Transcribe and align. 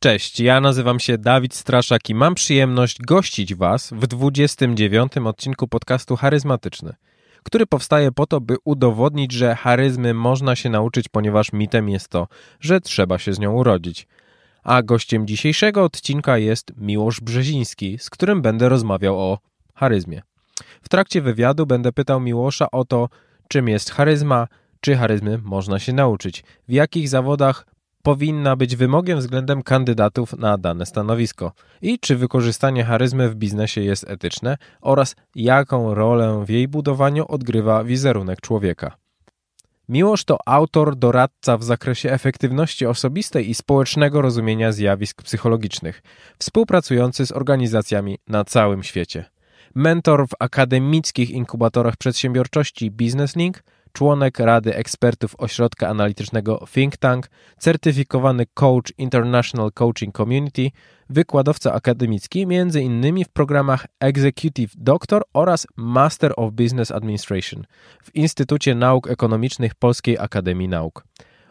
Cześć, 0.00 0.40
ja 0.40 0.60
nazywam 0.60 1.00
się 1.00 1.18
Dawid 1.18 1.54
Straszak 1.54 2.10
i 2.10 2.14
mam 2.14 2.34
przyjemność 2.34 2.98
gościć 3.02 3.54
Was 3.54 3.90
w 3.92 4.06
29. 4.06 5.12
odcinku 5.16 5.68
podcastu 5.68 6.16
Charyzmatyczny, 6.16 6.94
który 7.42 7.66
powstaje 7.66 8.12
po 8.12 8.26
to, 8.26 8.40
by 8.40 8.56
udowodnić, 8.64 9.32
że 9.32 9.54
charyzmy 9.54 10.14
można 10.14 10.56
się 10.56 10.70
nauczyć, 10.70 11.08
ponieważ 11.08 11.52
mitem 11.52 11.88
jest 11.88 12.08
to, 12.08 12.28
że 12.60 12.80
trzeba 12.80 13.18
się 13.18 13.32
z 13.32 13.38
nią 13.38 13.52
urodzić. 13.52 14.06
A 14.62 14.82
gościem 14.82 15.26
dzisiejszego 15.26 15.84
odcinka 15.84 16.38
jest 16.38 16.72
Miłosz 16.76 17.20
Brzeziński, 17.20 17.98
z 17.98 18.10
którym 18.10 18.42
będę 18.42 18.68
rozmawiał 18.68 19.18
o 19.18 19.38
charyzmie. 19.74 20.22
W 20.82 20.88
trakcie 20.88 21.22
wywiadu 21.22 21.66
będę 21.66 21.92
pytał 21.92 22.20
Miłosza 22.20 22.70
o 22.70 22.84
to, 22.84 23.08
czym 23.48 23.68
jest 23.68 23.90
charyzma, 23.90 24.48
czy 24.80 24.96
charyzmy 24.96 25.38
można 25.38 25.78
się 25.78 25.92
nauczyć, 25.92 26.44
w 26.68 26.72
jakich 26.72 27.08
zawodach 27.08 27.66
powinna 28.08 28.56
być 28.56 28.76
wymogiem 28.76 29.18
względem 29.18 29.62
kandydatów 29.62 30.32
na 30.32 30.58
dane 30.58 30.86
stanowisko 30.86 31.52
i 31.82 31.98
czy 31.98 32.16
wykorzystanie 32.16 32.84
charyzmy 32.84 33.28
w 33.28 33.34
biznesie 33.34 33.80
jest 33.80 34.10
etyczne 34.10 34.56
oraz 34.80 35.16
jaką 35.34 35.94
rolę 35.94 36.44
w 36.46 36.50
jej 36.50 36.68
budowaniu 36.68 37.26
odgrywa 37.28 37.84
wizerunek 37.84 38.40
człowieka. 38.40 38.96
Miłosz 39.88 40.24
to 40.24 40.38
autor, 40.46 40.96
doradca 40.96 41.58
w 41.58 41.64
zakresie 41.64 42.10
efektywności 42.10 42.86
osobistej 42.86 43.50
i 43.50 43.54
społecznego 43.54 44.22
rozumienia 44.22 44.72
zjawisk 44.72 45.22
psychologicznych, 45.22 46.02
współpracujący 46.38 47.26
z 47.26 47.32
organizacjami 47.32 48.18
na 48.28 48.44
całym 48.44 48.82
świecie. 48.82 49.24
Mentor 49.74 50.28
w 50.28 50.32
akademickich 50.38 51.30
inkubatorach 51.30 51.96
przedsiębiorczości 51.96 52.90
Business 52.90 53.36
Link– 53.36 53.62
członek 53.92 54.38
Rady 54.38 54.74
Ekspertów 54.74 55.34
Ośrodka 55.38 55.88
Analitycznego 55.88 56.66
Think 56.74 56.96
Tank, 56.96 57.28
certyfikowany 57.58 58.46
coach 58.54 58.92
International 58.98 59.72
Coaching 59.72 60.16
Community, 60.16 60.70
wykładowca 61.10 61.72
akademicki, 61.72 62.42
m.in. 62.42 63.24
w 63.24 63.28
programach 63.28 63.86
Executive 64.00 64.70
Doctor 64.76 65.22
oraz 65.32 65.66
Master 65.76 66.32
of 66.36 66.52
Business 66.52 66.90
Administration 66.90 67.64
w 68.02 68.14
Instytucie 68.14 68.74
Nauk 68.74 69.10
Ekonomicznych 69.10 69.74
Polskiej 69.74 70.18
Akademii 70.18 70.68
Nauk. 70.68 71.04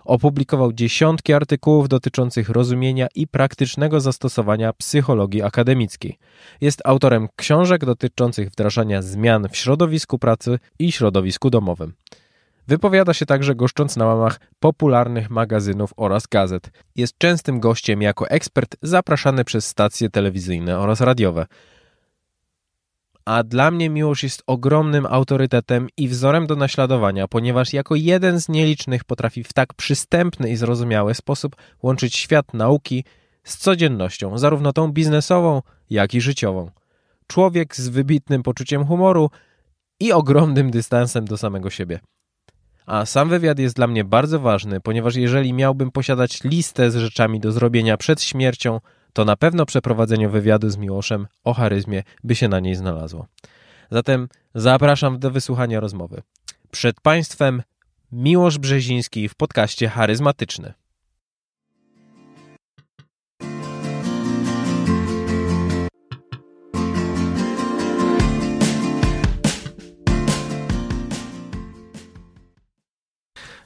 Opublikował 0.07 0.73
dziesiątki 0.73 1.33
artykułów 1.33 1.89
dotyczących 1.89 2.49
rozumienia 2.49 3.07
i 3.15 3.27
praktycznego 3.27 3.99
zastosowania 3.99 4.73
psychologii 4.73 5.41
akademickiej. 5.41 6.17
Jest 6.61 6.81
autorem 6.85 7.27
książek 7.35 7.85
dotyczących 7.85 8.49
wdrażania 8.49 9.01
zmian 9.01 9.47
w 9.51 9.57
środowisku 9.57 10.19
pracy 10.19 10.59
i 10.79 10.91
środowisku 10.91 11.49
domowym. 11.49 11.93
Wypowiada 12.67 13.13
się 13.13 13.25
także 13.25 13.55
goszcząc 13.55 13.95
na 13.95 14.05
łamach 14.05 14.39
popularnych 14.59 15.29
magazynów 15.29 15.93
oraz 15.97 16.27
gazet. 16.27 16.69
Jest 16.95 17.17
częstym 17.17 17.59
gościem 17.59 18.01
jako 18.01 18.29
ekspert 18.29 18.75
zapraszany 18.81 19.43
przez 19.43 19.67
stacje 19.67 20.09
telewizyjne 20.09 20.79
oraz 20.79 21.01
radiowe. 21.01 21.45
A 23.25 23.43
dla 23.43 23.71
mnie 23.71 23.89
Miłosz 23.89 24.23
jest 24.23 24.43
ogromnym 24.47 25.05
autorytetem 25.05 25.87
i 25.97 26.07
wzorem 26.07 26.47
do 26.47 26.55
naśladowania, 26.55 27.27
ponieważ 27.27 27.73
jako 27.73 27.95
jeden 27.95 28.39
z 28.39 28.49
nielicznych 28.49 29.03
potrafi 29.03 29.43
w 29.43 29.53
tak 29.53 29.73
przystępny 29.73 30.49
i 30.49 30.55
zrozumiały 30.55 31.13
sposób 31.13 31.55
łączyć 31.83 32.15
świat 32.15 32.53
nauki 32.53 33.03
z 33.43 33.57
codziennością, 33.57 34.37
zarówno 34.37 34.73
tą 34.73 34.91
biznesową, 34.91 35.61
jak 35.89 36.13
i 36.13 36.21
życiową. 36.21 36.71
Człowiek 37.27 37.75
z 37.75 37.87
wybitnym 37.87 38.43
poczuciem 38.43 38.85
humoru 38.85 39.29
i 39.99 40.11
ogromnym 40.11 40.71
dystansem 40.71 41.25
do 41.25 41.37
samego 41.37 41.69
siebie. 41.69 41.99
A 42.87 43.05
sam 43.05 43.29
wywiad 43.29 43.59
jest 43.59 43.75
dla 43.75 43.87
mnie 43.87 44.03
bardzo 44.03 44.39
ważny, 44.39 44.81
ponieważ 44.81 45.15
jeżeli 45.15 45.53
miałbym 45.53 45.91
posiadać 45.91 46.43
listę 46.43 46.91
z 46.91 46.95
rzeczami 46.95 47.39
do 47.39 47.51
zrobienia 47.51 47.97
przed 47.97 48.21
śmiercią, 48.21 48.79
to 49.13 49.25
na 49.25 49.35
pewno 49.35 49.65
przeprowadzenie 49.65 50.29
wywiadu 50.29 50.69
z 50.69 50.77
Miłoszem 50.77 51.27
o 51.43 51.53
charyzmie 51.53 52.03
by 52.23 52.35
się 52.35 52.47
na 52.47 52.59
niej 52.59 52.75
znalazło. 52.75 53.27
Zatem 53.91 54.27
zapraszam 54.55 55.19
do 55.19 55.31
wysłuchania 55.31 55.79
rozmowy. 55.79 56.21
Przed 56.71 57.01
Państwem 57.01 57.63
Miłosz 58.11 58.57
Brzeziński 58.57 59.29
w 59.29 59.35
podcaście 59.35 59.89
Charyzmatyczny. 59.89 60.73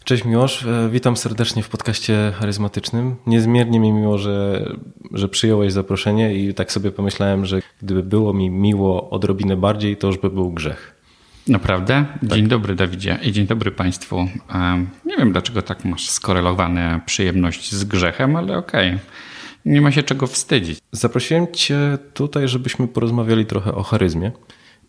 Cześć 0.04 0.26
Miłosz, 0.26 0.66
e, 0.66 0.90
witam 0.92 1.18
serdecznie 1.18 1.64
w 1.64 1.70
podcaście 1.70 2.34
charyzmatycznym. 2.36 3.16
Niezmiernie 3.28 3.80
mi 3.80 3.92
miło, 3.92 4.18
że, 4.18 4.66
że 5.12 5.30
przyjąłeś 5.30 5.74
zaproszenie 5.74 6.34
i 6.36 6.54
tak 6.54 6.72
sobie 6.72 6.92
pomyślałem, 6.92 7.46
że 7.46 7.62
gdyby 7.82 8.04
było 8.04 8.34
mi 8.34 8.50
miło 8.50 9.10
odrobinę 9.10 9.58
bardziej, 9.58 9.98
to 9.98 10.08
już 10.08 10.18
by 10.18 10.30
był 10.30 10.52
grzech. 10.52 10.96
Naprawdę? 11.48 12.06
Tak. 12.22 12.30
Dzień 12.30 12.48
dobry 12.48 12.76
Dawidzie 12.76 13.20
i 13.24 13.32
dzień 13.32 13.48
dobry 13.48 13.72
Państwu. 13.72 14.28
Nie 15.06 15.18
wiem 15.18 15.32
dlaczego 15.32 15.62
tak 15.62 15.86
masz 15.86 16.10
skorelowane 16.10 17.02
przyjemność 17.06 17.72
z 17.72 17.84
grzechem, 17.84 18.36
ale 18.36 18.58
okej. 18.58 18.88
Okay. 18.90 19.00
Nie 19.66 19.82
ma 19.82 19.92
się 19.92 20.04
czego 20.04 20.28
wstydzić. 20.28 20.80
Zaprosiłem 20.92 21.48
Cię 21.54 21.98
tutaj, 22.14 22.48
żebyśmy 22.48 22.88
porozmawiali 22.88 23.46
trochę 23.46 23.76
o 23.76 23.84
charyzmie 23.84 24.32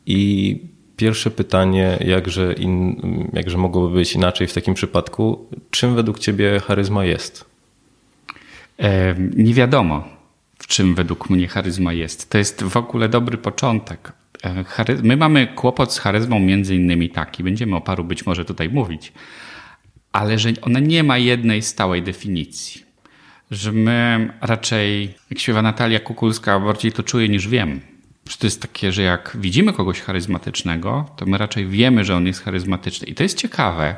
i 0.07 0.61
Pierwsze 0.97 1.31
pytanie, 1.31 1.99
jakże, 2.01 2.53
in, 2.53 3.01
jakże 3.33 3.59
mogłoby 3.59 3.95
być 3.95 4.13
inaczej 4.13 4.47
w 4.47 4.53
takim 4.53 4.75
przypadku, 4.75 5.47
czym 5.71 5.95
według 5.95 6.19
Ciebie 6.19 6.61
charyzma 6.61 7.05
jest? 7.05 7.45
E, 8.79 9.15
nie 9.37 9.55
wiadomo, 9.55 10.05
w 10.59 10.67
czym 10.67 10.95
według 10.95 11.31
mnie 11.31 11.49
charyzma 11.49 11.93
jest. 11.93 12.31
To 12.31 12.39
jest 12.39 12.63
w 12.63 12.77
ogóle 12.77 13.09
dobry 13.09 13.39
początek. 13.39 14.13
My 15.03 15.17
mamy 15.17 15.47
kłopot 15.47 15.93
z 15.93 15.99
charyzmą 15.99 16.41
między 16.41 16.77
innymi 16.77 17.11
taki, 17.11 17.43
będziemy 17.43 17.77
o 17.77 17.81
paru 17.81 18.05
być 18.05 18.27
może 18.27 18.45
tutaj 18.45 18.69
mówić, 18.69 19.13
ale 20.13 20.39
że 20.39 20.51
ona 20.63 20.81
nie 20.81 21.03
ma 21.03 21.19
jednej 21.19 21.63
stałej 21.63 22.03
definicji. 22.03 22.83
Że 23.51 23.73
my 23.73 24.31
raczej, 24.41 25.15
jak 25.31 25.39
śpiewa 25.39 25.63
Natalia 25.63 26.01
Kukulska, 26.01 26.61
bardziej 26.61 26.93
to 26.93 27.03
czuję 27.03 27.29
niż 27.29 27.49
wiem 27.49 27.92
to 28.39 28.47
jest 28.47 28.63
takie, 28.63 28.93
że 28.93 29.03
jak 29.03 29.37
widzimy 29.41 29.73
kogoś 29.73 30.01
charyzmatycznego, 30.01 31.11
to 31.17 31.27
my 31.27 31.39
raczej 31.39 31.67
wiemy, 31.67 32.05
że 32.05 32.17
on 32.17 32.27
jest 32.27 32.45
charyzmatyczny. 32.45 33.07
I 33.09 33.15
to 33.15 33.23
jest 33.23 33.39
ciekawe, 33.39 33.97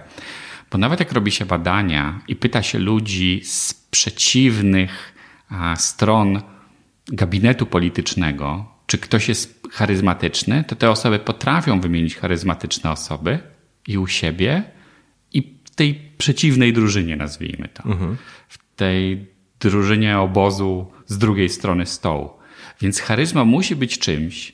bo 0.71 0.79
nawet 0.79 1.01
jak 1.01 1.12
robi 1.12 1.33
się 1.33 1.47
badania 1.47 2.21
i 2.29 2.37
pyta 2.37 2.63
się 2.63 2.79
ludzi 2.79 3.41
z 3.45 3.75
przeciwnych 3.75 5.15
stron 5.77 6.43
gabinetu 7.07 7.67
politycznego, 7.67 8.67
czy 8.87 8.99
ktoś 8.99 9.29
jest 9.29 9.63
charyzmatyczny, 9.73 10.65
to 10.65 10.77
te 10.77 10.91
osoby 10.91 11.19
potrafią 11.19 11.81
wymienić 11.81 12.17
charyzmatyczne 12.17 12.91
osoby 12.91 13.39
i 13.89 13.99
u 13.99 14.07
siebie, 14.07 14.63
i 15.33 15.59
w 15.65 15.71
tej 15.71 16.13
przeciwnej 16.19 16.73
drużynie, 16.73 17.17
nazwijmy 17.17 17.69
to. 17.69 17.84
Mhm. 17.84 18.17
W 18.49 18.59
tej 18.77 19.27
drużynie 19.61 20.19
obozu 20.19 20.93
z 21.07 21.19
drugiej 21.19 21.49
strony 21.49 21.87
stołu. 21.87 22.31
Więc 22.81 23.01
charyzma 23.01 23.45
musi 23.45 23.77
być 23.77 23.99
czymś, 23.99 24.53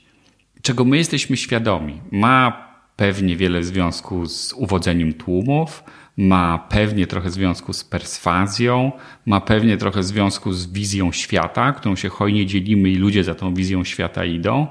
czego 0.62 0.84
my 0.84 0.96
jesteśmy 0.96 1.36
świadomi. 1.36 2.00
Ma 2.10 2.70
pewnie 2.96 3.36
wiele 3.36 3.62
związku 3.62 4.26
z 4.26 4.52
uwodzeniem 4.52 5.12
tłumów, 5.12 5.84
ma 6.16 6.58
pewnie 6.58 7.06
trochę 7.06 7.30
związku 7.30 7.72
z 7.72 7.84
perswazją, 7.84 8.92
ma 9.26 9.40
pewnie 9.40 9.76
trochę 9.76 10.02
związku 10.02 10.52
z 10.52 10.72
wizją 10.72 11.12
świata, 11.12 11.72
którą 11.72 11.96
się 11.96 12.08
hojnie 12.08 12.46
dzielimy 12.46 12.90
i 12.90 12.96
ludzie 12.96 13.24
za 13.24 13.34
tą 13.34 13.54
wizją 13.54 13.84
świata 13.84 14.24
idą, 14.24 14.66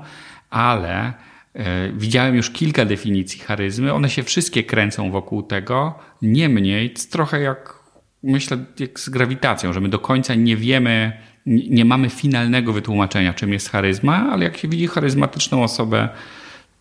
ale 0.50 1.14
e, 1.54 1.92
widziałem 1.92 2.36
już 2.36 2.50
kilka 2.50 2.86
definicji 2.86 3.40
charyzmy, 3.40 3.94
one 3.94 4.09
się 4.09 4.24
wszystkie 4.24 4.64
kręcą 4.64 5.12
wokół 5.12 5.44
tego, 5.44 6.00
niemniej 6.22 6.94
trochę 7.12 7.42
jak 7.42 7.80
myślę 8.24 8.58
jak 8.80 9.00
z 9.00 9.09
grawitacją, 9.09 9.74
że 9.74 9.82
my 9.82 9.90
do 9.90 10.00
końca 10.00 10.36
nie 10.36 10.58
wiemy, 10.58 11.18
nie 11.46 11.86
mamy 11.86 12.10
finalnego 12.10 12.74
wytłumaczenia, 12.74 13.34
czym 13.34 13.53
jest 13.53 13.70
charyzma, 13.70 14.30
ale 14.32 14.46
jak 14.46 14.58
się 14.58 14.68
widzi 14.68 14.88
charyzmatyczną 14.88 15.64
osobę, 15.64 16.09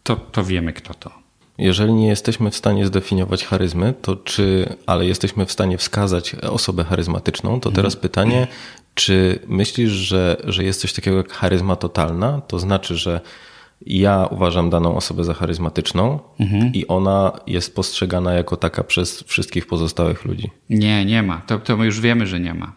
to, 0.02 0.16
to 0.16 0.44
wiemy, 0.44 0.72
kto 0.72 0.94
to. 0.94 1.10
Jeżeli 1.58 1.92
nie 1.92 2.08
jesteśmy 2.08 2.50
w 2.50 2.56
stanie 2.56 2.86
zdefiniować 2.86 3.44
charyzmy, 3.44 3.94
to 4.02 4.16
czy, 4.16 4.76
ale 4.86 5.06
jesteśmy 5.06 5.46
w 5.46 5.52
stanie 5.52 5.78
wskazać 5.78 6.34
osobę 6.34 6.84
charyzmatyczną, 6.84 7.60
to 7.60 7.70
teraz 7.70 7.94
mhm. 7.94 8.02
pytanie, 8.02 8.46
czy 8.94 9.38
myślisz, 9.46 9.90
że, 9.90 10.36
że 10.44 10.64
jest 10.64 10.80
coś 10.80 10.92
takiego 10.92 11.16
jak 11.16 11.32
charyzma 11.32 11.76
totalna? 11.76 12.40
To 12.40 12.58
znaczy, 12.58 12.96
że 12.96 13.20
ja 13.86 14.26
uważam 14.30 14.70
daną 14.70 14.96
osobę 14.96 15.24
za 15.24 15.34
charyzmatyczną 15.34 16.18
mhm. 16.40 16.72
i 16.72 16.86
ona 16.86 17.32
jest 17.46 17.74
postrzegana 17.74 18.32
jako 18.32 18.56
taka 18.56 18.84
przez 18.84 19.22
wszystkich 19.22 19.66
pozostałych 19.66 20.24
ludzi. 20.24 20.50
Nie, 20.70 21.04
nie 21.04 21.22
ma. 21.22 21.38
To, 21.46 21.58
to 21.58 21.76
my 21.76 21.86
już 21.86 22.00
wiemy, 22.00 22.26
że 22.26 22.40
nie 22.40 22.54
ma. 22.54 22.72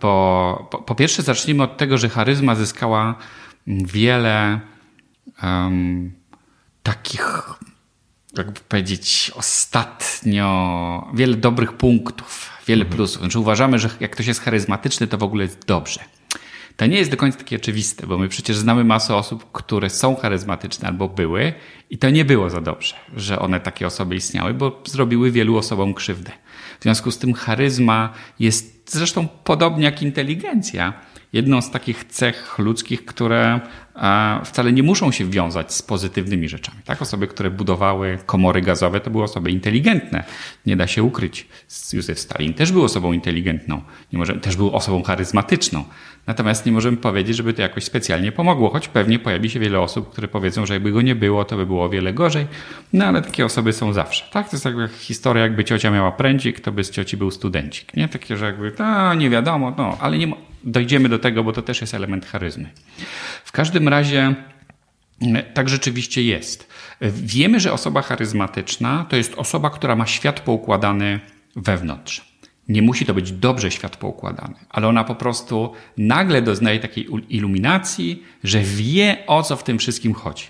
Bo 0.00 0.68
po, 0.70 0.78
po 0.78 0.94
pierwsze 0.94 1.22
zacznijmy 1.22 1.62
od 1.62 1.76
tego, 1.76 1.98
że 1.98 2.08
charyzma 2.08 2.54
zyskała 2.54 3.14
wiele 3.66 4.60
um, 5.42 6.12
takich, 6.82 7.44
jakby 8.36 8.60
powiedzieć, 8.68 9.32
ostatnio 9.34 11.10
wiele 11.14 11.36
dobrych 11.36 11.72
punktów, 11.72 12.50
wiele 12.66 12.82
mhm. 12.82 12.96
plusów. 12.96 13.20
Znaczy 13.20 13.38
uważamy, 13.38 13.78
że 13.78 13.90
jak 14.00 14.10
ktoś 14.10 14.26
jest 14.26 14.40
charyzmatyczny, 14.40 15.06
to 15.06 15.18
w 15.18 15.22
ogóle 15.22 15.44
jest 15.44 15.66
dobrze. 15.66 16.00
To 16.76 16.86
nie 16.86 16.98
jest 16.98 17.10
do 17.10 17.16
końca 17.16 17.38
takie 17.38 17.56
oczywiste, 17.56 18.06
bo 18.06 18.18
my 18.18 18.28
przecież 18.28 18.56
znamy 18.56 18.84
masę 18.84 19.16
osób, 19.16 19.52
które 19.52 19.90
są 19.90 20.16
charyzmatyczne 20.16 20.88
albo 20.88 21.08
były 21.08 21.52
i 21.90 21.98
to 21.98 22.10
nie 22.10 22.24
było 22.24 22.50
za 22.50 22.60
dobrze, 22.60 22.94
że 23.16 23.38
one 23.38 23.60
takie 23.60 23.86
osoby 23.86 24.16
istniały, 24.16 24.54
bo 24.54 24.82
zrobiły 24.84 25.30
wielu 25.30 25.56
osobom 25.56 25.94
krzywdę. 25.94 26.32
W 26.80 26.82
związku 26.82 27.10
z 27.10 27.18
tym 27.18 27.34
charyzma 27.34 28.12
jest 28.38 28.92
zresztą 28.94 29.28
podobnie 29.44 29.84
jak 29.84 30.02
inteligencja 30.02 30.92
jedną 31.32 31.62
z 31.62 31.70
takich 31.70 32.04
cech 32.04 32.58
ludzkich, 32.58 33.04
które 33.04 33.60
wcale 34.44 34.72
nie 34.72 34.82
muszą 34.82 35.12
się 35.12 35.30
wiązać 35.30 35.74
z 35.74 35.82
pozytywnymi 35.82 36.48
rzeczami. 36.48 36.78
Tak? 36.84 37.02
Osoby, 37.02 37.26
które 37.26 37.50
budowały 37.50 38.18
komory 38.26 38.60
gazowe, 38.60 39.00
to 39.00 39.10
były 39.10 39.24
osoby 39.24 39.50
inteligentne. 39.50 40.24
Nie 40.66 40.76
da 40.76 40.86
się 40.86 41.02
ukryć. 41.02 41.48
Józef 41.92 42.18
Stalin 42.18 42.54
też 42.54 42.72
był 42.72 42.84
osobą 42.84 43.12
inteligentną. 43.12 43.82
Nie 44.12 44.18
może, 44.18 44.34
też 44.34 44.56
był 44.56 44.76
osobą 44.76 45.02
charyzmatyczną. 45.02 45.84
Natomiast 46.26 46.66
nie 46.66 46.72
możemy 46.72 46.96
powiedzieć, 46.96 47.36
żeby 47.36 47.54
to 47.54 47.62
jakoś 47.62 47.84
specjalnie 47.84 48.32
pomogło, 48.32 48.70
choć 48.70 48.88
pewnie 48.88 49.18
pojawi 49.18 49.50
się 49.50 49.60
wiele 49.60 49.80
osób, 49.80 50.12
które 50.12 50.28
powiedzą, 50.28 50.66
że 50.66 50.74
jakby 50.74 50.92
go 50.92 51.02
nie 51.02 51.14
było, 51.14 51.44
to 51.44 51.56
by 51.56 51.66
było 51.66 51.84
o 51.84 51.88
wiele 51.88 52.12
gorzej. 52.12 52.46
No 52.92 53.04
ale 53.04 53.22
takie 53.22 53.44
osoby 53.44 53.72
są 53.72 53.92
zawsze. 53.92 54.24
Tak? 54.32 54.48
To 54.48 54.56
jest 54.56 54.64
jakby 54.64 54.88
historia, 54.88 55.42
jakby 55.42 55.64
ciocia 55.64 55.90
miała 55.90 56.12
prędzik, 56.12 56.60
to 56.60 56.72
by 56.72 56.84
z 56.84 56.90
cioci 56.90 57.16
był 57.16 57.30
studencik. 57.30 57.96
Nie? 57.96 58.08
Takie, 58.08 58.36
że 58.36 58.46
jakby, 58.46 58.72
to 58.72 59.14
nie 59.14 59.30
wiadomo, 59.30 59.74
no, 59.78 59.96
ale 60.00 60.18
nie, 60.18 60.32
dojdziemy 60.64 61.08
do 61.08 61.18
tego, 61.18 61.44
bo 61.44 61.52
to 61.52 61.62
też 61.62 61.80
jest 61.80 61.94
element 61.94 62.26
charyzmy. 62.26 62.70
W 63.44 63.52
każdym 63.52 63.88
razie 63.88 64.34
mm, 65.22 65.42
tak 65.54 65.68
rzeczywiście 65.68 66.22
jest. 66.22 66.72
Wiemy, 67.10 67.60
że 67.60 67.72
osoba 67.72 68.02
charyzmatyczna 68.02 69.06
to 69.08 69.16
jest 69.16 69.34
osoba, 69.34 69.70
która 69.70 69.96
ma 69.96 70.06
świat 70.06 70.40
poukładany 70.40 71.20
wewnątrz. 71.56 72.31
Nie 72.68 72.82
musi 72.82 73.06
to 73.06 73.14
być 73.14 73.32
dobrze 73.32 73.70
świat 73.70 73.96
poukładany, 73.96 74.54
ale 74.70 74.88
ona 74.88 75.04
po 75.04 75.14
prostu 75.14 75.72
nagle 75.96 76.42
doznaje 76.42 76.80
takiej 76.80 77.08
iluminacji, 77.28 78.22
że 78.44 78.60
wie 78.60 79.24
o 79.26 79.42
co 79.42 79.56
w 79.56 79.64
tym 79.64 79.78
wszystkim 79.78 80.14
chodzi. 80.14 80.44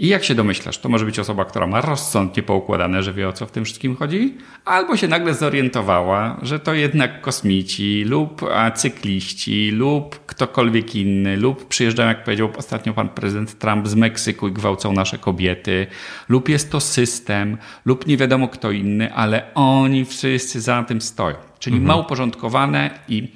I 0.00 0.08
jak 0.08 0.24
się 0.24 0.34
domyślasz, 0.34 0.78
to 0.78 0.88
może 0.88 1.04
być 1.04 1.18
osoba, 1.18 1.44
która 1.44 1.66
ma 1.66 1.80
rozsądnie 1.80 2.42
poukładane, 2.42 3.02
że 3.02 3.12
wie 3.12 3.28
o 3.28 3.32
co 3.32 3.46
w 3.46 3.50
tym 3.50 3.64
wszystkim 3.64 3.96
chodzi, 3.96 4.34
albo 4.64 4.96
się 4.96 5.08
nagle 5.08 5.34
zorientowała, 5.34 6.40
że 6.42 6.58
to 6.58 6.74
jednak 6.74 7.20
kosmici 7.20 8.04
lub 8.04 8.42
cykliści 8.74 9.70
lub 9.70 10.26
ktokolwiek 10.26 10.94
inny, 10.94 11.36
lub 11.36 11.68
przyjeżdżają, 11.68 12.08
jak 12.08 12.24
powiedział 12.24 12.50
ostatnio 12.56 12.92
pan 12.92 13.08
prezydent 13.08 13.58
Trump 13.58 13.88
z 13.88 13.94
Meksyku 13.94 14.48
i 14.48 14.52
gwałcą 14.52 14.92
nasze 14.92 15.18
kobiety, 15.18 15.86
lub 16.28 16.48
jest 16.48 16.72
to 16.72 16.80
system, 16.80 17.56
lub 17.84 18.06
nie 18.06 18.16
wiadomo 18.16 18.48
kto 18.48 18.70
inny, 18.70 19.14
ale 19.14 19.54
oni 19.54 20.04
wszyscy 20.04 20.60
za 20.60 20.82
tym 20.82 21.00
stoją. 21.00 21.36
Czyli 21.58 21.76
mhm. 21.76 21.88
ma 21.88 22.04
uporządkowane 22.04 22.90
i 23.08 23.28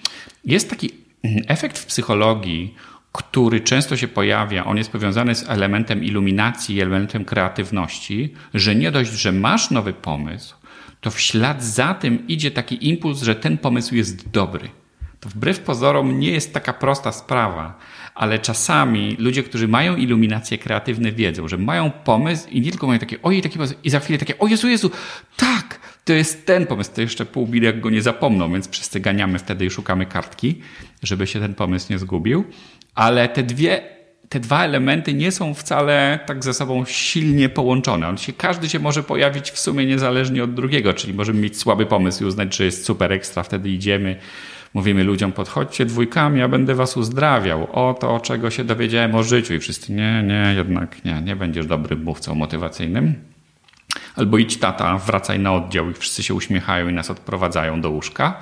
jest 0.44 0.70
taki 0.70 0.90
efekt 1.48 1.78
w 1.78 1.86
psychologii, 1.86 2.74
który 3.14 3.60
często 3.60 3.96
się 3.96 4.08
pojawia, 4.08 4.64
on 4.64 4.76
jest 4.76 4.92
powiązany 4.92 5.34
z 5.34 5.50
elementem 5.50 6.04
iluminacji, 6.04 6.80
elementem 6.80 7.24
kreatywności, 7.24 8.34
że 8.54 8.74
nie 8.74 8.90
dość, 8.90 9.12
że 9.12 9.32
masz 9.32 9.70
nowy 9.70 9.92
pomysł, 9.92 10.56
to 11.00 11.10
w 11.10 11.20
ślad 11.20 11.64
za 11.64 11.94
tym 11.94 12.28
idzie 12.28 12.50
taki 12.50 12.88
impuls, 12.88 13.22
że 13.22 13.34
ten 13.34 13.58
pomysł 13.58 13.94
jest 13.94 14.30
dobry. 14.30 14.68
To 15.20 15.28
wbrew 15.28 15.60
pozorom 15.60 16.18
nie 16.18 16.30
jest 16.30 16.54
taka 16.54 16.72
prosta 16.72 17.12
sprawa, 17.12 17.78
ale 18.14 18.38
czasami 18.38 19.16
ludzie, 19.18 19.42
którzy 19.42 19.68
mają 19.68 19.96
iluminacje 19.96 20.58
kreatywne, 20.58 21.12
wiedzą, 21.12 21.48
że 21.48 21.58
mają 21.58 21.90
pomysł 21.90 22.48
i 22.48 22.60
nie 22.60 22.70
tylko 22.70 22.86
mają 22.86 22.98
takie, 22.98 23.22
ojej, 23.22 23.42
taki 23.42 23.58
pomysł, 23.58 23.74
i 23.84 23.90
za 23.90 24.00
chwilę 24.00 24.18
takie, 24.18 24.38
o 24.38 24.46
Jezu, 24.46 24.68
Jezu, 24.68 24.90
tak, 25.36 25.80
to 26.04 26.12
jest 26.12 26.46
ten 26.46 26.66
pomysł, 26.66 26.90
to 26.94 27.00
jeszcze 27.00 27.26
pół 27.26 27.54
jak 27.54 27.80
go 27.80 27.90
nie 27.90 28.02
zapomną, 28.02 28.52
więc 28.52 28.70
wszyscy 28.70 29.00
ganiamy 29.00 29.38
wtedy 29.38 29.66
i 29.66 29.70
szukamy 29.70 30.06
kartki, 30.06 30.60
żeby 31.02 31.26
się 31.26 31.40
ten 31.40 31.54
pomysł 31.54 31.92
nie 31.92 31.98
zgubił 31.98 32.44
ale 32.94 33.28
te 33.28 33.42
dwie 33.42 33.94
te 34.28 34.40
dwa 34.40 34.64
elementy 34.64 35.14
nie 35.14 35.32
są 35.32 35.54
wcale 35.54 36.18
tak 36.26 36.44
ze 36.44 36.54
sobą 36.54 36.84
silnie 36.84 37.48
połączone. 37.48 38.08
On 38.08 38.18
się, 38.18 38.32
każdy 38.32 38.68
się 38.68 38.78
może 38.78 39.02
pojawić 39.02 39.50
w 39.50 39.58
sumie 39.58 39.86
niezależnie 39.86 40.44
od 40.44 40.54
drugiego, 40.54 40.94
czyli 40.94 41.14
możemy 41.14 41.40
mieć 41.40 41.58
słaby 41.58 41.86
pomysł 41.86 42.24
i 42.24 42.26
uznać, 42.26 42.56
że 42.56 42.64
jest 42.64 42.84
super 42.84 43.12
ekstra, 43.12 43.42
wtedy 43.42 43.70
idziemy, 43.70 44.16
mówimy 44.74 45.04
ludziom, 45.04 45.32
podchodźcie 45.32 45.84
dwójkami, 45.84 46.40
ja 46.40 46.48
będę 46.48 46.74
was 46.74 46.96
uzdrawiał. 46.96 47.68
O 47.72 47.94
to, 47.94 48.20
czego 48.20 48.50
się 48.50 48.64
dowiedziałem 48.64 49.14
o 49.14 49.22
życiu. 49.22 49.54
I 49.54 49.58
wszyscy, 49.58 49.92
nie, 49.92 50.22
nie, 50.22 50.54
jednak 50.56 51.04
nie, 51.04 51.22
nie 51.22 51.36
będziesz 51.36 51.66
dobrym 51.66 52.02
mówcą 52.02 52.34
motywacyjnym. 52.34 53.14
Albo 54.16 54.38
idź 54.38 54.56
tata, 54.56 54.98
wracaj 54.98 55.38
na 55.38 55.52
oddział 55.52 55.90
i 55.90 55.94
wszyscy 55.94 56.22
się 56.22 56.34
uśmiechają 56.34 56.88
i 56.88 56.92
nas 56.92 57.10
odprowadzają 57.10 57.80
do 57.80 57.90
łóżka. 57.90 58.40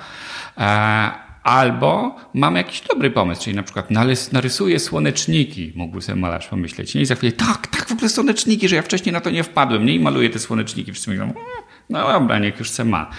Albo 1.43 2.15
mam 2.33 2.55
jakiś 2.55 2.81
dobry 2.81 3.11
pomysł, 3.11 3.43
czyli 3.43 3.55
na 3.55 3.63
przykład 3.63 3.89
narysuję 4.31 4.79
słoneczniki, 4.79 5.73
mógłby 5.75 6.01
sobie 6.01 6.21
malarz 6.21 6.47
pomyśleć. 6.47 6.95
Nie? 6.95 7.01
I 7.01 7.05
za 7.05 7.15
chwilę, 7.15 7.31
tak, 7.31 7.67
tak, 7.67 7.87
w 7.87 7.91
ogóle 7.91 8.09
słoneczniki, 8.09 8.69
że 8.69 8.75
ja 8.75 8.81
wcześniej 8.81 9.13
na 9.13 9.21
to 9.21 9.29
nie 9.29 9.43
wpadłem. 9.43 9.85
Nie? 9.85 9.95
I 9.95 9.99
maluję 9.99 10.29
te 10.29 10.39
słoneczniki. 10.39 10.91
Wszyscy 10.91 11.09
mówią, 11.09 11.23
mm, 11.23 11.35
no 11.89 12.13
dobra, 12.13 12.39
niech 12.39 12.59
już 12.59 12.69
se 12.69 12.85
ma. 12.85 13.09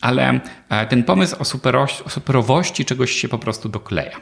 Ale 0.00 0.40
e, 0.68 0.86
ten 0.86 1.02
pomysł 1.02 1.36
o, 1.38 1.44
superości, 1.44 2.04
o 2.04 2.08
superowości 2.08 2.84
czegoś 2.84 3.12
się 3.12 3.28
po 3.28 3.38
prostu 3.38 3.68
dokleja. 3.68 4.20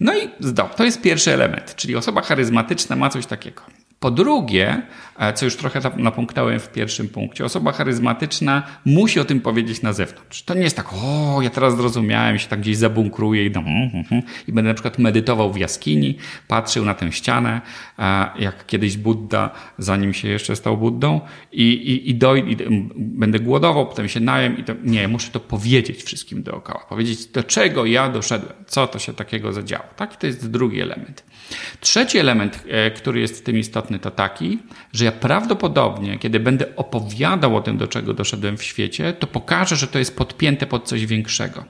No 0.00 0.18
i 0.18 0.28
to 0.76 0.84
jest 0.84 1.02
pierwszy 1.02 1.32
element, 1.32 1.74
czyli 1.76 1.96
osoba 1.96 2.22
charyzmatyczna 2.22 2.96
ma 2.96 3.10
coś 3.10 3.26
takiego. 3.26 3.62
Po 4.04 4.10
drugie, 4.10 4.82
e, 5.18 5.32
co 5.32 5.44
już 5.44 5.56
trochę 5.56 5.80
napomknąłem 5.96 6.60
w 6.60 6.68
pierwszym 6.68 7.08
punkcie, 7.08 7.44
osoba 7.44 7.72
charyzmatyczna 7.72 8.62
musi 8.84 9.20
o 9.20 9.24
tym 9.24 9.40
powiedzieć 9.40 9.82
na 9.82 9.92
zewnątrz. 9.92 10.42
To 10.42 10.54
nie 10.54 10.62
jest 10.62 10.76
tak, 10.76 10.92
o, 10.92 11.42
ja 11.42 11.50
teraz 11.50 11.76
zrozumiałem, 11.76 12.38
się 12.38 12.48
tak 12.48 12.60
gdzieś 12.60 12.76
zabunkruję 12.76 13.46
i, 13.46 13.50
no, 13.50 13.60
mm, 13.60 13.90
mm, 14.10 14.22
i 14.48 14.52
będę 14.52 14.70
na 14.70 14.74
przykład 14.74 14.98
medytował 14.98 15.52
w 15.52 15.58
jaskini, 15.58 16.18
patrzył 16.48 16.84
na 16.84 16.94
tę 16.94 17.12
ścianę, 17.12 17.60
jak 18.38 18.66
kiedyś 18.66 18.96
Buddha, 18.96 19.50
zanim 19.78 20.14
się 20.14 20.28
jeszcze 20.28 20.56
stał 20.56 20.76
Buddą 20.76 21.20
i, 21.52 21.62
i, 21.62 22.10
i, 22.10 22.14
doj, 22.14 22.52
i 22.52 22.56
będę 22.96 23.40
głodował, 23.40 23.86
potem 23.86 24.08
się 24.08 24.20
najem 24.20 24.58
i 24.58 24.64
to, 24.64 24.72
nie, 24.84 25.08
muszę 25.08 25.30
to 25.30 25.40
powiedzieć 25.40 26.02
wszystkim 26.02 26.42
dookoła, 26.42 26.86
powiedzieć 26.88 27.26
do 27.26 27.42
czego 27.42 27.84
ja 27.84 28.08
doszedłem, 28.08 28.52
co 28.66 28.86
to 28.86 28.98
się 28.98 29.14
takiego 29.14 29.52
zadziało. 29.52 29.84
Tak, 29.96 30.16
to 30.16 30.26
jest 30.26 30.50
drugi 30.50 30.80
element. 30.80 31.24
Trzeci 31.80 32.18
element, 32.18 32.64
e, 32.68 32.90
który 32.90 33.20
jest 33.20 33.38
w 33.38 33.42
tym 33.42 33.58
istotny, 33.58 33.98
to 33.98 34.10
taki, 34.10 34.58
że 34.92 35.04
ja 35.04 35.12
prawdopodobnie, 35.12 36.18
kiedy 36.18 36.40
będę 36.40 36.76
opowiadał 36.76 37.56
o 37.56 37.60
tym, 37.60 37.78
do 37.78 37.88
czego 37.88 38.14
doszedłem 38.14 38.56
w 38.56 38.62
świecie, 38.62 39.12
to 39.12 39.26
pokażę, 39.26 39.76
że 39.76 39.86
to 39.86 39.98
jest 39.98 40.16
podpięte 40.16 40.66
pod 40.66 40.88
coś 40.88 41.06
większego. 41.06 41.64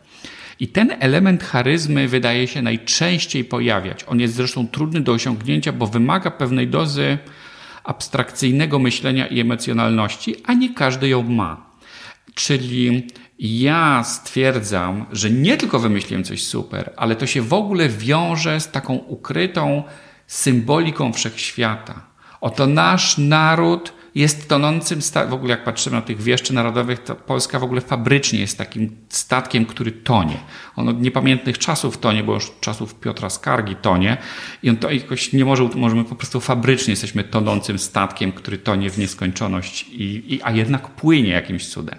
I 0.60 0.68
ten 0.68 0.96
element 1.00 1.42
charyzmy 1.42 2.08
wydaje 2.08 2.46
się 2.46 2.62
najczęściej 2.62 3.44
pojawiać. 3.44 4.04
On 4.08 4.20
jest 4.20 4.34
zresztą 4.34 4.68
trudny 4.68 5.00
do 5.00 5.12
osiągnięcia, 5.12 5.72
bo 5.72 5.86
wymaga 5.86 6.30
pewnej 6.30 6.68
dozy 6.68 7.18
abstrakcyjnego 7.84 8.78
myślenia 8.78 9.26
i 9.26 9.40
emocjonalności, 9.40 10.36
a 10.44 10.54
nie 10.54 10.74
każdy 10.74 11.08
ją 11.08 11.22
ma. 11.22 11.66
Czyli 12.34 13.06
ja 13.38 14.04
stwierdzam, 14.04 15.06
że 15.12 15.30
nie 15.30 15.56
tylko 15.56 15.78
wymyśliłem 15.78 16.24
coś 16.24 16.46
super, 16.46 16.92
ale 16.96 17.16
to 17.16 17.26
się 17.26 17.42
w 17.42 17.52
ogóle 17.52 17.88
wiąże 17.88 18.60
z 18.60 18.70
taką 18.70 18.94
ukrytą 18.94 19.82
symboliką 20.26 21.12
wszechświata. 21.12 22.06
Oto 22.40 22.66
nasz 22.66 23.18
naród 23.18 23.92
jest 24.14 24.48
tonącym. 24.48 25.00
W 25.28 25.32
ogóle 25.32 25.50
jak 25.50 25.64
patrzymy 25.64 25.96
na 25.96 26.02
tych 26.02 26.22
wieszczy 26.22 26.54
narodowych, 26.54 26.98
to 26.98 27.14
Polska 27.14 27.58
w 27.58 27.64
ogóle 27.64 27.80
fabrycznie 27.80 28.40
jest 28.40 28.58
takim 28.58 28.96
statkiem, 29.08 29.66
który 29.66 29.92
tonie. 29.92 30.36
On 30.76 30.88
od 30.88 31.00
niepamiętnych 31.00 31.58
czasów 31.58 31.98
tonie, 31.98 32.24
bo 32.24 32.34
już 32.34 32.52
czasów 32.60 32.94
Piotra 32.94 33.30
Skargi 33.30 33.76
tonie 33.76 34.16
i 34.62 34.70
on 34.70 34.76
to 34.76 34.90
jakoś 34.90 35.32
nie 35.32 35.44
może, 35.44 35.68
możemy 35.74 36.04
po 36.04 36.14
prostu 36.14 36.40
fabrycznie 36.40 36.92
jesteśmy 36.92 37.24
tonącym 37.24 37.78
statkiem, 37.78 38.32
który 38.32 38.58
tonie 38.58 38.90
w 38.90 38.98
nieskończoność, 38.98 39.82
i, 39.82 40.34
i, 40.34 40.42
a 40.42 40.50
jednak 40.50 40.90
płynie 40.90 41.30
jakimś 41.30 41.68
cudem. 41.68 41.98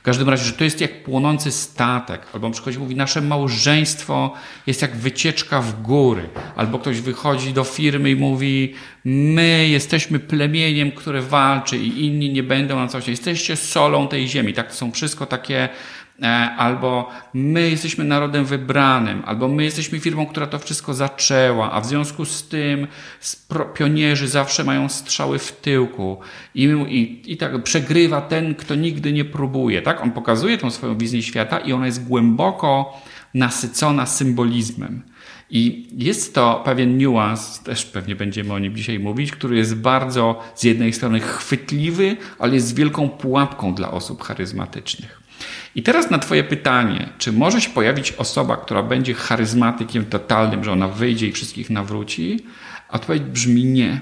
W 0.00 0.02
każdym 0.02 0.28
razie, 0.28 0.44
że 0.44 0.52
to 0.52 0.64
jest 0.64 0.80
jak 0.80 1.02
płonący 1.04 1.52
statek, 1.52 2.26
albo 2.34 2.50
przychodzi 2.50 2.78
mówi, 2.78 2.96
nasze 2.96 3.20
małżeństwo 3.20 4.34
jest 4.66 4.82
jak 4.82 4.96
wycieczka 4.96 5.60
w 5.60 5.82
góry, 5.82 6.28
albo 6.56 6.78
ktoś 6.78 7.00
wychodzi 7.00 7.52
do 7.52 7.64
firmy 7.64 8.10
i 8.10 8.16
mówi, 8.16 8.74
my 9.04 9.68
jesteśmy 9.68 10.18
plemieniem, 10.18 10.92
które 10.92 11.22
walczy 11.22 11.76
i 11.76 12.06
inni 12.06 12.32
nie 12.32 12.42
będą 12.42 12.76
na 12.76 12.88
coś. 12.88 13.08
Jesteście 13.08 13.56
solą 13.56 14.08
tej 14.08 14.28
ziemi. 14.28 14.52
Tak, 14.52 14.68
to 14.68 14.74
są 14.74 14.92
wszystko 14.92 15.26
takie 15.26 15.68
e, 16.22 16.26
albo 16.56 17.10
my 17.34 17.70
jesteśmy 17.70 18.04
narodem 18.04 18.44
wybranym, 18.44 19.22
albo 19.26 19.48
my 19.48 19.64
jesteśmy 19.64 20.00
firmą, 20.00 20.26
która 20.26 20.46
to 20.46 20.58
wszystko 20.58 20.94
zaczęła, 20.94 21.72
a 21.72 21.80
w 21.80 21.86
związku 21.86 22.24
z 22.24 22.48
tym 22.48 22.86
pionierzy 23.74 24.28
zawsze 24.28 24.64
mają 24.64 24.88
strzały 24.88 25.38
w 25.38 25.52
tyłku 25.52 26.18
i, 26.54 26.64
i, 26.88 27.32
i 27.32 27.36
tak 27.36 27.62
przegrywa 27.62 28.20
ten, 28.20 28.54
kto 28.54 28.74
nigdy 28.74 29.12
nie 29.12 29.24
próbuje. 29.24 29.82
Tak? 29.82 30.02
On 30.02 30.10
pokazuje 30.10 30.58
tą 30.58 30.70
swoją 30.70 30.98
wizję 30.98 31.22
świata 31.22 31.58
i 31.58 31.72
ona 31.72 31.86
jest 31.86 32.08
głęboko 32.08 33.00
nasycona 33.34 34.06
symbolizmem. 34.06 35.02
I 35.50 35.88
jest 35.92 36.34
to 36.34 36.62
pewien 36.64 36.98
niuans, 36.98 37.62
też 37.62 37.84
pewnie 37.84 38.16
będziemy 38.16 38.52
o 38.52 38.58
nim 38.58 38.76
dzisiaj 38.76 38.98
mówić, 38.98 39.32
który 39.32 39.56
jest 39.56 39.76
bardzo 39.76 40.40
z 40.54 40.62
jednej 40.62 40.92
strony 40.92 41.20
chwytliwy, 41.20 42.16
ale 42.38 42.54
jest 42.54 42.76
wielką 42.76 43.08
pułapką 43.08 43.74
dla 43.74 43.90
osób 43.90 44.22
charyzmatycznych. 44.22 45.20
I 45.74 45.82
teraz 45.82 46.10
na 46.10 46.18
Twoje 46.18 46.44
pytanie, 46.44 47.08
czy 47.18 47.32
może 47.32 47.60
się 47.60 47.70
pojawić 47.70 48.12
osoba, 48.12 48.56
która 48.56 48.82
będzie 48.82 49.14
charyzmatykiem 49.14 50.04
totalnym, 50.04 50.64
że 50.64 50.72
ona 50.72 50.88
wyjdzie 50.88 51.26
i 51.26 51.32
wszystkich 51.32 51.70
nawróci? 51.70 52.46
Odpowiedź 52.88 53.22
brzmi 53.22 53.64
nie. 53.64 54.00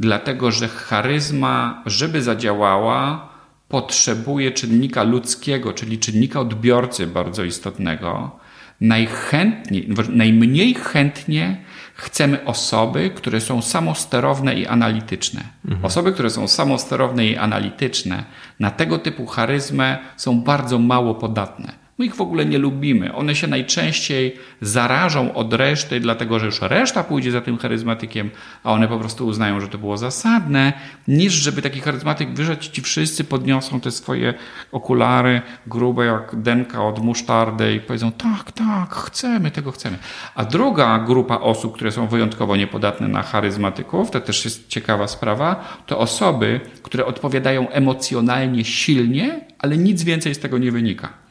Dlatego, 0.00 0.50
że 0.50 0.68
charyzma, 0.68 1.82
żeby 1.86 2.22
zadziałała, 2.22 3.28
potrzebuje 3.68 4.50
czynnika 4.50 5.02
ludzkiego, 5.02 5.72
czyli 5.72 5.98
czynnika 5.98 6.40
odbiorcy 6.40 7.06
bardzo 7.06 7.44
istotnego. 7.44 8.41
Najchętniej, 8.82 9.88
najmniej 10.08 10.74
chętnie 10.74 11.56
chcemy 11.94 12.44
osoby, 12.44 13.10
które 13.14 13.40
są 13.40 13.62
samosterowne 13.62 14.54
i 14.54 14.66
analityczne. 14.66 15.40
Mhm. 15.64 15.84
Osoby, 15.84 16.12
które 16.12 16.30
są 16.30 16.48
samosterowne 16.48 17.26
i 17.26 17.36
analityczne, 17.36 18.24
na 18.60 18.70
tego 18.70 18.98
typu 18.98 19.26
charyzmę 19.26 19.98
są 20.16 20.40
bardzo 20.40 20.78
mało 20.78 21.14
podatne. 21.14 21.81
My 22.02 22.06
ich 22.06 22.14
w 22.14 22.20
ogóle 22.20 22.46
nie 22.46 22.58
lubimy. 22.58 23.14
One 23.14 23.34
się 23.34 23.46
najczęściej 23.46 24.36
zarażą 24.60 25.34
od 25.34 25.52
reszty, 25.52 26.00
dlatego 26.00 26.38
że 26.38 26.46
już 26.46 26.60
reszta 26.60 27.04
pójdzie 27.04 27.30
za 27.30 27.40
tym 27.40 27.58
charyzmatykiem, 27.58 28.30
a 28.64 28.72
one 28.72 28.88
po 28.88 28.98
prostu 28.98 29.26
uznają, 29.26 29.60
że 29.60 29.68
to 29.68 29.78
było 29.78 29.96
zasadne, 29.96 30.72
niż 31.08 31.32
żeby 31.32 31.62
taki 31.62 31.80
charyzmatyk 31.80 32.34
wyszedł 32.34 32.62
ci 32.62 32.82
wszyscy 32.82 33.24
podniosą 33.24 33.80
te 33.80 33.90
swoje 33.90 34.34
okulary 34.72 35.42
grube 35.66 36.04
jak 36.04 36.42
denka 36.42 36.84
od 36.84 36.98
musztardy 36.98 37.74
i 37.74 37.80
powiedzą 37.80 38.12
tak, 38.12 38.52
tak, 38.52 38.94
chcemy, 38.94 39.50
tego 39.50 39.72
chcemy. 39.72 39.98
A 40.34 40.44
druga 40.44 40.98
grupa 40.98 41.38
osób, 41.38 41.74
które 41.74 41.92
są 41.92 42.06
wyjątkowo 42.06 42.56
niepodatne 42.56 43.08
na 43.08 43.22
charyzmatyków, 43.22 44.10
to 44.10 44.20
też 44.20 44.44
jest 44.44 44.68
ciekawa 44.68 45.06
sprawa, 45.06 45.78
to 45.86 45.98
osoby, 45.98 46.60
które 46.82 47.06
odpowiadają 47.06 47.68
emocjonalnie 47.68 48.64
silnie, 48.64 49.40
ale 49.58 49.76
nic 49.76 50.02
więcej 50.02 50.34
z 50.34 50.38
tego 50.38 50.58
nie 50.58 50.72
wynika. 50.72 51.21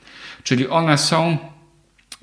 Czyli 0.44 0.68
one 0.68 0.98
są, 0.98 1.38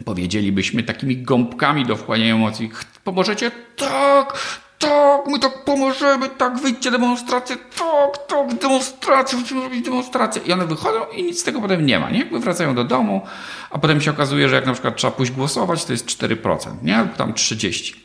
powiedzielibyśmy, 0.04 0.82
takimi 0.82 1.16
gąbkami 1.16 1.86
do 1.86 1.96
wchłaniania 1.96 2.34
emocji. 2.34 2.70
Pomożecie? 3.04 3.50
Tak, 3.76 4.38
tak, 4.78 5.26
my 5.26 5.38
tak 5.38 5.64
pomożemy, 5.64 6.28
tak, 6.28 6.58
wyjdźcie 6.58 6.90
demonstrację, 6.90 7.56
tak, 7.56 8.26
tak, 8.28 8.58
demonstrację, 8.58 9.38
musimy 9.38 9.60
robić 9.60 9.84
demonstrację. 9.84 10.42
I 10.46 10.52
one 10.52 10.66
wychodzą 10.66 11.00
i 11.16 11.22
nic 11.22 11.40
z 11.40 11.44
tego 11.44 11.60
potem 11.60 11.86
nie 11.86 11.98
ma, 11.98 12.10
nie? 12.10 12.18
Jakby 12.18 12.40
wracają 12.40 12.74
do 12.74 12.84
domu, 12.84 13.22
a 13.70 13.78
potem 13.78 14.00
się 14.00 14.10
okazuje, 14.10 14.48
że 14.48 14.54
jak 14.54 14.66
na 14.66 14.72
przykład 14.72 14.96
trzeba 14.96 15.10
pójść 15.10 15.32
głosować, 15.32 15.84
to 15.84 15.92
jest 15.92 16.06
4%, 16.06 16.82
nie? 16.82 16.96
Albo 16.96 17.16
tam 17.16 17.32
30%. 17.32 17.96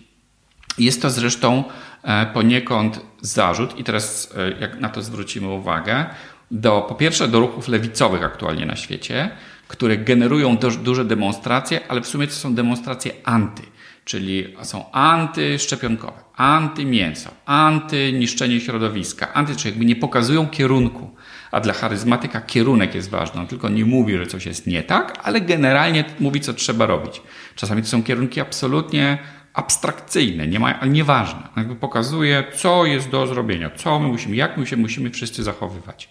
Jest 0.78 1.02
to 1.02 1.10
zresztą 1.10 1.64
e, 2.04 2.26
poniekąd 2.26 3.00
zarzut 3.22 3.80
i 3.80 3.84
teraz 3.84 4.34
e, 4.38 4.60
jak 4.60 4.80
na 4.80 4.90
to 4.90 5.02
zwrócimy 5.02 5.48
uwagę, 5.48 6.06
do, 6.52 6.86
po 6.90 6.96
pierwsze 6.96 7.28
do 7.28 7.40
ruchów 7.40 7.68
lewicowych 7.68 8.24
aktualnie 8.24 8.66
na 8.66 8.76
świecie, 8.76 9.30
które 9.74 9.98
generują 9.98 10.58
duże 10.84 11.06
demonstracje, 11.06 11.88
ale 11.88 12.02
w 12.02 12.08
sumie 12.08 12.28
to 12.28 12.34
są 12.34 12.56
demonstracje 12.56 13.12
anty, 13.24 13.62
czyli 14.06 14.56
są 14.62 14.92
antyszczepionkowe, 14.92 16.24
antymięso, 16.36 17.30
antyniszczenie 17.46 18.60
środowiska, 18.60 19.34
anty, 19.34 19.56
czyli 19.56 19.70
jakby 19.70 19.86
nie 19.86 19.96
pokazują 19.96 20.48
kierunku. 20.48 21.16
A 21.52 21.60
dla 21.60 21.74
charyzmatyka 21.74 22.42
kierunek 22.42 22.96
jest 22.96 23.10
ważny. 23.10 23.42
On 23.42 23.48
tylko 23.48 23.70
nie 23.70 23.86
mówi, 23.86 24.18
że 24.18 24.28
coś 24.28 24.46
jest 24.46 24.68
nie 24.68 24.84
tak, 24.84 25.20
ale 25.24 25.42
generalnie 25.42 26.06
mówi, 26.20 26.40
co 26.40 26.54
trzeba 26.54 26.86
robić. 26.86 27.22
Czasami 27.56 27.82
to 27.82 27.88
są 27.88 28.04
kierunki 28.04 28.42
absolutnie 28.42 29.18
abstrakcyjne, 29.54 30.48
nie 30.48 30.60
ma, 30.60 30.86
nieważne. 30.86 31.42
Jakby 31.58 31.76
pokazuje, 31.76 32.44
co 32.56 32.86
jest 32.86 33.10
do 33.10 33.28
zrobienia, 33.28 33.70
co 33.70 34.00
my 34.00 34.08
musimy, 34.08 34.36
jak 34.36 34.58
my 34.58 34.68
się 34.68 34.78
musimy 34.78 35.10
wszyscy 35.10 35.44
zachowywać. 35.44 36.10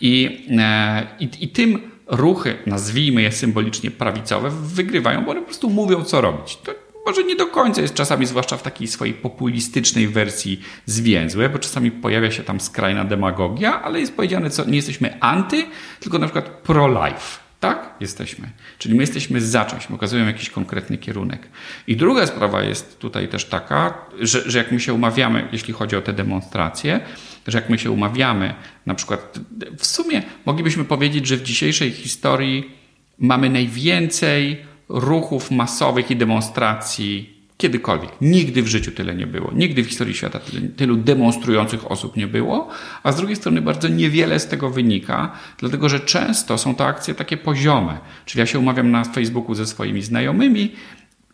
I, 0.00 0.46
e, 0.58 1.06
i, 1.20 1.28
i 1.40 1.48
tym 1.48 1.95
ruchy, 2.06 2.58
nazwijmy 2.66 3.22
je 3.22 3.32
symbolicznie 3.32 3.90
prawicowe, 3.90 4.50
wygrywają, 4.50 5.24
bo 5.24 5.30
one 5.30 5.40
po 5.40 5.46
prostu 5.46 5.70
mówią, 5.70 6.04
co 6.04 6.20
robić. 6.20 6.56
To 6.56 6.74
może 7.06 7.24
nie 7.24 7.36
do 7.36 7.46
końca 7.46 7.82
jest 7.82 7.94
czasami, 7.94 8.26
zwłaszcza 8.26 8.56
w 8.56 8.62
takiej 8.62 8.88
swojej 8.88 9.14
populistycznej 9.14 10.08
wersji 10.08 10.60
zwięzłe, 10.86 11.48
bo 11.48 11.58
czasami 11.58 11.90
pojawia 11.90 12.30
się 12.30 12.42
tam 12.42 12.60
skrajna 12.60 13.04
demagogia, 13.04 13.82
ale 13.82 14.00
jest 14.00 14.16
powiedziane, 14.16 14.50
co 14.50 14.64
nie 14.64 14.76
jesteśmy 14.76 15.20
anty, 15.20 15.64
tylko 16.00 16.18
na 16.18 16.26
przykład 16.26 16.48
pro-life. 16.48 17.46
Tak? 17.60 17.94
Jesteśmy. 18.00 18.50
Czyli 18.78 18.94
my 18.94 19.02
jesteśmy 19.02 19.40
za 19.40 19.64
czymś, 19.64 19.90
my 19.90 19.96
okazujemy 19.96 20.32
jakiś 20.32 20.50
konkretny 20.50 20.98
kierunek. 20.98 21.48
I 21.86 21.96
druga 21.96 22.26
sprawa 22.26 22.62
jest 22.62 22.98
tutaj 22.98 23.28
też 23.28 23.44
taka, 23.44 23.94
że, 24.20 24.50
że 24.50 24.58
jak 24.58 24.72
my 24.72 24.80
się 24.80 24.94
umawiamy, 24.94 25.48
jeśli 25.52 25.74
chodzi 25.74 25.96
o 25.96 26.02
te 26.02 26.12
demonstracje, 26.12 27.00
że 27.46 27.58
jak 27.58 27.70
my 27.70 27.78
się 27.78 27.90
umawiamy, 27.90 28.54
na 28.86 28.94
przykład 28.94 29.40
w 29.78 29.86
sumie 29.86 30.22
moglibyśmy 30.46 30.84
powiedzieć, 30.84 31.26
że 31.26 31.36
w 31.36 31.42
dzisiejszej 31.42 31.90
historii 31.90 32.70
mamy 33.18 33.50
najwięcej 33.50 34.56
ruchów 34.88 35.50
masowych 35.50 36.10
i 36.10 36.16
demonstracji 36.16 37.36
kiedykolwiek. 37.56 38.10
Nigdy 38.20 38.62
w 38.62 38.66
życiu 38.66 38.92
tyle 38.92 39.14
nie 39.14 39.26
było. 39.26 39.52
Nigdy 39.54 39.82
w 39.82 39.86
historii 39.86 40.14
świata 40.14 40.40
tylu, 40.76 40.96
demonstrujących 40.96 41.90
osób 41.90 42.16
nie 42.16 42.26
było, 42.26 42.68
a 43.02 43.12
z 43.12 43.16
drugiej 43.16 43.36
strony 43.36 43.62
bardzo 43.62 43.88
niewiele 43.88 44.40
z 44.40 44.46
tego 44.46 44.70
wynika, 44.70 45.32
dlatego 45.58 45.88
że 45.88 46.00
często 46.00 46.58
są 46.58 46.74
to 46.74 46.86
akcje 46.86 47.14
takie 47.14 47.36
poziome. 47.36 47.98
Czyli 48.24 48.40
ja 48.40 48.46
się 48.46 48.58
umawiam 48.58 48.90
na 48.90 49.04
Facebooku 49.04 49.54
ze 49.54 49.66
swoimi 49.66 50.02
znajomymi 50.02 50.72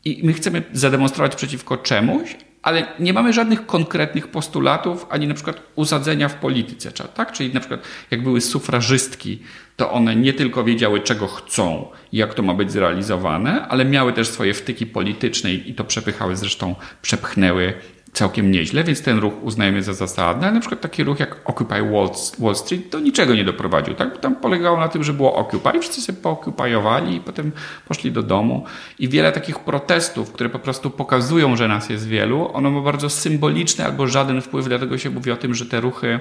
i 0.05 0.21
my 0.25 0.33
chcemy 0.33 0.63
zademonstrować 0.73 1.37
przeciwko 1.37 1.77
czemuś, 1.77 2.37
ale 2.63 2.87
nie 2.99 3.13
mamy 3.13 3.33
żadnych 3.33 3.67
konkretnych 3.67 4.29
postulatów, 4.29 5.07
ani 5.11 5.27
na 5.27 5.35
przykład 5.35 5.63
usadzenia 5.75 6.29
w 6.29 6.35
polityce. 6.35 6.93
Tak? 6.93 7.33
Czyli 7.33 7.55
na 7.55 7.61
przykład 7.61 7.81
jak 8.11 8.23
były 8.23 8.41
sufrażystki, 8.41 9.43
to 9.77 9.91
one 9.91 10.17
nie 10.17 10.33
tylko 10.33 10.65
wiedziały, 10.65 11.01
czego 11.01 11.27
chcą 11.27 11.89
i 12.13 12.17
jak 12.17 12.35
to 12.35 12.43
ma 12.43 12.55
być 12.55 12.73
zrealizowane, 12.73 13.69
ale 13.69 13.85
miały 13.85 14.13
też 14.13 14.29
swoje 14.29 14.55
wtyki 14.55 14.87
polityczne 14.87 15.53
i 15.53 15.75
to 15.75 15.85
przepychały, 15.85 16.37
zresztą 16.37 16.75
przepchnęły 17.03 17.75
całkiem 18.13 18.51
nieźle, 18.51 18.85
więc 18.85 19.03
ten 19.03 19.19
ruch 19.19 19.43
uznajemy 19.43 19.83
za 19.83 19.93
zasadny, 19.93 20.47
ale 20.47 20.55
na 20.55 20.61
przykład 20.61 20.81
taki 20.81 21.05
ruch 21.05 21.21
jak 21.21 21.37
Occupy 21.45 21.83
Wall, 22.41 22.55
Street 22.55 22.89
do 22.89 23.01
niczego 23.01 23.35
nie 23.35 23.45
doprowadził. 23.45 23.95
Tak? 23.95 24.19
Tam 24.19 24.37
polegało 24.37 24.81
na 24.81 24.89
tym, 24.89 25.05
że 25.05 25.13
było 25.13 25.35
Occupy, 25.35 25.81
wszyscy 25.81 26.01
sobie 26.01 26.19
pookupajowali 26.19 27.17
i 27.17 27.21
potem 27.21 27.53
poszli 27.89 28.13
do 28.13 28.23
domu. 28.23 28.65
I 28.99 29.09
wiele 29.09 29.33
takich 29.33 29.59
protestów, 29.59 30.33
które 30.33 30.49
po 30.49 30.59
prostu 30.59 30.91
pokazują, 30.91 31.57
że 31.57 31.69
nas 31.69 31.91
jest 31.91 32.09
wielu, 32.09 32.51
ono 32.53 32.71
ma 32.71 32.81
bardzo 32.81 33.11
symboliczny 33.11 33.85
albo 33.85 34.07
żaden 34.07 34.41
wpływ, 34.41 34.69
dlatego 34.69 34.99
się 34.99 35.11
mówi 35.11 35.31
o 35.31 35.37
tym, 35.37 35.55
że 35.55 35.67
te 35.67 35.81
ruchy 35.81 36.21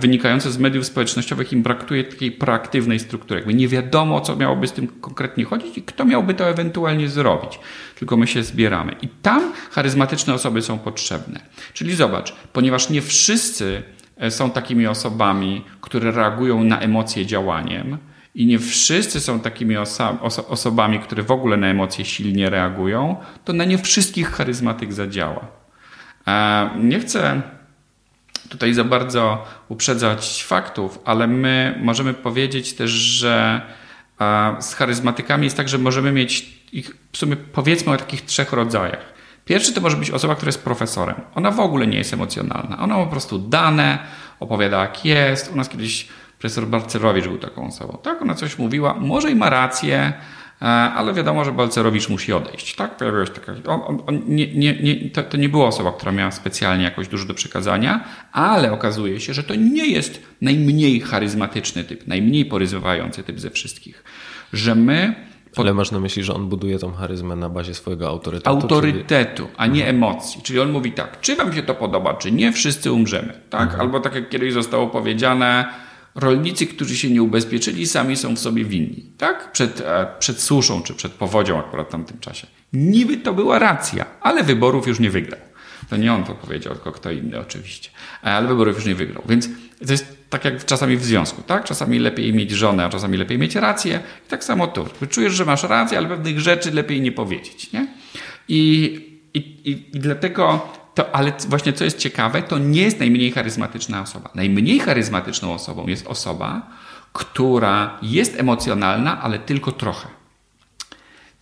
wynikające 0.00 0.50
z 0.50 0.58
mediów 0.58 0.86
społecznościowych 0.86 1.52
im 1.52 1.62
brakuje 1.62 2.04
takiej 2.04 2.32
proaktywnej 2.32 2.98
struktury. 2.98 3.40
Jakby 3.40 3.54
nie 3.54 3.68
wiadomo, 3.68 4.20
co 4.20 4.36
miałoby 4.36 4.66
z 4.66 4.72
tym 4.72 4.88
konkretnie 4.88 5.44
chodzić 5.44 5.78
i 5.78 5.82
kto 5.82 6.04
miałby 6.04 6.34
to 6.34 6.48
ewentualnie 6.48 7.08
zrobić. 7.08 7.60
Tylko 7.98 8.16
my 8.16 8.26
się 8.26 8.42
zbieramy. 8.42 8.96
I 9.02 9.08
tam 9.08 9.52
charyzmatyczne 9.70 10.34
osoby 10.34 10.62
są 10.62 10.78
potrzebne. 10.78 11.40
Czyli 11.72 11.94
zobacz, 11.94 12.32
ponieważ 12.52 12.90
nie 12.90 13.02
wszyscy 13.02 13.82
e, 14.16 14.30
są 14.30 14.50
takimi 14.50 14.86
osobami, 14.86 15.64
które 15.80 16.10
reagują 16.10 16.64
na 16.64 16.80
emocje 16.80 17.26
działaniem, 17.26 17.98
i 18.34 18.46
nie 18.46 18.58
wszyscy 18.58 19.20
są 19.20 19.40
takimi 19.40 19.76
oso 19.76 20.18
oso 20.20 20.46
osobami, 20.46 21.00
które 21.00 21.22
w 21.22 21.30
ogóle 21.30 21.56
na 21.56 21.66
emocje 21.66 22.04
silnie 22.04 22.50
reagują, 22.50 23.16
to 23.44 23.52
na 23.52 23.64
nie 23.64 23.78
wszystkich 23.78 24.30
charyzmatyk 24.30 24.92
zadziała. 24.92 25.46
E, 26.26 26.70
nie 26.78 27.00
chcę 27.00 27.42
tutaj 28.50 28.74
za 28.74 28.84
bardzo 28.84 29.44
uprzedzać 29.68 30.44
faktów, 30.44 30.98
ale 31.04 31.26
my 31.26 31.78
możemy 31.82 32.14
powiedzieć 32.14 32.74
też, 32.74 32.90
że 32.90 33.60
z 34.60 34.74
charyzmatykami 34.74 35.44
jest 35.44 35.56
tak, 35.56 35.68
że 35.68 35.78
możemy 35.78 36.12
mieć 36.12 36.60
ich 36.72 36.96
w 37.12 37.18
sumie 37.18 37.36
powiedzmy 37.36 37.92
o 37.92 37.96
takich 37.96 38.24
trzech 38.24 38.52
rodzajach. 38.52 39.12
Pierwszy 39.44 39.72
to 39.72 39.80
może 39.80 39.96
być 39.96 40.10
osoba, 40.10 40.34
która 40.34 40.48
jest 40.48 40.64
profesorem. 40.64 41.16
Ona 41.34 41.50
w 41.50 41.60
ogóle 41.60 41.86
nie 41.86 41.98
jest 41.98 42.12
emocjonalna. 42.12 42.78
Ona 42.78 42.94
po 42.94 43.06
prostu 43.06 43.38
dane, 43.38 43.98
opowiada 44.40 44.80
jak 44.80 45.04
jest. 45.04 45.52
U 45.52 45.56
nas 45.56 45.68
kiedyś 45.68 46.08
profesor 46.38 46.66
Barcerowicz 46.66 47.24
był 47.24 47.38
taką 47.38 47.66
osobą. 47.66 47.98
Tak, 48.02 48.22
ona 48.22 48.34
coś 48.34 48.58
mówiła, 48.58 48.94
może 48.94 49.30
i 49.30 49.34
ma 49.34 49.50
rację, 49.50 50.12
ale 50.68 51.14
wiadomo, 51.14 51.44
że 51.44 51.52
Balcerowicz 51.52 52.08
musi 52.08 52.32
odejść. 52.32 52.74
Tak? 52.74 52.96
Pojawiła 52.96 53.26
się 53.26 53.32
taka. 53.32 53.52
On, 53.66 53.80
on, 53.86 54.02
on 54.06 54.22
nie, 54.26 54.54
nie, 54.54 54.82
nie, 54.82 55.10
to, 55.10 55.22
to, 55.22 55.36
nie 55.36 55.48
była 55.48 55.66
osoba, 55.66 55.92
która 55.92 56.12
miała 56.12 56.30
specjalnie 56.30 56.84
jakoś 56.84 57.08
dużo 57.08 57.26
do 57.26 57.34
przekazania, 57.34 58.04
ale 58.32 58.72
okazuje 58.72 59.20
się, 59.20 59.34
że 59.34 59.42
to 59.42 59.54
nie 59.54 59.86
jest 59.86 60.22
najmniej 60.40 61.00
charyzmatyczny 61.00 61.84
typ, 61.84 62.06
najmniej 62.06 62.44
porywający 62.44 63.22
typ 63.22 63.40
ze 63.40 63.50
wszystkich. 63.50 64.04
Że 64.52 64.74
my. 64.74 65.14
Pod... 65.54 65.58
Ale 65.58 65.74
masz 65.74 65.90
na 65.90 66.00
myśli, 66.00 66.22
że 66.22 66.34
on 66.34 66.48
buduje 66.48 66.78
tą 66.78 66.92
charyzmę 66.92 67.36
na 67.36 67.48
bazie 67.48 67.74
swojego 67.74 68.08
autorytetu? 68.08 68.50
Autorytetu, 68.50 69.42
czyli... 69.42 69.54
a 69.56 69.66
nie 69.66 69.80
mhm. 69.80 69.96
emocji. 69.96 70.42
Czyli 70.42 70.60
on 70.60 70.72
mówi 70.72 70.92
tak, 70.92 71.20
czy 71.20 71.36
wam 71.36 71.52
się 71.52 71.62
to 71.62 71.74
podoba, 71.74 72.14
czy 72.14 72.32
nie, 72.32 72.52
wszyscy 72.52 72.92
umrzemy. 72.92 73.32
Tak? 73.50 73.62
Mhm. 73.62 73.80
Albo 73.80 74.00
tak 74.00 74.14
jak 74.14 74.28
kiedyś 74.28 74.52
zostało 74.52 74.86
powiedziane, 74.86 75.64
rolnicy, 76.14 76.66
którzy 76.66 76.96
się 76.96 77.10
nie 77.10 77.22
ubezpieczyli, 77.22 77.86
sami 77.86 78.16
są 78.16 78.36
w 78.36 78.38
sobie 78.38 78.64
winni, 78.64 79.04
tak? 79.18 79.52
Przed, 79.52 79.80
e, 79.80 80.06
przed 80.18 80.40
suszą 80.40 80.82
czy 80.82 80.94
przed 80.94 81.12
powodzią 81.12 81.58
akurat 81.58 81.88
w 81.88 81.90
tamtym 81.90 82.18
czasie. 82.18 82.46
Niby 82.72 83.16
to 83.16 83.34
była 83.34 83.58
racja, 83.58 84.06
ale 84.20 84.44
wyborów 84.44 84.86
już 84.86 85.00
nie 85.00 85.10
wygrał. 85.10 85.40
To 85.90 85.96
nie 85.96 86.12
on 86.12 86.24
to 86.24 86.34
powiedział, 86.34 86.74
tylko 86.74 86.92
kto 86.92 87.10
inny 87.10 87.38
oczywiście. 87.38 87.90
Ale 88.22 88.48
wybory 88.48 88.72
już 88.72 88.86
nie 88.86 88.94
wygrał. 88.94 89.22
Więc 89.28 89.48
to 89.86 89.92
jest 89.92 90.16
tak 90.30 90.44
jak 90.44 90.64
czasami 90.64 90.96
w 90.96 91.04
związku, 91.04 91.42
tak? 91.42 91.64
Czasami 91.64 91.98
lepiej 91.98 92.34
mieć 92.34 92.50
żonę, 92.50 92.84
a 92.84 92.88
czasami 92.88 93.18
lepiej 93.18 93.38
mieć 93.38 93.54
rację. 93.54 94.00
I 94.26 94.30
tak 94.30 94.44
samo 94.44 94.66
tu. 94.66 94.86
Czujesz, 95.10 95.32
że 95.32 95.44
masz 95.44 95.62
rację, 95.62 95.98
ale 95.98 96.08
pewnych 96.08 96.40
rzeczy 96.40 96.70
lepiej 96.70 97.00
nie 97.00 97.12
powiedzieć, 97.12 97.72
nie? 97.72 97.86
I, 98.48 98.94
i, 99.34 99.70
i 99.70 99.76
dlatego 100.00 100.72
to, 100.94 101.14
ale 101.14 101.32
właśnie 101.48 101.72
co 101.72 101.84
jest 101.84 101.98
ciekawe, 101.98 102.42
to 102.42 102.58
nie 102.58 102.82
jest 102.82 102.98
najmniej 102.98 103.32
charyzmatyczna 103.32 104.02
osoba. 104.02 104.30
Najmniej 104.34 104.80
charyzmatyczną 104.80 105.54
osobą 105.54 105.86
jest 105.86 106.06
osoba, 106.06 106.62
która 107.12 107.98
jest 108.02 108.40
emocjonalna, 108.40 109.22
ale 109.22 109.38
tylko 109.38 109.72
trochę. 109.72 110.08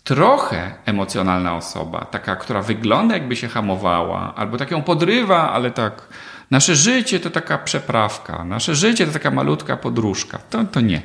Trochę 0.04 0.74
emocjonalna 0.84 1.56
osoba, 1.56 2.04
taka, 2.04 2.36
która 2.36 2.62
wygląda 2.62 3.14
jakby 3.14 3.36
się 3.36 3.48
hamowała, 3.48 4.34
albo 4.34 4.56
tak 4.56 4.70
ją 4.70 4.82
podrywa, 4.82 5.52
ale 5.52 5.70
tak. 5.70 6.08
Nasze 6.50 6.76
życie 6.76 7.20
to 7.20 7.30
taka 7.30 7.58
przeprawka, 7.58 8.44
nasze 8.44 8.74
życie 8.74 9.06
to 9.06 9.12
taka 9.12 9.30
malutka 9.30 9.76
podróżka. 9.76 10.38
To, 10.38 10.64
to 10.64 10.80
nie. 10.80 11.02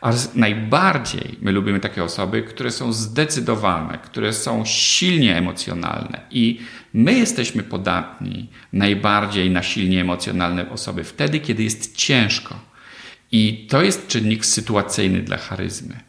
A 0.00 0.12
najbardziej 0.34 1.38
my 1.40 1.52
lubimy 1.52 1.80
takie 1.80 2.04
osoby, 2.04 2.42
które 2.42 2.70
są 2.70 2.92
zdecydowane, 2.92 3.98
które 3.98 4.32
są 4.32 4.64
silnie 4.64 5.36
emocjonalne. 5.36 6.20
I 6.30 6.60
my 6.94 7.12
jesteśmy 7.12 7.62
podatni 7.62 8.50
najbardziej 8.72 9.50
na 9.50 9.62
silnie 9.62 10.00
emocjonalne 10.00 10.70
osoby 10.70 11.04
wtedy, 11.04 11.40
kiedy 11.40 11.62
jest 11.62 11.96
ciężko. 11.96 12.60
I 13.32 13.66
to 13.70 13.82
jest 13.82 14.06
czynnik 14.06 14.46
sytuacyjny 14.46 15.22
dla 15.22 15.36
charyzmy. 15.36 16.00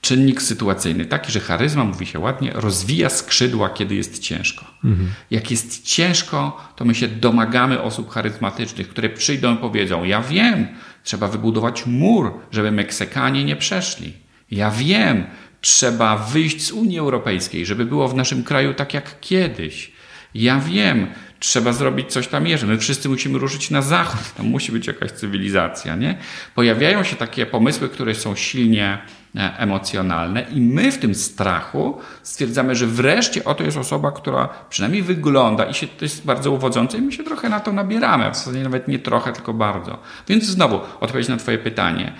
Czynnik 0.00 0.42
sytuacyjny 0.42 1.06
taki, 1.06 1.32
że 1.32 1.40
charyzma, 1.40 1.84
mówi 1.84 2.06
się 2.06 2.18
ładnie, 2.18 2.52
rozwija 2.54 3.08
skrzydła, 3.08 3.70
kiedy 3.70 3.94
jest 3.94 4.18
ciężko. 4.18 4.64
Mhm. 4.84 5.10
Jak 5.30 5.50
jest 5.50 5.84
ciężko, 5.84 6.70
to 6.76 6.84
my 6.84 6.94
się 6.94 7.08
domagamy 7.08 7.82
osób 7.82 8.10
charyzmatycznych, 8.10 8.88
które 8.88 9.08
przyjdą 9.10 9.54
i 9.54 9.58
powiedzą: 9.58 10.04
Ja 10.04 10.22
wiem, 10.22 10.68
trzeba 11.04 11.28
wybudować 11.28 11.86
mur, 11.86 12.32
żeby 12.52 12.70
Meksykanie 12.70 13.44
nie 13.44 13.56
przeszli. 13.56 14.12
Ja 14.50 14.70
wiem, 14.70 15.26
trzeba 15.60 16.16
wyjść 16.16 16.66
z 16.66 16.72
Unii 16.72 16.98
Europejskiej, 16.98 17.66
żeby 17.66 17.84
było 17.84 18.08
w 18.08 18.14
naszym 18.14 18.44
kraju 18.44 18.74
tak 18.74 18.94
jak 18.94 19.20
kiedyś. 19.20 19.92
Ja 20.34 20.60
wiem, 20.60 21.06
trzeba 21.38 21.72
zrobić 21.72 22.12
coś 22.12 22.28
tam 22.28 22.46
jeszcze. 22.46 22.66
My 22.66 22.78
wszyscy 22.78 23.08
musimy 23.08 23.38
ruszyć 23.38 23.70
na 23.70 23.82
zachód, 23.82 24.34
tam 24.36 24.46
musi 24.46 24.72
być 24.72 24.86
jakaś 24.86 25.10
cywilizacja, 25.10 25.96
nie? 25.96 26.18
Pojawiają 26.54 27.04
się 27.04 27.16
takie 27.16 27.46
pomysły, 27.46 27.88
które 27.88 28.14
są 28.14 28.36
silnie 28.36 28.98
emocjonalne 29.34 30.42
i 30.42 30.60
my 30.60 30.92
w 30.92 30.98
tym 30.98 31.14
strachu 31.14 31.98
stwierdzamy, 32.22 32.74
że 32.74 32.86
wreszcie 32.86 33.44
oto 33.44 33.64
jest 33.64 33.76
osoba, 33.76 34.12
która 34.12 34.48
przynajmniej 34.70 35.02
wygląda 35.02 35.64
i 35.64 35.74
się, 35.74 35.86
to 35.86 36.04
jest 36.04 36.24
bardzo 36.24 36.50
uwodzące 36.50 36.98
i 36.98 37.02
my 37.02 37.12
się 37.12 37.24
trochę 37.24 37.48
na 37.48 37.60
to 37.60 37.72
nabieramy, 37.72 38.30
w 38.30 38.36
zasadzie 38.36 38.62
nawet 38.62 38.88
nie 38.88 38.98
trochę, 38.98 39.32
tylko 39.32 39.54
bardzo. 39.54 39.98
Więc 40.28 40.44
znowu 40.44 40.80
odpowiedź 41.00 41.28
na 41.28 41.36
twoje 41.36 41.58
pytanie. 41.58 42.12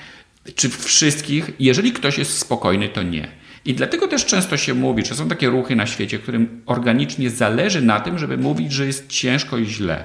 Czy 0.55 0.69
wszystkich, 0.69 1.51
jeżeli 1.59 1.93
ktoś 1.93 2.19
jest 2.19 2.39
spokojny, 2.39 2.89
to 2.89 3.03
nie. 3.03 3.29
I 3.65 3.75
dlatego 3.75 4.09
też 4.09 4.27
często 4.27 4.57
się 4.57 4.75
mówi, 4.75 5.05
że 5.05 5.15
są 5.15 5.29
takie 5.29 5.51
ruchy 5.51 5.77
na 5.77 5.87
świecie, 5.87 6.19
którym 6.19 6.63
organicznie 6.67 7.31
zależy 7.31 7.83
na 7.83 8.01
tym, 8.01 8.19
żeby 8.19 8.39
mówić, 8.39 8.73
że 8.73 8.87
jest 8.87 9.09
ciężko 9.09 9.59
i 9.59 9.67
źle. 9.67 10.05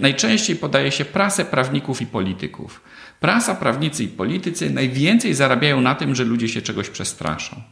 najczęściej 0.00 0.56
podaje 0.56 0.92
się 0.92 1.04
prasę 1.04 1.44
prawników 1.44 2.02
i 2.02 2.06
polityków. 2.06 2.80
Prasa, 3.24 3.54
prawnicy 3.54 4.04
i 4.04 4.08
politycy 4.08 4.70
najwięcej 4.70 5.34
zarabiają 5.34 5.80
na 5.80 5.94
tym, 5.94 6.14
że 6.14 6.24
ludzie 6.24 6.48
się 6.48 6.62
czegoś 6.62 6.88
przestraszą. 6.88 7.62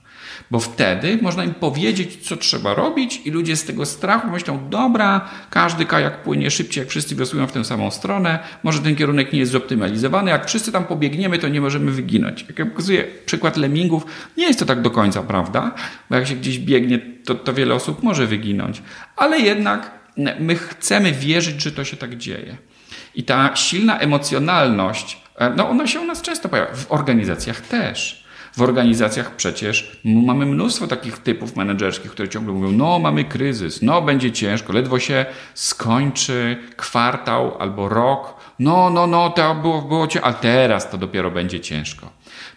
Bo 0.51 0.61
wtedy 0.61 1.19
można 1.23 1.45
im 1.45 1.55
powiedzieć, 1.55 2.29
co 2.29 2.37
trzeba 2.37 2.75
robić, 2.75 3.21
i 3.25 3.31
ludzie 3.31 3.57
z 3.57 3.65
tego 3.65 3.87
strachu 3.87 4.31
myślą: 4.31 4.69
dobra, 4.71 5.29
każdy 5.51 5.87
kajak 5.87 6.23
płynie 6.23 6.51
szybciej, 6.51 6.83
jak 6.83 6.89
wszyscy 6.91 7.17
wiosłują 7.17 7.47
w 7.47 7.53
tę 7.53 7.65
samą 7.65 7.91
stronę, 7.91 8.39
może 8.63 8.79
ten 8.79 8.97
kierunek 8.97 9.33
nie 9.33 9.39
jest 9.39 9.53
zoptymalizowany, 9.53 10.31
jak 10.31 10.47
wszyscy 10.47 10.73
tam 10.73 10.85
pobiegniemy, 10.85 11.39
to 11.39 11.49
nie 11.49 11.61
możemy 11.61 11.91
wyginąć. 11.91 12.45
Jak 12.49 12.59
ja 12.59 12.67
pokazuję 12.67 13.05
przykład 13.27 13.57
lemmingów, 13.57 14.07
nie 14.37 14.47
jest 14.47 14.59
to 14.59 14.67
tak 14.67 14.83
do 14.83 14.91
końca 14.91 15.23
prawda, 15.23 15.75
bo 16.11 16.17
jak 16.17 16.27
się 16.27 16.35
gdzieś 16.35 16.59
biegnie, 16.59 16.99
to, 17.25 17.35
to 17.35 17.55
wiele 17.55 17.75
osób 17.75 18.03
może 18.03 18.27
wyginąć, 18.27 18.83
ale 19.17 19.41
jednak 19.41 19.91
my 20.41 20.55
chcemy 20.55 21.13
wierzyć, 21.13 21.63
że 21.63 21.73
to 21.73 21.85
się 21.85 21.97
tak 21.97 22.17
dzieje. 22.17 22.57
I 23.15 23.25
ta 23.25 23.57
silna 23.57 23.99
emocjonalność, 23.99 25.22
no 25.57 25.69
ona 25.69 25.87
się 25.87 26.01
u 26.01 26.05
nas 26.05 26.23
często 26.23 26.49
pojawia, 26.49 26.75
w 26.75 26.93
organizacjach 26.93 27.61
też. 27.61 28.23
W 28.57 28.63
organizacjach 28.63 29.37
przecież 29.37 30.01
mamy 30.05 30.47
mnóstwo 30.47 30.87
takich 30.87 31.19
typów 31.19 31.57
menedżerskich, 31.57 32.11
które 32.11 32.29
ciągle 32.29 32.53
mówią: 32.53 32.73
No, 32.73 32.99
mamy 32.99 33.25
kryzys, 33.25 33.83
no, 33.83 34.03
będzie 34.03 34.33
ciężko, 34.33 34.73
ledwo 34.73 34.99
się 34.99 35.27
skończy 35.55 36.57
kwartał 36.77 37.59
albo 37.59 37.89
rok. 37.89 38.35
No, 38.59 38.91
no, 38.91 39.07
no, 39.07 39.31
to 39.31 39.55
było, 39.55 39.83
było 39.83 40.07
cię, 40.07 40.25
a 40.25 40.33
teraz 40.33 40.91
to 40.91 40.99
dopiero 40.99 41.31
będzie 41.31 41.61
ciężko. 41.61 42.11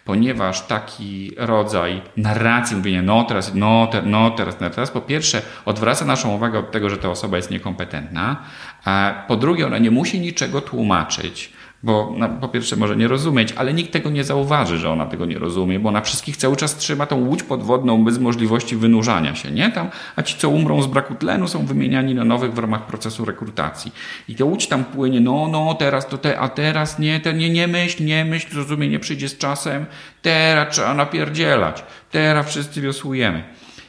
Ponieważ 0.04 0.66
taki 0.66 1.32
rodzaj 1.36 2.02
narracji, 2.16 2.76
mówienia, 2.76 3.02
no 3.02 3.24
teraz, 3.24 3.54
no, 3.54 3.86
te, 3.92 4.02
no 4.02 4.30
teraz, 4.30 4.60
no 4.60 4.70
teraz, 4.70 4.90
po 4.90 5.00
pierwsze 5.00 5.42
odwraca 5.64 6.04
naszą 6.04 6.34
uwagę 6.34 6.58
od 6.58 6.70
tego, 6.70 6.90
że 6.90 6.96
ta 6.96 7.10
osoba 7.10 7.36
jest 7.36 7.50
niekompetentna, 7.50 8.36
a 8.84 9.24
po 9.28 9.36
drugie 9.36 9.66
ona 9.66 9.78
nie 9.78 9.90
musi 9.90 10.20
niczego 10.20 10.60
tłumaczyć 10.60 11.55
bo 11.86 12.14
no, 12.16 12.28
po 12.28 12.48
pierwsze 12.48 12.76
może 12.76 12.96
nie 12.96 13.08
rozumieć, 13.08 13.52
ale 13.52 13.74
nikt 13.74 13.92
tego 13.92 14.10
nie 14.10 14.24
zauważy, 14.24 14.78
że 14.78 14.90
ona 14.90 15.06
tego 15.06 15.26
nie 15.26 15.38
rozumie, 15.38 15.80
bo 15.80 15.88
ona 15.88 16.00
wszystkich 16.00 16.36
cały 16.36 16.56
czas 16.56 16.76
trzyma 16.76 17.06
tą 17.06 17.26
łódź 17.26 17.42
podwodną 17.42 18.04
bez 18.04 18.18
możliwości 18.18 18.76
wynurzania 18.76 19.34
się, 19.34 19.50
nie? 19.50 19.70
Tam, 19.70 19.90
a 20.16 20.22
ci, 20.22 20.38
co 20.38 20.48
umrą 20.48 20.82
z 20.82 20.86
braku 20.86 21.14
tlenu, 21.14 21.48
są 21.48 21.66
wymieniani 21.66 22.14
na 22.14 22.24
nowych 22.24 22.54
w 22.54 22.58
ramach 22.58 22.86
procesu 22.86 23.24
rekrutacji. 23.24 23.92
I 24.28 24.34
ta 24.34 24.44
łódź 24.44 24.66
tam 24.66 24.84
płynie, 24.84 25.20
no, 25.20 25.48
no, 25.48 25.74
teraz 25.74 26.08
to 26.08 26.18
te, 26.18 26.38
a 26.38 26.48
teraz 26.48 26.98
nie, 26.98 27.20
te, 27.20 27.34
nie, 27.34 27.50
nie 27.50 27.66
myśl, 27.68 28.04
nie 28.04 28.24
myśl, 28.24 28.54
zrozumienie 28.54 28.98
przyjdzie 28.98 29.28
z 29.28 29.38
czasem, 29.38 29.86
teraz 30.22 30.74
trzeba 30.74 30.94
napierdzielać, 30.94 31.84
teraz 32.10 32.48
wszyscy 32.48 32.80
wiosłujemy. 32.80 33.44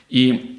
I 0.09 0.57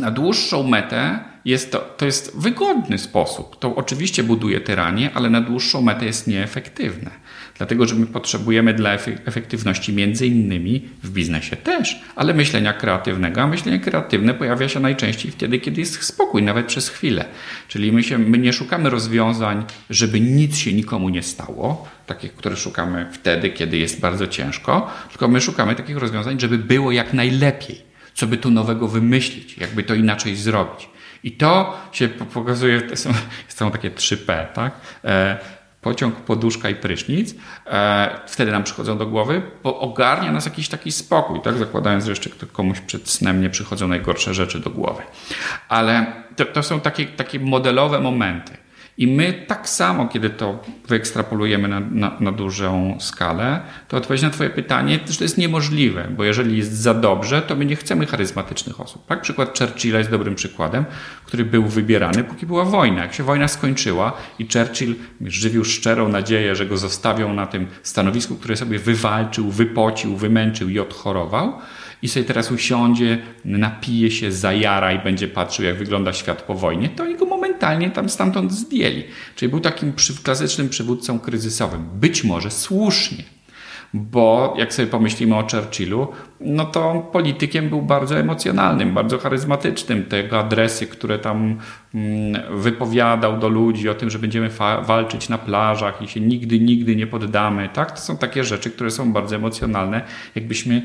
na 0.00 0.10
dłuższą 0.10 0.62
metę 0.62 1.18
jest 1.44 1.72
to, 1.72 1.78
to 1.78 2.06
jest 2.06 2.36
wygodny 2.38 2.98
sposób. 2.98 3.58
To 3.58 3.76
oczywiście 3.76 4.22
buduje 4.22 4.60
tyranię, 4.60 5.10
ale 5.14 5.30
na 5.30 5.40
dłuższą 5.40 5.82
metę 5.82 6.06
jest 6.06 6.26
nieefektywne. 6.26 7.10
Dlatego, 7.58 7.86
że 7.86 7.94
my 7.94 8.06
potrzebujemy 8.06 8.74
dla 8.74 8.92
efektywności 9.24 9.92
między 9.92 10.26
innymi 10.26 10.88
w 11.02 11.10
biznesie 11.10 11.56
też, 11.56 12.02
ale 12.16 12.34
myślenia 12.34 12.72
kreatywnego, 12.72 13.40
a 13.42 13.46
myślenie 13.46 13.80
kreatywne 13.80 14.34
pojawia 14.34 14.68
się 14.68 14.80
najczęściej 14.80 15.30
wtedy, 15.30 15.58
kiedy 15.58 15.80
jest 15.80 16.02
spokój, 16.02 16.42
nawet 16.42 16.66
przez 16.66 16.88
chwilę. 16.88 17.24
Czyli 17.68 17.92
my, 17.92 18.02
się, 18.02 18.18
my 18.18 18.38
nie 18.38 18.52
szukamy 18.52 18.90
rozwiązań, 18.90 19.64
żeby 19.90 20.20
nic 20.20 20.56
się 20.56 20.72
nikomu 20.72 21.08
nie 21.08 21.22
stało, 21.22 21.88
takich, 22.06 22.34
które 22.34 22.56
szukamy 22.56 23.06
wtedy, 23.12 23.50
kiedy 23.50 23.76
jest 23.76 24.00
bardzo 24.00 24.26
ciężko, 24.26 24.90
tylko 25.08 25.28
my 25.28 25.40
szukamy 25.40 25.74
takich 25.74 25.96
rozwiązań, 25.96 26.40
żeby 26.40 26.58
było 26.58 26.92
jak 26.92 27.14
najlepiej. 27.14 27.87
Co 28.18 28.26
by 28.26 28.36
tu 28.36 28.50
nowego 28.50 28.88
wymyślić, 28.88 29.58
jakby 29.58 29.82
to 29.82 29.94
inaczej 29.94 30.36
zrobić. 30.36 30.88
I 31.24 31.32
to 31.32 31.76
się 31.92 32.08
pokazuje, 32.08 32.82
to 32.82 32.96
są, 32.96 33.10
są 33.48 33.70
takie 33.70 33.90
3P, 33.90 34.46
tak? 34.46 34.72
E, 35.04 35.38
pociąg, 35.80 36.14
poduszka 36.14 36.70
i 36.70 36.74
prysznic. 36.74 37.34
E, 37.66 38.20
wtedy 38.26 38.52
nam 38.52 38.64
przychodzą 38.64 38.98
do 38.98 39.06
głowy, 39.06 39.42
bo 39.62 39.80
ogarnia 39.80 40.32
nas 40.32 40.44
jakiś 40.44 40.68
taki 40.68 40.92
spokój, 40.92 41.40
tak? 41.40 41.56
Zakładając, 41.58 42.04
że 42.04 42.10
jeszcze 42.10 42.30
komuś 42.52 42.80
przed 42.80 43.08
snem 43.08 43.40
nie 43.40 43.50
przychodzą 43.50 43.88
najgorsze 43.88 44.34
rzeczy 44.34 44.60
do 44.60 44.70
głowy. 44.70 45.02
Ale 45.68 46.12
to, 46.36 46.44
to 46.44 46.62
są 46.62 46.80
takie, 46.80 47.06
takie 47.06 47.40
modelowe 47.40 48.00
momenty. 48.00 48.56
I 48.98 49.06
my 49.06 49.44
tak 49.46 49.68
samo, 49.68 50.08
kiedy 50.08 50.30
to 50.30 50.64
wyekstrapolujemy 50.88 51.68
na, 51.68 51.80
na, 51.80 52.16
na, 52.20 52.32
dużą 52.32 52.96
skalę, 53.00 53.60
to 53.88 53.96
odpowiedź 53.96 54.22
na 54.22 54.30
Twoje 54.30 54.50
pytanie, 54.50 55.00
że 55.08 55.18
to 55.18 55.24
jest 55.24 55.38
niemożliwe, 55.38 56.08
bo 56.16 56.24
jeżeli 56.24 56.56
jest 56.56 56.72
za 56.72 56.94
dobrze, 56.94 57.42
to 57.42 57.56
my 57.56 57.64
nie 57.64 57.76
chcemy 57.76 58.06
charyzmatycznych 58.06 58.80
osób. 58.80 59.06
Tak? 59.06 59.20
Przykład 59.20 59.58
Churchilla 59.58 59.98
jest 59.98 60.10
dobrym 60.10 60.34
przykładem, 60.34 60.84
który 61.24 61.44
był 61.44 61.64
wybierany, 61.64 62.24
póki 62.24 62.46
była 62.46 62.64
wojna. 62.64 63.02
Jak 63.02 63.14
się 63.14 63.22
wojna 63.22 63.48
skończyła 63.48 64.12
i 64.38 64.48
Churchill 64.52 64.94
żywił 65.20 65.64
szczerą 65.64 66.08
nadzieję, 66.08 66.56
że 66.56 66.66
go 66.66 66.76
zostawią 66.76 67.32
na 67.32 67.46
tym 67.46 67.66
stanowisku, 67.82 68.36
które 68.36 68.56
sobie 68.56 68.78
wywalczył, 68.78 69.50
wypocił, 69.50 70.16
wymęczył 70.16 70.68
i 70.68 70.78
odchorował, 70.78 71.52
i 72.02 72.08
sobie 72.08 72.24
teraz 72.24 72.52
usiądzie, 72.52 73.18
napije 73.44 74.10
się, 74.10 74.32
zajara 74.32 74.92
i 74.92 74.98
będzie 74.98 75.28
patrzył, 75.28 75.64
jak 75.64 75.76
wygląda 75.76 76.12
świat 76.12 76.42
po 76.42 76.54
wojnie, 76.54 76.88
to 76.88 77.02
oni 77.02 77.16
go 77.16 77.26
momentalnie 77.26 77.90
tam 77.90 78.08
stamtąd 78.08 78.52
zdjęli. 78.52 79.04
Czyli 79.36 79.48
był 79.48 79.60
takim 79.60 79.92
klasycznym 80.22 80.68
przywódcą 80.68 81.20
kryzysowym. 81.20 81.88
Być 81.94 82.24
może 82.24 82.50
słusznie, 82.50 83.24
bo 83.94 84.54
jak 84.58 84.74
sobie 84.74 84.88
pomyślimy 84.88 85.36
o 85.36 85.42
Churchillu, 85.42 86.08
no 86.40 86.64
to 86.64 87.08
politykiem 87.12 87.68
był 87.68 87.82
bardzo 87.82 88.18
emocjonalnym, 88.18 88.94
bardzo 88.94 89.18
charyzmatycznym. 89.18 90.04
Te 90.04 90.38
adresy, 90.38 90.86
które 90.86 91.18
tam 91.18 91.58
mm, 91.94 92.42
wypowiadał 92.58 93.38
do 93.38 93.48
ludzi 93.48 93.88
o 93.88 93.94
tym, 93.94 94.10
że 94.10 94.18
będziemy 94.18 94.50
walczyć 94.82 95.28
na 95.28 95.38
plażach 95.38 96.02
i 96.02 96.08
się 96.08 96.20
nigdy, 96.20 96.60
nigdy 96.60 96.96
nie 96.96 97.06
poddamy, 97.06 97.68
tak? 97.72 97.92
To 97.92 98.00
są 98.00 98.16
takie 98.16 98.44
rzeczy, 98.44 98.70
które 98.70 98.90
są 98.90 99.12
bardzo 99.12 99.36
emocjonalne. 99.36 100.02
Jakbyśmy 100.34 100.82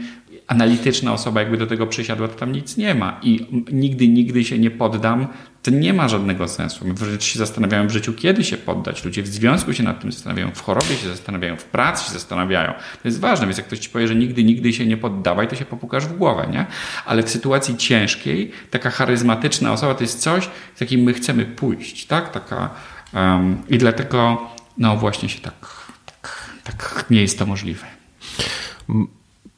analityczna 0.47 1.13
osoba 1.13 1.39
jakby 1.41 1.57
do 1.57 1.67
tego 1.67 1.87
przysiadła, 1.87 2.27
to 2.27 2.35
tam 2.35 2.51
nic 2.51 2.77
nie 2.77 2.95
ma. 2.95 3.19
I 3.21 3.47
nigdy, 3.71 4.07
nigdy 4.07 4.43
się 4.43 4.59
nie 4.59 4.71
poddam, 4.71 5.27
to 5.63 5.71
nie 5.71 5.93
ma 5.93 6.07
żadnego 6.07 6.47
sensu. 6.47 6.85
Wręcz 6.85 7.23
się 7.23 7.39
w 7.87 7.91
życiu, 7.91 8.13
kiedy 8.13 8.43
się 8.43 8.57
poddać. 8.57 9.05
Ludzie 9.05 9.23
w 9.23 9.27
związku 9.27 9.73
się 9.73 9.83
nad 9.83 10.01
tym 10.01 10.11
zastanawiają, 10.11 10.51
w 10.51 10.61
chorobie 10.61 10.95
się 10.95 11.07
zastanawiają, 11.07 11.57
w 11.57 11.63
pracy 11.63 12.05
się 12.05 12.11
zastanawiają. 12.11 12.73
To 12.73 13.07
jest 13.07 13.19
ważne, 13.19 13.45
więc 13.45 13.57
jak 13.57 13.67
ktoś 13.67 13.79
ci 13.79 13.89
powie, 13.89 14.07
że 14.07 14.15
nigdy, 14.15 14.43
nigdy 14.43 14.73
się 14.73 14.85
nie 14.85 14.97
poddawaj, 14.97 15.47
to 15.47 15.55
się 15.55 15.65
popukasz 15.65 16.05
w 16.05 16.17
głowę, 16.17 16.47
nie? 16.51 16.65
Ale 17.05 17.23
w 17.23 17.29
sytuacji 17.29 17.77
ciężkiej, 17.77 18.51
taka 18.71 18.89
charyzmatyczna 18.89 19.71
osoba 19.73 19.95
to 19.95 20.03
jest 20.03 20.19
coś, 20.19 20.49
z 20.75 20.81
jakim 20.81 21.01
my 21.01 21.13
chcemy 21.13 21.45
pójść, 21.45 22.05
tak? 22.05 22.31
Taka, 22.31 22.69
um, 23.13 23.61
I 23.69 23.77
dlatego, 23.77 24.49
no 24.77 24.97
właśnie 24.97 25.29
się 25.29 25.39
tak, 25.39 25.91
tak, 26.05 26.49
tak 26.63 27.05
nie 27.09 27.21
jest 27.21 27.39
to 27.39 27.45
możliwe. 27.45 27.85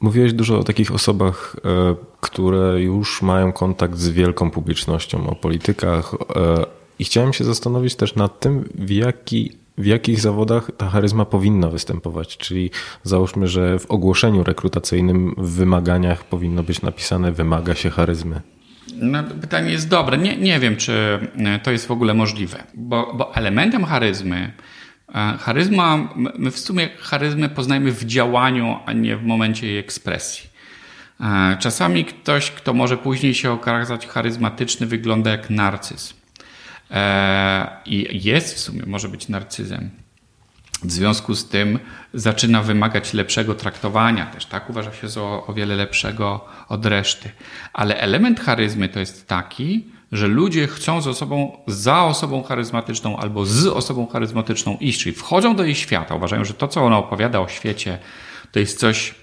Mówiłeś 0.00 0.32
dużo 0.32 0.58
o 0.58 0.62
takich 0.62 0.94
osobach, 0.94 1.56
e, 1.64 1.94
które 2.20 2.80
już 2.82 3.22
mają 3.22 3.52
kontakt 3.52 3.98
z 3.98 4.08
wielką 4.08 4.50
publicznością, 4.50 5.30
o 5.30 5.34
politykach 5.34 6.14
e, 6.14 6.66
i 6.98 7.04
chciałem 7.04 7.32
się 7.32 7.44
zastanowić 7.44 7.94
też 7.94 8.14
nad 8.14 8.40
tym, 8.40 8.68
w, 8.74 8.90
jaki, 8.90 9.52
w 9.78 9.86
jakich 9.86 10.20
zawodach 10.20 10.70
ta 10.76 10.88
charyzma 10.88 11.24
powinna 11.24 11.70
występować. 11.70 12.36
Czyli 12.36 12.70
załóżmy, 13.02 13.48
że 13.48 13.78
w 13.78 13.90
ogłoszeniu 13.90 14.44
rekrutacyjnym 14.44 15.34
w 15.38 15.50
wymaganiach 15.50 16.24
powinno 16.24 16.62
być 16.62 16.82
napisane 16.82 17.32
wymaga 17.32 17.74
się 17.74 17.90
charyzmy. 17.90 18.40
No, 18.94 19.24
pytanie 19.40 19.70
jest 19.72 19.88
dobre. 19.88 20.18
Nie, 20.18 20.36
nie 20.36 20.60
wiem, 20.60 20.76
czy 20.76 21.18
to 21.62 21.70
jest 21.70 21.86
w 21.86 21.90
ogóle 21.90 22.14
możliwe, 22.14 22.64
bo, 22.74 23.14
bo 23.14 23.34
elementem 23.34 23.84
charyzmy 23.84 24.52
E, 24.52 24.75
charyzma, 25.40 26.08
my 26.38 26.50
w 26.50 26.58
sumie 26.58 26.88
charyzmę 26.98 27.48
poznajemy 27.48 27.92
w 27.92 28.04
działaniu, 28.04 28.78
a 28.86 28.92
nie 28.92 29.16
w 29.16 29.24
momencie 29.24 29.66
jej 29.66 29.78
ekspresji. 29.78 30.50
E, 31.20 31.56
czasami 31.60 32.04
ktoś, 32.04 32.50
kto 32.50 32.72
może 32.72 32.96
później 32.96 33.34
się 33.34 33.50
okazać 33.50 34.06
charyzmatyczny, 34.06 34.86
wygląda 34.86 35.30
jak 35.30 35.50
narcyz. 35.50 36.14
E, 36.90 37.66
I 37.86 38.20
jest 38.24 38.54
w 38.54 38.58
sumie, 38.58 38.82
może 38.86 39.08
być 39.08 39.28
narcyzem. 39.28 39.90
W 40.82 40.92
związku 40.92 41.34
z 41.34 41.48
tym 41.48 41.78
zaczyna 42.14 42.62
wymagać 42.62 43.14
lepszego 43.14 43.54
traktowania 43.54 44.26
też, 44.26 44.46
tak? 44.46 44.70
Uważa 44.70 44.92
się 44.92 45.08
za 45.08 45.20
o 45.20 45.52
wiele 45.54 45.76
lepszego 45.76 46.44
od 46.68 46.86
reszty. 46.86 47.30
Ale 47.72 47.98
element 47.98 48.40
charyzmy 48.40 48.88
to 48.88 49.00
jest 49.00 49.28
taki, 49.28 49.84
że 50.12 50.28
ludzie 50.28 50.66
chcą 50.66 51.00
z 51.00 51.06
osobą, 51.06 51.56
za 51.66 52.04
osobą 52.04 52.42
charyzmatyczną 52.42 53.16
albo 53.16 53.46
z 53.46 53.66
osobą 53.66 54.06
charyzmatyczną 54.06 54.76
iść, 54.80 55.00
czyli 55.00 55.14
wchodzą 55.14 55.56
do 55.56 55.64
jej 55.64 55.74
świata, 55.74 56.14
uważają, 56.14 56.44
że 56.44 56.54
to, 56.54 56.68
co 56.68 56.84
ona 56.84 56.98
opowiada 56.98 57.40
o 57.40 57.48
świecie, 57.48 57.98
to 58.52 58.58
jest 58.58 58.78
coś, 58.78 59.14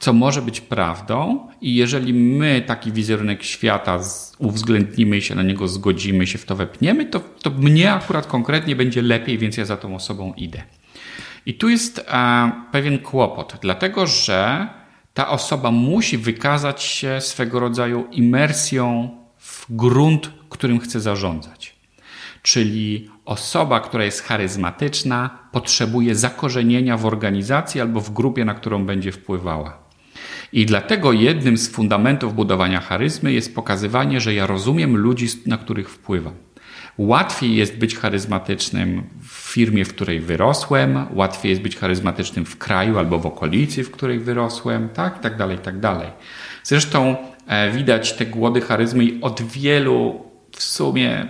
co 0.00 0.12
może 0.12 0.42
być 0.42 0.60
prawdą, 0.60 1.48
i 1.60 1.74
jeżeli 1.74 2.14
my 2.14 2.62
taki 2.66 2.92
wizerunek 2.92 3.42
świata 3.44 4.00
uwzględnimy 4.38 5.16
i 5.16 5.22
się 5.22 5.34
na 5.34 5.42
niego 5.42 5.68
zgodzimy, 5.68 6.26
się 6.26 6.38
w 6.38 6.44
to 6.44 6.56
wepniemy, 6.56 7.06
to, 7.06 7.20
to 7.20 7.50
mnie 7.50 7.92
akurat 7.92 8.26
konkretnie 8.26 8.76
będzie 8.76 9.02
lepiej, 9.02 9.38
więc 9.38 9.56
ja 9.56 9.64
za 9.64 9.76
tą 9.76 9.94
osobą 9.94 10.32
idę. 10.36 10.62
I 11.46 11.54
tu 11.54 11.68
jest 11.68 11.98
e, 11.98 12.52
pewien 12.72 12.98
kłopot, 12.98 13.56
dlatego 13.60 14.06
że 14.06 14.68
ta 15.14 15.28
osoba 15.28 15.70
musi 15.70 16.18
wykazać 16.18 16.82
się 16.82 17.20
swego 17.20 17.60
rodzaju 17.60 18.06
imersją 18.10 19.10
grunt, 19.70 20.30
którym 20.48 20.80
chce 20.80 21.00
zarządzać. 21.00 21.76
Czyli 22.42 23.10
osoba, 23.24 23.80
która 23.80 24.04
jest 24.04 24.22
charyzmatyczna, 24.22 25.38
potrzebuje 25.52 26.14
zakorzenienia 26.14 26.96
w 26.96 27.06
organizacji 27.06 27.80
albo 27.80 28.00
w 28.00 28.12
grupie, 28.12 28.44
na 28.44 28.54
którą 28.54 28.86
będzie 28.86 29.12
wpływała. 29.12 29.78
I 30.52 30.66
dlatego 30.66 31.12
jednym 31.12 31.58
z 31.58 31.68
fundamentów 31.68 32.34
budowania 32.34 32.80
charyzmy 32.80 33.32
jest 33.32 33.54
pokazywanie, 33.54 34.20
że 34.20 34.34
ja 34.34 34.46
rozumiem 34.46 34.96
ludzi, 34.96 35.26
na 35.46 35.58
których 35.58 35.90
wpływam. 35.90 36.34
Łatwiej 36.98 37.56
jest 37.56 37.78
być 37.78 37.96
charyzmatycznym 37.96 39.02
w 39.22 39.52
firmie, 39.52 39.84
w 39.84 39.94
której 39.94 40.20
wyrosłem, 40.20 41.06
łatwiej 41.12 41.50
jest 41.50 41.62
być 41.62 41.76
charyzmatycznym 41.76 42.44
w 42.44 42.58
kraju 42.58 42.98
albo 42.98 43.18
w 43.18 43.26
okolicy, 43.26 43.84
w 43.84 43.90
której 43.90 44.18
wyrosłem, 44.18 44.88
tak, 44.88 45.20
tak 45.20 45.36
dalej, 45.36 45.58
tak 45.58 45.80
dalej. 45.80 46.08
Zresztą 46.62 47.16
widać 47.72 48.12
te 48.12 48.26
głody 48.26 48.60
charyzmy 48.60 49.04
i 49.04 49.20
od 49.20 49.42
wielu, 49.42 50.24
w 50.52 50.62
sumie 50.62 51.26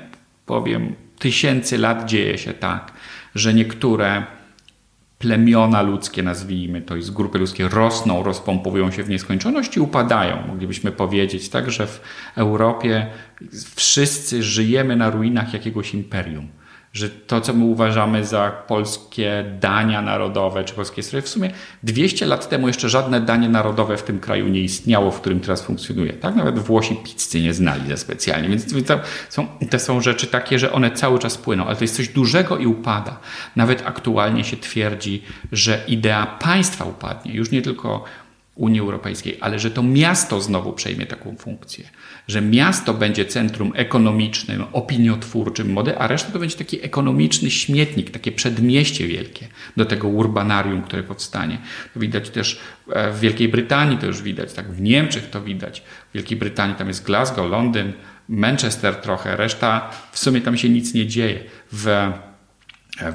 powiem, 0.47 0.95
tysięcy 1.19 1.79
lat 1.79 2.05
dzieje 2.05 2.39
się 2.39 2.53
tak, 2.53 2.93
że 3.35 3.55
niektóre 3.55 4.25
plemiona 5.19 5.83
ludzkie, 5.83 6.23
nazwijmy 6.23 6.83
to, 6.83 6.97
i 6.97 7.03
z 7.03 7.11
grupy 7.11 7.39
ludzkie 7.39 7.69
rosną, 7.69 8.23
rozpompowują 8.23 8.91
się 8.91 9.03
w 9.03 9.09
nieskończoność 9.09 9.77
i 9.77 9.81
upadają. 9.81 10.47
Moglibyśmy 10.47 10.93
powiedzieć 10.93 11.49
tak, 11.49 11.71
że 11.71 11.87
w 11.87 12.01
Europie 12.37 13.07
wszyscy 13.77 14.43
żyjemy 14.43 14.97
na 14.97 15.11
ruinach 15.11 15.53
jakiegoś 15.53 15.95
imperium 15.95 16.49
że 16.99 17.11
to, 17.11 17.41
co 17.41 17.55
my 17.55 17.65
uważamy 17.65 18.25
za 18.25 18.51
polskie 18.51 19.45
dania 19.61 20.03
narodowe 20.03 20.65
czy 20.65 20.75
polskie 20.75 21.03
stroje, 21.03 21.23
w 21.23 21.29
sumie 21.29 21.51
200 21.83 22.27
lat 22.27 22.49
temu 22.49 22.67
jeszcze 22.67 22.89
żadne 22.89 23.21
danie 23.21 23.49
narodowe 23.49 23.97
w 23.97 24.03
tym 24.03 24.21
kraju 24.21 24.49
nie 24.49 24.61
istniało, 24.61 25.11
w 25.11 25.21
którym 25.21 25.41
teraz 25.41 25.63
funkcjonuje. 25.63 26.13
Tak? 26.13 26.35
Nawet 26.35 26.59
Włosi 26.59 26.97
pizzy 26.97 27.41
nie 27.41 27.55
znali 27.55 27.89
za 27.89 27.97
specjalnie. 27.97 28.49
Więc 28.49 28.87
to 28.87 29.01
są, 29.29 29.47
to 29.71 29.79
są 29.79 30.01
rzeczy 30.01 30.27
takie, 30.27 30.59
że 30.59 30.73
one 30.73 30.91
cały 30.91 31.19
czas 31.19 31.39
płyną, 31.39 31.67
ale 31.67 31.77
to 31.77 31.85
jest 31.85 31.97
coś 31.97 32.09
dużego 32.09 32.59
i 32.59 32.67
upada. 32.67 33.21
Nawet 33.57 33.87
aktualnie 33.87 34.45
się 34.45 34.57
twierdzi, 34.57 35.23
że 35.53 35.85
idea 35.87 36.27
państwa 36.27 36.85
upadnie. 36.85 37.33
Już 37.33 37.51
nie 37.51 37.63
tylko 37.63 38.05
Unii 38.59 38.81
Europejskiej, 38.81 39.39
ale 39.41 39.59
że 39.59 39.71
to 39.71 39.83
miasto 39.83 40.41
znowu 40.41 40.73
przejmie 40.73 41.07
taką 41.07 41.37
funkcję, 41.37 41.85
że 42.29 42.43
miasto 42.43 42.95
będzie 42.95 43.25
centrum 43.25 43.73
ekonomicznym, 43.75 44.65
opiniotwórczym 44.73 45.73
mody, 45.73 45.99
a 45.99 46.07
reszta 46.07 46.33
to 46.33 46.39
będzie 46.39 46.57
taki 46.57 46.85
ekonomiczny 46.85 47.51
śmietnik, 47.51 48.11
takie 48.11 48.33
przedmieście 48.33 49.07
wielkie 49.07 49.49
do 49.77 49.85
tego 49.85 50.09
urbanarium, 50.09 50.83
które 50.83 51.03
powstanie. 51.03 51.59
To 51.95 52.01
widać 52.01 52.31
też 52.31 52.61
e, 52.93 53.13
w 53.13 53.21
Wielkiej 53.21 53.49
Brytanii, 53.49 53.99
to 53.99 54.07
już 54.07 54.23
widać, 54.23 54.53
tak 54.53 54.73
w 54.73 54.81
Niemczech 54.81 55.31
to 55.31 55.43
widać. 55.43 55.83
W 56.11 56.15
Wielkiej 56.15 56.39
Brytanii 56.39 56.77
tam 56.77 56.89
jest 56.89 57.05
Glasgow, 57.05 57.51
Londyn, 57.51 57.93
Manchester 58.29 58.97
trochę, 58.97 59.37
reszta 59.37 59.91
w 60.13 60.19
sumie 60.19 60.41
tam 60.41 60.57
się 60.57 60.69
nic 60.69 60.95
nie 60.95 61.07
dzieje. 61.07 61.45
W 61.73 62.13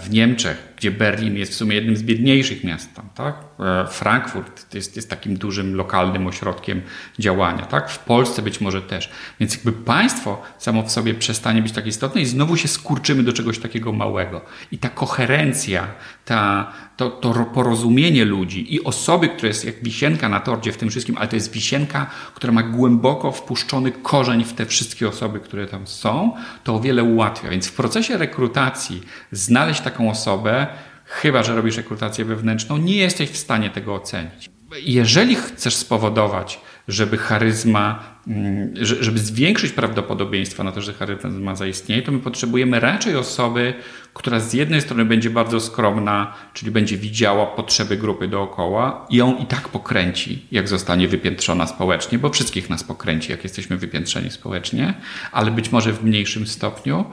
w 0.01 0.09
Niemczech, 0.09 0.72
gdzie 0.83 0.91
Berlin 0.91 1.37
jest 1.37 1.51
w 1.51 1.55
sumie 1.55 1.75
jednym 1.75 1.97
z 1.97 2.03
biedniejszych 2.03 2.63
miast, 2.63 2.93
tam, 2.93 3.09
tak? 3.15 3.35
E, 3.59 3.87
Frankfurt 3.87 4.75
jest, 4.75 4.95
jest 4.95 5.09
takim 5.09 5.37
dużym 5.37 5.75
lokalnym 5.75 6.27
ośrodkiem 6.27 6.81
działania, 7.19 7.65
tak? 7.65 7.89
W 7.89 7.99
Polsce 7.99 8.41
być 8.41 8.61
może 8.61 8.81
też. 8.81 9.11
Więc 9.39 9.53
jakby 9.53 9.71
państwo 9.71 10.41
samo 10.57 10.83
w 10.83 10.91
sobie 10.91 11.13
przestanie 11.13 11.61
być 11.61 11.71
tak 11.71 11.87
istotne 11.87 12.21
i 12.21 12.25
znowu 12.25 12.57
się 12.57 12.67
skurczymy 12.67 13.23
do 13.23 13.33
czegoś 13.33 13.59
takiego 13.59 13.91
małego. 13.91 14.41
I 14.71 14.77
ta 14.77 14.89
koherencja, 14.89 15.87
ta, 16.25 16.71
to, 16.97 17.09
to 17.09 17.33
porozumienie 17.53 18.25
ludzi 18.25 18.75
i 18.75 18.83
osoby, 18.83 19.29
która 19.29 19.47
jest 19.47 19.65
jak 19.65 19.83
wisienka 19.83 20.29
na 20.29 20.39
torcie 20.39 20.71
w 20.71 20.77
tym 20.77 20.89
wszystkim, 20.89 21.17
ale 21.17 21.27
to 21.27 21.35
jest 21.35 21.51
wisienka, 21.51 22.09
która 22.35 22.53
ma 22.53 22.63
głęboko 22.63 23.31
wpuszczony 23.31 23.91
korzeń 23.91 24.43
w 24.43 24.53
te 24.53 24.65
wszystkie 24.65 25.07
osoby, 25.07 25.39
które 25.39 25.67
tam 25.67 25.87
są, 25.87 26.33
to 26.63 26.75
o 26.75 26.79
wiele 26.79 27.03
ułatwia. 27.03 27.49
Więc 27.49 27.67
w 27.67 27.73
procesie 27.73 28.17
rekrutacji 28.17 29.01
znaleźć 29.31 29.81
taką 29.81 30.09
osobę, 30.09 30.67
chyba 31.13 31.43
że 31.43 31.55
robisz 31.55 31.77
rekrutację 31.77 32.25
wewnętrzną, 32.25 32.77
nie 32.77 32.97
jesteś 32.97 33.29
w 33.29 33.37
stanie 33.37 33.69
tego 33.69 33.95
ocenić. 33.95 34.49
Jeżeli 34.81 35.35
chcesz 35.35 35.75
spowodować, 35.75 36.59
żeby 36.87 37.17
charyzma, 37.17 38.03
mm, 38.27 38.73
żeby 38.85 39.19
zwiększyć 39.19 39.71
prawdopodobieństwo 39.71 40.63
na 40.63 40.71
to, 40.71 40.81
że 40.81 40.93
charyzma 40.93 41.55
zaistnieje, 41.55 42.01
to 42.01 42.11
my 42.11 42.19
potrzebujemy 42.19 42.79
raczej 42.79 43.15
osoby, 43.15 43.73
która 44.13 44.39
z 44.39 44.53
jednej 44.53 44.81
strony 44.81 45.05
będzie 45.05 45.29
bardzo 45.29 45.59
skromna, 45.59 46.33
czyli 46.53 46.71
będzie 46.71 46.97
widziała 46.97 47.45
potrzeby 47.45 47.97
grupy 47.97 48.27
dookoła 48.27 49.07
i 49.09 49.15
ją 49.15 49.37
i 49.37 49.45
tak 49.45 49.69
pokręci, 49.69 50.45
jak 50.51 50.67
zostanie 50.67 51.07
wypiętrzona 51.07 51.67
społecznie, 51.67 52.19
bo 52.19 52.29
wszystkich 52.29 52.69
nas 52.69 52.83
pokręci, 52.83 53.31
jak 53.31 53.43
jesteśmy 53.43 53.77
wypiętrzeni 53.77 54.31
społecznie, 54.31 54.93
ale 55.31 55.51
być 55.51 55.71
może 55.71 55.93
w 55.93 56.03
mniejszym 56.03 56.47
stopniu. 56.47 57.05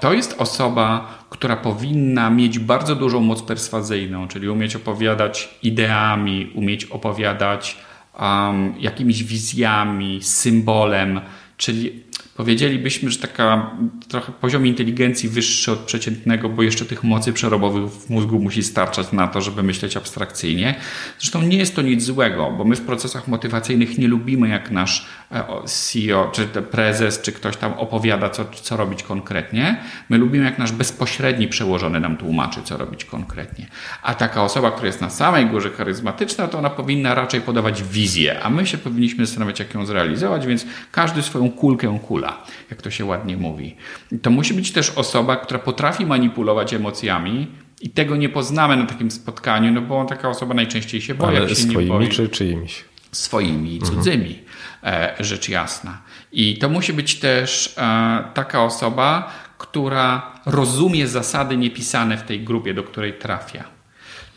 To 0.00 0.12
jest 0.12 0.40
osoba, 0.40 1.18
która 1.30 1.56
powinna 1.56 2.30
mieć 2.30 2.58
bardzo 2.58 2.96
dużą 2.96 3.20
moc 3.20 3.42
perswazyjną, 3.42 4.28
czyli 4.28 4.48
umieć 4.48 4.76
opowiadać 4.76 5.48
ideami, 5.62 6.52
umieć 6.54 6.84
opowiadać 6.84 7.76
um, 8.20 8.74
jakimiś 8.78 9.24
wizjami, 9.24 10.22
symbolem, 10.22 11.20
czyli 11.56 12.09
Powiedzielibyśmy, 12.40 13.10
że 13.10 13.18
taka 13.18 13.70
trochę 14.08 14.32
poziom 14.32 14.66
inteligencji 14.66 15.28
wyższy 15.28 15.72
od 15.72 15.78
przeciętnego, 15.78 16.48
bo 16.48 16.62
jeszcze 16.62 16.84
tych 16.84 17.04
mocy 17.04 17.32
przerobowych 17.32 17.90
w 17.90 18.10
mózgu 18.10 18.38
musi 18.38 18.62
starczać 18.62 19.12
na 19.12 19.28
to, 19.28 19.40
żeby 19.40 19.62
myśleć 19.62 19.96
abstrakcyjnie. 19.96 20.74
Zresztą 21.18 21.42
nie 21.42 21.56
jest 21.56 21.76
to 21.76 21.82
nic 21.82 22.02
złego, 22.02 22.50
bo 22.58 22.64
my 22.64 22.76
w 22.76 22.80
procesach 22.80 23.28
motywacyjnych 23.28 23.98
nie 23.98 24.08
lubimy, 24.08 24.48
jak 24.48 24.70
nasz 24.70 25.06
e, 25.32 25.44
CEO, 25.64 26.30
czy 26.32 26.46
prezes, 26.46 27.20
czy 27.20 27.32
ktoś 27.32 27.56
tam 27.56 27.72
opowiada, 27.72 28.30
co, 28.30 28.44
co 28.44 28.76
robić 28.76 29.02
konkretnie. 29.02 29.82
My 30.08 30.18
lubimy, 30.18 30.44
jak 30.44 30.58
nasz 30.58 30.72
bezpośredni 30.72 31.48
przełożony 31.48 32.00
nam 32.00 32.16
tłumaczy, 32.16 32.62
co 32.64 32.76
robić 32.76 33.04
konkretnie. 33.04 33.66
A 34.02 34.14
taka 34.14 34.42
osoba, 34.42 34.70
która 34.70 34.86
jest 34.86 35.00
na 35.00 35.10
samej 35.10 35.46
górze 35.46 35.70
charyzmatyczna, 35.70 36.48
to 36.48 36.58
ona 36.58 36.70
powinna 36.70 37.14
raczej 37.14 37.40
podawać 37.40 37.82
wizję, 37.82 38.42
a 38.42 38.50
my 38.50 38.66
się 38.66 38.78
powinniśmy 38.78 39.26
zastanawiać, 39.26 39.58
jak 39.58 39.74
ją 39.74 39.86
zrealizować, 39.86 40.46
więc 40.46 40.66
każdy 40.92 41.22
swoją 41.22 41.50
kulkę 41.50 41.98
kula, 42.08 42.29
jak 42.70 42.82
to 42.82 42.90
się 42.90 43.04
ładnie 43.04 43.36
mówi. 43.36 43.76
To 44.22 44.30
musi 44.30 44.54
być 44.54 44.72
też 44.72 44.90
osoba, 44.90 45.36
która 45.36 45.58
potrafi 45.58 46.06
manipulować 46.06 46.74
emocjami, 46.74 47.46
i 47.80 47.90
tego 47.90 48.16
nie 48.16 48.28
poznamy 48.28 48.76
na 48.76 48.86
takim 48.86 49.10
spotkaniu, 49.10 49.72
no 49.72 49.80
bo 49.80 50.04
taka 50.04 50.28
osoba 50.28 50.54
najczęściej 50.54 51.00
się 51.00 51.14
boi. 51.14 51.36
Ale 51.36 51.48
się 51.48 51.54
swoimi 51.54 51.84
nie 51.84 51.88
boi. 51.88 52.08
czy 52.08 52.28
czyimiś? 52.28 52.84
Swoimi 53.12 53.76
i 53.76 53.78
cudzymi, 53.78 54.38
mhm. 54.82 55.24
rzecz 55.24 55.48
jasna. 55.48 56.02
I 56.32 56.58
to 56.58 56.68
musi 56.68 56.92
być 56.92 57.18
też 57.18 57.74
e, 57.78 58.24
taka 58.34 58.64
osoba, 58.64 59.32
która 59.58 60.32
rozumie 60.46 61.08
zasady 61.08 61.56
niepisane 61.56 62.16
w 62.16 62.22
tej 62.22 62.40
grupie, 62.40 62.74
do 62.74 62.82
której 62.82 63.12
trafia. 63.12 63.64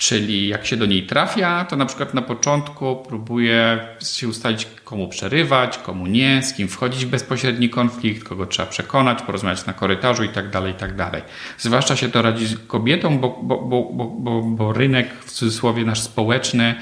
Czyli 0.03 0.47
jak 0.47 0.65
się 0.65 0.77
do 0.77 0.85
niej 0.85 1.03
trafia, 1.03 1.65
to 1.65 1.75
na 1.75 1.85
przykład 1.85 2.13
na 2.13 2.21
początku 2.21 2.95
próbuje 3.07 3.87
się 4.15 4.27
ustalić, 4.27 4.67
komu 4.83 5.07
przerywać, 5.07 5.77
komu 5.77 6.07
nie, 6.07 6.43
z 6.43 6.53
kim 6.53 6.67
wchodzić 6.67 7.05
w 7.05 7.09
bezpośredni 7.09 7.69
konflikt, 7.69 8.23
kogo 8.23 8.45
trzeba 8.45 8.69
przekonać, 8.69 9.21
porozmawiać 9.21 9.65
na 9.65 9.73
korytarzu 9.73 10.23
itd. 10.23 10.49
Tak 10.51 10.65
itd. 10.67 11.09
Tak 11.11 11.23
Zwłaszcza 11.57 11.95
się 11.95 12.09
to 12.09 12.21
radzi 12.21 12.45
kobietom, 12.67 13.19
bo, 13.19 13.39
bo, 13.43 13.61
bo, 13.61 13.83
bo, 14.19 14.41
bo 14.41 14.73
rynek, 14.73 15.13
w 15.25 15.31
cudzysłowie 15.31 15.85
nasz 15.85 16.01
społeczny, 16.01 16.75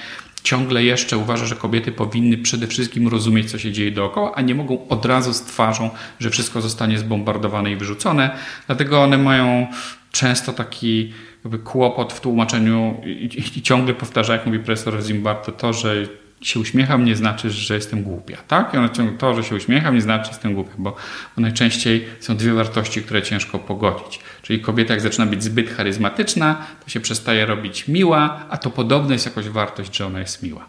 ciągle 0.44 0.84
jeszcze 0.84 1.18
uważa, 1.18 1.46
że 1.46 1.56
kobiety 1.56 1.92
powinny 1.92 2.38
przede 2.38 2.68
wszystkim 2.68 3.08
rozumieć, 3.08 3.52
co 3.52 3.60
się 3.60 3.72
dzieje 3.72 3.92
dookoła, 3.92 4.36
a 4.36 4.42
nie 4.42 4.56
mogą 4.56 4.88
od 4.88 5.06
razu 5.06 5.34
z 5.34 5.42
twarzą, 5.42 5.90
że 6.20 6.30
wszystko 6.30 6.62
zostanie 6.62 6.98
zbombardowane 6.98 7.72
i 7.72 7.76
wyrzucone. 7.76 8.38
Dlatego 8.68 9.04
one 9.04 9.18
mają 9.18 9.68
często 10.12 10.54
taki 10.54 11.14
jakby 11.44 11.60
kłopot 11.60 12.14
w 12.14 12.22
tłumaczeniu 12.22 13.02
i, 13.06 13.40
i 13.56 13.62
ciągle 13.62 13.94
powtarza, 13.94 14.34
jak 14.34 14.46
mówi 14.46 14.60
profesor 14.60 15.04
Zimbardo, 15.04 15.52
to, 15.52 15.74
że 15.74 16.06
się 16.42 16.60
uśmiecham 16.60 17.06
nie 17.06 17.16
znaczy, 17.16 17.50
że 17.50 17.76
jestem 17.76 18.04
głupia, 18.04 18.38
tak? 18.48 18.74
I 18.74 18.78
ona 18.78 18.90
ciągle 18.90 19.18
to, 19.18 19.34
że 19.34 19.44
się 19.44 19.56
uśmiecham 19.56 19.96
nie 19.96 20.02
znaczy, 20.02 20.26
że 20.26 20.30
jestem 20.30 20.54
głupia, 20.54 20.74
bo, 20.78 20.96
bo 21.36 21.42
najczęściej 21.42 22.06
są 22.20 22.38
dwie 22.38 22.54
wartości, 22.54 23.02
które 23.02 23.22
ciężko 23.22 23.60
pogodzić. 23.60 24.20
Czyli 24.42 24.60
kobieta 24.60 24.94
jak 24.94 25.02
zaczyna 25.02 25.26
być 25.26 25.44
zbyt 25.44 25.70
charyzmatyczna, 25.70 26.66
to 26.84 26.90
się 26.90 27.00
przestaje 27.00 27.46
robić 27.46 27.88
miła, 27.88 28.46
a 28.50 28.58
to 28.58 28.70
podobno 28.70 29.14
jest 29.14 29.26
jakoś 29.26 29.50
wartość, 29.50 29.98
że 29.98 30.06
ona 30.06 30.20
jest 30.20 30.44
miła. 30.44 30.66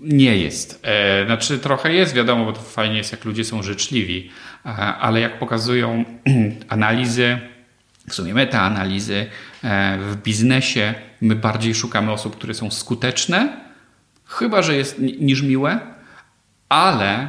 Nie 0.00 0.36
jest. 0.36 0.80
E, 0.82 1.26
znaczy 1.26 1.58
trochę 1.58 1.92
jest, 1.92 2.14
wiadomo, 2.14 2.44
bo 2.44 2.52
to 2.52 2.60
fajnie 2.60 2.96
jest, 2.96 3.12
jak 3.12 3.24
ludzie 3.24 3.44
są 3.44 3.62
życzliwi, 3.62 4.30
ale 5.00 5.20
jak 5.20 5.38
pokazują 5.38 6.04
analizy, 6.68 7.38
w 8.08 8.14
sumie 8.14 8.34
metaanalizy 8.34 9.26
e, 9.64 9.98
w 9.98 10.16
biznesie, 10.22 10.94
my 11.20 11.36
bardziej 11.36 11.74
szukamy 11.74 12.12
osób, 12.12 12.36
które 12.36 12.54
są 12.54 12.70
skuteczne, 12.70 13.60
chyba 14.24 14.62
że 14.62 14.76
jest 14.76 14.98
niż 14.98 15.42
miłe, 15.42 15.80
ale 16.68 17.28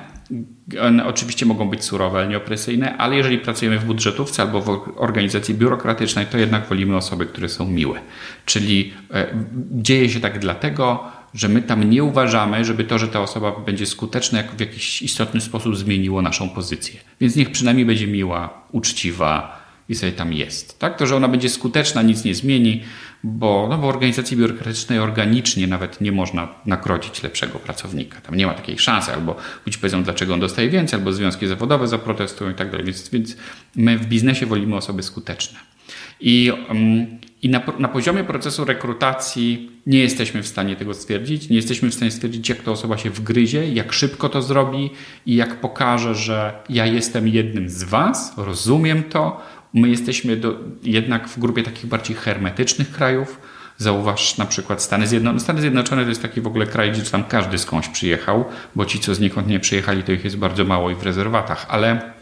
one 0.82 1.06
oczywiście 1.06 1.46
mogą 1.46 1.70
być 1.70 1.84
surowe, 1.84 2.28
nieopresyjne, 2.28 2.98
ale 2.98 3.16
jeżeli 3.16 3.38
pracujemy 3.38 3.80
w 3.80 3.86
budżetówce 3.86 4.42
albo 4.42 4.62
w 4.62 4.94
organizacji 4.96 5.56
biurokratycznej, 5.56 6.26
to 6.26 6.38
jednak 6.38 6.68
wolimy 6.68 6.96
osoby, 6.96 7.26
które 7.26 7.50
są 7.50 7.68
miłe. 7.68 8.00
Czyli 8.46 8.94
e, 9.14 9.28
dzieje 9.72 10.10
się 10.10 10.20
tak 10.20 10.40
dlatego, 10.40 11.04
że 11.34 11.50
my 11.50 11.62
tam 11.62 11.90
nie 11.90 12.04
uważamy, 12.04 12.66
żeby 12.66 12.84
to, 12.84 13.00
że 13.00 13.08
ta 13.08 13.22
osoba 13.22 13.52
będzie 13.52 13.86
skuteczna, 13.86 14.38
jak 14.38 14.52
w 14.52 14.60
jakiś 14.60 15.02
istotny 15.02 15.42
sposób 15.42 15.78
zmieniło 15.78 16.22
naszą 16.22 16.50
pozycję. 16.50 17.00
Więc 17.22 17.36
niech 17.36 17.52
przynajmniej 17.52 17.86
będzie 17.86 18.08
miła, 18.08 18.64
uczciwa, 18.72 19.59
i 19.90 19.96
sobie 19.96 20.12
tam 20.12 20.34
jest. 20.34 20.80
Tak? 20.80 20.98
To, 20.98 21.08
że 21.08 21.16
ona 21.16 21.28
będzie 21.28 21.50
skuteczna, 21.50 22.02
nic 22.02 22.24
nie 22.24 22.36
zmieni, 22.36 22.84
bo 23.24 23.68
no, 23.70 23.78
w 23.78 23.86
organizacji 23.86 24.38
biurokratycznej 24.38 25.00
organicznie 25.00 25.68
nawet 25.68 26.02
nie 26.02 26.12
można 26.12 26.48
nakrodzić 26.66 27.24
lepszego 27.24 27.60
pracownika. 27.60 28.22
Tam 28.22 28.36
nie 28.36 28.48
ma 28.48 28.54
takiej 28.54 28.80
szansy, 28.80 29.14
albo 29.14 29.36
być 29.66 29.78
powiedzą, 29.78 30.04
dlaczego 30.04 30.34
on 30.34 30.40
dostaje 30.40 30.70
więcej, 30.70 31.00
albo 31.00 31.14
związki 31.14 31.48
zawodowe 31.48 31.88
zaprotestują 31.88 32.52
i 32.52 32.56
tak 32.56 32.72
dalej. 32.72 32.86
Więc, 32.86 33.10
więc 33.10 33.38
my 33.76 33.98
w 33.98 34.06
biznesie 34.06 34.46
wolimy 34.46 34.76
osoby 34.76 35.04
skuteczne. 35.04 35.60
I, 36.22 36.52
um, 36.70 37.08
i 37.42 37.50
na, 37.50 37.62
na, 37.80 37.88
poziomie 37.88 38.24
procesu 38.24 38.66
rekrutacji 38.66 39.72
nie 39.86 40.00
jesteśmy 40.00 40.44
w 40.44 40.48
stanie 40.48 40.76
tego 40.76 40.94
stwierdzić. 40.94 41.50
Nie 41.50 41.56
jesteśmy 41.56 41.90
w 41.90 41.94
stanie 41.94 42.12
stwierdzić, 42.12 42.50
jak 42.50 42.62
ta 42.62 42.72
osoba 42.72 42.98
się 42.98 43.10
wgryzie, 43.10 43.74
jak 43.74 43.94
szybko 43.94 44.30
to 44.30 44.42
zrobi 44.42 44.90
i 45.26 45.36
jak 45.36 45.62
pokaże, 45.62 46.16
że 46.16 46.54
ja 46.70 46.86
jestem 46.86 47.28
jednym 47.28 47.70
z 47.70 47.84
Was, 47.84 48.34
rozumiem 48.38 49.04
to, 49.04 49.42
My 49.74 49.90
jesteśmy 49.90 50.38
do, 50.38 50.60
jednak 50.84 51.28
w 51.28 51.40
grupie 51.40 51.64
takich 51.64 51.86
bardziej 51.86 52.16
hermetycznych 52.16 52.92
krajów. 52.92 53.40
Zauważ 53.78 54.38
na 54.38 54.46
przykład 54.46 54.82
Stany 54.82 55.08
Zjednoczone. 55.08 55.40
Stany 55.40 55.62
Zjednoczone 55.62 56.04
to 56.04 56.10
jest 56.10 56.22
taki 56.22 56.42
w 56.42 56.48
ogóle 56.48 56.66
kraj, 56.66 56.92
gdzie 56.92 57.02
tam 57.02 57.24
każdy 57.24 57.58
skądś 57.58 57.88
przyjechał, 57.88 58.46
bo 58.76 58.86
ci, 58.86 59.00
co 59.00 59.16
znikąd 59.16 59.48
nie 59.48 59.60
przyjechali, 59.60 60.04
to 60.04 60.12
ich 60.12 60.24
jest 60.24 60.38
bardzo 60.38 60.66
mało 60.66 60.90
i 60.90 60.96
w 60.96 61.04
rezerwatach, 61.04 61.66
ale 61.70 62.14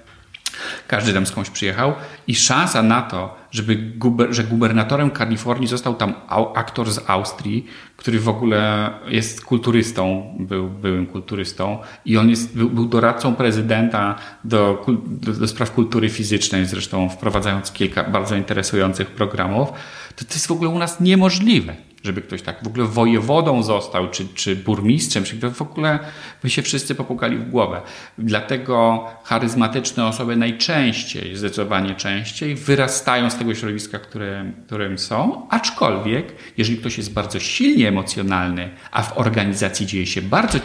każdy 0.87 1.13
tam 1.13 1.25
skądś 1.25 1.49
przyjechał 1.49 1.93
i 2.27 2.35
szansa 2.35 2.83
na 2.83 3.01
to, 3.01 3.35
żeby 3.51 3.75
guber, 3.75 4.33
że 4.33 4.43
gubernatorem 4.43 5.11
Kalifornii 5.11 5.67
został 5.67 5.95
tam 5.95 6.13
aktor 6.55 6.91
z 6.91 7.09
Austrii, 7.09 7.67
który 7.97 8.19
w 8.19 8.29
ogóle 8.29 8.89
jest 9.07 9.45
kulturystą, 9.45 10.33
był 10.39 10.69
byłym 10.69 11.05
kulturystą 11.05 11.79
i 12.05 12.17
on 12.17 12.29
jest, 12.29 12.57
był, 12.57 12.69
był 12.69 12.85
doradcą 12.85 13.35
prezydenta 13.35 14.15
do, 14.43 14.85
do, 15.07 15.33
do 15.33 15.47
spraw 15.47 15.71
kultury 15.71 16.09
fizycznej, 16.09 16.65
zresztą 16.65 17.09
wprowadzając 17.09 17.71
kilka 17.71 18.03
bardzo 18.03 18.35
interesujących 18.35 19.07
programów, 19.07 19.69
to 20.15 20.25
to 20.25 20.33
jest 20.33 20.47
w 20.47 20.51
ogóle 20.51 20.69
u 20.69 20.79
nas 20.79 20.99
niemożliwe 20.99 21.87
żeby 22.03 22.21
ktoś 22.21 22.41
tak 22.41 22.63
w 22.63 22.67
ogóle 22.67 22.86
wojewodą 22.86 23.63
został, 23.63 24.10
czy, 24.10 24.27
czy 24.27 24.55
burmistrzem, 24.55 25.23
czy 25.23 25.51
w 25.51 25.62
ogóle 25.62 25.99
by 26.43 26.49
się 26.49 26.62
wszyscy 26.62 26.95
popukali 26.95 27.38
w 27.38 27.49
głowę. 27.49 27.81
Dlatego 28.17 29.05
charyzmatyczne 29.23 30.05
osoby 30.05 30.36
najczęściej, 30.36 31.36
zdecydowanie 31.36 31.95
częściej, 31.95 32.55
wyrastają 32.55 33.29
z 33.29 33.36
tego 33.36 33.55
środowiska, 33.55 33.99
które, 33.99 34.51
którym 34.65 34.97
są, 34.97 35.47
aczkolwiek, 35.49 36.36
jeżeli 36.57 36.77
ktoś 36.79 36.97
jest 36.97 37.13
bardzo 37.13 37.39
silnie 37.39 37.88
emocjonalny, 37.88 38.69
a 38.91 39.03
w 39.03 39.17
organizacji 39.17 39.86
dzieje 39.86 40.05
się 40.05 40.21
bardzo 40.21 40.60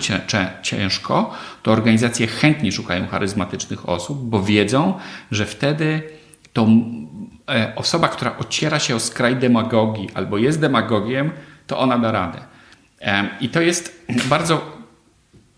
ciężko, 0.63 1.35
to 1.63 1.73
organizacje 1.73 2.27
chętnie 2.27 2.73
szukają 2.73 3.07
charyzmatycznych 3.07 3.89
osób, 3.89 4.19
bo 4.19 4.43
wiedzą, 4.43 4.95
że 5.31 5.47
wtedy 5.47 6.03
to 6.53 6.67
osoba, 7.77 8.09
która 8.09 8.37
ociera 8.39 8.79
się 8.79 8.97
o 8.97 9.01
skraj 9.01 9.37
demagogii 9.37 10.09
albo 10.15 10.39
jest 10.39 10.61
demagogiem, 10.61 11.31
to 11.67 11.79
ona 11.79 11.99
da 11.99 12.13
radę. 12.13 12.39
E, 13.01 13.29
I 13.41 13.49
to 13.49 13.61
jest 13.61 14.07
bardzo 14.29 14.83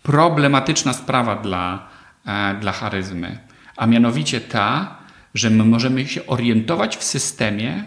problematyczna 0.03 0.93
sprawa 0.93 1.35
dla, 1.35 1.87
e, 2.25 2.55
dla 2.59 2.71
charyzmy, 2.71 3.39
a 3.77 3.87
mianowicie 3.87 4.41
ta, 4.41 4.97
że 5.33 5.49
my 5.49 5.63
możemy 5.63 6.07
się 6.07 6.27
orientować 6.27 6.97
w 6.97 7.03
systemie 7.03 7.83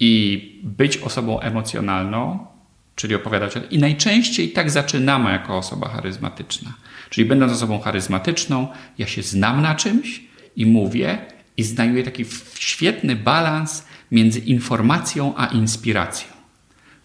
i 0.00 0.60
być 0.64 0.98
osobą 0.98 1.40
emocjonalną, 1.40 2.46
czyli 2.94 3.14
opowiadać 3.14 3.56
o 3.56 3.60
I 3.70 3.78
najczęściej 3.78 4.50
tak 4.50 4.70
zaczynamy 4.70 5.32
jako 5.32 5.56
osoba 5.56 5.88
charyzmatyczna. 5.88 6.72
Czyli 7.10 7.28
będąc 7.28 7.52
osobą 7.52 7.80
charyzmatyczną, 7.80 8.68
ja 8.98 9.06
się 9.06 9.22
znam 9.22 9.62
na 9.62 9.74
czymś 9.74 10.22
i 10.56 10.66
mówię, 10.66 11.18
i 11.60 11.64
znajduje 11.64 12.04
taki 12.04 12.24
świetny 12.54 13.16
balans 13.16 13.84
między 14.10 14.38
informacją 14.38 15.34
a 15.36 15.46
inspiracją. 15.46 16.28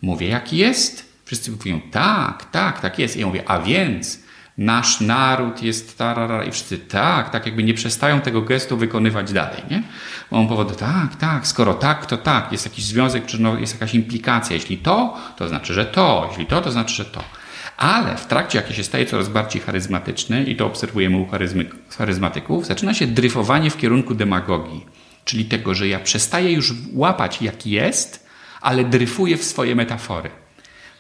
Mówię, 0.02 0.28
jak 0.28 0.54
jest? 0.54 1.16
Wszyscy 1.26 1.52
mówią, 1.52 1.82
tak, 1.92 2.46
tak, 2.52 2.82
tak 2.82 3.00
jest. 3.00 3.18
I 3.18 3.20
ja 3.20 3.28
mówię, 3.28 3.44
a 3.50 3.60
więc 3.60 4.20
nasz 4.58 5.02
naród 5.02 5.64
jest 5.64 5.98
tarara 5.98 6.44
i 6.44 6.52
wszyscy 6.52 6.78
tak, 6.78 7.30
tak 7.30 7.46
jakby 7.46 7.64
nie 7.64 7.74
przestają 7.74 8.22
tego 8.22 8.42
gestu 8.42 8.78
wykonywać 8.78 9.34
dalej, 9.34 9.62
nie? 9.72 9.84
Bo 10.32 10.38
on 10.38 10.48
powodu, 10.48 10.76
tak, 10.76 11.16
tak, 11.16 11.48
skoro 11.48 11.74
tak, 11.74 12.06
to 12.06 12.18
tak, 12.18 12.52
jest 12.52 12.66
jakiś 12.66 12.86
związek, 12.86 13.24
no, 13.40 13.60
jest 13.60 13.74
jakaś 13.74 13.96
implikacja. 13.96 14.54
Jeśli 14.54 14.78
to, 14.78 15.18
to 15.38 15.48
znaczy, 15.48 15.74
że 15.74 15.86
to, 15.86 16.28
jeśli 16.30 16.46
to, 16.46 16.62
to 16.62 16.72
znaczy, 16.72 16.96
że 16.96 17.06
to. 17.06 17.24
Ale 17.78 18.18
w 18.18 18.26
trakcie, 18.26 18.58
jak 18.58 18.74
się 18.74 18.84
staje 18.84 19.06
coraz 19.06 19.30
bardziej 19.30 19.62
charyzmatyczny, 19.62 20.44
i 20.44 20.56
to 20.56 20.66
obserwujemy 20.66 21.18
u 21.18 21.28
charyzmatyków, 21.90 22.66
zaczyna 22.66 22.94
się 22.94 23.08
dryfowanie 23.08 23.70
w 23.70 23.78
kierunku 23.78 24.16
demagogii. 24.16 24.86
Czyli 25.26 25.46
tego, 25.46 25.74
że 25.74 25.88
ja 25.88 26.00
przestaję 26.00 26.52
już 26.52 26.74
łapać 26.94 27.42
jak 27.42 27.68
jest, 27.68 28.28
ale 28.62 28.84
dryfuję 28.84 29.38
w 29.38 29.44
swoje 29.44 29.76
metafory. 29.76 30.30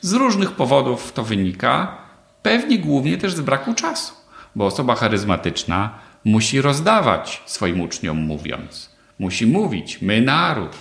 Z 0.01 0.13
różnych 0.13 0.51
powodów 0.51 1.11
to 1.11 1.23
wynika, 1.23 1.97
pewnie 2.41 2.79
głównie 2.79 3.17
też 3.17 3.33
z 3.33 3.41
braku 3.41 3.73
czasu, 3.73 4.13
bo 4.55 4.65
osoba 4.65 4.95
charyzmatyczna 4.95 5.99
musi 6.25 6.61
rozdawać 6.61 7.43
swoim 7.45 7.81
uczniom 7.81 8.17
mówiąc. 8.17 8.89
Musi 9.19 9.47
mówić, 9.47 10.01
my 10.01 10.21
naród, 10.21 10.75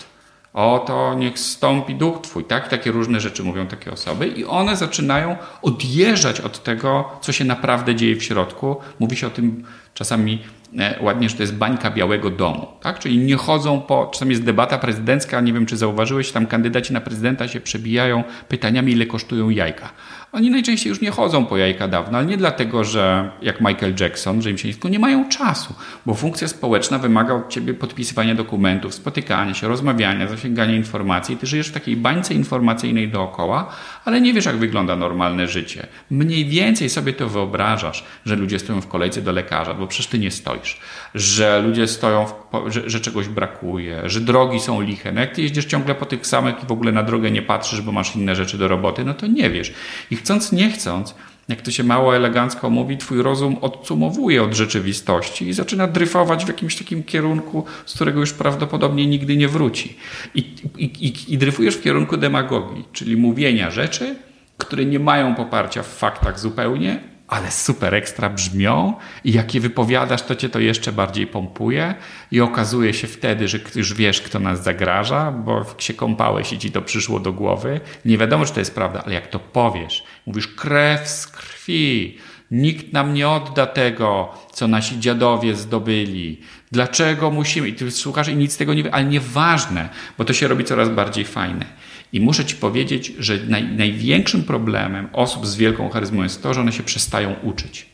oto 0.54 1.14
niech 1.14 1.38
stąpi 1.38 1.94
duch 1.94 2.20
Twój, 2.22 2.44
tak? 2.44 2.68
Takie 2.68 2.90
różne 2.90 3.20
rzeczy 3.20 3.42
mówią 3.42 3.66
takie 3.66 3.92
osoby 3.92 4.26
i 4.26 4.44
one 4.44 4.76
zaczynają 4.76 5.36
odjeżdżać 5.62 6.40
od 6.40 6.62
tego, 6.62 7.10
co 7.20 7.32
się 7.32 7.44
naprawdę 7.44 7.94
dzieje 7.94 8.16
w 8.16 8.22
środku. 8.22 8.76
Mówi 9.00 9.16
się 9.16 9.26
o 9.26 9.30
tym 9.30 9.64
czasami 9.94 10.42
e, 10.78 10.98
ładnie, 11.00 11.28
że 11.28 11.36
to 11.36 11.42
jest 11.42 11.54
bańka 11.54 11.90
Białego 11.90 12.30
Domu, 12.30 12.66
tak? 12.80 12.98
Czyli 12.98 13.18
nie 13.18 13.36
chodzą 13.36 13.80
po, 13.80 14.10
czasami 14.12 14.30
jest 14.30 14.44
debata 14.44 14.78
prezydencka, 14.78 15.40
nie 15.40 15.52
wiem 15.52 15.66
czy 15.66 15.76
zauważyłeś, 15.76 16.32
tam 16.32 16.46
kandydaci 16.46 16.92
na 16.92 17.00
prezydenta 17.00 17.48
się 17.48 17.60
przebijają 17.60 18.24
pytaniami, 18.48 18.92
ile 18.92 19.06
kosztują 19.06 19.50
jajka. 19.50 19.90
Oni 20.34 20.50
najczęściej 20.50 20.90
już 20.90 21.00
nie 21.00 21.10
chodzą 21.10 21.46
po 21.46 21.56
jajka 21.56 21.88
dawno, 21.88 22.18
ale 22.18 22.26
nie 22.26 22.36
dlatego, 22.36 22.84
że 22.84 23.30
jak 23.42 23.60
Michael 23.60 23.94
Jackson, 24.00 24.42
że 24.42 24.50
im 24.50 24.58
się 24.58 24.68
tylko 24.68 24.88
nie 24.88 24.98
mają 24.98 25.28
czasu, 25.28 25.74
bo 26.06 26.14
funkcja 26.14 26.48
społeczna 26.48 26.98
wymaga 26.98 27.34
od 27.34 27.48
ciebie 27.48 27.74
podpisywania 27.74 28.34
dokumentów, 28.34 28.94
spotykania 28.94 29.54
się, 29.54 29.68
rozmawiania, 29.68 30.28
zasięgania 30.28 30.76
informacji. 30.76 31.36
Ty 31.36 31.46
żyjesz 31.46 31.68
w 31.68 31.72
takiej 31.72 31.96
bańce 31.96 32.34
informacyjnej 32.34 33.08
dookoła, 33.08 33.70
ale 34.04 34.20
nie 34.20 34.32
wiesz, 34.32 34.44
jak 34.44 34.56
wygląda 34.56 34.96
normalne 34.96 35.48
życie. 35.48 35.86
Mniej 36.10 36.44
więcej 36.44 36.90
sobie 36.90 37.12
to 37.12 37.28
wyobrażasz, 37.28 38.04
że 38.26 38.36
ludzie 38.36 38.58
stoją 38.58 38.80
w 38.80 38.88
kolejce 38.88 39.22
do 39.22 39.32
lekarza, 39.32 39.74
bo 39.74 39.86
przecież 39.86 40.06
ty 40.06 40.18
nie 40.18 40.30
stoisz, 40.30 40.80
że 41.14 41.62
ludzie 41.62 41.86
stoją, 41.88 42.26
w, 42.26 42.34
że, 42.70 42.90
że, 42.90 43.00
czegoś 43.00 43.28
brakuje, 43.28 44.02
że 44.04 44.20
drogi 44.20 44.60
są 44.60 44.80
liche. 44.80 45.12
No 45.12 45.20
jak 45.20 45.34
ty 45.34 45.42
jeździsz 45.42 45.64
ciągle 45.64 45.94
po 45.94 46.06
tych 46.06 46.26
samych 46.26 46.62
i 46.62 46.66
w 46.66 46.72
ogóle 46.72 46.92
na 46.92 47.02
drogę 47.02 47.30
nie 47.30 47.42
patrzysz, 47.42 47.80
bo 47.80 47.92
masz 47.92 48.16
inne 48.16 48.36
rzeczy 48.36 48.58
do 48.58 48.68
roboty, 48.68 49.04
no 49.04 49.14
to 49.14 49.26
nie 49.26 49.50
wiesz. 49.50 49.72
I 50.10 50.16
chcąc, 50.24 50.52
nie 50.52 50.70
chcąc, 50.70 51.14
jak 51.48 51.62
to 51.62 51.70
się 51.70 51.84
mało 51.84 52.16
elegancko 52.16 52.70
mówi, 52.70 52.98
twój 52.98 53.22
rozum 53.22 53.56
odsumowuje 53.60 54.42
od 54.42 54.54
rzeczywistości 54.54 55.48
i 55.48 55.52
zaczyna 55.52 55.86
dryfować 55.86 56.44
w 56.44 56.48
jakimś 56.48 56.76
takim 56.76 57.02
kierunku, 57.02 57.64
z 57.86 57.94
którego 57.94 58.20
już 58.20 58.32
prawdopodobnie 58.32 59.06
nigdy 59.06 59.36
nie 59.36 59.48
wróci. 59.48 59.96
I, 60.34 60.54
i, 60.78 61.12
i, 61.28 61.38
dryfujesz 61.38 61.76
w 61.76 61.82
kierunku 61.82 62.16
demagogii, 62.16 62.84
czyli 62.92 63.16
mówienia 63.16 63.70
rzeczy, 63.70 64.16
które 64.58 64.84
nie 64.84 64.98
mają 64.98 65.34
poparcia 65.34 65.82
w 65.82 65.88
faktach 65.88 66.40
zupełnie, 66.40 67.00
ale 67.28 67.50
super 67.50 67.94
ekstra 67.94 68.30
brzmią 68.30 68.94
i 69.24 69.32
jak 69.32 69.54
je 69.54 69.60
wypowiadasz, 69.60 70.22
to 70.22 70.34
cię 70.34 70.48
to 70.48 70.60
jeszcze 70.60 70.92
bardziej 70.92 71.26
pompuje 71.26 71.94
i 72.30 72.40
okazuje 72.40 72.94
się 72.94 73.06
wtedy, 73.06 73.48
że 73.48 73.58
już 73.74 73.94
wiesz, 73.94 74.20
kto 74.20 74.38
nas 74.38 74.64
zagraża, 74.64 75.32
bo 75.32 75.66
się 75.78 75.94
kąpałeś 75.94 76.52
i 76.52 76.58
ci 76.58 76.70
to 76.70 76.82
przyszło 76.82 77.20
do 77.20 77.32
głowy. 77.32 77.80
Nie 78.04 78.18
wiadomo, 78.18 78.44
czy 78.46 78.52
to 78.52 78.60
jest 78.60 78.74
prawda, 78.74 79.02
ale 79.04 79.14
jak 79.14 79.26
to 79.26 79.38
powiesz, 79.38 80.04
mówisz 80.26 80.48
krew 80.48 81.08
z 81.08 81.26
krwi, 81.26 82.18
nikt 82.50 82.92
nam 82.92 83.14
nie 83.14 83.28
odda 83.28 83.66
tego, 83.66 84.34
co 84.52 84.68
nasi 84.68 85.00
dziadowie 85.00 85.56
zdobyli. 85.56 86.40
Dlaczego 86.72 87.30
musimy? 87.30 87.68
I 87.68 87.74
ty 87.74 87.90
słuchasz 87.90 88.28
i 88.28 88.36
nic 88.36 88.52
z 88.52 88.56
tego 88.56 88.74
nie 88.74 88.82
wie, 88.82 88.94
ale 88.94 89.04
nieważne, 89.04 89.88
bo 90.18 90.24
to 90.24 90.32
się 90.32 90.48
robi 90.48 90.64
coraz 90.64 90.88
bardziej 90.88 91.24
fajne. 91.24 91.66
I 92.12 92.20
muszę 92.20 92.44
Ci 92.44 92.56
powiedzieć, 92.56 93.12
że 93.18 93.38
naj, 93.48 93.64
największym 93.64 94.44
problemem 94.44 95.08
osób 95.12 95.46
z 95.46 95.56
wielką 95.56 95.88
charyzmą 95.88 96.22
jest 96.22 96.42
to, 96.42 96.54
że 96.54 96.60
one 96.60 96.72
się 96.72 96.82
przestają 96.82 97.34
uczyć. 97.42 97.86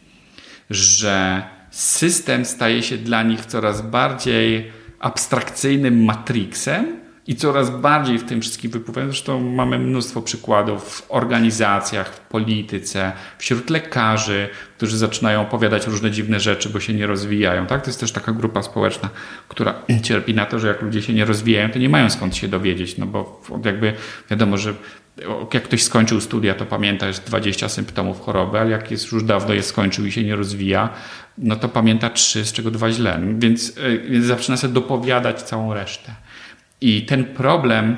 Że 0.71 1.43
system 1.71 2.45
staje 2.45 2.83
się 2.83 2.99
dla 2.99 3.23
nich 3.23 3.47
coraz 3.47 3.83
bardziej 3.83 4.73
abstrakcyjnym 5.01 6.05
matrixem, 6.05 7.00
i 7.31 7.37
coraz 7.37 7.71
bardziej 7.71 8.19
w 8.19 8.25
tym 8.25 8.41
wszystkim 8.41 8.71
wypływają. 8.71 9.07
Zresztą 9.07 9.41
mamy 9.41 9.79
mnóstwo 9.79 10.23
przykładów 10.23 10.85
w 10.85 11.11
organizacjach, 11.11 12.15
w 12.15 12.21
polityce, 12.21 13.13
wśród 13.39 13.71
lekarzy, 13.71 14.49
którzy 14.77 14.99
zaczynają 14.99 15.43
opowiadać 15.43 15.87
różne 15.87 16.11
dziwne 16.11 16.41
rzeczy, 16.41 16.69
bo 16.69 16.81
się 16.81 16.95
nie 16.95 17.07
rozwijają. 17.07 17.67
Tak? 17.67 17.83
To 17.83 17.91
jest 17.91 18.01
też 18.01 18.13
taka 18.13 18.33
grupa 18.33 18.63
społeczna, 18.63 19.11
która 19.49 19.75
cierpi 20.03 20.35
na 20.35 20.47
to, 20.47 20.59
że 20.59 20.69
jak 20.69 20.83
ludzie 20.83 21.03
się 21.03 21.13
nie 21.13 21.25
rozwijają, 21.25 21.71
to 21.71 21.79
nie 21.79 21.89
mają 21.89 22.11
skąd 22.11 22.37
się 22.37 22.49
dowiedzieć, 22.49 22.99
no 22.99 23.07
bo 23.07 23.43
jakby 23.65 23.93
wiadomo, 24.31 24.57
że 24.57 24.75
jak 25.55 25.63
ktoś 25.63 25.83
skończył 25.83 26.21
studia, 26.21 26.55
to 26.55 26.67
pamięta, 26.67 27.07
jest 27.07 27.27
20 27.27 27.69
symptomów 27.69 28.21
choroby, 28.21 28.59
ale 28.59 28.71
jak 28.71 28.91
jest 28.91 29.13
już 29.13 29.25
dawno 29.25 29.55
je 29.55 29.63
skończył 29.63 30.07
i 30.07 30.13
się 30.13 30.25
nie 30.25 30.37
rozwija, 30.37 30.89
no 31.39 31.57
to 31.57 31.69
pamięta 31.69 32.11
trzy, 32.11 32.45
z 32.45 32.53
czego 32.53 32.71
dwa 32.71 32.91
źle. 32.91 33.21
Więc, 33.39 33.69
y, 33.79 34.07
więc 34.11 34.25
zaczyna 34.25 34.57
sobie 34.57 34.75
dopowiadać 34.75 35.43
całą 35.43 35.75
resztę. 35.75 36.15
I 36.81 37.03
ten 37.03 37.25
problem 37.25 37.97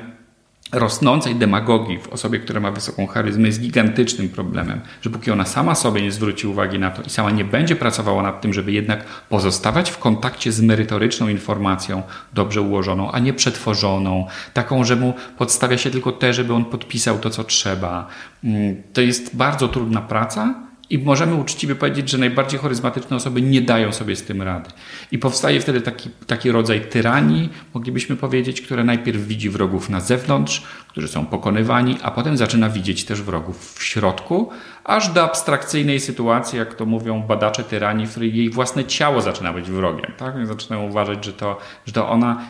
rosnącej 0.73 1.35
demagogii 1.35 1.99
w 1.99 2.07
osobie, 2.07 2.39
która 2.39 2.59
ma 2.59 2.71
wysoką 2.71 3.07
charyzmę 3.07 3.47
jest 3.47 3.61
gigantycznym 3.61 4.29
problemem, 4.29 4.81
że 5.01 5.09
póki 5.09 5.31
ona 5.31 5.45
sama 5.45 5.75
sobie 5.75 6.01
nie 6.01 6.11
zwróci 6.11 6.47
uwagi 6.47 6.79
na 6.79 6.91
to 6.91 7.01
i 7.01 7.09
sama 7.09 7.31
nie 7.31 7.45
będzie 7.45 7.75
pracowała 7.75 8.23
nad 8.23 8.41
tym, 8.41 8.53
żeby 8.53 8.71
jednak 8.71 9.05
pozostawać 9.29 9.91
w 9.91 9.97
kontakcie 9.97 10.51
z 10.51 10.61
merytoryczną 10.61 11.27
informacją, 11.27 12.03
dobrze 12.33 12.61
ułożoną, 12.61 13.11
a 13.11 13.19
nie 13.19 13.33
przetworzoną, 13.33 14.27
taką, 14.53 14.83
że 14.83 14.95
mu 14.95 15.13
podstawia 15.37 15.77
się 15.77 15.91
tylko 15.91 16.11
te, 16.11 16.33
żeby 16.33 16.53
on 16.53 16.65
podpisał 16.65 17.19
to, 17.19 17.29
co 17.29 17.43
trzeba. 17.43 18.07
Mm, 18.43 18.83
to 18.93 19.01
jest 19.01 19.35
bardzo 19.35 19.67
trudna 19.67 20.01
praca, 20.01 20.55
i 20.93 20.97
możemy 20.97 21.35
uczciwie 21.35 21.75
powiedzieć, 21.75 22.09
że 22.09 22.17
najbardziej 22.17 22.59
charyzmatyczne 22.59 23.15
osoby 23.15 23.41
nie 23.41 23.61
dają 23.61 23.91
sobie 23.91 24.15
z 24.15 24.23
tym 24.23 24.41
rady. 24.41 24.69
I 25.11 25.19
powstaje 25.19 25.61
wtedy 25.61 25.81
taki, 25.81 26.09
taki 26.27 26.51
rodzaj 26.51 26.81
tyranii, 26.81 27.49
moglibyśmy 27.73 28.15
powiedzieć, 28.15 28.61
które 28.61 28.83
najpierw 28.83 29.27
widzi 29.27 29.49
wrogów 29.49 29.89
na 29.89 29.99
zewnątrz, 29.99 30.63
którzy 30.87 31.07
są 31.07 31.25
pokonywani, 31.25 31.97
a 32.03 32.11
potem 32.11 32.37
zaczyna 32.37 32.69
widzieć 32.69 33.05
też 33.05 33.21
wrogów 33.21 33.75
w 33.79 33.83
środku, 33.83 34.49
aż 34.83 35.09
do 35.09 35.23
abstrakcyjnej 35.23 35.99
sytuacji, 35.99 36.59
jak 36.59 36.75
to 36.75 36.85
mówią 36.85 37.21
badacze 37.21 37.63
tyranii, 37.63 38.07
w 38.07 38.11
której 38.11 38.35
jej 38.35 38.49
własne 38.49 38.85
ciało 38.85 39.21
zaczyna 39.21 39.53
być 39.53 39.71
wrogiem. 39.71 40.11
Tak? 40.17 40.47
Zaczynają 40.47 40.83
uważać, 40.83 41.25
że 41.25 41.33
to, 41.33 41.57
że 41.85 41.93
to 41.93 42.09
ona, 42.09 42.41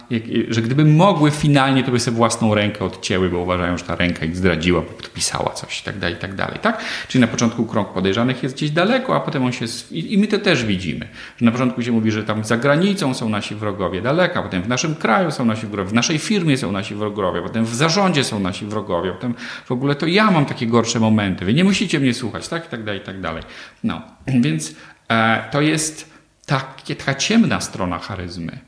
że 0.49 0.61
gdyby 0.61 0.85
mogły 0.85 1.31
finalnie, 1.31 1.83
to 1.83 1.91
by 1.91 1.99
sobie 1.99 2.17
własną 2.17 2.55
rękę 2.55 2.85
odcięły, 2.85 3.29
bo 3.29 3.39
uważają, 3.39 3.77
że 3.77 3.83
ta 3.83 3.95
ręka 3.95 4.25
ich 4.25 4.35
zdradziła, 4.35 4.81
bo 4.81 4.87
podpisała 4.87 5.49
coś 5.49 5.79
i 5.79 5.83
tak 5.83 5.99
dalej, 5.99 6.15
i 6.15 6.19
tak 6.19 6.35
dalej. 6.35 6.59
Tak? 6.61 6.81
Czyli 7.07 7.21
na 7.21 7.27
początku 7.27 7.65
krąg 7.65 7.89
podejrzanych 7.89 8.43
jest 8.43 8.55
gdzieś 8.55 8.71
daleko, 8.71 9.15
a 9.15 9.19
potem 9.19 9.45
on 9.45 9.51
się... 9.51 9.65
I 9.91 10.17
my 10.17 10.27
to 10.27 10.39
też 10.39 10.65
widzimy. 10.65 11.07
Że 11.37 11.45
na 11.45 11.51
początku 11.51 11.81
się 11.81 11.91
mówi, 11.91 12.11
że 12.11 12.23
tam 12.23 12.43
za 12.43 12.57
granicą 12.57 13.13
są 13.13 13.29
nasi 13.29 13.55
wrogowie, 13.55 14.01
daleka, 14.01 14.43
potem 14.43 14.61
w 14.61 14.67
naszym 14.67 14.95
kraju 14.95 15.31
są 15.31 15.45
nasi 15.45 15.67
wrogowie, 15.67 15.89
w 15.89 15.93
naszej 15.93 16.17
firmie 16.17 16.57
są 16.57 16.71
nasi 16.71 16.95
wrogowie, 16.95 17.41
potem 17.41 17.65
w 17.65 17.75
zarządzie 17.75 18.23
są 18.23 18.39
nasi 18.39 18.65
wrogowie, 18.65 19.11
potem 19.11 19.33
w 19.65 19.71
ogóle 19.71 19.95
to 19.95 20.07
ja 20.07 20.31
mam 20.31 20.45
takie 20.45 20.67
gorsze 20.67 20.99
momenty. 20.99 21.45
Wy 21.45 21.53
nie 21.53 21.63
musicie 21.63 21.99
mnie 21.99 22.13
słuchać, 22.13 22.22
tak? 22.31 22.65
I 22.65 22.69
tak 22.69 22.83
dalej, 22.83 23.01
i 23.01 23.03
tak 23.03 23.21
dalej. 23.21 23.43
No, 23.83 24.01
więc 24.27 24.75
e, 25.09 25.43
to 25.51 25.61
jest 25.61 26.13
takie, 26.45 26.95
taka 26.95 27.15
ciemna 27.15 27.61
strona 27.61 27.99
charyzmy. 27.99 28.59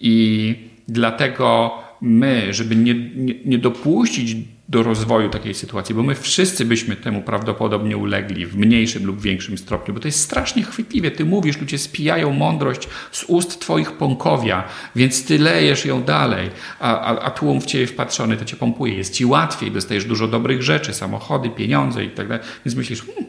I 0.00 0.56
dlatego 0.88 1.78
my, 2.00 2.54
żeby 2.54 2.76
nie, 2.76 2.94
nie, 2.94 3.34
nie 3.44 3.58
dopuścić 3.58 4.36
do 4.68 4.82
rozwoju 4.82 5.30
takiej 5.30 5.54
sytuacji, 5.54 5.94
bo 5.94 6.02
my 6.02 6.14
wszyscy 6.14 6.64
byśmy 6.64 6.96
temu 6.96 7.22
prawdopodobnie 7.22 7.96
ulegli 7.96 8.46
w 8.46 8.56
mniejszym 8.56 9.06
lub 9.06 9.20
większym 9.20 9.58
stopniu, 9.58 9.94
bo 9.94 10.00
to 10.00 10.08
jest 10.08 10.20
strasznie 10.20 10.62
chwytliwie. 10.62 11.10
Ty 11.10 11.24
mówisz, 11.24 11.60
ludzie 11.60 11.78
spijają 11.78 12.32
mądrość 12.32 12.88
z 13.12 13.24
ust 13.24 13.60
twoich 13.60 13.92
pąkowia, 13.92 14.64
więc 14.96 15.24
ty 15.24 15.38
lejesz 15.38 15.84
ją 15.84 16.02
dalej, 16.02 16.50
a, 16.80 17.00
a, 17.00 17.20
a 17.20 17.30
tłum 17.30 17.60
w 17.60 17.66
ciebie 17.66 17.86
wpatrzony 17.86 18.36
to 18.36 18.44
cię 18.44 18.56
pompuje. 18.56 18.94
Jest 18.94 19.14
ci 19.14 19.26
łatwiej, 19.26 19.70
dostajesz 19.70 20.04
dużo 20.04 20.28
dobrych 20.28 20.62
rzeczy, 20.62 20.94
samochody, 20.94 21.50
pieniądze 21.50 22.04
i 22.04 22.10
tak 22.10 22.28
dalej, 22.28 22.44
więc 22.64 22.76
myślisz, 22.76 23.02
hmm, 23.02 23.24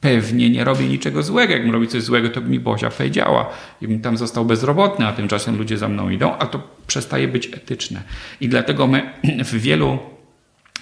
pewnie 0.00 0.50
nie 0.50 0.64
robię 0.64 0.88
niczego 0.88 1.22
złego. 1.22 1.52
Jakbym 1.52 1.72
robił 1.72 1.88
coś 1.88 2.02
złego, 2.02 2.28
to 2.28 2.40
by 2.40 2.48
mi 2.48 2.60
Bozia 2.60 2.90
powiedziała 2.90 3.50
i 3.82 3.88
bym 3.88 4.00
tam 4.00 4.16
został 4.16 4.44
bezrobotny, 4.44 5.06
a 5.06 5.12
tymczasem 5.12 5.58
ludzie 5.58 5.78
za 5.78 5.88
mną 5.88 6.10
idą, 6.10 6.36
a 6.38 6.46
to 6.46 6.62
przestaje 6.86 7.28
być 7.28 7.46
etyczne. 7.46 8.02
I 8.40 8.48
dlatego 8.48 8.86
my 8.86 9.12
w 9.52 9.54
wielu 9.54 9.98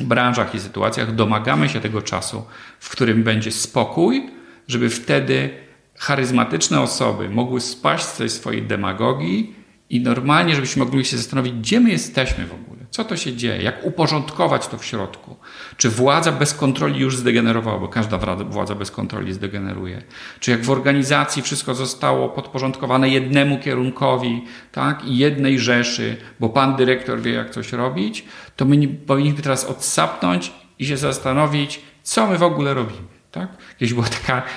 branżach 0.01 0.55
i 0.55 0.61
sytuacjach 0.61 1.15
domagamy 1.15 1.69
się 1.69 1.81
tego 1.81 2.03
czasu, 2.03 2.45
w 2.81 2.91
którym 2.91 3.23
będzie 3.23 3.53
spokój, 3.53 4.31
żeby 4.69 4.91
wtedy 4.91 5.51
charyzmatyczne 5.97 6.81
osoby 6.81 7.29
mogły 7.29 7.61
spaść 7.61 8.05
z 8.05 8.17
tej 8.17 8.31
swojej 8.31 8.63
demagogii 8.63 9.55
i 9.91 10.01
normalnie, 10.01 10.55
żebyśmy 10.55 10.85
mogli 10.85 11.05
się 11.05 11.17
zastanowić, 11.17 11.53
gdzie 11.53 11.81
my 11.81 11.91
jesteśmy 11.91 12.47
w 12.47 12.53
ogóle, 12.53 12.78
co 12.91 13.05
to 13.05 13.17
się 13.17 13.37
dzieje, 13.37 13.63
jak 13.63 13.87
uporządkować 13.87 14.67
to 14.67 14.79
w 14.79 14.85
środku. 14.85 15.37
Czy 15.77 15.91
władza 15.91 16.33
bez 16.33 16.55
kontroli 16.55 17.01
już 17.01 17.17
zdegenerowała, 17.17 17.79
bo 17.79 17.89
każda 17.89 18.19
władza 18.45 18.75
bez 18.75 18.91
kontroli 18.91 19.33
zdegeneruje. 19.33 20.03
Czy 20.41 20.51
jak 20.51 20.65
w 20.65 20.71
organizacji 20.71 21.43
wszystko 21.43 21.75
zostało 21.75 22.29
podporządkowane 22.29 23.09
jednemu 23.09 23.59
kierunkowi 23.59 24.45
tak, 24.73 25.05
i 25.05 25.17
jednej 25.17 25.59
rzeszy, 25.59 26.17
bo 26.41 26.49
pan 26.49 26.77
dyrektor 26.77 27.21
wie, 27.21 27.33
jak 27.33 27.51
coś 27.51 27.73
robić, 27.73 28.25
to 28.57 28.65
my 28.65 28.89
powinniśmy 28.89 29.43
teraz 29.43 29.65
odsapnąć 29.65 30.53
i 30.79 30.87
się 30.87 30.97
zastanowić, 30.97 31.81
co 32.03 32.27
my 32.27 32.39
w 32.39 32.43
ogóle 32.43 32.75
robimy. 32.75 33.09
Tak? 33.31 33.49
Kiedyś 33.79 33.95
był 33.95 34.05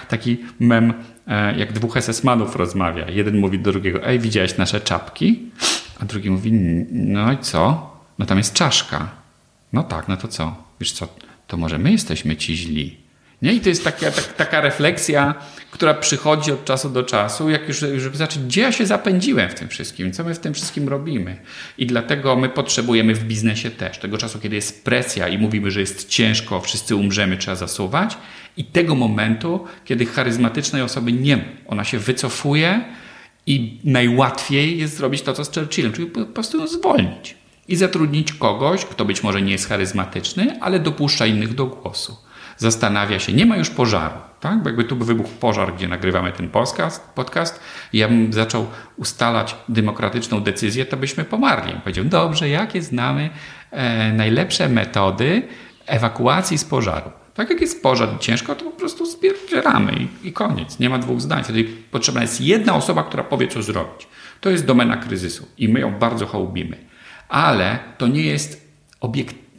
taki 0.10 0.38
mem, 0.60 0.94
e, 1.28 1.58
jak 1.58 1.74
dwóch 1.74 1.98
SS-manów 1.98 2.56
rozmawia. 2.56 3.10
Jeden 3.10 3.38
mówi 3.38 3.60
do 3.60 3.72
drugiego, 3.72 4.04
ej, 4.04 4.20
widziałeś 4.20 4.58
nasze 4.58 4.82
czapki? 4.82 5.52
A 6.00 6.06
drugi 6.06 6.32
mówi, 6.32 6.52
no 6.92 7.32
i 7.34 7.38
co? 7.38 7.91
No 8.22 8.28
tam 8.28 8.38
jest 8.38 8.54
czaszka. 8.54 9.10
No 9.74 9.84
tak, 9.84 10.08
no 10.08 10.18
to 10.18 10.28
co? 10.28 10.56
Wiesz 10.80 10.92
co, 10.92 11.08
to 11.48 11.58
może 11.58 11.78
my 11.78 11.92
jesteśmy 11.92 12.36
ci 12.36 12.58
źli. 12.58 12.98
Nie? 13.42 13.54
I 13.54 13.60
to 13.60 13.70
jest 13.70 13.84
taka, 13.84 14.12
tak, 14.12 14.34
taka 14.34 14.62
refleksja, 14.62 15.36
która 15.72 15.94
przychodzi 15.94 16.52
od 16.52 16.66
czasu 16.66 16.90
do 16.90 17.04
czasu, 17.04 17.50
jak 17.50 17.68
już, 17.68 17.78
żeby 17.78 18.18
zobaczyć, 18.18 18.44
gdzie 18.44 18.62
ja 18.62 18.72
się 18.72 18.86
zapędziłem 18.86 19.50
w 19.50 19.54
tym 19.54 19.68
wszystkim, 19.68 20.12
co 20.12 20.24
my 20.24 20.34
w 20.34 20.40
tym 20.40 20.54
wszystkim 20.54 20.90
robimy. 20.90 21.38
I 21.78 21.86
dlatego 21.86 22.36
my 22.36 22.50
potrzebujemy 22.50 23.16
w 23.16 23.24
biznesie 23.24 23.70
też 23.70 23.98
tego 23.98 24.18
czasu, 24.18 24.40
kiedy 24.40 24.56
jest 24.56 24.86
presja 24.86 25.28
i 25.28 25.38
mówimy, 25.38 25.72
że 25.72 25.80
jest 25.80 26.10
ciężko, 26.10 26.62
wszyscy 26.62 26.96
umrzemy, 26.96 27.38
trzeba 27.38 27.56
zasuwać. 27.56 28.18
I 28.58 28.66
tego 28.66 28.96
momentu, 28.96 29.66
kiedy 29.86 30.06
charyzmatycznej 30.06 30.82
osoby 30.82 31.12
nie 31.12 31.38
ma. 31.38 31.44
Ona 31.68 31.84
się 31.84 32.00
wycofuje 32.00 32.86
i 33.48 33.80
najłatwiej 33.84 34.80
jest 34.80 34.98
zrobić 34.98 35.22
to, 35.22 35.34
co 35.34 35.46
z 35.46 35.54
Churchillem, 35.54 35.94
czyli 35.94 36.08
po 36.08 36.26
prostu 36.26 36.58
ją 36.58 36.68
zwolnić 36.68 37.41
i 37.68 37.76
zatrudnić 37.76 38.34
kogoś, 38.34 38.86
kto 38.86 39.06
być 39.06 39.24
może 39.24 39.42
nie 39.42 39.52
jest 39.52 39.70
charyzmatyczny, 39.70 40.58
ale 40.62 40.80
dopuszcza 40.80 41.26
innych 41.26 41.56
do 41.56 41.66
głosu 41.66 42.18
zastanawia 42.62 43.20
się, 43.20 43.34
nie 43.34 43.46
ma 43.46 43.58
już 43.58 43.70
pożaru. 43.70 44.16
Tak? 44.40 44.64
Bo 44.64 44.70
jakby 44.70 44.84
tu 44.84 44.96
by 44.96 45.06
wybuchł 45.06 45.30
pożar, 45.30 45.76
gdzie 45.76 45.88
nagrywamy 45.88 46.32
ten 46.32 46.50
podcast, 46.50 47.10
podcast 47.16 47.60
i 47.94 47.98
ja 47.98 48.08
bym 48.08 48.34
zaczął 48.34 48.68
ustalać 48.98 49.56
demokratyczną 49.70 50.40
decyzję, 50.42 50.86
to 50.86 50.98
byśmy 50.98 51.24
pomarli. 51.24 51.74
Powiedział, 51.74 52.06
dobrze, 52.06 52.50
jakie 52.50 52.82
znamy 52.82 53.30
e, 53.72 54.14
najlepsze 54.14 54.70
metody 54.70 55.42
ewakuacji 55.86 56.58
z 56.58 56.66
pożaru. 56.66 57.12
Tak 57.34 57.50
jak 57.50 57.62
jest 57.62 57.84
pożar 57.84 58.10
ciężko, 58.20 58.56
to 58.56 58.66
po 58.66 58.72
prostu 58.72 59.06
spierdzieramy 59.06 59.94
i, 59.94 60.28
i 60.28 60.34
koniec. 60.34 60.80
Nie 60.80 60.90
ma 60.90 61.00
dwóch 61.00 61.22
zdań. 61.22 61.44
Wtedy 61.44 61.64
potrzebna 61.92 62.22
jest 62.22 62.42
jedna 62.42 62.76
osoba, 62.76 63.04
która 63.04 63.24
powie, 63.24 63.48
co 63.48 63.62
zrobić. 63.64 64.08
To 64.42 64.50
jest 64.50 64.66
domena 64.66 64.98
kryzysu 64.98 65.48
i 65.58 65.70
my 65.70 65.80
ją 65.80 66.00
bardzo 66.00 66.26
hołbimy. 66.26 66.91
Ale 67.32 67.80
to 67.98 68.08
nie 68.08 68.24
jest 68.24 68.72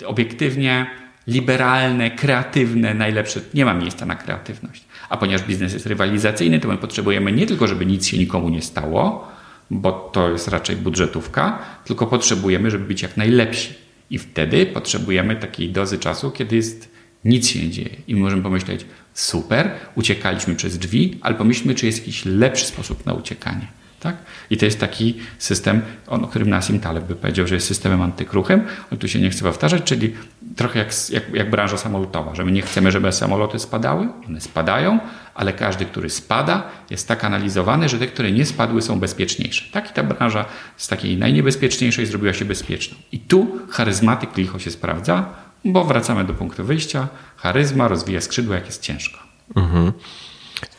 obiektywnie 0.07 0.87
liberalne, 1.27 2.11
kreatywne, 2.11 2.95
najlepsze. 2.95 3.41
Nie 3.55 3.65
ma 3.65 3.75
miejsca 3.75 4.07
na 4.07 4.15
kreatywność. 4.15 4.85
A 5.09 5.17
ponieważ 5.17 5.47
biznes 5.47 5.73
jest 5.73 5.87
rywalizacyjny, 5.87 6.61
to 6.61 6.69
my 6.69 6.77
potrzebujemy 6.77 7.33
nie 7.33 7.47
tylko, 7.47 7.67
żeby 7.67 7.87
nic 7.87 8.07
się 8.07 8.19
nikomu 8.19 8.49
nie 8.49 8.63
stało, 8.63 9.29
bo 9.71 9.93
to 9.93 10.31
jest 10.31 10.49
raczej 10.49 10.77
budżetówka, 10.77 11.59
tylko 11.85 12.07
potrzebujemy, 12.07 12.71
żeby 12.71 12.85
być 12.85 13.03
jak 13.03 13.17
najlepsi. 13.17 13.75
I 14.11 14.19
wtedy 14.19 14.67
potrzebujemy 14.67 15.37
takiej 15.37 15.71
dozy 15.71 15.99
czasu, 15.99 16.31
kiedy 16.31 16.57
jest 16.57 16.93
nic 17.25 17.49
się 17.49 17.63
nie 17.63 17.71
dzieje. 17.71 17.97
I 18.09 18.17
możemy 18.17 18.43
pomyśleć, 18.43 18.87
super, 19.15 19.71
uciekaliśmy 19.95 20.55
przez 20.55 20.79
drzwi, 20.79 21.19
ale 21.21 21.35
pomyślmy, 21.35 21.75
czy 21.75 21.87
jest 21.87 21.99
jakiś 21.99 22.25
lepszy 22.25 22.67
sposób 22.67 23.07
na 23.07 23.13
uciekanie. 23.13 23.67
Tak? 24.03 24.17
I 24.51 24.57
to 24.57 24.65
jest 24.65 24.81
taki 24.81 25.15
system, 25.39 25.83
o 26.07 26.19
którym 26.19 26.51
Nassim 26.51 26.81
Taleb 26.81 27.05
by 27.05 27.15
powiedział, 27.15 27.47
że 27.47 27.55
jest 27.55 27.67
systemem 27.67 28.03
antykruchym. 28.03 28.65
On 28.93 28.99
tu 28.99 29.09
się 29.09 29.21
nie 29.21 29.31
chce 29.31 29.45
powtarzać, 29.45 29.83
czyli 29.83 30.15
trochę 30.57 30.79
jak, 30.79 30.89
jak, 31.11 31.35
jak 31.35 31.51
branża 31.51 31.77
samolotowa, 31.77 32.35
że 32.35 32.45
my 32.45 32.53
nie 32.53 32.63
chcemy, 32.63 32.93
żeby 32.93 33.13
samoloty 33.13 33.59
spadały, 33.59 34.09
one 34.27 34.41
spadają, 34.41 34.99
ale 35.35 35.53
każdy, 35.53 35.85
który 35.85 36.11
spada, 36.11 36.63
jest 36.91 37.09
tak 37.09 37.25
analizowany, 37.25 37.89
że 37.89 37.99
te, 37.99 38.07
które 38.07 38.33
nie 38.33 38.47
spadły, 38.47 38.83
są 38.83 39.01
bezpieczniejsze. 39.01 39.65
Tak 39.73 39.91
i 39.91 39.93
ta 39.93 40.03
branża 40.03 40.45
z 40.77 40.89
takiej 40.89 41.17
najniebezpieczniejszej 41.17 42.07
zrobiła 42.07 42.33
się 42.33 42.45
bezpieczną. 42.45 42.99
I 43.13 43.19
tu 43.19 43.59
charyzmatyk 43.71 44.37
licho 44.37 44.59
się 44.59 44.71
sprawdza, 44.71 45.25
bo 45.65 45.85
wracamy 45.85 46.25
do 46.25 46.35
punktu 46.35 46.65
wyjścia. 46.65 47.09
Charyzma 47.37 47.89
rozwija 47.89 48.21
skrzydła, 48.21 48.55
jak 48.55 48.67
jest 48.67 48.83
ciężko. 48.83 49.19
Mhm. 49.57 49.93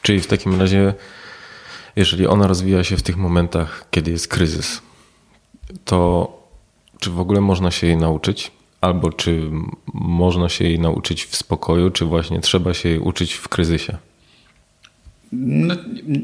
Czyli 0.02 0.20
w 0.20 0.28
takim 0.28 0.60
razie 0.60 0.94
jeżeli 1.96 2.28
ona 2.28 2.48
rozwija 2.48 2.84
się 2.84 2.98
w 2.98 3.04
tych 3.04 3.18
momentach, 3.18 3.88
kiedy 3.92 4.12
jest 4.12 4.28
kryzys, 4.28 4.82
to 5.86 6.30
czy 7.00 7.12
w 7.12 7.20
ogóle 7.20 7.42
można 7.42 7.72
się 7.72 7.88
jej 7.88 7.98
nauczyć? 7.98 8.52
Albo 8.82 9.12
czy 9.12 9.52
można 9.94 10.50
się 10.50 10.64
jej 10.64 10.80
nauczyć 10.80 11.26
w 11.26 11.36
spokoju, 11.36 11.90
czy 11.90 12.06
właśnie 12.06 12.40
trzeba 12.40 12.74
się 12.74 12.90
jej 12.90 13.00
uczyć 13.00 13.34
w 13.34 13.48
kryzysie? 13.48 13.98
No, 15.36 15.76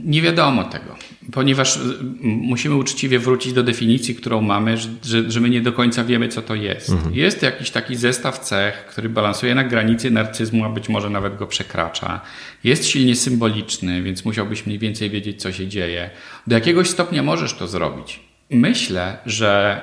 nie 0.05 0.21
wiadomo 0.21 0.63
tego, 0.63 0.95
ponieważ 1.31 1.79
musimy 2.21 2.75
uczciwie 2.75 3.19
wrócić 3.19 3.53
do 3.53 3.63
definicji, 3.63 4.15
którą 4.15 4.41
mamy, 4.41 4.77
że, 4.77 5.31
że 5.31 5.39
my 5.39 5.49
nie 5.49 5.61
do 5.61 5.73
końca 5.73 6.03
wiemy, 6.03 6.27
co 6.27 6.41
to 6.41 6.55
jest. 6.55 6.89
Mhm. 6.89 7.15
Jest 7.15 7.43
jakiś 7.43 7.71
taki 7.71 7.95
zestaw 7.95 8.39
cech, 8.39 8.85
który 8.85 9.09
balansuje 9.09 9.55
na 9.55 9.63
granicy 9.63 10.11
narcyzmu, 10.11 10.65
a 10.65 10.69
być 10.69 10.89
może 10.89 11.09
nawet 11.09 11.37
go 11.37 11.47
przekracza. 11.47 12.21
Jest 12.63 12.87
silnie 12.87 13.15
symboliczny, 13.15 14.01
więc 14.01 14.25
musiałbyś 14.25 14.65
mniej 14.65 14.79
więcej 14.79 15.09
wiedzieć, 15.09 15.41
co 15.41 15.51
się 15.51 15.67
dzieje. 15.67 16.09
Do 16.47 16.55
jakiegoś 16.55 16.89
stopnia 16.89 17.23
możesz 17.23 17.53
to 17.53 17.67
zrobić. 17.67 18.19
Myślę, 18.49 19.17
że 19.25 19.81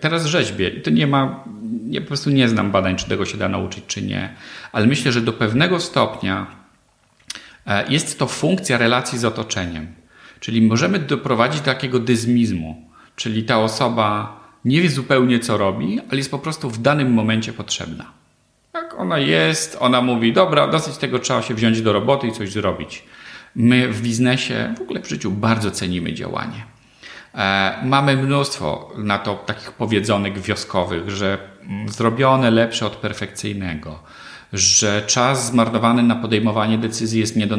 teraz 0.00 0.26
rzeźbię 0.26 0.68
i 0.68 0.80
to 0.80 0.90
nie 0.90 1.06
ma, 1.06 1.44
ja 1.90 2.00
po 2.00 2.06
prostu 2.06 2.30
nie 2.30 2.48
znam 2.48 2.70
badań, 2.70 2.96
czy 2.96 3.08
tego 3.08 3.24
się 3.26 3.38
da 3.38 3.48
nauczyć, 3.48 3.84
czy 3.86 4.02
nie, 4.02 4.34
ale 4.72 4.86
myślę, 4.86 5.12
że 5.12 5.20
do 5.20 5.32
pewnego 5.32 5.80
stopnia 5.80 6.46
E, 6.46 6.63
jest 7.88 8.18
to 8.18 8.26
funkcja 8.26 8.78
relacji 8.78 9.18
z 9.18 9.24
otoczeniem. 9.24 9.86
Czyli 10.40 10.62
możemy 10.62 10.98
doprowadzić 10.98 11.60
do 11.60 11.66
takiego 11.66 11.98
dyzmizmu, 11.98 12.82
czyli 13.16 13.44
ta 13.44 13.58
osoba 13.58 14.40
nie 14.64 14.82
wie 14.82 14.90
zupełnie 14.90 15.38
co 15.38 15.56
robi, 15.56 16.00
ale 16.08 16.16
jest 16.16 16.30
po 16.30 16.38
prostu 16.38 16.70
w 16.70 16.82
danym 16.82 17.12
momencie 17.12 17.52
potrzebna. 17.52 18.04
Tak, 18.72 18.94
ona 18.98 19.18
jest, 19.18 19.76
ona 19.80 20.02
mówi, 20.02 20.32
dobra, 20.32 20.68
dosyć 20.68 20.96
tego 20.96 21.18
trzeba 21.18 21.42
się 21.42 21.54
wziąć 21.54 21.82
do 21.82 21.92
roboty 21.92 22.26
i 22.26 22.32
coś 22.32 22.52
zrobić. 22.52 23.04
My 23.54 23.88
w 23.88 24.02
biznesie, 24.02 24.74
w 24.78 24.80
ogóle 24.80 25.02
w 25.02 25.08
życiu 25.08 25.30
bardzo 25.30 25.70
cenimy 25.70 26.12
działanie. 26.12 26.64
E, 27.34 27.74
mamy 27.84 28.16
mnóstwo 28.16 28.92
na 28.96 29.18
to 29.18 29.34
takich 29.34 29.72
powiedzonek 29.72 30.38
wioskowych, 30.38 31.10
że 31.10 31.38
zrobione 31.86 32.50
lepsze 32.50 32.86
od 32.86 32.96
perfekcyjnego 32.96 33.98
że 34.54 35.02
czas 35.06 35.46
zmarnowany 35.46 36.02
na 36.02 36.16
podejmowanie 36.16 36.78
decyzji 36.78 37.20
jest 37.20 37.36
nie 37.36 37.46
do 37.46 37.56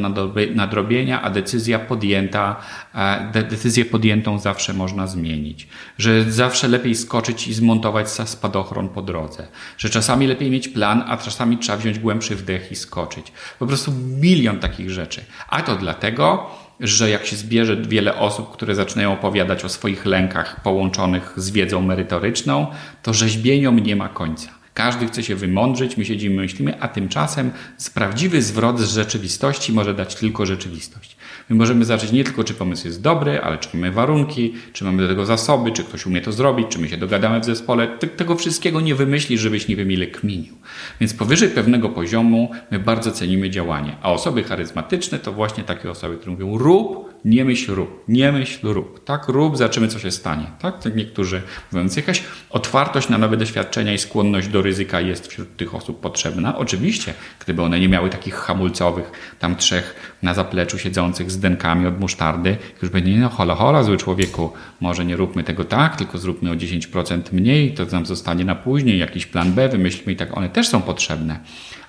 nadrobienia, 0.55 1.21
a 1.21 1.29
decyzja 1.29 1.79
podjęta, 1.79 2.55
e, 2.95 3.43
decyzję 3.49 3.85
podjętą 3.85 4.39
zawsze 4.39 4.73
można 4.73 5.07
zmienić. 5.07 5.67
Że 5.97 6.31
zawsze 6.31 6.67
lepiej 6.67 6.95
skoczyć 6.95 7.47
i 7.47 7.53
zmontować 7.53 8.09
spadochron 8.09 8.89
po 8.89 9.01
drodze. 9.01 9.47
Że 9.77 9.89
czasami 9.89 10.27
lepiej 10.27 10.51
mieć 10.51 10.67
plan, 10.67 11.03
a 11.07 11.17
czasami 11.17 11.57
trzeba 11.57 11.77
wziąć 11.77 11.99
głębszy 11.99 12.35
wdech 12.35 12.71
i 12.71 12.75
skoczyć. 12.75 13.31
Po 13.59 13.67
prostu 13.67 13.91
milion 14.21 14.59
takich 14.59 14.89
rzeczy. 14.89 15.25
A 15.49 15.61
to 15.61 15.75
dlatego, 15.75 16.49
że 16.79 17.09
jak 17.09 17.25
się 17.25 17.35
zbierze 17.35 17.75
wiele 17.75 18.15
osób, 18.15 18.51
które 18.51 18.75
zaczynają 18.75 19.13
opowiadać 19.13 19.65
o 19.65 19.69
swoich 19.69 20.05
lękach 20.05 20.61
połączonych 20.61 21.33
z 21.37 21.51
wiedzą 21.51 21.81
merytoryczną, 21.81 22.67
to 23.03 23.13
rzeźbieniom 23.13 23.79
nie 23.79 23.95
ma 23.95 24.09
końca. 24.09 24.54
Każdy 24.75 25.07
chce 25.07 25.23
się 25.23 25.35
wymądrzyć, 25.35 25.97
my 25.97 26.05
siedzimy, 26.05 26.41
myślimy, 26.41 26.79
a 26.79 26.87
tymczasem 26.87 27.51
prawdziwy 27.93 28.41
zwrot 28.41 28.79
z 28.79 28.93
rzeczywistości 28.93 29.73
może 29.73 29.93
dać 29.93 30.15
tylko 30.15 30.45
rzeczywistość. 30.45 31.17
My 31.49 31.55
możemy 31.55 31.85
zacząć 31.85 32.11
nie 32.11 32.23
tylko, 32.23 32.43
czy 32.43 32.53
pomysł 32.53 32.87
jest 32.87 33.01
dobry, 33.01 33.41
ale 33.41 33.57
czy 33.57 33.69
mamy 33.73 33.91
warunki, 33.91 34.53
czy 34.73 34.83
mamy 34.83 35.01
do 35.01 35.07
tego 35.07 35.25
zasoby, 35.25 35.71
czy 35.71 35.83
ktoś 35.83 36.05
umie 36.05 36.21
to 36.21 36.31
zrobić, 36.31 36.67
czy 36.69 36.79
my 36.79 36.89
się 36.89 36.97
dogadamy 36.97 37.39
w 37.39 37.45
zespole. 37.45 37.87
Tego 38.17 38.35
wszystkiego 38.35 38.81
nie 38.81 38.95
wymyślisz, 38.95 39.41
żebyś 39.41 39.67
nie 39.67 39.75
wymile 39.75 40.07
kminił. 40.07 40.53
Więc 40.99 41.13
powyżej 41.13 41.49
pewnego 41.49 41.89
poziomu 41.89 42.51
my 42.71 42.79
bardzo 42.79 43.11
cenimy 43.11 43.49
działanie. 43.49 43.97
A 44.01 44.11
osoby 44.11 44.43
charyzmatyczne 44.43 45.19
to 45.19 45.31
właśnie 45.31 45.63
takie 45.63 45.91
osoby, 45.91 46.17
które 46.17 46.31
mówią 46.31 46.57
rób, 46.57 47.04
nie 47.25 47.45
myśl 47.45 47.73
rób, 47.73 48.03
nie 48.07 48.31
myśl 48.31 48.67
rób. 48.67 49.03
Tak, 49.03 49.27
rób, 49.27 49.57
zobaczymy 49.57 49.87
co 49.87 49.99
się 49.99 50.11
stanie. 50.11 50.51
Tak, 50.59 50.83
tak 50.83 50.95
niektórzy 50.95 51.41
mówią, 51.71 51.83
więc 51.83 51.95
jakaś 51.95 52.23
otwartość 52.49 53.09
na 53.09 53.17
nowe 53.17 53.37
doświadczenia 53.37 53.93
i 53.93 53.97
skłonność 53.97 54.47
do 54.47 54.61
ryzyka 54.61 55.01
jest 55.01 55.27
wśród 55.27 55.57
tych 55.57 55.75
osób 55.75 55.99
potrzebna. 55.99 56.57
Oczywiście, 56.57 57.13
gdyby 57.39 57.61
one 57.61 57.79
nie 57.79 57.89
miały 57.89 58.09
takich 58.09 58.35
hamulcowych, 58.35 59.11
tam 59.39 59.55
trzech 59.55 60.14
na 60.25 60.33
zapleczu 60.33 60.79
siedzących 60.79 61.31
z 61.31 61.39
denkami 61.39 61.87
od 61.87 61.99
musztardy, 61.99 62.57
już 62.81 62.91
będzie, 62.91 63.17
no 63.17 63.29
hola, 63.29 63.55
hola, 63.55 63.83
zły 63.83 63.97
człowieku, 63.97 64.53
może 64.81 65.05
nie 65.05 65.15
róbmy 65.15 65.43
tego 65.43 65.65
tak, 65.65 65.95
tylko 65.95 66.17
zróbmy 66.17 66.51
o 66.51 66.53
10% 66.53 67.21
mniej, 67.31 67.73
to 67.73 67.85
nam 67.85 68.05
zostanie 68.05 68.45
na 68.45 68.55
później, 68.55 68.99
jakiś 68.99 69.25
plan 69.25 69.53
B 69.53 69.69
wymyślmy 69.69 70.13
i 70.13 70.15
tak, 70.15 70.37
one 70.37 70.49
też 70.49 70.67
są 70.67 70.81
potrzebne 70.81 71.39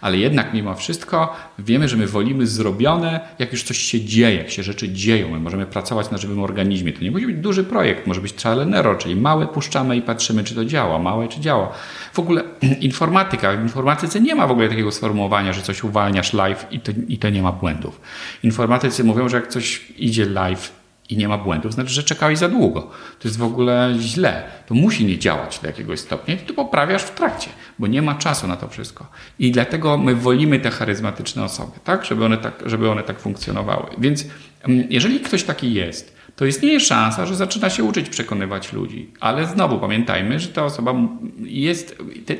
ale 0.00 0.18
jednak 0.18 0.54
mimo 0.54 0.74
wszystko 0.74 1.36
wiemy, 1.58 1.88
że 1.88 1.96
my 1.96 2.06
wolimy 2.06 2.46
zrobione, 2.46 3.20
jak 3.38 3.52
już 3.52 3.62
coś 3.62 3.78
się 3.78 4.00
dzieje, 4.00 4.36
jak 4.36 4.50
się 4.50 4.62
rzeczy 4.62 4.88
dzieją. 4.88 5.30
My 5.30 5.40
możemy 5.40 5.66
pracować 5.66 6.10
na 6.10 6.18
żywym 6.18 6.42
organizmie. 6.42 6.92
To 6.92 7.02
nie 7.04 7.10
musi 7.10 7.26
być 7.26 7.36
duży 7.36 7.64
projekt, 7.64 8.06
może 8.06 8.20
być 8.20 8.32
trial 8.32 8.60
and 8.60 8.74
error, 8.74 8.98
czyli 8.98 9.16
małe 9.16 9.46
puszczamy 9.46 9.96
i 9.96 10.02
patrzymy, 10.02 10.44
czy 10.44 10.54
to 10.54 10.64
działa, 10.64 10.98
małe 10.98 11.28
czy 11.28 11.40
działa. 11.40 11.72
W 12.12 12.18
ogóle 12.18 12.42
informatyka, 12.80 13.56
w 13.56 13.62
informatyce 13.62 14.20
nie 14.20 14.34
ma 14.34 14.46
w 14.46 14.50
ogóle 14.50 14.68
takiego 14.68 14.92
sformułowania, 14.92 15.52
że 15.52 15.62
coś 15.62 15.84
uwalniasz 15.84 16.32
live 16.32 16.66
i 16.70 16.80
to, 16.80 16.92
i 17.08 17.18
to 17.18 17.30
nie 17.30 17.42
ma 17.42 17.52
błędów. 17.52 18.00
Informatycy 18.42 19.04
mówią, 19.04 19.28
że 19.28 19.36
jak 19.36 19.48
coś 19.48 19.90
idzie 19.96 20.26
live, 20.26 20.72
i 21.10 21.16
nie 21.16 21.28
ma 21.28 21.38
błędów, 21.38 21.72
znaczy, 21.72 21.90
że 21.90 22.02
czekałeś 22.02 22.38
za 22.38 22.48
długo. 22.48 22.80
To 23.18 23.28
jest 23.28 23.38
w 23.38 23.42
ogóle 23.42 23.94
źle. 24.00 24.44
To 24.66 24.74
musi 24.74 25.04
nie 25.04 25.18
działać 25.18 25.58
do 25.58 25.66
jakiegoś 25.66 26.00
stopnia 26.00 26.34
i 26.34 26.38
to 26.38 26.54
poprawiasz 26.54 27.02
w 27.02 27.10
trakcie, 27.10 27.50
bo 27.78 27.86
nie 27.86 28.02
ma 28.02 28.14
czasu 28.14 28.46
na 28.46 28.56
to 28.56 28.68
wszystko. 28.68 29.06
I 29.38 29.52
dlatego 29.52 29.98
my 29.98 30.14
wolimy 30.14 30.60
te 30.60 30.70
charyzmatyczne 30.70 31.44
osoby, 31.44 31.72
tak? 31.84 32.04
Żeby 32.04 32.24
one 32.24 32.36
tak, 32.36 32.62
żeby 32.66 32.90
one 32.90 33.02
tak 33.02 33.20
funkcjonowały. 33.20 33.86
Więc 33.98 34.24
mm, 34.62 34.86
jeżeli 34.90 35.20
ktoś 35.20 35.44
taki 35.44 35.74
jest, 35.74 36.15
to 36.36 36.46
istnieje 36.46 36.80
szansa, 36.80 37.26
że 37.26 37.36
zaczyna 37.36 37.70
się 37.70 37.84
uczyć 37.84 38.08
przekonywać 38.08 38.72
ludzi. 38.72 39.10
Ale 39.20 39.46
znowu 39.46 39.78
pamiętajmy, 39.78 40.40
że 40.40 40.48
ta 40.48 40.64
osoba 40.64 40.94
jest, 41.40 41.96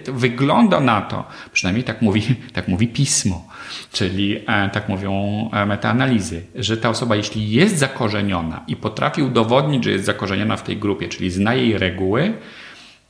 wygląda 0.07 0.81
na 0.81 1.01
to, 1.01 1.25
przynajmniej 1.53 1.85
tak 1.85 2.03
mówi, 2.03 2.23
tak 2.53 2.69
mówi 2.69 2.89
pismo, 2.89 3.49
czyli 3.93 4.37
e, 4.37 4.71
tak 4.73 4.89
mówią 4.89 5.13
e, 5.53 5.67
metaanalizy, 5.67 6.43
że 6.55 6.77
ta 6.77 6.89
osoba, 6.89 7.17
jeśli 7.17 7.51
jest 7.51 7.79
zakorzeniona 7.79 8.65
i 8.69 8.77
potrafi 8.77 9.23
udowodnić, 9.23 9.85
że 9.85 9.91
jest 9.91 10.05
zakorzeniona 10.05 10.57
w 10.57 10.63
tej 10.63 10.77
grupie, 10.77 11.09
czyli 11.09 11.31
zna 11.31 11.55
jej 11.55 11.79
reguły, 11.79 12.33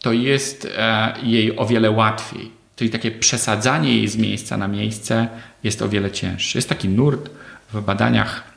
to 0.00 0.12
jest 0.12 0.72
e, 0.78 1.14
jej 1.22 1.56
o 1.56 1.66
wiele 1.66 1.90
łatwiej. 1.90 2.50
Czyli 2.76 2.90
takie 2.90 3.10
przesadzanie 3.10 3.96
jej 3.96 4.08
z 4.08 4.16
miejsca 4.16 4.56
na 4.56 4.68
miejsce 4.68 5.28
jest 5.64 5.82
o 5.82 5.88
wiele 5.88 6.10
cięższe. 6.10 6.58
Jest 6.58 6.68
taki 6.68 6.88
nurt 6.88 7.30
w 7.72 7.80
badaniach 7.80 8.55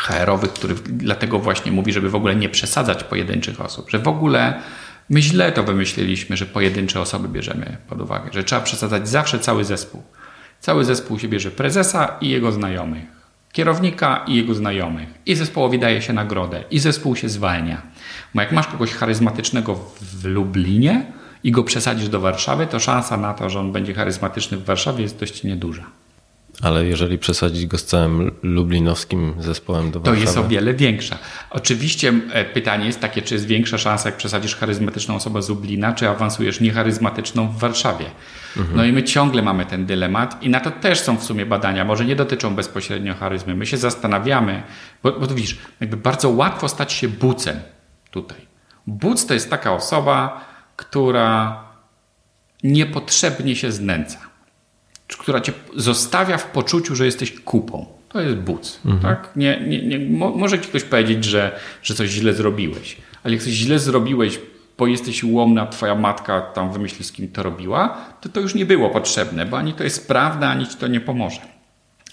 HR-owych, 0.00 0.52
który 0.52 0.74
dlatego 0.86 1.38
właśnie 1.38 1.72
mówi, 1.72 1.92
żeby 1.92 2.10
w 2.10 2.14
ogóle 2.14 2.36
nie 2.36 2.48
przesadzać 2.48 3.04
pojedynczych 3.04 3.60
osób, 3.60 3.90
że 3.90 3.98
w 3.98 4.08
ogóle 4.08 4.62
my 5.10 5.22
źle 5.22 5.52
to 5.52 5.62
wymyśliliśmy, 5.62 6.36
że 6.36 6.46
pojedyncze 6.46 7.00
osoby 7.00 7.28
bierzemy 7.28 7.76
pod 7.88 8.00
uwagę, 8.00 8.30
że 8.32 8.44
trzeba 8.44 8.60
przesadzać 8.60 9.08
zawsze 9.08 9.38
cały 9.38 9.64
zespół. 9.64 10.02
Cały 10.60 10.84
zespół 10.84 11.18
się 11.18 11.28
bierze 11.28 11.50
prezesa 11.50 12.16
i 12.20 12.28
jego 12.28 12.52
znajomych, 12.52 13.04
kierownika 13.52 14.24
i 14.26 14.36
jego 14.36 14.54
znajomych. 14.54 15.08
I 15.26 15.34
zespołowi 15.34 15.78
daje 15.78 16.02
się 16.02 16.12
nagrodę, 16.12 16.64
i 16.70 16.78
zespół 16.78 17.16
się 17.16 17.28
zwalnia. 17.28 17.82
Bo 18.34 18.40
jak 18.40 18.52
masz 18.52 18.66
kogoś 18.66 18.92
charyzmatycznego 18.92 19.74
w 20.00 20.24
Lublinie 20.24 21.12
i 21.44 21.50
go 21.52 21.64
przesadzisz 21.64 22.08
do 22.08 22.20
Warszawy, 22.20 22.66
to 22.66 22.80
szansa 22.80 23.16
na 23.16 23.34
to, 23.34 23.50
że 23.50 23.60
on 23.60 23.72
będzie 23.72 23.94
charyzmatyczny 23.94 24.56
w 24.56 24.64
Warszawie 24.64 25.02
jest 25.02 25.18
dość 25.18 25.44
nieduża. 25.44 25.84
Ale 26.62 26.86
jeżeli 26.86 27.18
przesadzić 27.18 27.66
go 27.66 27.78
z 27.78 27.84
całym 27.84 28.30
lublinowskim 28.42 29.34
zespołem 29.38 29.90
do 29.90 30.00
Warszawy... 30.00 30.20
To 30.20 30.26
jest 30.26 30.38
o 30.38 30.48
wiele 30.48 30.74
większa. 30.74 31.18
Oczywiście 31.50 32.12
e, 32.32 32.44
pytanie 32.44 32.86
jest 32.86 33.00
takie, 33.00 33.22
czy 33.22 33.34
jest 33.34 33.46
większa 33.46 33.78
szansa, 33.78 34.08
jak 34.08 34.16
przesadzisz 34.16 34.56
charyzmatyczną 34.56 35.14
osobę 35.14 35.42
z 35.42 35.48
Lublina, 35.48 35.92
czy 35.92 36.08
awansujesz 36.08 36.60
niecharyzmatyczną 36.60 37.48
w 37.48 37.58
Warszawie. 37.58 38.06
Mhm. 38.56 38.76
No 38.76 38.84
i 38.84 38.92
my 38.92 39.02
ciągle 39.02 39.42
mamy 39.42 39.66
ten 39.66 39.86
dylemat 39.86 40.42
i 40.42 40.50
na 40.50 40.60
to 40.60 40.70
też 40.70 41.00
są 41.00 41.16
w 41.16 41.24
sumie 41.24 41.46
badania, 41.46 41.84
może 41.84 42.04
nie 42.04 42.16
dotyczą 42.16 42.54
bezpośrednio 42.54 43.14
charyzmy. 43.14 43.54
My 43.54 43.66
się 43.66 43.76
zastanawiamy, 43.76 44.62
bo, 45.02 45.12
bo 45.12 45.26
widzisz, 45.26 45.58
jakby 45.80 45.96
bardzo 45.96 46.28
łatwo 46.28 46.68
stać 46.68 46.92
się 46.92 47.08
bucem 47.08 47.60
tutaj. 48.10 48.38
Buc 48.86 49.26
to 49.26 49.34
jest 49.34 49.50
taka 49.50 49.74
osoba, 49.74 50.44
która 50.76 51.62
niepotrzebnie 52.62 53.56
się 53.56 53.72
znęca 53.72 54.29
która 55.16 55.40
cię 55.40 55.52
zostawia 55.76 56.38
w 56.38 56.46
poczuciu, 56.46 56.96
że 56.96 57.06
jesteś 57.06 57.40
kupą. 57.40 57.86
To 58.08 58.20
jest 58.20 58.36
buc. 58.36 58.80
Mhm. 58.84 59.02
Tak? 59.02 59.30
Nie, 59.36 59.60
nie, 59.66 59.82
nie, 59.82 59.98
może 60.36 60.58
ci 60.58 60.68
ktoś 60.68 60.82
powiedzieć, 60.82 61.24
że, 61.24 61.58
że 61.82 61.94
coś 61.94 62.10
źle 62.10 62.34
zrobiłeś, 62.34 62.96
ale 63.24 63.34
jak 63.34 63.42
coś 63.42 63.52
źle 63.52 63.78
zrobiłeś, 63.78 64.38
bo 64.78 64.86
jesteś 64.86 65.24
ułomna, 65.24 65.66
twoja 65.66 65.94
matka 65.94 66.40
tam 66.40 66.72
wymyśli, 66.72 67.04
z 67.04 67.12
kim 67.12 67.28
to 67.28 67.42
robiła, 67.42 67.96
to 68.20 68.28
to 68.28 68.40
już 68.40 68.54
nie 68.54 68.66
było 68.66 68.90
potrzebne, 68.90 69.46
bo 69.46 69.58
ani 69.58 69.72
to 69.72 69.84
jest 69.84 70.08
prawda, 70.08 70.48
ani 70.48 70.66
ci 70.66 70.76
to 70.76 70.86
nie 70.86 71.00
pomoże. 71.00 71.40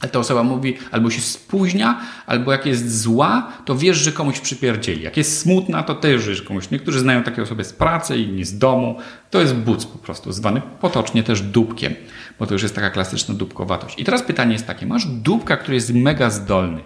Ale 0.02 0.12
ta 0.12 0.20
osoba 0.20 0.44
mówi, 0.44 0.78
albo 0.92 1.10
się 1.10 1.22
spóźnia, 1.22 2.02
albo 2.26 2.52
jak 2.52 2.66
jest 2.66 3.02
zła, 3.02 3.52
to 3.66 3.76
wiesz, 3.76 3.98
że 3.98 4.12
komuś 4.12 4.40
przypierdzieli. 4.40 5.04
Jak 5.04 5.18
jest 5.18 5.40
smutna, 5.40 5.84
to 5.84 5.96
też 5.96 6.28
wiesz, 6.28 6.42
komuś. 6.42 6.72
Niektórzy 6.72 7.00
znają 7.00 7.24
takie 7.24 7.42
osoby 7.42 7.64
z 7.64 7.74
pracy, 7.74 8.18
inni 8.18 8.46
z 8.46 8.58
domu. 8.58 8.98
To 9.30 9.42
jest 9.42 9.56
buc 9.56 9.86
po 9.86 9.98
prostu, 9.98 10.32
zwany 10.32 10.62
potocznie 10.80 11.24
też 11.24 11.42
dupkiem, 11.42 11.94
bo 12.40 12.48
to 12.48 12.54
już 12.54 12.64
jest 12.64 12.76
taka 12.76 12.90
klasyczna 12.90 13.36
dupkowatość. 13.36 14.00
I 14.00 14.04
teraz 14.04 14.24
pytanie 14.24 14.54
jest 14.54 14.68
takie, 14.68 14.86
masz 14.86 15.06
dupka, 15.06 15.58
który 15.58 15.76
jest 15.76 15.94
mega 15.94 16.30
zdolny 16.30 16.82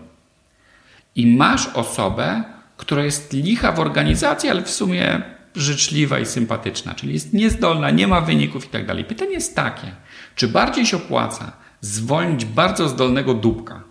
i 1.15 1.35
masz 1.35 1.67
osobę, 1.67 2.43
która 2.77 3.03
jest 3.03 3.33
licha 3.33 3.71
w 3.71 3.79
organizacji, 3.79 4.49
ale 4.49 4.61
w 4.61 4.69
sumie 4.69 5.21
życzliwa 5.55 6.19
i 6.19 6.25
sympatyczna, 6.25 6.95
czyli 6.95 7.13
jest 7.13 7.33
niezdolna, 7.33 7.89
nie 7.89 8.07
ma 8.07 8.21
wyników 8.21 8.65
i 8.65 8.69
tak 8.69 8.85
dalej. 8.85 9.05
Pytanie 9.05 9.31
jest 9.31 9.55
takie, 9.55 9.95
czy 10.35 10.47
bardziej 10.47 10.85
się 10.85 10.97
opłaca 10.97 11.51
zwolnić 11.81 12.45
bardzo 12.45 12.89
zdolnego 12.89 13.33
dupka. 13.33 13.83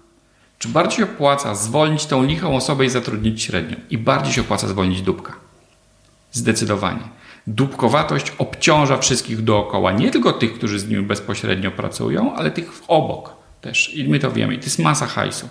Czy 0.59 0.69
bardziej 0.69 1.05
opłaca 1.05 1.55
zwolnić 1.55 2.07
tą 2.07 2.25
lichą 2.25 2.57
osobę 2.57 2.85
i 2.85 2.91
zatrudnić 2.91 3.43
średnią? 3.43 3.77
I 3.91 3.99
bardziej 3.99 4.33
się 4.33 4.41
opłaca 4.41 4.69
zwolnić 4.69 5.03
dupka. 5.03 5.33
Zdecydowanie. 6.33 7.03
Dupkowatość 7.47 8.33
obciąża 8.39 8.99
wszystkich 8.99 9.45
dookoła, 9.45 9.93
nie 9.93 10.11
tylko 10.11 10.33
tych, 10.33 10.55
którzy 10.55 10.79
z 10.79 10.89
nim 10.89 11.07
bezpośrednio 11.07 11.71
pracują, 11.71 12.35
ale 12.35 12.51
tych 12.51 12.83
obok 12.89 13.41
też. 13.61 13.95
I 13.95 14.09
my 14.09 14.19
to 14.19 14.31
wiemy. 14.31 14.55
I 14.55 14.59
to 14.59 14.65
jest 14.65 14.79
masa 14.79 15.07
hajsu. 15.07 15.49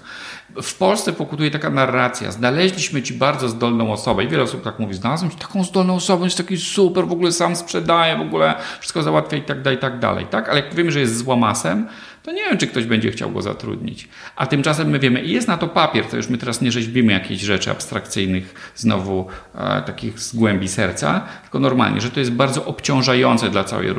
W 0.61 0.77
Polsce 0.77 1.13
pokutuje 1.13 1.51
taka 1.51 1.69
narracja. 1.69 2.31
Znaleźliśmy 2.31 3.01
ci 3.01 3.13
bardzo 3.13 3.49
zdolną 3.49 3.91
osobę. 3.91 4.23
I 4.23 4.27
wiele 4.27 4.43
osób 4.43 4.63
tak 4.63 4.79
mówi. 4.79 4.93
Znalazłem 4.93 5.31
ci 5.31 5.37
taką 5.37 5.63
zdolną 5.63 5.95
osobę, 5.95 6.25
jest 6.25 6.37
taki 6.37 6.57
super, 6.57 7.07
w 7.07 7.11
ogóle 7.11 7.31
sam 7.31 7.55
sprzedaje, 7.55 8.17
w 8.17 8.21
ogóle 8.21 8.55
wszystko 8.79 9.03
załatwia 9.03 9.37
i 9.37 9.41
tak 9.41 9.61
dalej, 9.61 9.77
i 9.77 9.81
tak 9.81 9.99
dalej. 9.99 10.25
Tak? 10.25 10.49
Ale 10.49 10.61
jak 10.61 10.75
wiemy, 10.75 10.91
że 10.91 10.99
jest 10.99 11.17
złamasem, 11.17 11.87
to 12.23 12.31
nie 12.31 12.43
wiem, 12.43 12.57
czy 12.57 12.67
ktoś 12.67 12.85
będzie 12.85 13.11
chciał 13.11 13.31
go 13.31 13.41
zatrudnić. 13.41 14.07
A 14.35 14.47
tymczasem 14.47 14.89
my 14.89 14.99
wiemy, 14.99 15.21
i 15.21 15.31
jest 15.31 15.47
na 15.47 15.57
to 15.57 15.67
papier, 15.67 16.05
to 16.05 16.17
już 16.17 16.29
my 16.29 16.37
teraz 16.37 16.61
nie 16.61 16.71
rzeźbimy 16.71 17.13
jakichś 17.13 17.41
rzeczy 17.41 17.71
abstrakcyjnych, 17.71 18.73
znowu 18.75 19.27
e, 19.55 19.81
takich 19.81 20.19
z 20.19 20.35
głębi 20.35 20.67
serca, 20.67 21.21
tylko 21.41 21.59
normalnie, 21.59 22.01
że 22.01 22.11
to 22.11 22.19
jest 22.19 22.31
bardzo 22.31 22.65
obciążające 22.65 23.49
dla 23.49 23.63
całej 23.63 23.95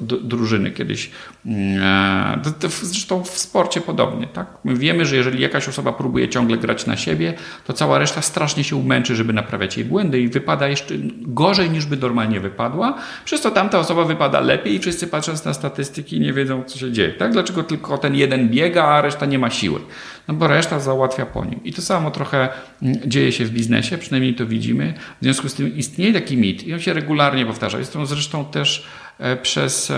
drużyny 0.00 0.70
kiedyś. 0.70 1.10
Mm, 1.46 1.82
e, 1.82 2.68
zresztą 2.82 3.24
w 3.24 3.38
sporcie 3.38 3.80
podobnie. 3.80 4.26
Tak? 4.26 4.46
My 4.64 4.74
wiemy, 4.74 5.06
że 5.06 5.16
jeżeli 5.16 5.42
jakaś 5.42 5.68
osoba 5.68 5.92
próbuje 5.92 6.28
ciągle 6.28 6.56
grać 6.56 6.86
na 6.86 6.96
siebie, 6.96 7.34
to 7.66 7.72
cała 7.72 7.98
reszta 7.98 8.22
strasznie 8.22 8.64
się 8.64 8.76
umęczy, 8.76 9.16
żeby 9.16 9.32
naprawiać 9.32 9.76
jej 9.76 9.86
błędy 9.86 10.20
i 10.20 10.28
wypada 10.28 10.68
jeszcze 10.68 10.94
gorzej 11.20 11.70
niż 11.70 11.86
by 11.86 11.96
normalnie 11.96 12.40
wypadła, 12.40 12.94
przez 13.24 13.40
to 13.40 13.50
tamta 13.50 13.78
osoba 13.78 14.04
wypada 14.04 14.40
lepiej 14.40 14.74
i 14.74 14.78
wszyscy 14.78 15.06
patrząc 15.06 15.44
na 15.44 15.54
statystyki 15.54 16.20
nie 16.20 16.32
wiedzą, 16.32 16.64
co 16.66 16.78
się 16.78 16.92
dzieje. 16.92 17.12
Tak? 17.12 17.32
Dlaczego 17.32 17.63
tylko 17.64 17.98
ten 17.98 18.14
jeden 18.14 18.48
biega, 18.48 18.84
a 18.84 19.00
reszta 19.00 19.26
nie 19.26 19.38
ma 19.38 19.50
siły. 19.50 19.80
No 20.28 20.34
bo 20.34 20.46
reszta 20.46 20.80
załatwia 20.80 21.26
po 21.26 21.44
nim. 21.44 21.64
I 21.64 21.72
to 21.72 21.82
samo 21.82 22.10
trochę 22.10 22.48
mm, 22.82 22.96
dzieje 23.06 23.32
się 23.32 23.44
w 23.44 23.50
biznesie, 23.50 23.98
przynajmniej 23.98 24.34
to 24.34 24.46
widzimy. 24.46 24.94
W 25.20 25.24
związku 25.24 25.48
z 25.48 25.54
tym 25.54 25.76
istnieje 25.76 26.12
taki 26.12 26.36
mit 26.36 26.66
i 26.66 26.74
on 26.74 26.80
się 26.80 26.92
regularnie 26.92 27.46
powtarza. 27.46 27.78
Jest 27.78 27.92
to 27.92 28.06
zresztą 28.06 28.44
też 28.44 28.86
e, 29.18 29.36
przez, 29.36 29.92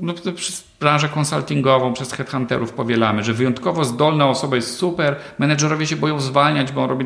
no, 0.00 0.14
przez 0.34 0.64
branżę 0.80 1.08
konsultingową, 1.08 1.92
przez 1.92 2.12
headhunterów 2.12 2.72
powielamy, 2.72 3.24
że 3.24 3.32
wyjątkowo 3.32 3.84
zdolna 3.84 4.28
osoba 4.28 4.56
jest 4.56 4.76
super, 4.76 5.16
menedżerowie 5.38 5.86
się 5.86 5.96
boją 5.96 6.20
zwalniać, 6.20 6.72
bo 6.72 6.82
on 6.82 6.90
robi... 6.90 7.04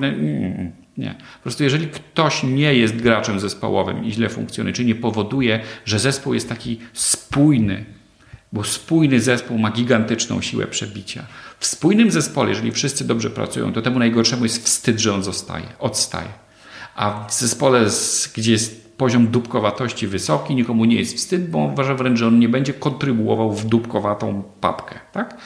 Nie. 0.97 1.14
Po 1.14 1.43
prostu 1.43 1.64
jeżeli 1.64 1.88
ktoś 1.88 2.43
nie 2.43 2.74
jest 2.74 2.97
graczem 2.97 3.41
zespołowym 3.41 4.05
i 4.05 4.12
źle 4.12 4.28
funkcjonuje, 4.28 4.74
czy 4.74 4.84
nie 4.84 4.95
powoduje, 4.95 5.61
że 5.84 5.99
zespół 5.99 6.34
jest 6.34 6.49
taki 6.49 6.80
spójny, 6.93 7.84
bo 8.53 8.64
spójny 8.64 9.20
zespół 9.20 9.59
ma 9.59 9.70
gigantyczną 9.70 10.40
siłę 10.40 10.66
przebicia. 10.66 11.26
W 11.59 11.66
spójnym 11.66 12.11
zespole, 12.11 12.48
jeżeli 12.48 12.72
wszyscy 12.72 13.07
dobrze 13.07 13.30
pracują, 13.30 13.72
to 13.72 13.82
temu 13.82 13.98
najgorszemu 13.98 14.44
jest 14.44 14.64
wstyd, 14.64 14.98
że 14.98 15.14
on 15.14 15.22
zostaje, 15.22 15.66
odstaje. 15.78 16.28
A 16.94 17.26
w 17.28 17.34
zespole, 17.34 17.86
gdzie 18.34 18.53
jest 18.53 18.96
poziom 18.96 19.26
dupkowatości 19.26 20.07
wysoki, 20.07 20.55
nikomu 20.55 20.84
nie 20.84 20.96
jest 20.96 21.16
wstyd, 21.16 21.51
bo 21.51 21.59
uważa 21.59 21.94
wręcz, 21.94 22.18
że 22.18 22.26
on 22.26 22.38
nie 22.38 22.48
będzie 22.48 22.74
kontrybuował 22.74 23.53
w 23.53 23.66
dupkowatą 23.66 24.42
papkę. 24.61 24.98
Tak? 25.12 25.36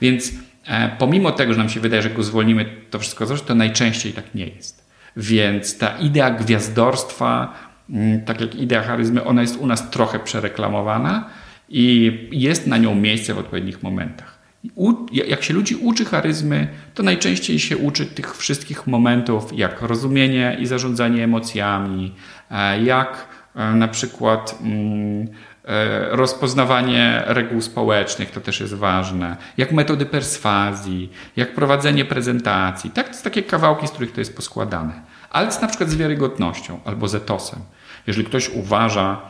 Więc 0.00 0.32
e, 0.66 0.96
pomimo 0.98 1.32
tego, 1.32 1.52
że 1.52 1.58
nam 1.58 1.68
się 1.68 1.80
wydaje, 1.80 2.02
że 2.02 2.10
go 2.10 2.22
zwolnimy, 2.22 2.76
to 2.90 2.98
wszystko 2.98 3.26
coś, 3.26 3.42
to 3.42 3.54
najczęściej 3.54 4.12
tak 4.12 4.34
nie 4.34 4.46
jest. 4.46 4.90
Więc 5.16 5.78
ta 5.78 5.98
idea 5.98 6.30
gwiazdorstwa, 6.30 7.54
mm, 7.90 8.24
tak 8.24 8.40
jak 8.40 8.54
idea 8.54 8.82
charyzmy, 8.82 9.24
ona 9.24 9.40
jest 9.40 9.56
u 9.56 9.66
nas 9.66 9.90
trochę 9.90 10.18
przereklamowana, 10.18 11.30
i 11.70 12.18
jest 12.32 12.66
na 12.66 12.78
nią 12.78 12.94
miejsce 12.94 13.34
w 13.34 13.38
odpowiednich 13.38 13.82
momentach. 13.82 14.40
U, 14.74 14.94
jak 15.12 15.42
się 15.42 15.54
ludzi 15.54 15.74
uczy 15.76 16.04
charyzmy, 16.04 16.68
to 16.94 17.02
najczęściej 17.02 17.58
się 17.58 17.76
uczy 17.76 18.06
tych 18.06 18.36
wszystkich 18.36 18.86
momentów, 18.86 19.58
jak 19.58 19.82
rozumienie 19.82 20.56
i 20.60 20.66
zarządzanie 20.66 21.24
emocjami, 21.24 22.14
e, 22.50 22.82
jak 22.82 23.28
e, 23.54 23.74
na 23.74 23.88
przykład 23.88 24.58
mm, 24.62 25.28
e, 25.64 26.16
rozpoznawanie 26.16 27.22
reguł 27.26 27.60
społecznych, 27.60 28.30
to 28.30 28.40
też 28.40 28.60
jest 28.60 28.74
ważne, 28.74 29.36
jak 29.56 29.72
metody 29.72 30.06
perswazji, 30.06 31.10
jak 31.36 31.54
prowadzenie 31.54 32.04
prezentacji. 32.04 32.90
Tak, 32.90 33.08
to 33.08 33.14
są 33.14 33.22
takie 33.22 33.42
kawałki, 33.42 33.86
z 33.86 33.90
których 33.90 34.12
to 34.12 34.20
jest 34.20 34.36
poskładane. 34.36 35.02
Ale 35.30 35.48
na 35.62 35.68
przykład 35.68 35.90
z 35.90 35.96
wiarygodnością 35.96 36.80
albo 36.84 37.08
z 37.08 37.14
etosem. 37.14 37.58
Jeżeli 38.06 38.26
ktoś 38.26 38.48
uważa, 38.48 39.20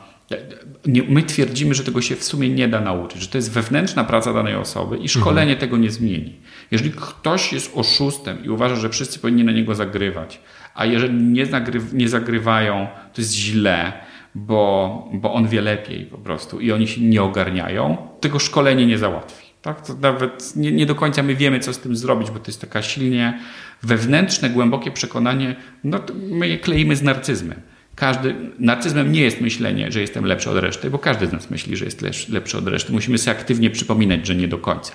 My 1.09 1.23
twierdzimy, 1.23 1.75
że 1.75 1.85
tego 1.85 2.01
się 2.01 2.17
w 2.17 2.25
sumie 2.25 2.49
nie 2.49 2.69
da 2.69 2.81
nauczyć, 2.81 3.23
że 3.23 3.29
to 3.29 3.39
jest 3.39 3.53
wewnętrzna 3.53 4.05
praca 4.05 4.33
danej 4.33 4.55
osoby 4.55 4.99
i 4.99 5.09
szkolenie 5.09 5.53
mhm. 5.53 5.59
tego 5.59 5.77
nie 5.77 5.91
zmieni. 5.91 6.37
Jeżeli 6.71 6.91
ktoś 6.91 7.53
jest 7.53 7.73
oszustem 7.75 8.45
i 8.45 8.49
uważa, 8.49 8.77
że 8.77 8.89
wszyscy 8.89 9.19
powinni 9.19 9.45
na 9.45 9.53
niego 9.53 9.75
zagrywać, 9.75 10.41
a 10.75 10.87
jeżeli 10.87 11.15
nie, 11.15 11.47
zagry, 11.47 11.81
nie 11.93 12.09
zagrywają, 12.09 12.87
to 13.15 13.21
jest 13.21 13.35
źle, 13.35 13.93
bo, 14.35 15.09
bo 15.13 15.35
on 15.35 15.49
wie 15.49 15.61
lepiej 15.61 16.07
po 16.07 16.19
prostu 16.19 16.61
i 16.61 16.73
oni 16.73 16.89
się 16.89 17.01
nie 17.01 17.23
ogarniają, 17.23 17.97
tego 18.21 18.39
szkolenie 18.39 18.87
nie 18.87 18.99
załatwi. 18.99 19.47
Tak? 19.63 19.87
To 19.87 19.95
nawet 19.95 20.57
nie, 20.57 20.73
nie, 20.73 20.87
do 20.87 20.95
końca 20.95 21.23
my 21.23 21.35
wiemy, 21.35 21.61
co 21.61 21.73
z 21.73 21.79
tym 21.79 21.97
zrobić, 21.97 22.31
bo 22.31 22.39
to 22.39 22.47
jest 22.47 22.61
taka 22.61 22.83
silnie 22.83 23.41
wewnętrzne, 23.83 24.51
głębokie 24.51 24.91
przekonanie, 24.91 25.57
no 25.85 26.01
my 26.15 26.49
je 26.49 26.59
kleimy 26.59 26.97
z 26.97 27.03
narcyzmem. 27.03 27.61
Każdy, 28.01 28.35
narcyzmem 28.59 29.13
nie 29.13 29.21
jest 29.21 29.41
myślenie, 29.41 29.93
że 29.93 30.01
jestem 30.01 30.25
lepszy 30.25 30.51
od 30.51 30.57
reszty, 30.57 30.91
bo 30.91 30.99
każdy 30.99 31.27
z 31.27 31.33
nas 31.33 31.51
myśli, 31.51 31.77
że 31.77 31.85
jest 31.85 32.29
lepszy 32.29 32.59
od 32.59 32.69
reszty. 32.69 32.93
Musimy 32.93 33.19
sobie 33.19 33.37
aktywnie 33.39 33.71
przypominać, 33.71 34.27
że 34.27 34.35
nie 34.35 34.49
do 34.49 34.59
końca. 34.59 34.93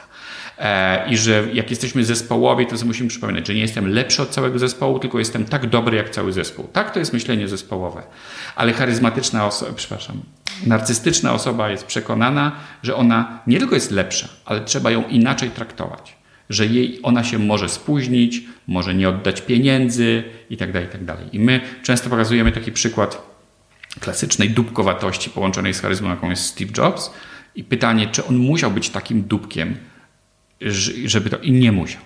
E, 0.57 1.09
I 1.09 1.17
że 1.17 1.47
jak 1.53 1.69
jesteśmy 1.69 2.05
zespołowi, 2.05 2.67
to 2.67 2.77
sobie 2.77 2.87
musimy 2.87 3.09
przypominać, 3.09 3.47
że 3.47 3.53
nie 3.53 3.61
jestem 3.61 3.87
lepszy 3.87 4.21
od 4.21 4.29
całego 4.29 4.59
zespołu, 4.59 4.99
tylko 4.99 5.19
jestem 5.19 5.45
tak 5.45 5.69
dobry 5.69 5.97
jak 5.97 6.09
cały 6.09 6.33
zespół. 6.33 6.67
Tak, 6.73 6.91
to 6.91 6.99
jest 6.99 7.13
myślenie 7.13 7.47
zespołowe. 7.47 8.03
Ale 8.55 8.73
charyzmatyczna 8.73 9.45
osoba, 9.45 9.71
przepraszam, 9.75 10.21
narcystyczna 10.67 11.33
osoba 11.33 11.69
jest 11.69 11.85
przekonana, 11.85 12.51
że 12.83 12.95
ona 12.95 13.39
nie 13.47 13.59
tylko 13.59 13.75
jest 13.75 13.91
lepsza, 13.91 14.27
ale 14.45 14.61
trzeba 14.61 14.91
ją 14.91 15.03
inaczej 15.07 15.49
traktować. 15.49 16.15
Że 16.49 16.65
jej, 16.65 16.99
ona 17.03 17.23
się 17.23 17.39
może 17.39 17.69
spóźnić, 17.69 18.43
może 18.67 18.95
nie 18.95 19.09
oddać 19.09 19.41
pieniędzy 19.41 20.23
i 20.49 20.57
tak 20.57 20.71
dalej, 20.71 20.89
i 21.03 21.05
tak. 21.05 21.33
I 21.33 21.39
my 21.39 21.61
często 21.83 22.09
pokazujemy 22.09 22.51
taki 22.51 22.71
przykład 22.71 23.35
klasycznej 23.99 24.49
dupkowatości 24.49 25.29
połączonej 25.29 25.73
z 25.73 25.81
charyzmą, 25.81 26.09
jaką 26.09 26.29
jest 26.29 26.45
Steve 26.45 26.71
Jobs. 26.77 27.11
I 27.55 27.63
pytanie, 27.63 28.07
czy 28.07 28.25
on 28.25 28.37
musiał 28.37 28.71
być 28.71 28.89
takim 28.89 29.21
dupkiem, 29.21 29.75
żeby 31.05 31.29
to 31.29 31.37
i 31.37 31.51
nie 31.51 31.71
musiał. 31.71 32.01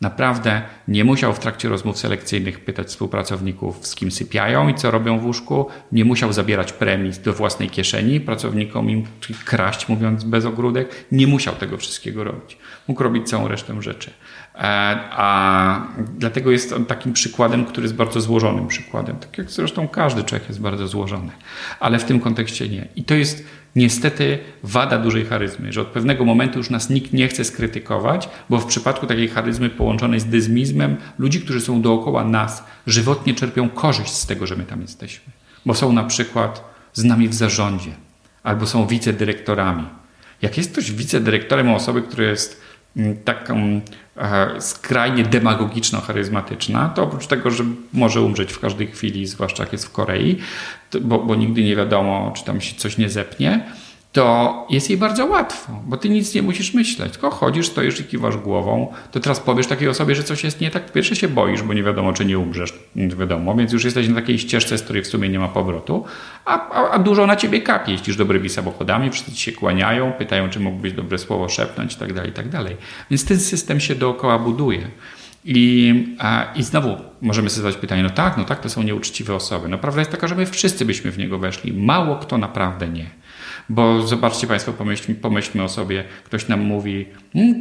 Naprawdę 0.00 0.62
nie 0.88 1.04
musiał 1.04 1.32
w 1.32 1.38
trakcie 1.38 1.68
rozmów 1.68 1.98
selekcyjnych 1.98 2.64
pytać 2.64 2.86
współpracowników, 2.86 3.86
z 3.86 3.94
kim 3.94 4.10
sypiają 4.10 4.68
i 4.68 4.74
co 4.74 4.90
robią 4.90 5.18
w 5.18 5.24
łóżku. 5.24 5.66
Nie 5.92 6.04
musiał 6.04 6.32
zabierać 6.32 6.72
premii 6.72 7.12
do 7.24 7.32
własnej 7.32 7.70
kieszeni 7.70 8.20
pracownikom 8.20 8.90
im 8.90 9.04
kraść, 9.44 9.88
mówiąc 9.88 10.24
bez 10.24 10.44
ogródek. 10.44 11.06
Nie 11.12 11.26
musiał 11.26 11.54
tego 11.54 11.76
wszystkiego 11.76 12.24
robić. 12.24 12.58
Mógł 12.88 13.02
robić 13.02 13.28
całą 13.28 13.48
resztę 13.48 13.82
rzeczy. 13.82 14.10
E, 14.54 14.60
a 15.10 15.86
dlatego 16.18 16.50
jest 16.50 16.72
on 16.72 16.86
takim 16.86 17.12
przykładem, 17.12 17.64
który 17.64 17.84
jest 17.84 17.96
bardzo 17.96 18.20
złożonym 18.20 18.68
przykładem. 18.68 19.16
Tak 19.16 19.38
jak 19.38 19.50
zresztą 19.50 19.88
każdy 19.88 20.24
człowiek 20.24 20.48
jest 20.48 20.60
bardzo 20.60 20.88
złożony. 20.88 21.30
Ale 21.80 21.98
w 21.98 22.04
tym 22.04 22.20
kontekście 22.20 22.68
nie. 22.68 22.88
I 22.96 23.04
to 23.04 23.14
jest 23.14 23.44
niestety 23.76 24.38
wada 24.62 24.98
dużej 24.98 25.24
charyzmy, 25.24 25.72
że 25.72 25.80
od 25.80 25.88
pewnego 25.88 26.24
momentu 26.24 26.58
już 26.58 26.70
nas 26.70 26.90
nikt 26.90 27.12
nie 27.12 27.28
chce 27.28 27.44
skrytykować, 27.44 28.28
bo 28.50 28.58
w 28.58 28.66
przypadku 28.66 29.06
takiej 29.06 29.28
charyzmy 29.28 29.70
połączonej 29.70 30.20
z 30.20 30.24
dyzmizmem, 30.24 30.96
ludzi, 31.18 31.40
którzy 31.40 31.60
są 31.60 31.82
dookoła 31.82 32.24
nas, 32.24 32.64
żywotnie 32.86 33.34
czerpią 33.34 33.68
korzyść 33.68 34.12
z 34.12 34.26
tego, 34.26 34.46
że 34.46 34.56
my 34.56 34.64
tam 34.64 34.82
jesteśmy. 34.82 35.32
Bo 35.66 35.74
są 35.74 35.92
na 35.92 36.04
przykład 36.04 36.74
z 36.92 37.04
nami 37.04 37.28
w 37.28 37.34
zarządzie, 37.34 37.90
albo 38.42 38.66
są 38.66 38.86
wicedyrektorami. 38.86 39.84
Jak 40.42 40.56
jest 40.56 40.72
ktoś 40.72 40.92
wicedyrektorem 40.92 41.70
osoby, 41.70 42.02
która 42.02 42.24
jest 42.24 42.63
taką 43.24 43.80
e, 44.16 44.60
skrajnie 44.60 45.24
demagogiczno-charyzmatyczna, 45.24 46.88
to 46.88 47.02
oprócz 47.02 47.26
tego, 47.26 47.50
że 47.50 47.64
może 47.92 48.20
umrzeć 48.20 48.52
w 48.52 48.60
każdej 48.60 48.86
chwili, 48.86 49.26
zwłaszcza 49.26 49.62
jak 49.62 49.72
jest 49.72 49.86
w 49.86 49.92
Korei, 49.92 50.38
bo, 51.00 51.18
bo 51.18 51.34
nigdy 51.34 51.62
nie 51.62 51.76
wiadomo, 51.76 52.32
czy 52.36 52.44
tam 52.44 52.60
się 52.60 52.76
coś 52.76 52.98
nie 52.98 53.08
zepnie, 53.08 53.64
to 54.14 54.66
jest 54.70 54.90
jej 54.90 54.98
bardzo 54.98 55.26
łatwo, 55.26 55.72
bo 55.86 55.96
ty 55.96 56.08
nic 56.08 56.34
nie 56.34 56.42
musisz 56.42 56.74
myśleć, 56.74 57.12
tylko 57.12 57.30
chodzisz, 57.30 57.66
stoisz 57.66 58.00
i 58.00 58.04
kiwasz 58.04 58.36
głową, 58.36 58.92
to 59.10 59.20
teraz 59.20 59.40
powiesz 59.40 59.66
takiej 59.66 59.88
osobie, 59.88 60.14
że 60.14 60.24
coś 60.24 60.44
jest 60.44 60.60
nie 60.60 60.70
tak, 60.70 60.92
pierwsze 60.92 61.16
się 61.16 61.28
boisz, 61.28 61.62
bo 61.62 61.74
nie 61.74 61.82
wiadomo, 61.82 62.12
czy 62.12 62.24
nie 62.24 62.38
umrzesz, 62.38 62.74
nie 62.96 63.08
wiadomo, 63.08 63.54
więc 63.54 63.72
już 63.72 63.84
jesteś 63.84 64.08
na 64.08 64.14
takiej 64.14 64.38
ścieżce, 64.38 64.78
z 64.78 64.82
której 64.82 65.02
w 65.02 65.06
sumie 65.06 65.28
nie 65.28 65.38
ma 65.38 65.48
powrotu, 65.48 66.04
a, 66.44 66.70
a, 66.70 66.90
a 66.90 66.98
dużo 66.98 67.26
na 67.26 67.36
ciebie 67.36 67.60
kapie, 67.60 67.92
jeździsz 67.92 68.16
dobrymi 68.16 68.48
samochodami, 68.48 69.10
wszyscy 69.10 69.32
ci 69.32 69.40
się 69.40 69.52
kłaniają, 69.52 70.12
pytają, 70.12 70.50
czy 70.50 70.60
mógłbyś 70.60 70.92
dobre 70.92 71.18
słowo 71.18 71.48
szepnąć 71.48 71.94
i 71.94 71.96
tak 71.96 72.12
dalej, 72.12 72.30
i 72.30 72.32
tak. 72.32 72.46
Więc 73.10 73.24
ten 73.24 73.40
system 73.40 73.80
się 73.80 73.94
dookoła 73.94 74.38
buduje. 74.38 74.90
I, 75.44 75.94
a, 76.18 76.52
I 76.56 76.62
znowu 76.62 76.96
możemy 77.22 77.50
sobie 77.50 77.62
zadać 77.62 77.80
pytanie, 77.80 78.02
no 78.02 78.10
tak, 78.10 78.36
no 78.36 78.44
tak, 78.44 78.60
to 78.60 78.68
są 78.68 78.82
nieuczciwe 78.82 79.34
osoby. 79.34 79.68
No 79.68 79.78
prawda 79.78 80.00
jest 80.00 80.10
taka, 80.10 80.28
że 80.28 80.34
my 80.34 80.46
wszyscy 80.46 80.84
byśmy 80.84 81.10
w 81.10 81.18
niego 81.18 81.38
weszli. 81.38 81.72
Mało 81.72 82.16
kto 82.16 82.38
naprawdę 82.38 82.88
nie. 82.88 83.06
Bo 83.68 84.06
zobaczcie 84.06 84.46
Państwo, 84.46 84.72
pomyślmy, 84.72 85.14
pomyślmy 85.14 85.62
o 85.62 85.68
sobie, 85.68 86.04
ktoś 86.24 86.48
nam 86.48 86.60
mówi, 86.60 87.06
hmm, 87.32 87.60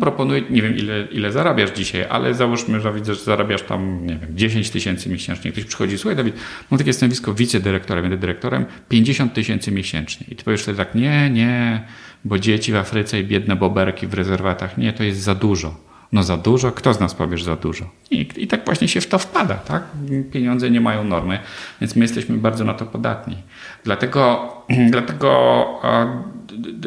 nie 0.49 0.62
wiem 0.62 0.78
ile, 0.78 1.08
ile 1.12 1.32
zarabiasz 1.32 1.72
dzisiaj, 1.72 2.06
ale 2.10 2.34
załóżmy, 2.34 2.80
że 2.80 2.93
widzę, 2.93 3.16
że 3.16 3.24
zarabiasz 3.24 3.62
tam, 3.62 4.08
nie 4.08 4.16
wiem, 4.16 4.30
10 4.38 4.70
tysięcy 4.70 5.10
miesięcznie. 5.10 5.51
Ktoś 5.51 5.66
przychodzi, 5.66 5.97
słuchaj 5.97 6.16
Dawid, 6.16 6.36
mam 6.72 6.78
takie 6.78 6.93
stanowisko 6.93 7.34
wicedyrektora, 7.34 8.01
będę 8.01 8.18
dyrektorem, 8.18 8.66
50 8.89 9.34
tysięcy 9.34 9.72
miesięcznie. 9.72 10.28
I 10.30 10.36
ty 10.36 10.43
powiesz 10.43 10.62
wtedy 10.62 10.78
tak, 10.78 10.95
nie, 10.95 11.30
nie, 11.30 11.84
bo 12.26 12.39
dzieci 12.39 12.72
w 12.72 12.76
Afryce 12.76 13.20
i 13.20 13.24
biedne 13.24 13.56
boberki 13.56 14.08
w 14.08 14.14
rezerwatach, 14.14 14.78
nie, 14.78 14.93
to 14.93 15.04
jest 15.04 15.20
za 15.22 15.36
dużo 15.36 15.93
no 16.14 16.24
za 16.24 16.38
dużo, 16.38 16.72
kto 16.72 16.93
z 16.93 16.99
nas 16.99 17.14
powiesz 17.14 17.43
za 17.43 17.55
dużo? 17.55 17.86
I, 18.11 18.28
I 18.38 18.47
tak 18.47 18.66
właśnie 18.66 18.88
się 18.88 19.01
w 19.01 19.07
to 19.07 19.20
wpada, 19.20 19.55
tak? 19.55 19.84
Pieniądze 20.32 20.72
nie 20.72 20.82
mają 20.82 21.03
normy, 21.03 21.39
więc 21.82 21.95
my 21.95 22.01
jesteśmy 22.05 22.38
bardzo 22.38 22.64
na 22.64 22.74
to 22.74 22.86
podatni. 22.86 23.38
Dlatego, 23.84 24.51
dlatego 24.91 25.66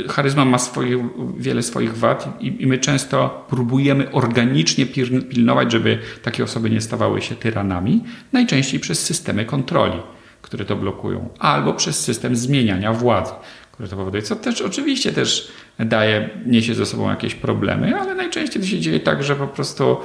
charyzma 0.09 0.45
ma 0.45 0.59
swoje, 0.59 1.09
wiele 1.39 1.63
swoich 1.63 1.97
wad 1.97 2.29
i, 2.41 2.63
i 2.63 2.67
my 2.67 2.79
często 2.79 3.47
próbujemy 3.49 4.13
organicznie 4.13 4.87
pilnować, 5.31 5.73
żeby 5.73 5.99
takie 6.23 6.45
osoby 6.45 6.71
nie 6.71 6.81
stawały 6.81 7.23
się 7.23 7.35
tyranami, 7.35 8.05
najczęściej 8.33 8.81
przez 8.81 9.03
systemy 9.03 9.45
kontroli 9.45 9.99
które 10.43 10.65
to 10.65 10.77
blokują, 10.77 11.29
albo 11.39 11.75
przez 11.75 12.01
system 12.01 12.37
zmieniania 12.37 12.93
władzy 12.93 13.33
które 13.77 13.89
to 13.89 13.97
powoduje, 13.97 14.23
co 14.23 14.37
też 14.37 14.61
oczywiście 14.61 15.13
też 15.13 15.49
daje, 15.79 16.31
niesie 16.47 16.75
ze 16.75 16.87
sobą 16.87 17.11
jakieś 17.11 17.35
problemy, 17.35 18.01
ale 18.01 18.15
najczęściej 18.15 18.63
to 18.63 18.69
się 18.69 18.81
dzieje 18.81 19.01
tak, 19.01 19.25
że 19.25 19.37
po 19.37 19.47
prostu 19.47 19.97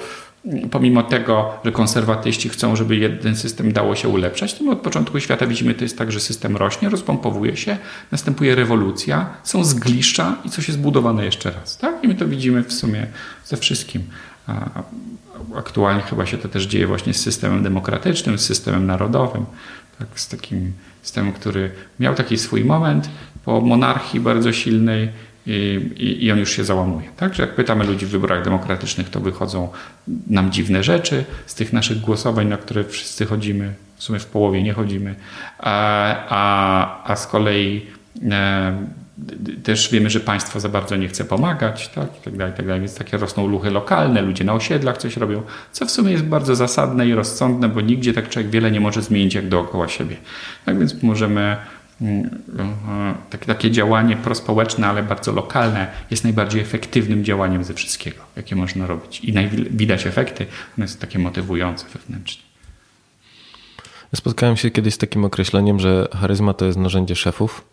mm, 0.46 0.70
pomimo 0.70 1.04
tego, 1.04 1.54
że 1.66 1.72
konserwatyści 1.72 2.50
chcą, 2.50 2.76
żeby 2.76 2.96
jeden 2.96 3.36
system 3.36 3.74
dało 3.74 3.96
się 3.96 4.08
ulepszać, 4.08 4.54
to 4.54 4.64
my 4.64 4.72
od 4.72 4.82
początku 4.82 5.20
świata 5.20 5.48
widzimy, 5.48 5.74
to 5.74 5.84
jest 5.84 5.98
tak, 5.98 6.12
że 6.12 6.20
system 6.20 6.58
rośnie, 6.58 6.90
rozpompowuje 6.90 7.58
się, 7.58 7.78
następuje 8.12 8.56
rewolucja, 8.56 9.30
są 9.44 9.64
zgliszcza 9.64 10.36
i 10.46 10.50
coś 10.50 10.68
jest 10.68 10.80
budowane 10.80 11.26
jeszcze 11.26 11.52
raz. 11.52 11.78
Tak? 11.78 12.04
I 12.04 12.08
my 12.08 12.16
to 12.16 12.28
widzimy 12.28 12.64
w 12.64 12.74
sumie 12.74 13.08
ze 13.46 13.58
wszystkim. 13.58 14.02
Aktualnie 15.56 16.02
chyba 16.02 16.26
się 16.26 16.38
to 16.38 16.50
też 16.50 16.64
dzieje 16.64 16.88
właśnie 16.88 17.14
z 17.14 17.22
systemem 17.22 17.64
demokratycznym, 17.64 18.38
z 18.38 18.46
systemem 18.46 18.86
narodowym, 18.86 19.46
tak? 20.00 20.08
z 20.20 20.28
takim 20.28 20.74
systemem, 21.02 21.34
który 21.34 21.72
miał 22.00 22.16
taki 22.16 22.38
swój 22.38 22.66
moment, 22.66 23.10
po 23.46 23.62
monarchii 23.62 24.20
bardzo 24.20 24.54
silnej 24.54 25.10
i, 25.48 26.18
i, 26.22 26.32
on 26.32 26.40
już 26.40 26.52
się 26.52 26.64
załamuje. 26.64 27.10
Także 27.18 27.44
jak 27.44 27.56
pytamy 27.56 27.84
ludzi 27.86 28.06
w 28.06 28.10
wyborach 28.10 28.44
demokratycznych, 28.44 29.10
to 29.10 29.20
wychodzą 29.20 29.70
nam 30.28 30.52
dziwne 30.52 30.84
rzeczy 30.84 31.26
z 31.46 31.56
tych 31.56 31.74
naszych 31.74 32.00
głosowań, 32.00 32.48
na 32.48 32.58
które 32.58 32.84
wszyscy 32.84 33.26
chodzimy, 33.26 33.74
w 33.96 34.04
sumie 34.04 34.20
w 34.20 34.26
połowie 34.26 34.64
nie 34.64 34.74
chodzimy, 34.74 35.16
a, 35.60 36.16
a, 36.30 37.12
a 37.12 37.16
z 37.16 37.28
kolei 37.28 37.86
e, 38.32 38.88
też 39.64 39.92
wiemy, 39.92 40.10
że 40.10 40.20
państwo 40.20 40.60
za 40.60 40.70
bardzo 40.70 40.96
nie 40.96 41.08
chce 41.08 41.26
pomagać, 41.26 41.88
tak, 41.88 42.18
i 42.22 42.24
tak 42.24 42.38
dalej, 42.38 42.54
i 42.54 42.58
tak 42.58 42.66
dalej. 42.66 42.82
Więc 42.82 42.96
takie 42.96 43.18
rosną 43.18 43.48
luchy 43.48 43.70
lokalne, 43.70 44.22
ludzie 44.22 44.44
na 44.44 44.54
osiedlach 44.54 44.98
coś 44.98 45.18
robią, 45.18 45.42
co 45.72 45.86
w 45.86 45.92
sumie 45.92 46.12
jest 46.12 46.24
bardzo 46.24 46.56
zasadne 46.56 47.08
i 47.08 47.14
rozsądne, 47.14 47.70
bo 47.70 47.82
nigdzie 47.82 48.14
tak 48.14 48.30
człowiek 48.30 48.52
wiele 48.52 48.72
nie 48.72 48.80
może 48.80 49.02
zmienić 49.02 49.36
jak 49.36 49.50
dookoła 49.50 49.88
siebie. 49.88 50.16
Tak 50.66 50.80
więc 50.80 51.04
możemy 51.04 51.58
takie, 53.30 53.46
takie 53.46 53.72
działanie 53.72 54.18
prospołeczne, 54.18 54.88
ale 54.88 55.04
bardzo 55.04 55.32
lokalne 55.32 55.88
jest 56.12 56.24
najbardziej 56.24 56.62
efektywnym 56.62 57.24
działaniem 57.24 57.64
ze 57.64 57.74
wszystkiego, 57.74 58.18
jakie 58.36 58.56
można 58.56 58.88
robić. 58.88 59.20
I 59.24 59.34
widać 59.72 60.08
efekty, 60.08 60.46
one 60.78 60.88
są 60.88 61.00
takie 61.00 61.20
motywujące 61.20 61.86
wewnętrznie. 61.94 62.44
Spotkałem 64.16 64.58
się 64.58 64.72
kiedyś 64.72 64.94
z 64.94 64.98
takim 64.98 65.26
określeniem, 65.26 65.80
że 65.80 66.08
charyzma 66.20 66.54
to 66.54 66.66
jest 66.66 66.78
narzędzie 66.78 67.16
szefów, 67.16 67.66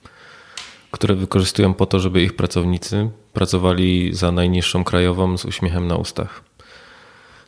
które 0.90 1.14
wykorzystują 1.14 1.74
po 1.74 1.86
to, 1.86 2.00
żeby 2.00 2.22
ich 2.22 2.36
pracownicy 2.36 3.10
pracowali 3.32 4.14
za 4.14 4.32
najniższą 4.32 4.84
krajową 4.84 5.38
z 5.38 5.44
uśmiechem 5.44 5.86
na 5.86 5.96
ustach. 5.96 6.42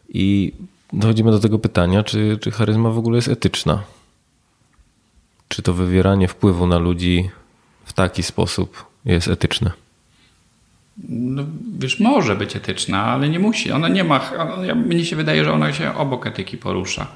I 0.09 0.53
dochodzimy 0.93 1.31
do 1.31 1.41
tego 1.41 1.59
pytania, 1.59 2.03
czy, 2.03 2.39
czy 2.41 2.51
charyzma 2.51 2.91
w 2.91 2.99
ogóle 2.99 3.17
jest 3.17 3.29
etyczna? 3.29 3.83
Czy 5.51 5.63
to 5.63 5.75
wywieranie 5.75 6.29
wpływu 6.29 6.67
na 6.67 6.79
ludzi 6.79 7.31
w 7.85 7.93
taki 7.93 8.23
sposób 8.23 8.87
jest 9.05 9.29
etyczne? 9.29 9.71
No, 11.09 11.45
wiesz, 11.79 12.01
może 12.01 12.37
być 12.37 12.57
etyczna, 12.57 13.05
ale 13.05 13.29
nie 13.29 13.39
musi. 13.39 13.73
Ona 13.73 13.89
nie 13.89 14.05
ma. 14.05 14.31
Ona, 14.39 14.75
mnie 14.75 15.05
się 15.05 15.17
wydaje, 15.17 15.45
że 15.45 15.53
ona 15.53 15.73
się 15.73 15.95
obok 15.95 16.27
etyki 16.27 16.59
porusza. 16.59 17.07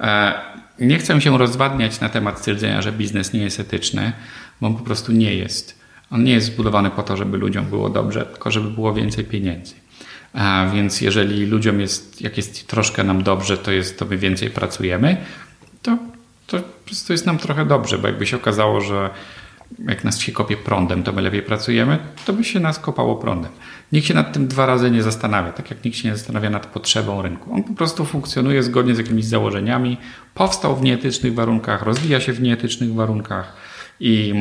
E, 0.00 0.34
nie 0.78 0.98
chcę 0.98 1.20
się 1.20 1.38
rozwadniać 1.38 2.00
na 2.00 2.08
temat 2.08 2.38
stwierdzenia, 2.38 2.82
że 2.82 2.92
biznes 2.92 3.32
nie 3.32 3.40
jest 3.40 3.60
etyczny, 3.60 4.12
bo 4.60 4.66
on 4.66 4.74
po 4.74 4.84
prostu 4.84 5.12
nie 5.12 5.34
jest. 5.34 5.78
On 6.10 6.24
nie 6.24 6.32
jest 6.32 6.46
zbudowany 6.46 6.90
po 6.90 7.02
to, 7.02 7.16
żeby 7.16 7.38
ludziom 7.38 7.64
było 7.64 7.90
dobrze, 7.90 8.26
tylko 8.26 8.50
żeby 8.50 8.70
było 8.70 8.94
więcej 8.94 9.24
pieniędzy. 9.24 9.74
A 10.32 10.64
e, 10.64 10.72
więc 10.72 11.00
jeżeli 11.00 11.46
ludziom 11.46 11.80
jest, 11.80 12.20
jak 12.20 12.36
jest 12.36 12.66
troszkę 12.66 13.04
nam 13.04 13.22
dobrze, 13.22 13.58
to 13.58 13.72
jest, 13.72 13.98
to 13.98 14.04
my 14.04 14.18
więcej 14.18 14.50
pracujemy, 14.50 15.16
to 15.82 15.98
to 17.06 17.12
jest 17.12 17.26
nam 17.26 17.38
trochę 17.38 17.66
dobrze, 17.66 17.98
bo 17.98 18.08
jakby 18.08 18.26
się 18.26 18.36
okazało, 18.36 18.80
że 18.80 19.10
jak 19.78 20.04
nas 20.04 20.18
się 20.18 20.32
kopie 20.32 20.56
prądem, 20.56 21.02
to 21.02 21.12
my 21.12 21.22
lepiej 21.22 21.42
pracujemy, 21.42 21.98
to 22.24 22.32
by 22.32 22.44
się 22.44 22.60
nas 22.60 22.78
kopało 22.78 23.16
prądem. 23.16 23.52
Nikt 23.92 24.06
się 24.06 24.14
nad 24.14 24.32
tym 24.32 24.48
dwa 24.48 24.66
razy 24.66 24.90
nie 24.90 25.02
zastanawia, 25.02 25.52
tak 25.52 25.70
jak 25.70 25.84
nikt 25.84 25.96
się 25.96 26.08
nie 26.08 26.16
zastanawia 26.16 26.50
nad 26.50 26.66
potrzebą 26.66 27.22
rynku. 27.22 27.54
On 27.54 27.62
po 27.62 27.72
prostu 27.72 28.04
funkcjonuje 28.04 28.62
zgodnie 28.62 28.94
z 28.94 28.98
jakimiś 28.98 29.24
założeniami, 29.24 29.96
powstał 30.34 30.76
w 30.76 30.82
nieetycznych 30.82 31.34
warunkach, 31.34 31.82
rozwija 31.82 32.20
się 32.20 32.32
w 32.32 32.42
nieetycznych 32.42 32.94
warunkach 32.94 33.56
i, 34.00 34.34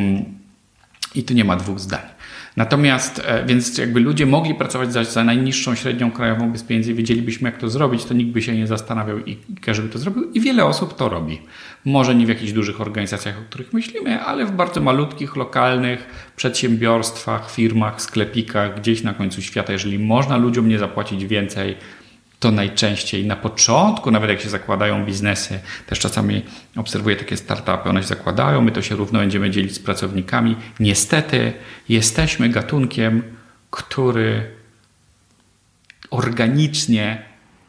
i 1.16 1.24
tu 1.24 1.34
nie 1.34 1.44
ma 1.44 1.56
dwóch 1.56 1.80
zdań. 1.80 2.17
Natomiast, 2.58 3.22
e, 3.26 3.46
więc 3.46 3.78
jakby 3.78 4.00
ludzie 4.00 4.26
mogli 4.26 4.56
pracować 4.56 4.94
za, 4.94 5.04
za 5.04 5.24
najniższą 5.24 5.76
średnią 5.76 6.12
krajową 6.12 6.52
bez 6.52 6.64
pieniędzy, 6.64 6.94
wiedzielibyśmy 6.94 7.50
jak 7.50 7.60
to 7.60 7.70
zrobić, 7.70 8.06
to 8.06 8.14
nikt 8.14 8.32
by 8.32 8.42
się 8.42 8.56
nie 8.58 8.68
zastanawiał 8.68 9.20
i, 9.20 9.32
i 9.32 9.56
każdy 9.62 9.84
by 9.84 9.90
to 9.90 10.00
zrobił 10.00 10.32
i 10.32 10.40
wiele 10.40 10.66
osób 10.66 10.96
to 10.96 11.10
robi. 11.10 11.42
Może 11.86 12.16
nie 12.16 12.26
w 12.26 12.30
jakichś 12.30 12.52
dużych 12.52 12.82
organizacjach, 12.82 13.38
o 13.40 13.42
których 13.50 13.74
myślimy, 13.74 14.22
ale 14.22 14.46
w 14.46 14.52
bardzo 14.52 14.82
malutkich, 14.82 15.36
lokalnych 15.36 16.32
przedsiębiorstwach, 16.36 17.52
firmach, 17.52 18.02
sklepikach, 18.02 18.80
gdzieś 18.80 19.04
na 19.04 19.14
końcu 19.14 19.42
świata, 19.42 19.74
jeżeli 19.74 20.00
można 20.00 20.38
ludziom 20.38 20.70
nie 20.70 20.80
zapłacić 20.80 21.26
więcej, 21.26 21.76
to 22.40 22.52
najczęściej 22.52 23.26
na 23.26 23.36
początku, 23.36 24.12
nawet 24.12 24.30
jak 24.30 24.42
się 24.42 24.50
zakładają 24.50 25.06
biznesy, 25.06 25.60
też 25.88 26.00
czasami 26.00 26.42
obserwuję 26.76 27.16
takie 27.16 27.38
startupy, 27.38 27.90
one 27.90 28.02
się 28.02 28.08
zakładają, 28.08 28.62
my 28.62 28.72
to 28.72 28.82
się 28.82 28.96
równo 28.96 29.20
będziemy 29.20 29.52
dzielić 29.52 29.76
z 29.76 29.80
pracownikami. 29.80 30.56
Niestety 30.80 31.54
jesteśmy 31.90 32.50
gatunkiem, 32.50 33.24
który 33.70 34.52
organicznie 36.12 37.24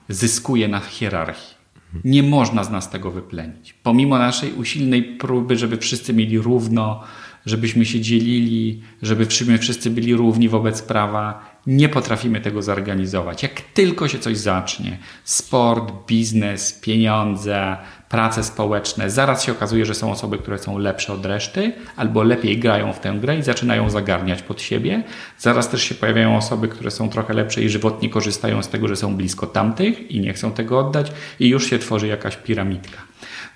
zyskuje 0.08 0.68
na 0.68 0.80
hierarchii. 0.80 1.58
Nie 2.04 2.22
można 2.22 2.64
z 2.64 2.70
nas 2.70 2.90
tego 2.90 3.10
wyplenić. 3.10 3.72
Pomimo 3.72 4.18
naszej 4.18 4.52
usilnej 4.52 5.02
próby, 5.02 5.56
żeby 5.56 5.76
wszyscy 5.76 6.14
mieli 6.14 6.38
równo, 6.38 7.04
żebyśmy 7.46 7.86
się 7.86 8.00
dzielili, 8.00 8.82
żeby 9.02 9.26
wszyscy 9.58 9.90
byli 9.90 10.14
równi 10.14 10.48
wobec 10.48 10.82
prawa, 10.82 11.47
nie 11.68 11.88
potrafimy 11.88 12.40
tego 12.40 12.62
zorganizować. 12.62 13.42
Jak 13.42 13.60
tylko 13.60 14.08
się 14.08 14.18
coś 14.18 14.38
zacznie, 14.38 14.98
sport, 15.24 15.92
biznes, 16.06 16.72
pieniądze, 16.72 17.76
prace 18.08 18.44
społeczne, 18.44 19.10
zaraz 19.10 19.44
się 19.44 19.52
okazuje, 19.52 19.86
że 19.86 19.94
są 19.94 20.12
osoby, 20.12 20.38
które 20.38 20.58
są 20.58 20.78
lepsze 20.78 21.12
od 21.12 21.26
reszty, 21.26 21.72
albo 21.96 22.22
lepiej 22.22 22.58
grają 22.58 22.92
w 22.92 23.00
tę 23.00 23.14
grę 23.20 23.38
i 23.38 23.42
zaczynają 23.42 23.90
zagarniać 23.90 24.42
pod 24.42 24.62
siebie. 24.62 25.02
Zaraz 25.38 25.68
też 25.68 25.82
się 25.82 25.94
pojawiają 25.94 26.36
osoby, 26.36 26.68
które 26.68 26.90
są 26.90 27.08
trochę 27.08 27.34
lepsze 27.34 27.62
i 27.62 27.68
żywotnie 27.68 28.10
korzystają 28.10 28.62
z 28.62 28.68
tego, 28.68 28.88
że 28.88 28.96
są 28.96 29.16
blisko 29.16 29.46
tamtych 29.46 30.10
i 30.10 30.20
nie 30.20 30.32
chcą 30.32 30.52
tego 30.52 30.78
oddać, 30.78 31.12
i 31.40 31.48
już 31.48 31.70
się 31.70 31.78
tworzy 31.78 32.06
jakaś 32.06 32.36
piramidka. 32.36 32.98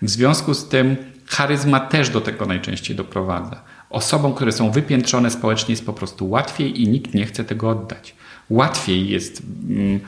W 0.03 0.11
związku 0.11 0.55
z 0.55 0.69
tym 0.69 0.97
charyzma 1.27 1.81
też 1.81 2.11
do 2.11 2.21
tego 2.21 2.47
najczęściej 2.47 2.97
doprowadza. 2.97 3.72
Osobom, 3.93 4.35
które 4.35 4.53
są 4.53 4.71
wypiętrzone 4.71 5.31
społecznie 5.31 5.73
jest 5.73 5.87
po 5.87 5.93
prostu 5.93 6.31
łatwiej 6.31 6.83
i 6.83 6.89
nikt 6.89 7.15
nie 7.15 7.27
chce 7.27 7.45
tego 7.45 7.71
oddać. 7.71 8.15
Łatwiej 8.51 9.09
jest, 9.09 9.43
mm, 9.69 10.01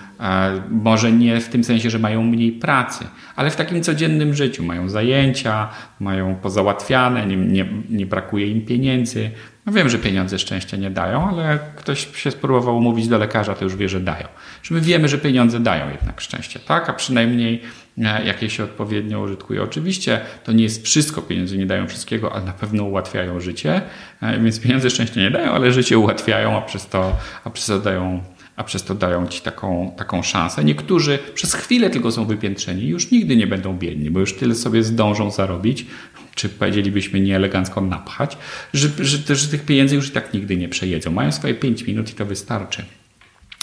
może 0.70 1.12
nie 1.12 1.41
w 1.41 1.49
tym 1.49 1.64
sensie, 1.64 1.91
że 1.91 1.99
mają 1.99 2.22
mniej 2.22 2.53
pracy, 2.53 3.05
ale 3.37 3.51
w 3.51 3.57
takim 3.57 3.82
codziennym 3.82 4.35
życiu 4.35 4.64
mają 4.64 4.89
zajęcia, 4.89 5.68
mają 6.01 6.35
pozałatwiane, 6.35 7.26
nie, 7.26 7.37
nie, 7.37 7.66
nie 7.91 8.07
brakuje 8.07 8.47
im 8.47 8.66
pieniędzy. 8.66 9.30
No 9.66 9.72
wiem, 9.72 9.88
że 9.88 9.98
pieniądze 9.98 10.38
szczęścia 10.38 10.76
nie 10.76 10.90
dają, 10.90 11.28
ale 11.28 11.58
ktoś 11.76 12.16
się 12.16 12.30
spróbował 12.30 12.80
mówić 12.80 13.08
do 13.08 13.18
lekarza, 13.18 13.54
to 13.54 13.64
już 13.64 13.76
wie, 13.76 13.88
że 13.88 14.00
dają. 14.00 14.28
Że 14.62 14.74
my 14.74 14.80
wiemy, 14.80 15.08
że 15.08 15.18
pieniądze 15.18 15.60
dają 15.60 15.90
jednak 15.90 16.20
szczęście, 16.20 16.60
tak? 16.60 16.90
A 16.90 16.92
przynajmniej 16.92 17.62
E, 17.98 18.24
jakie 18.24 18.50
się 18.50 18.64
odpowiednio 18.64 19.20
użytkuje. 19.20 19.62
Oczywiście 19.62 20.20
to 20.44 20.52
nie 20.52 20.62
jest 20.62 20.84
wszystko, 20.84 21.22
pieniądze 21.22 21.56
nie 21.56 21.66
dają 21.66 21.88
wszystkiego, 21.88 22.32
ale 22.32 22.44
na 22.44 22.52
pewno 22.52 22.84
ułatwiają 22.84 23.40
życie, 23.40 23.82
e, 24.20 24.40
więc 24.40 24.60
pieniądze 24.60 24.90
szczęście 24.90 25.20
nie 25.20 25.30
dają, 25.30 25.52
ale 25.52 25.72
życie 25.72 25.98
ułatwiają, 25.98 26.58
a 26.58 26.62
przez 26.62 26.86
to, 26.86 27.16
a 27.44 27.50
przez 27.50 27.66
to 27.66 27.78
dają 27.78 28.22
a 28.56 28.64
przez 28.64 28.84
to 28.84 28.94
dają 28.94 29.26
ci 29.26 29.40
taką, 29.40 29.94
taką 29.96 30.22
szansę. 30.22 30.64
Niektórzy 30.64 31.18
przez 31.34 31.54
chwilę 31.54 31.90
tylko 31.90 32.12
są 32.12 32.24
wypiętrzeni 32.24 32.88
już 32.88 33.10
nigdy 33.10 33.36
nie 33.36 33.46
będą 33.46 33.78
biedni, 33.78 34.10
bo 34.10 34.20
już 34.20 34.34
tyle 34.34 34.54
sobie 34.54 34.82
zdążą 34.82 35.30
zarobić, 35.30 35.86
czy 36.35 36.49
powiedzielibyśmy 36.49 37.20
nieelegancko 37.20 37.80
napchać, 37.80 38.39
że, 38.74 38.89
że, 38.99 39.37
że 39.37 39.49
tych 39.49 39.64
pieniędzy 39.64 39.95
już 39.97 40.09
i 40.09 40.11
tak 40.11 40.35
nigdy 40.35 40.57
nie 40.57 40.68
przejedzą. 40.68 41.11
Mają 41.11 41.32
swoje 41.32 41.55
5 41.55 41.87
minut 41.87 42.11
i 42.11 42.14
to 42.14 42.26
wystarczy. 42.26 42.85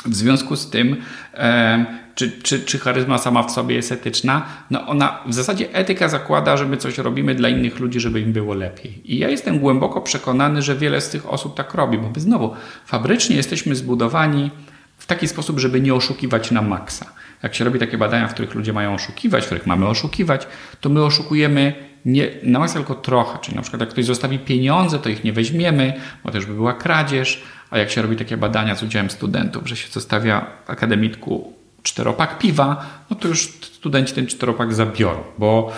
W 0.06 0.16
związku 0.16 0.56
z 0.56 0.70
tym, 0.70 0.96
e, 1.34 1.86
czy, 2.16 2.32
czy, 2.32 2.60
czy 2.60 2.80
charyzma 2.80 3.18
sama 3.18 3.44
w 3.44 3.52
sobie 3.52 3.76
jest 3.76 3.92
etyczna? 3.92 4.46
No 4.72 4.88
ona, 4.88 5.20
w 5.28 5.34
zasadzie 5.34 5.74
etyka 5.74 6.10
zakłada, 6.10 6.58
że 6.58 6.66
my 6.66 6.78
coś 6.78 6.98
robimy 6.98 7.36
dla 7.36 7.50
innych 7.50 7.80
ludzi, 7.80 8.00
żeby 8.00 8.22
im 8.22 8.34
było 8.34 8.54
lepiej. 8.54 9.14
I 9.14 9.18
ja 9.18 9.30
jestem 9.30 9.60
głęboko 9.60 10.02
przekonany, 10.02 10.62
że 10.62 10.76
wiele 10.76 11.02
z 11.02 11.10
tych 11.10 11.30
osób 11.30 11.56
tak 11.56 11.74
robi, 11.74 11.98
bo 11.98 12.10
my 12.16 12.22
znowu 12.22 12.56
fabrycznie 12.86 13.36
jesteśmy 13.36 13.76
zbudowani 13.76 14.52
w 14.98 15.06
taki 15.06 15.28
sposób, 15.28 15.60
żeby 15.60 15.82
nie 15.82 15.94
oszukiwać 15.94 16.52
na 16.52 16.62
maksa. 16.62 17.06
Jak 17.44 17.56
się 17.56 17.64
robi 17.64 17.80
takie 17.80 17.98
badania, 17.98 18.28
w 18.28 18.34
których 18.34 18.56
ludzie 18.56 18.74
mają 18.74 18.94
oszukiwać, 18.94 19.44
w 19.44 19.46
których 19.46 19.68
mamy 19.68 19.88
oszukiwać, 19.88 20.48
to 20.82 20.90
my 20.90 21.04
oszukujemy 21.04 21.74
nie 22.06 22.30
na 22.44 22.60
maksa 22.60 22.76
tylko 22.76 22.96
trochę. 22.96 23.40
Czyli 23.40 23.56
na 23.56 23.62
przykład 23.62 23.80
jak 23.80 23.90
ktoś 23.90 24.06
zostawi 24.06 24.40
pieniądze, 24.40 25.00
to 25.00 25.10
ich 25.10 25.24
nie 25.24 25.34
weźmiemy, 25.34 25.94
bo 26.24 26.32
już 26.36 26.46
by 26.46 26.54
była 26.54 26.74
kradzież, 26.74 27.44
a 27.70 27.78
jak 27.78 27.92
się 27.92 28.02
robi 28.02 28.16
takie 28.16 28.38
badania 28.38 28.76
z 28.76 28.84
udziałem 28.84 29.10
studentów, 29.10 29.68
że 29.68 29.76
się 29.76 29.88
zostawia 29.92 30.46
akademicku 30.68 31.54
czteropak 31.84 32.40
piwa, 32.40 32.86
no 33.10 33.16
to 33.16 33.28
już 33.28 33.48
studenci 33.48 34.14
ten 34.14 34.28
czteropak 34.28 34.74
zabiorą, 34.74 35.24
bo, 35.38 35.72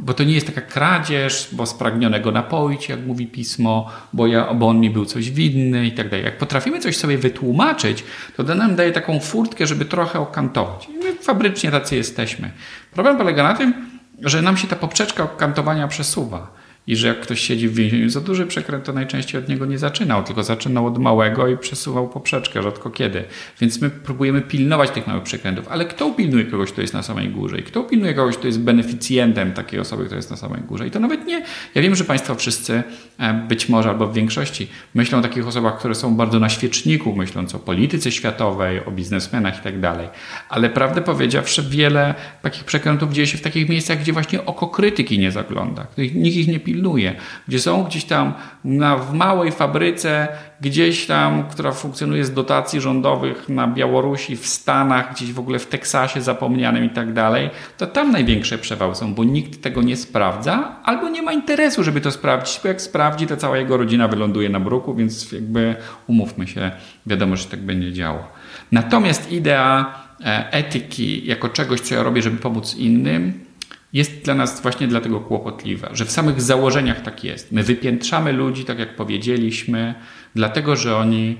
bo 0.00 0.14
to 0.14 0.24
nie 0.24 0.34
jest 0.34 0.46
taka 0.46 0.60
kradzież, 0.60 1.48
bo 1.52 1.66
spragnionego 1.66 2.32
napoić, 2.32 2.88
jak 2.88 3.00
mówi 3.00 3.26
pismo, 3.26 3.90
bo, 4.12 4.26
ja, 4.26 4.54
bo 4.54 4.68
on 4.68 4.80
mi 4.80 4.90
był 4.90 5.04
coś 5.04 5.30
winny 5.30 5.86
i 5.86 5.92
tak 5.92 6.08
dalej. 6.08 6.24
Jak 6.24 6.38
potrafimy 6.38 6.80
coś 6.80 6.96
sobie 6.96 7.18
wytłumaczyć, 7.18 8.04
to 8.36 8.44
to 8.44 8.54
nam 8.54 8.76
daje 8.76 8.92
taką 8.92 9.20
furtkę, 9.20 9.66
żeby 9.66 9.84
trochę 9.84 10.20
okantować. 10.20 10.88
I 10.88 10.92
my 10.92 11.14
fabrycznie 11.14 11.70
tacy 11.70 11.96
jesteśmy. 11.96 12.50
Problem 12.94 13.16
polega 13.16 13.42
na 13.42 13.54
tym, 13.54 13.74
że 14.22 14.42
nam 14.42 14.56
się 14.56 14.68
ta 14.68 14.76
poprzeczka 14.76 15.22
okantowania 15.22 15.88
przesuwa 15.88 16.61
i 16.86 16.96
że 16.96 17.08
jak 17.08 17.20
ktoś 17.20 17.40
siedzi 17.40 17.68
w 17.68 17.74
więzieniu 17.74 18.10
za 18.10 18.20
duży 18.20 18.46
przekręt, 18.46 18.84
to 18.84 18.92
najczęściej 18.92 19.40
od 19.40 19.48
niego 19.48 19.66
nie 19.66 19.78
zaczynał, 19.78 20.24
tylko 20.24 20.42
zaczynał 20.42 20.86
od 20.86 20.98
małego 20.98 21.48
i 21.48 21.56
przesuwał 21.58 22.08
poprzeczkę, 22.08 22.62
rzadko 22.62 22.90
kiedy. 22.90 23.24
Więc 23.60 23.80
my 23.80 23.90
próbujemy 23.90 24.42
pilnować 24.42 24.90
tych 24.90 25.06
małych 25.06 25.22
przekrętów, 25.22 25.68
ale 25.68 25.84
kto 25.84 26.10
pilnuje 26.10 26.44
kogoś, 26.44 26.72
kto 26.72 26.80
jest 26.80 26.94
na 26.94 27.02
samej 27.02 27.28
górze 27.28 27.58
i 27.58 27.62
kto 27.62 27.84
pilnuje 27.84 28.14
kogoś, 28.14 28.36
kto 28.36 28.46
jest 28.46 28.60
beneficjentem 28.60 29.52
takiej 29.52 29.80
osoby, 29.80 30.04
która 30.04 30.16
jest 30.16 30.30
na 30.30 30.36
samej 30.36 30.60
górze. 30.60 30.86
I 30.86 30.90
to 30.90 31.00
nawet 31.00 31.26
nie, 31.26 31.42
ja 31.74 31.82
wiem, 31.82 31.96
że 31.96 32.04
Państwo 32.04 32.34
wszyscy 32.34 32.82
e, 33.18 33.34
być 33.34 33.68
może 33.68 33.88
albo 33.88 34.06
w 34.06 34.14
większości 34.14 34.68
myślą 34.94 35.18
o 35.18 35.22
takich 35.22 35.46
osobach, 35.46 35.78
które 35.78 35.94
są 35.94 36.16
bardzo 36.16 36.38
na 36.38 36.48
świeczniku, 36.48 37.16
myśląc 37.16 37.54
o 37.54 37.58
polityce 37.58 38.12
światowej, 38.12 38.84
o 38.84 38.90
biznesmenach 38.90 39.60
i 39.60 39.62
tak 39.62 39.80
dalej. 39.80 40.08
Ale 40.48 40.70
prawdę 40.70 41.02
powiedziawszy, 41.02 41.62
wiele 41.70 42.14
takich 42.42 42.64
przekrętów 42.64 43.12
dzieje 43.12 43.26
się 43.26 43.38
w 43.38 43.42
takich 43.42 43.68
miejscach, 43.68 43.98
gdzie 43.98 44.12
właśnie 44.12 44.46
oko 44.46 44.68
krytyki 44.68 45.18
nie 45.18 45.32
zagląda. 45.32 45.86
Nikt 45.98 46.36
ich 46.36 46.48
nie 46.48 46.60
pilnuje 46.60 46.71
pilnuje, 46.72 47.14
gdzie 47.48 47.60
są 47.60 47.84
gdzieś 47.84 48.04
tam 48.04 48.32
na, 48.64 48.96
w 48.96 49.14
małej 49.14 49.52
fabryce, 49.52 50.28
gdzieś 50.60 51.06
tam, 51.06 51.44
która 51.48 51.72
funkcjonuje 51.72 52.24
z 52.24 52.32
dotacji 52.32 52.80
rządowych 52.80 53.48
na 53.48 53.68
Białorusi, 53.68 54.36
w 54.36 54.46
Stanach, 54.46 55.14
gdzieś 55.14 55.32
w 55.32 55.38
ogóle 55.38 55.58
w 55.58 55.66
Teksasie 55.66 56.20
zapomnianym 56.20 56.84
i 56.84 56.90
tak 56.90 57.12
dalej, 57.12 57.50
to 57.78 57.86
tam 57.86 58.12
największe 58.12 58.58
przewały 58.58 58.94
są, 58.94 59.14
bo 59.14 59.24
nikt 59.24 59.62
tego 59.62 59.82
nie 59.82 59.96
sprawdza 59.96 60.76
albo 60.84 61.08
nie 61.08 61.22
ma 61.22 61.32
interesu, 61.32 61.84
żeby 61.84 62.00
to 62.00 62.10
sprawdzić, 62.10 62.60
bo 62.62 62.68
jak 62.68 62.82
sprawdzi, 62.82 63.26
to 63.26 63.36
cała 63.36 63.58
jego 63.58 63.76
rodzina 63.76 64.08
wyląduje 64.08 64.48
na 64.48 64.60
bruku, 64.60 64.94
więc 64.94 65.32
jakby 65.32 65.76
umówmy 66.06 66.46
się, 66.46 66.70
wiadomo, 67.06 67.36
że 67.36 67.44
tak 67.44 67.60
będzie 67.60 67.92
działo. 67.92 68.28
Natomiast 68.72 69.32
idea 69.32 69.94
e, 70.24 70.52
etyki 70.52 71.26
jako 71.26 71.48
czegoś, 71.48 71.80
co 71.80 71.94
ja 71.94 72.02
robię, 72.02 72.22
żeby 72.22 72.36
pomóc 72.36 72.76
innym, 72.76 73.51
jest 73.92 74.24
dla 74.24 74.34
nas 74.34 74.62
właśnie 74.62 74.88
dlatego 74.88 75.20
kłopotliwa, 75.20 75.88
że 75.92 76.04
w 76.04 76.10
samych 76.10 76.42
założeniach 76.42 77.00
tak 77.00 77.24
jest. 77.24 77.52
My 77.52 77.62
wypiętrzamy 77.62 78.32
ludzi, 78.32 78.64
tak 78.64 78.78
jak 78.78 78.96
powiedzieliśmy, 78.96 79.94
dlatego 80.34 80.76
że 80.76 80.96
oni, 80.96 81.36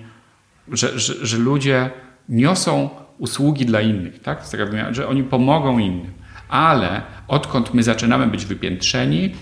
że, 0.72 0.98
że, 0.98 1.26
że 1.26 1.38
ludzie 1.38 1.90
niosą 2.28 2.90
usługi 3.18 3.66
dla 3.66 3.80
innych, 3.80 4.18
tak? 4.20 4.44
że 4.90 5.08
oni 5.08 5.22
pomogą 5.22 5.78
innym. 5.78 6.12
Ale 6.48 7.02
odkąd 7.28 7.74
my 7.74 7.82
zaczynamy 7.82 8.26
być 8.26 8.46
wypiętrzeni, 8.46 9.34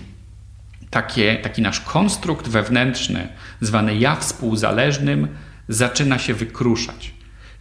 takie, 0.89 1.35
taki 1.35 1.61
nasz 1.61 1.81
konstrukt 1.81 2.47
wewnętrzny, 2.47 3.27
zwany 3.61 3.95
ja 3.97 4.15
współzależnym, 4.15 5.27
zaczyna 5.67 6.19
się 6.19 6.33
wykruszać. 6.33 7.13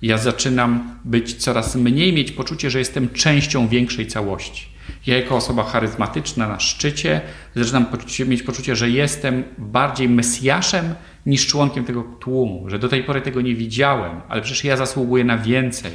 Ja 0.03 0.19
zaczynam 0.19 0.99
być 1.05 1.35
coraz 1.35 1.77
mniej 1.77 2.13
mieć 2.13 2.33
poczucie, 2.33 2.71
że 2.71 2.79
jestem 2.79 3.09
częścią 3.09 3.69
większej 3.69 4.07
całości. 4.07 4.70
Ja 5.07 5.17
jako 5.17 5.37
osoba 5.37 5.65
charyzmatyczna 5.65 6.49
na 6.49 6.61
szczycie 6.61 7.21
zaczynam 7.55 7.87
poczucie, 7.87 8.25
mieć 8.25 8.43
poczucie, 8.43 8.77
że 8.77 8.91
jestem 8.91 9.45
bardziej 9.59 10.09
mesjaszem 10.09 10.95
niż 11.27 11.47
członkiem 11.47 11.85
tego 11.85 12.03
tłumu, 12.03 12.71
że 12.71 12.79
do 12.79 12.89
tej 12.89 13.05
pory 13.05 13.21
tego 13.21 13.41
nie 13.41 13.55
widziałem, 13.55 14.21
ale 14.29 14.43
przecież 14.43 14.65
ja 14.65 14.77
zasługuję 14.77 15.25
na 15.25 15.39
więcej, 15.39 15.93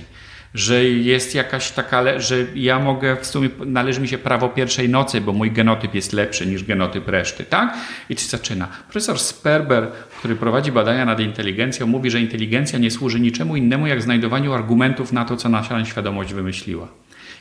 że 0.54 0.86
jest 0.86 1.36
jakaś 1.36 1.72
taka, 1.72 2.20
że 2.20 2.46
ja 2.56 2.80
mogę, 2.80 3.18
w 3.22 3.26
sumie 3.26 3.50
należy 3.66 4.02
mi 4.02 4.08
się 4.08 4.18
prawo 4.18 4.50
pierwszej 4.50 4.90
nocy, 4.90 5.22
bo 5.22 5.34
mój 5.34 5.52
genotyp 5.52 5.96
jest 5.96 6.14
lepszy 6.14 6.48
niż 6.48 6.64
genotyp 6.64 7.08
reszty, 7.08 7.44
tak? 7.44 7.78
I 8.10 8.16
to 8.16 8.22
zaczyna. 8.22 8.68
Profesor 8.84 9.20
Sperber, 9.20 9.92
który 10.20 10.36
prowadzi 10.36 10.72
badania 10.72 11.06
nad 11.06 11.20
inteligencją, 11.20 11.88
mówi, 11.88 12.12
że 12.12 12.22
inteligencja 12.22 12.80
nie 12.80 12.92
służy 12.92 13.20
niczemu 13.20 13.56
innemu, 13.56 13.88
jak 13.88 14.02
znajdowaniu 14.02 14.54
argumentów 14.54 15.12
na 15.14 15.26
to, 15.26 15.38
co 15.38 15.50
nasza 15.50 15.86
świadomość 15.86 16.34
wymyśliła. 16.34 16.88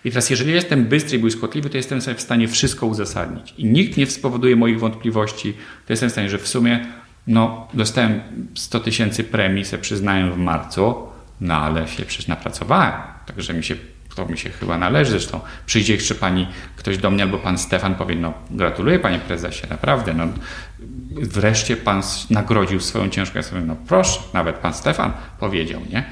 I 0.05 0.11
teraz, 0.11 0.31
jeżeli 0.31 0.53
jestem 0.53 0.85
bystry 0.85 1.17
i 1.17 1.21
błyskotliwy, 1.21 1.71
to 1.71 1.77
jestem 1.77 2.01
sobie 2.01 2.17
w 2.17 2.21
stanie 2.21 2.49
wszystko 2.49 2.87
uzasadnić. 2.87 3.55
I 3.59 3.65
nikt 3.65 3.97
nie 3.97 4.07
spowoduje 4.07 4.57
moich 4.57 4.81
wątpliwości, 4.81 5.53
to 5.87 5.93
jestem 5.93 6.09
w 6.09 6.13
stanie, 6.13 6.31
że 6.31 6.39
w 6.39 6.49
sumie 6.49 6.87
no, 7.27 7.69
dostałem 7.75 8.21
100 8.55 8.81
tysięcy 8.81 9.25
premii, 9.25 9.65
se 9.65 9.79
przyznałem 9.79 10.33
w 10.33 10.37
marcu, 10.37 10.95
no 11.41 11.55
ale 11.55 11.89
się 11.89 12.05
przecież 12.05 12.29
napracowałem. 12.29 12.93
Także 13.27 13.55
mi 13.55 13.65
się, 13.65 13.77
to 14.15 14.27
mi 14.27 14.39
się 14.39 14.51
chyba 14.51 14.79
należy. 14.79 15.11
Zresztą 15.11 15.41
przyjdzie 15.67 15.95
jeszcze 15.95 16.15
pani, 16.15 16.47
ktoś 16.77 16.99
do 16.99 17.11
mnie 17.11 17.23
albo 17.23 17.39
pan 17.39 17.59
Stefan 17.59 17.95
powie, 17.95 18.17
no 18.17 18.33
gratuluję 18.51 18.99
panie 18.99 19.19
prezesie, 19.19 19.67
naprawdę, 19.71 20.15
no 20.15 20.29
wreszcie 21.11 21.77
pan 21.77 22.03
nagrodził 22.31 22.81
swoją 22.81 23.09
ciężką. 23.09 23.43
Sobie, 23.43 23.61
no 23.61 23.77
proszę, 23.89 24.21
nawet 24.35 24.57
pan 24.57 24.75
Stefan 24.75 25.13
powiedział, 25.39 25.81
nie? 25.91 26.05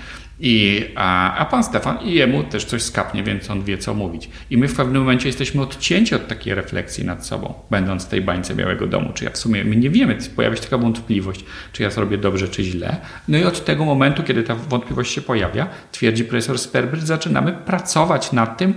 I, 0.45 0.85
a, 0.97 1.37
a 1.37 1.45
pan 1.45 1.65
Stefan 1.65 1.99
i 2.05 2.15
jemu 2.15 2.45
też 2.45 2.65
coś 2.65 2.83
skapnie, 2.83 3.23
więc 3.23 3.51
on 3.51 3.65
wie, 3.65 3.79
co 3.79 3.95
mówić. 3.95 4.31
I 4.51 4.59
my 4.59 4.69
w 4.69 4.77
pewnym 4.77 5.03
momencie 5.03 5.29
jesteśmy 5.29 5.63
odcięci 5.63 6.15
od 6.15 6.29
takiej 6.29 6.55
refleksji 6.55 7.05
nad 7.05 7.27
sobą, 7.27 7.55
będąc 7.71 8.05
w 8.05 8.09
tej 8.09 8.21
bańce 8.21 8.55
Białego 8.55 8.87
Domu. 8.87 9.13
Czy 9.15 9.25
ja 9.25 9.31
w 9.31 9.39
sumie, 9.39 9.65
my 9.65 9.77
nie 9.77 9.91
wiemy, 9.91 10.19
pojawia 10.37 10.57
się 10.57 10.63
taka 10.63 10.79
wątpliwość, 10.79 11.45
czy 11.73 11.83
ja 11.83 11.91
zrobię 11.91 12.19
dobrze, 12.19 12.49
czy 12.49 12.65
źle. 12.65 12.97
No 13.29 13.39
i 13.39 13.45
od 13.45 13.65
tego 13.65 13.85
momentu, 13.85 14.23
kiedy 14.23 14.43
ta 14.43 14.55
wątpliwość 14.55 15.15
się 15.15 15.21
pojawia, 15.21 15.67
twierdzi 15.93 16.25
profesor 16.25 16.59
Sperber, 16.59 17.01
zaczynamy 17.01 17.53
pracować 17.53 18.33
nad 18.33 18.59
tym, 18.59 18.75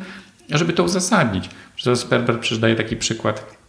żeby 0.49 0.74
to 0.74 0.84
uzasadnić. 0.84 1.49
Profesor 1.70 1.97
Sperber 1.97 2.39
przydaje 2.39 2.76
taki 2.76 2.95
przykład 2.95 3.64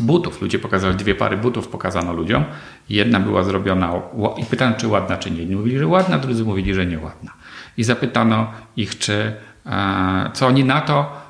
butów. 0.00 0.42
Ludzie 0.42 0.58
pokazali 0.58 0.96
dwie 0.96 1.14
pary 1.14 1.36
butów, 1.36 1.68
pokazano 1.68 2.12
ludziom. 2.12 2.44
Jedna 2.88 3.20
była 3.20 3.42
zrobiona 3.42 3.92
i 4.38 4.44
pytano, 4.44 4.76
czy 4.76 4.88
ładna, 4.88 5.16
czy 5.16 5.30
nie. 5.30 5.38
Jedni 5.38 5.56
mówili, 5.56 5.78
że 5.78 5.86
ładna, 5.86 6.18
drudzy 6.18 6.44
mówili, 6.44 6.74
że 6.74 6.86
nieładna. 6.86 7.32
I 7.76 7.84
zapytano 7.84 8.52
ich, 8.76 8.98
czy, 8.98 9.32
e, 9.66 10.30
co 10.34 10.46
oni 10.46 10.64
na 10.64 10.80
to, 10.80 11.28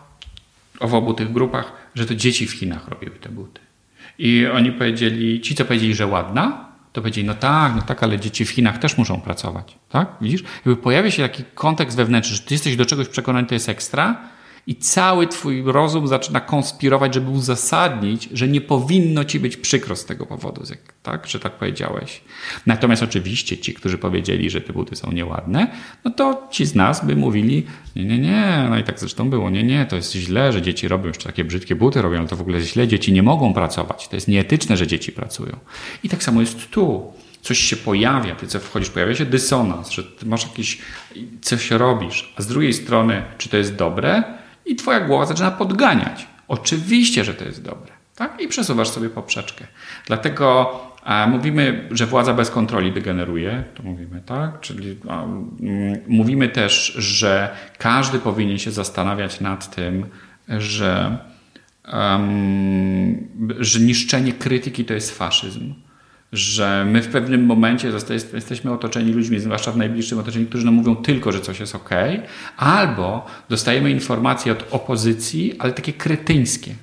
w 0.80 0.94
obu 0.94 1.14
tych 1.14 1.32
grupach, 1.32 1.72
że 1.94 2.06
to 2.06 2.14
dzieci 2.14 2.46
w 2.46 2.52
Chinach 2.52 2.88
robiły 2.88 3.16
te 3.16 3.28
buty. 3.28 3.60
I 4.18 4.46
oni 4.46 4.72
powiedzieli, 4.72 5.40
ci 5.40 5.54
co 5.54 5.64
powiedzieli, 5.64 5.94
że 5.94 6.06
ładna, 6.06 6.68
to 6.92 7.00
powiedzieli, 7.00 7.26
no 7.26 7.34
tak, 7.34 7.72
no 7.76 7.82
tak, 7.82 8.02
ale 8.02 8.18
dzieci 8.18 8.44
w 8.44 8.50
Chinach 8.50 8.78
też 8.78 8.98
muszą 8.98 9.20
pracować. 9.20 9.78
Tak? 9.88 10.08
Widzisz? 10.20 10.42
Jakby 10.56 10.76
pojawia 10.76 11.10
się 11.10 11.22
taki 11.22 11.44
kontekst 11.54 11.96
wewnętrzny, 11.96 12.36
że 12.36 12.42
ty 12.42 12.54
jesteś 12.54 12.76
do 12.76 12.86
czegoś 12.86 13.08
przekonany, 13.08 13.46
to 13.46 13.54
jest 13.54 13.68
ekstra, 13.68 14.16
i 14.68 14.76
cały 14.76 15.26
twój 15.26 15.62
rozum 15.66 16.08
zaczyna 16.08 16.40
konspirować, 16.40 17.14
żeby 17.14 17.30
uzasadnić, 17.30 18.28
że 18.32 18.48
nie 18.48 18.60
powinno 18.60 19.24
ci 19.24 19.40
być 19.40 19.56
przykro 19.56 19.96
z 19.96 20.04
tego 20.04 20.26
powodu, 20.26 20.62
tak, 21.02 21.26
że 21.26 21.40
tak 21.40 21.52
powiedziałeś. 21.52 22.20
Natomiast 22.66 23.02
oczywiście 23.02 23.58
ci, 23.58 23.74
którzy 23.74 23.98
powiedzieli, 23.98 24.50
że 24.50 24.60
te 24.60 24.72
buty 24.72 24.96
są 24.96 25.12
nieładne, 25.12 25.70
no 26.04 26.10
to 26.10 26.48
ci 26.50 26.66
z 26.66 26.74
nas 26.74 27.06
by 27.06 27.16
mówili, 27.16 27.66
nie, 27.96 28.04
nie, 28.04 28.18
nie, 28.18 28.66
no 28.70 28.78
i 28.78 28.84
tak 28.84 29.00
zresztą 29.00 29.30
było, 29.30 29.50
nie, 29.50 29.62
nie, 29.62 29.86
to 29.86 29.96
jest 29.96 30.12
źle, 30.12 30.52
że 30.52 30.62
dzieci 30.62 30.88
robią 30.88 31.06
jeszcze 31.06 31.26
takie 31.26 31.44
brzydkie 31.44 31.76
buty, 31.76 32.02
robią, 32.02 32.26
to 32.26 32.36
w 32.36 32.40
ogóle 32.40 32.60
źle, 32.60 32.88
dzieci 32.88 33.12
nie 33.12 33.22
mogą 33.22 33.54
pracować, 33.54 34.08
to 34.08 34.16
jest 34.16 34.28
nieetyczne, 34.28 34.76
że 34.76 34.86
dzieci 34.86 35.12
pracują. 35.12 35.56
I 36.04 36.08
tak 36.08 36.22
samo 36.22 36.40
jest 36.40 36.70
tu 36.70 37.12
coś 37.42 37.58
się 37.58 37.76
pojawia, 37.76 38.34
ty 38.34 38.46
co 38.46 38.60
wchodzisz, 38.60 38.90
pojawia 38.90 39.14
się 39.14 39.26
dysonans, 39.26 39.90
że 39.90 40.02
masz 40.24 40.44
jakieś, 40.44 40.78
coś 41.40 41.70
robisz, 41.70 42.34
a 42.36 42.42
z 42.42 42.46
drugiej 42.46 42.74
strony, 42.74 43.22
czy 43.38 43.48
to 43.48 43.56
jest 43.56 43.74
dobre, 43.74 44.37
i 44.68 44.76
twoja 44.76 45.00
głowa 45.00 45.26
zaczyna 45.26 45.50
podganiać. 45.50 46.26
Oczywiście, 46.48 47.24
że 47.24 47.34
to 47.34 47.44
jest 47.44 47.62
dobre. 47.62 47.92
Tak? 48.16 48.40
I 48.40 48.48
przesuwasz 48.48 48.88
sobie 48.88 49.08
poprzeczkę. 49.08 49.66
Dlatego 50.06 50.70
a 51.04 51.26
mówimy, 51.26 51.88
że 51.90 52.06
władza 52.06 52.34
bez 52.34 52.50
kontroli 52.50 52.92
degeneruje, 52.92 53.64
to 53.74 53.82
mówimy 53.82 54.22
tak, 54.26 54.60
czyli 54.60 54.96
a, 55.08 55.24
m, 55.24 55.56
mówimy 56.06 56.48
też, 56.48 56.92
że 56.96 57.56
każdy 57.78 58.18
powinien 58.18 58.58
się 58.58 58.70
zastanawiać 58.70 59.40
nad 59.40 59.74
tym, 59.74 60.06
że, 60.48 61.18
um, 61.92 63.28
że 63.58 63.80
niszczenie 63.80 64.32
krytyki 64.32 64.84
to 64.84 64.94
jest 64.94 65.18
faszyzm 65.18 65.74
że 66.32 66.84
my 66.84 67.02
w 67.02 67.08
pewnym 67.08 67.44
momencie 67.44 67.92
jesteśmy 68.34 68.72
otoczeni 68.72 69.12
ludźmi, 69.12 69.40
zwłaszcza 69.40 69.72
w 69.72 69.76
najbliższym 69.76 70.18
otoczeniu, 70.18 70.46
którzy 70.46 70.64
nam 70.64 70.74
mówią 70.74 70.96
tylko, 70.96 71.32
że 71.32 71.40
coś 71.40 71.60
jest 71.60 71.74
ok, 71.74 71.90
albo 72.56 73.26
dostajemy 73.48 73.90
informacje 73.90 74.52
od 74.52 74.64
opozycji, 74.70 75.54
ale 75.58 75.72
takie 75.72 75.92
kretyńskie. 75.92 76.74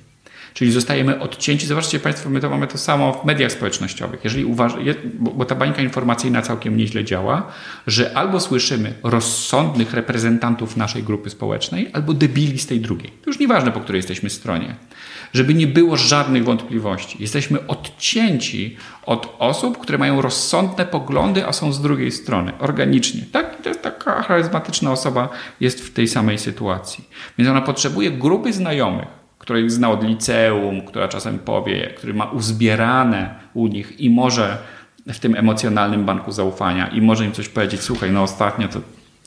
Czyli 0.56 0.72
zostajemy 0.72 1.20
odcięci. 1.20 1.66
Zobaczcie 1.66 2.00
Państwo, 2.00 2.30
my 2.30 2.40
to 2.40 2.50
mamy 2.50 2.66
to 2.66 2.78
samo 2.78 3.12
w 3.12 3.24
mediach 3.24 3.52
społecznościowych. 3.52 4.20
Jeżeli 4.24 4.44
uważa, 4.44 4.78
bo, 5.18 5.44
ta 5.44 5.54
bańka 5.54 5.82
informacyjna 5.82 6.42
całkiem 6.42 6.76
nieźle 6.76 7.04
działa, 7.04 7.52
że 7.86 8.16
albo 8.16 8.40
słyszymy 8.40 8.94
rozsądnych 9.02 9.94
reprezentantów 9.94 10.76
naszej 10.76 11.02
grupy 11.02 11.30
społecznej, 11.30 11.90
albo 11.92 12.14
debili 12.14 12.58
z 12.58 12.66
tej 12.66 12.80
drugiej. 12.80 13.10
To 13.10 13.30
już 13.30 13.38
nieważne, 13.38 13.72
po 13.72 13.80
której 13.80 13.98
jesteśmy 13.98 14.30
stronie 14.30 14.76
żeby 15.34 15.54
nie 15.54 15.66
było 15.66 15.96
żadnych 15.96 16.44
wątpliwości. 16.44 17.16
Jesteśmy 17.20 17.66
odcięci 17.66 18.76
od 19.06 19.36
osób, 19.38 19.78
które 19.78 19.98
mają 19.98 20.22
rozsądne 20.22 20.86
poglądy, 20.86 21.46
a 21.46 21.52
są 21.52 21.72
z 21.72 21.82
drugiej 21.82 22.12
strony, 22.12 22.52
organicznie. 22.58 23.22
Tak? 23.32 23.62
To 23.62 23.68
jest 23.68 23.82
taka 23.82 24.22
charyzmatyczna 24.22 24.92
osoba 24.92 25.28
jest 25.60 25.86
w 25.86 25.92
tej 25.92 26.08
samej 26.08 26.38
sytuacji. 26.38 27.04
Więc 27.38 27.50
ona 27.50 27.62
potrzebuje 27.62 28.10
grupy 28.10 28.52
znajomych, 28.52 29.25
której 29.46 29.70
zna 29.70 29.90
od 29.90 30.04
liceum, 30.04 30.82
która 30.82 31.08
czasem 31.08 31.38
powie, 31.38 31.86
który 31.96 32.14
ma 32.14 32.24
uzbierane 32.24 33.34
u 33.54 33.66
nich 33.66 34.00
i 34.00 34.10
może 34.10 34.58
w 35.06 35.18
tym 35.18 35.34
emocjonalnym 35.34 36.04
banku 36.04 36.32
zaufania 36.32 36.88
i 36.88 37.00
może 37.00 37.24
im 37.24 37.32
coś 37.32 37.48
powiedzieć, 37.48 37.80
słuchaj, 37.80 38.10
no 38.10 38.22
ostatnio 38.22 38.68
to 38.68 38.80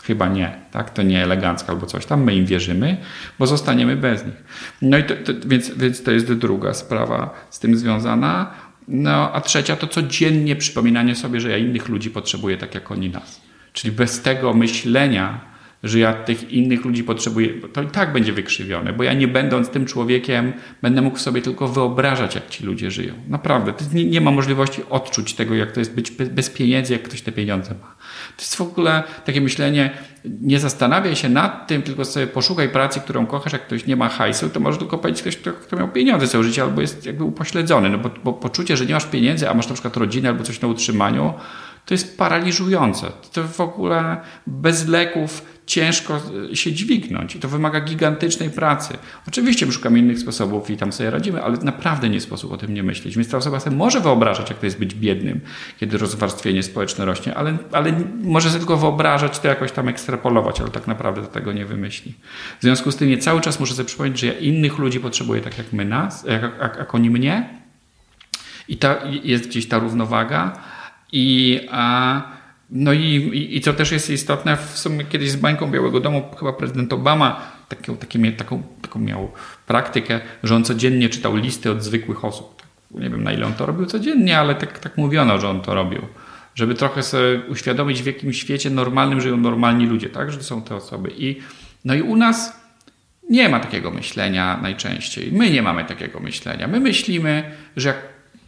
Chyba 0.04 0.28
nie, 0.28 0.56
tak? 0.72 0.90
To 0.90 1.04
nie 1.04 1.24
elegancko 1.24 1.72
albo 1.72 1.86
coś 1.86 2.06
tam. 2.06 2.24
My 2.24 2.36
im 2.36 2.46
wierzymy, 2.46 2.98
bo 3.40 3.48
zostaniemy 3.48 3.96
bez 3.96 4.26
nich. 4.26 4.44
No 4.82 4.98
i 4.98 5.04
to, 5.04 5.16
to, 5.16 5.34
więc, 5.46 5.70
więc 5.70 6.04
to 6.04 6.12
jest 6.12 6.34
druga 6.34 6.74
sprawa 6.74 7.34
z 7.50 7.60
tym 7.60 7.78
związana. 7.78 8.52
No 8.88 9.34
a 9.34 9.42
trzecia 9.42 9.76
to 9.76 9.88
codziennie 9.88 10.56
przypominanie 10.56 11.16
sobie, 11.16 11.42
że 11.42 11.50
ja 11.50 11.58
innych 11.58 11.90
ludzi 11.90 12.10
potrzebuję 12.10 12.58
tak 12.58 12.76
jak 12.76 12.92
oni 12.92 13.10
nas. 13.10 13.42
Czyli 13.74 13.92
bez 13.92 14.22
tego 14.22 14.54
myślenia, 14.54 15.40
że 15.84 16.00
ja 16.00 16.14
tych 16.14 16.52
innych 16.52 16.86
ludzi 16.86 17.04
potrzebuję, 17.04 17.50
to 17.74 17.82
i 17.82 17.88
tak 17.88 18.14
będzie 18.14 18.34
wykrzywione, 18.34 18.94
bo 18.94 19.04
ja 19.04 19.14
nie 19.14 19.28
będąc 19.28 19.70
tym 19.70 19.86
człowiekiem, 19.86 20.54
będę 20.82 21.02
mógł 21.02 21.18
sobie 21.18 21.42
tylko 21.42 21.68
wyobrażać, 21.68 22.36
jak 22.36 22.50
ci 22.50 22.64
ludzie 22.64 22.92
żyją. 22.92 23.14
Naprawdę, 23.28 23.74
nie, 23.94 24.06
nie 24.06 24.22
ma 24.22 24.32
możliwości 24.32 24.82
odczuć 24.90 25.34
tego, 25.34 25.56
jak 25.56 25.72
to 25.72 25.80
jest 25.80 25.96
być 25.96 26.12
bez 26.12 26.50
pieniędzy, 26.50 26.94
jak 26.94 27.04
ktoś 27.04 27.22
te 27.22 27.32
pieniądze 27.32 27.74
ma. 27.82 27.96
To 28.38 28.42
jest 28.42 28.56
w 28.56 28.62
ogóle 28.62 29.04
takie 29.26 29.42
myślenie, 29.42 29.90
nie 30.26 30.60
zastanawiaj 30.60 31.16
się 31.16 31.30
nad 31.30 31.68
tym, 31.68 31.82
tylko 31.82 32.06
sobie 32.06 32.28
poszukaj 32.28 32.70
pracy, 32.70 33.00
którą 33.00 33.26
kochasz. 33.26 33.54
Jak 33.54 33.66
ktoś 33.66 33.86
nie 33.86 33.96
ma 33.96 34.10
hajsu, 34.10 34.50
to 34.50 34.60
może 34.60 34.78
tylko 34.78 34.98
powiedzieć 34.98 35.22
ktoś, 35.22 35.38
kto, 35.38 35.54
kto 35.54 35.76
miał 35.76 35.88
pieniądze 35.88 36.28
całe 36.28 36.44
życie 36.44 36.64
albo 36.64 36.82
jest 36.82 37.06
jakby 37.06 37.24
upośledzony. 37.24 37.90
No 37.90 37.98
bo, 37.98 38.10
bo 38.24 38.34
poczucie, 38.34 38.78
że 38.78 38.86
nie 38.86 38.94
masz 38.94 39.06
pieniędzy, 39.06 39.50
a 39.50 39.54
masz 39.54 39.68
na 39.68 39.74
przykład 39.74 39.98
rodzinę 39.98 40.30
albo 40.30 40.44
coś 40.44 40.62
na 40.62 40.68
utrzymaniu, 40.68 41.34
to 41.86 41.94
jest 41.94 42.18
paraliżujące. 42.18 43.08
To 43.34 43.44
w 43.44 43.62
ogóle 43.62 44.18
bez 44.48 44.88
leków 44.88 45.59
ciężko 45.70 46.22
się 46.54 46.74
dźwignąć 46.74 47.36
i 47.36 47.40
to 47.40 47.48
wymaga 47.48 47.82
gigantycznej 47.82 48.50
pracy. 48.50 48.98
Oczywiście 49.28 49.66
my 49.66 49.72
szukamy 49.72 50.00
innych 50.00 50.20
sposobów 50.20 50.70
i 50.70 50.78
tam 50.78 50.94
sobie 50.94 51.10
radzimy, 51.10 51.44
ale 51.44 51.58
naprawdę 51.58 52.10
nie 52.10 52.22
sposób 52.22 52.52
o 52.52 52.58
tym 52.58 52.74
nie 52.74 52.84
myśleć. 52.84 53.16
Więc 53.16 53.30
ta 53.30 53.38
osoba 53.38 53.60
sobie 53.60 53.76
może 53.76 54.00
wyobrażać, 54.00 54.50
jak 54.50 54.60
to 54.60 54.66
jest 54.66 54.80
być 54.80 54.96
biednym, 54.96 55.42
kiedy 55.80 55.98
rozwarstwienie 55.98 56.64
społeczne 56.64 57.06
rośnie, 57.06 57.36
ale, 57.36 57.58
ale 57.72 57.94
może 58.24 58.50
sobie 58.50 58.60
tylko 58.60 58.78
wyobrażać 58.78 59.40
to 59.40 59.48
jakoś 59.48 59.72
tam 59.72 59.88
ekstrapolować, 59.88 60.62
ale 60.62 60.70
tak 60.70 60.88
naprawdę 60.88 61.22
do 61.22 61.28
tego 61.28 61.54
nie 61.54 61.66
wymyśli. 61.66 62.14
W 62.60 62.62
związku 62.62 62.92
z 62.92 62.96
tym 62.96 63.10
ja 63.10 63.18
cały 63.18 63.42
czas 63.42 63.60
muszę 63.60 63.74
sobie 63.74 63.88
przypomnieć, 63.88 64.20
że 64.20 64.28
ja 64.28 64.34
innych 64.34 64.78
ludzi 64.78 65.00
potrzebuję 65.00 65.42
tak 65.42 65.58
jak 65.58 65.74
my 65.74 65.86
nas, 65.86 66.26
jak, 66.28 66.42
jak, 66.42 66.76
jak 66.78 66.96
oni 66.96 67.10
mnie 67.10 67.50
i 68.68 68.78
ta, 68.78 68.98
jest 69.24 69.48
gdzieś 69.48 69.68
ta 69.68 69.80
równowaga 69.80 70.58
i 71.12 71.60
a, 71.72 72.39
no 72.72 72.94
i, 72.94 73.16
i, 73.16 73.58
i 73.58 73.62
co 73.62 73.74
też 73.74 73.92
jest 73.92 74.10
istotne, 74.10 74.58
w 74.58 74.78
sumie 74.78 75.06
kiedyś 75.06 75.32
z 75.32 75.36
bańką 75.36 75.72
Białego 75.72 76.00
Domu 76.00 76.24
chyba 76.40 76.54
prezydent 76.54 76.94
Obama 76.94 77.42
taką, 77.70 77.98
takie, 77.98 78.32
taką, 78.32 78.64
taką 78.82 79.00
miał 79.00 79.32
praktykę, 79.68 80.20
że 80.44 80.56
on 80.56 80.64
codziennie 80.64 81.10
czytał 81.10 81.36
listy 81.36 81.72
od 81.72 81.84
zwykłych 81.84 82.26
osób. 82.26 82.64
Nie 82.92 83.10
wiem 83.10 83.24
na 83.24 83.34
ile 83.34 83.46
on 83.46 83.54
to 83.54 83.66
robił 83.66 83.86
codziennie, 83.86 84.40
ale 84.40 84.56
tak, 84.56 84.80
tak 84.80 84.98
mówiono, 84.98 85.40
że 85.40 85.50
on 85.50 85.62
to 85.62 85.74
robił. 85.76 86.02
Żeby 86.56 86.76
trochę 86.76 87.04
sobie 87.04 87.42
uświadomić, 87.50 88.02
w 88.02 88.06
jakim 88.06 88.34
świecie 88.34 88.70
normalnym 88.70 89.22
żyją 89.22 89.38
normalni 89.38 89.86
ludzie, 89.86 90.10
tak? 90.10 90.32
Że 90.32 90.38
to 90.38 90.44
są 90.44 90.62
te 90.62 90.76
osoby. 90.76 91.12
I, 91.18 91.40
no 91.86 91.96
i 91.96 92.02
u 92.02 92.16
nas 92.16 92.60
nie 93.30 93.50
ma 93.50 93.60
takiego 93.60 93.92
myślenia 93.92 94.60
najczęściej. 94.62 95.32
My 95.32 95.50
nie 95.50 95.62
mamy 95.62 95.86
takiego 95.86 96.20
myślenia. 96.20 96.68
My 96.68 96.80
myślimy, 96.80 97.52
że 97.76 97.90
jak 97.90 97.98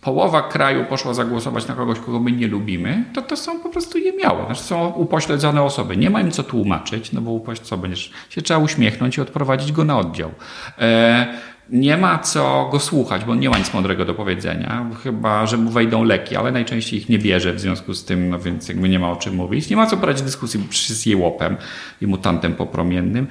połowa 0.01 0.41
kraju 0.41 0.85
poszła 0.85 1.13
zagłosować 1.13 1.67
na 1.67 1.75
kogoś, 1.75 1.99
kogo 1.99 2.19
my 2.19 2.31
nie 2.31 2.47
lubimy, 2.47 3.05
to 3.13 3.21
to 3.21 3.37
są 3.37 3.59
po 3.59 3.69
prostu 3.69 3.97
niemiałe. 3.97 4.45
Znaczy 4.45 4.63
są 4.63 4.89
upośledzone 4.89 5.63
osoby. 5.63 5.97
Nie 5.97 6.09
ma 6.09 6.21
im 6.21 6.31
co 6.31 6.43
tłumaczyć, 6.43 7.11
no 7.11 7.21
bo 7.21 7.31
upośledzone 7.31 7.69
co 7.69 7.77
będziesz 7.77 8.11
się 8.29 8.41
trzeba 8.41 8.59
uśmiechnąć 8.59 9.17
i 9.17 9.21
odprowadzić 9.21 9.71
go 9.71 9.83
na 9.83 9.99
oddział. 9.99 10.31
E, 10.79 11.27
nie 11.69 11.97
ma 11.97 12.19
co 12.19 12.69
go 12.71 12.79
słuchać, 12.79 13.25
bo 13.25 13.35
nie 13.35 13.49
ma 13.49 13.57
nic 13.57 13.73
mądrego 13.73 14.05
do 14.05 14.13
powiedzenia, 14.13 14.85
chyba, 15.03 15.45
że 15.45 15.57
mu 15.57 15.69
wejdą 15.69 16.03
leki, 16.03 16.35
ale 16.35 16.51
najczęściej 16.51 16.99
ich 16.99 17.09
nie 17.09 17.19
bierze 17.19 17.53
w 17.53 17.59
związku 17.59 17.93
z 17.93 18.05
tym, 18.05 18.29
no 18.29 18.39
więc 18.39 18.69
jakby 18.69 18.89
nie 18.89 18.99
ma 18.99 19.11
o 19.11 19.15
czym 19.15 19.35
mówić. 19.35 19.69
Nie 19.69 19.75
ma 19.75 19.85
co 19.85 19.97
prowadzić 19.97 20.23
dyskusji, 20.23 20.67
z 20.71 21.05
jełopem 21.05 21.57
i 22.01 22.07
mutantem 22.07 22.53
popromiennym. 22.53 23.27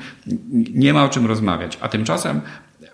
Nie 0.74 0.92
ma 0.92 1.04
o 1.04 1.08
czym 1.08 1.26
rozmawiać. 1.26 1.78
A 1.80 1.88
tymczasem 1.88 2.40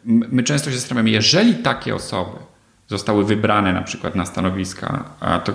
my 0.05 0.43
często 0.43 0.71
się 0.71 0.77
zastanawiamy, 0.77 1.11
jeżeli 1.11 1.55
takie 1.55 1.95
osoby 1.95 2.56
zostały 2.89 3.25
wybrane 3.25 3.73
na 3.73 3.83
przykład 3.83 4.15
na 4.15 4.27
stanowiska, 4.27 5.05
a 5.21 5.39
to 5.39 5.53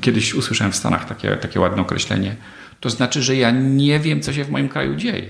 kiedyś 0.00 0.34
usłyszałem 0.34 0.72
w 0.72 0.76
Stanach 0.76 1.04
takie, 1.04 1.36
takie 1.36 1.60
ładne 1.60 1.82
określenie, 1.82 2.36
to 2.80 2.90
znaczy, 2.90 3.22
że 3.22 3.36
ja 3.36 3.50
nie 3.50 4.00
wiem, 4.00 4.20
co 4.20 4.32
się 4.32 4.44
w 4.44 4.50
moim 4.50 4.68
kraju 4.68 4.96
dzieje. 4.96 5.28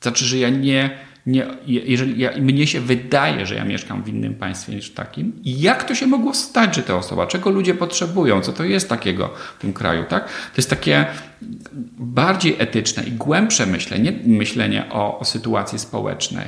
Znaczy, 0.00 0.24
że 0.24 0.38
ja 0.38 0.48
nie, 0.48 0.90
nie 1.26 1.46
jeżeli 1.66 2.20
ja, 2.20 2.30
mnie 2.40 2.66
się 2.66 2.80
wydaje, 2.80 3.46
że 3.46 3.54
ja 3.54 3.64
mieszkam 3.64 4.02
w 4.02 4.08
innym 4.08 4.34
państwie 4.34 4.74
niż 4.74 4.90
takim, 4.90 5.32
i 5.44 5.60
jak 5.60 5.84
to 5.84 5.94
się 5.94 6.06
mogło 6.06 6.34
stać, 6.34 6.76
że 6.76 6.82
ta 6.82 6.96
osoba, 6.96 7.26
czego 7.26 7.50
ludzie 7.50 7.74
potrzebują, 7.74 8.40
co 8.40 8.52
to 8.52 8.64
jest 8.64 8.88
takiego 8.88 9.30
w 9.58 9.60
tym 9.60 9.72
kraju, 9.72 10.04
tak? 10.08 10.24
To 10.28 10.56
jest 10.56 10.70
takie 10.70 11.06
bardziej 11.98 12.56
etyczne 12.58 13.02
i 13.02 13.12
głębsze 13.12 13.66
myślenie, 13.66 14.12
myślenie 14.26 14.90
o, 14.90 15.18
o 15.18 15.24
sytuacji 15.24 15.78
społecznej 15.78 16.46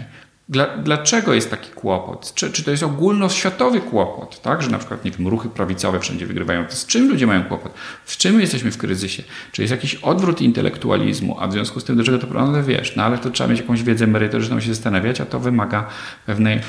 dla, 0.53 0.66
dlaczego 0.66 1.34
jest 1.34 1.50
taki 1.50 1.70
kłopot? 1.70 2.32
Czy, 2.34 2.53
czy 2.53 2.64
to 2.64 2.70
jest 2.70 2.82
ogólnoświatowy 2.82 3.80
kłopot, 3.80 4.42
tak? 4.42 4.62
że 4.62 4.70
na 4.70 4.78
przykład 4.78 5.05
nie 5.05 5.11
wiem, 5.11 5.28
ruchy 5.28 5.48
prawicowe 5.48 6.00
wszędzie 6.00 6.26
wygrywają? 6.26 6.64
Z 6.68 6.86
czym 6.86 7.09
ludzie 7.09 7.26
mają 7.26 7.44
kłopot? 7.44 7.72
Z 8.05 8.16
czym 8.16 8.40
jesteśmy 8.40 8.70
w 8.70 8.78
kryzysie? 8.78 9.22
Czy 9.53 9.62
jest 9.62 9.70
jakiś 9.70 9.94
odwrót 9.94 10.40
intelektualizmu, 10.40 11.36
a 11.40 11.46
w 11.46 11.53
związku 11.53 11.80
z 11.80 11.84
tym 11.84 11.96
do 11.96 12.05
czego 12.05 12.18
to 12.18 12.26
prowadzi? 12.26 12.53
No 12.53 12.62
wiesz, 12.62 12.96
no 12.96 13.03
ale 13.03 13.18
to 13.18 13.30
trzeba 13.30 13.50
mieć 13.50 13.61
jakąś 13.61 13.82
wiedzę 13.82 14.07
merytoryczną 14.07 14.61
się 14.61 14.74
zastanawiać, 14.74 15.20
a 15.20 15.26
to 15.26 15.40
wymaga 15.40 15.86
pewnej, 16.26 16.61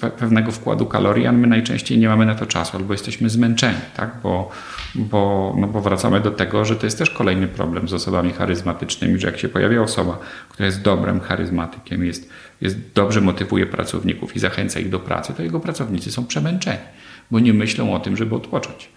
pe, 0.00 0.10
pewnego 0.10 0.52
wkładu 0.52 0.86
kalorii, 0.86 1.26
a 1.26 1.32
my 1.32 1.46
najczęściej 1.46 1.98
nie 1.98 2.08
mamy 2.08 2.26
na 2.26 2.34
to 2.34 2.46
czasu, 2.46 2.76
albo 2.76 2.94
jesteśmy 2.94 3.30
zmęczeni, 3.30 3.78
tak? 3.96 4.10
bo, 4.22 4.50
bo, 4.94 5.54
no 5.58 5.66
bo 5.66 5.80
wracamy 5.80 6.20
do 6.20 6.30
tego, 6.30 6.64
że 6.64 6.76
to 6.76 6.86
jest 6.86 6.98
też 6.98 7.10
kolejny 7.10 7.48
problem 7.48 7.88
z 7.88 7.92
osobami 7.92 8.32
charyzmatycznymi, 8.32 9.18
że 9.18 9.26
jak 9.26 9.38
się 9.38 9.48
pojawia 9.48 9.82
osoba, 9.82 10.18
która 10.48 10.66
jest 10.66 10.82
dobrym 10.82 11.20
charyzmatykiem, 11.20 12.04
jest 12.04 12.28
jest, 12.62 12.92
dobrze 12.94 13.20
motywuje 13.20 13.66
pracowników 13.66 14.36
i 14.36 14.38
zachęca 14.38 14.80
ich 14.80 14.88
do 14.88 14.98
pracy, 14.98 15.34
to 15.36 15.42
jego 15.42 15.60
pracownicy 15.60 16.12
są 16.12 16.26
przemęczeni, 16.26 16.78
bo 17.30 17.40
nie 17.40 17.54
myślą 17.54 17.94
o 17.94 18.00
tym, 18.00 18.16
żeby 18.16 18.34
odpocząć. 18.34 18.88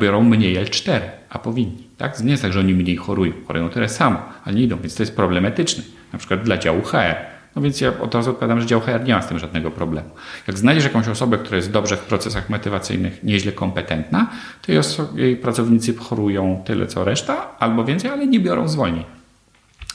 Biorą 0.00 0.22
mniej 0.22 0.56
L4, 0.56 1.00
a 1.30 1.38
powinni. 1.38 1.88
Tak? 1.96 2.20
Nie 2.20 2.30
jest 2.30 2.42
tak, 2.42 2.52
że 2.52 2.60
oni 2.60 2.74
mniej 2.74 2.96
chorują, 2.96 3.32
chorują 3.46 3.68
tyle 3.68 3.88
samo, 3.88 4.22
ale 4.44 4.56
nie 4.56 4.62
idą, 4.62 4.78
więc 4.78 4.94
to 4.94 5.02
jest 5.02 5.16
problem 5.16 5.46
etyczny, 5.46 5.84
na 6.12 6.18
przykład 6.18 6.42
dla 6.42 6.58
działu 6.58 6.82
HR. 6.82 7.16
No 7.56 7.62
więc 7.62 7.80
ja 7.80 8.00
od 8.00 8.14
razu 8.14 8.30
odpowiadam, 8.30 8.60
że 8.60 8.66
dział 8.66 8.80
HR 8.80 9.04
nie 9.04 9.14
ma 9.14 9.22
z 9.22 9.28
tym 9.28 9.38
żadnego 9.38 9.70
problemu. 9.70 10.10
Jak 10.46 10.58
znajdziesz 10.58 10.84
jakąś 10.84 11.08
osobę, 11.08 11.38
która 11.38 11.56
jest 11.56 11.70
dobrze 11.70 11.96
w 11.96 12.00
procesach 12.00 12.50
motywacyjnych, 12.50 13.22
nieźle 13.22 13.52
kompetentna, 13.52 14.30
to 14.62 14.72
jej, 14.72 14.80
jej 15.14 15.36
pracownicy 15.36 15.96
chorują 15.96 16.62
tyle 16.64 16.86
co 16.86 17.04
reszta, 17.04 17.58
albo 17.58 17.84
więcej, 17.84 18.10
ale 18.10 18.26
nie 18.26 18.40
biorą 18.40 18.68
zwolnień. 18.68 19.04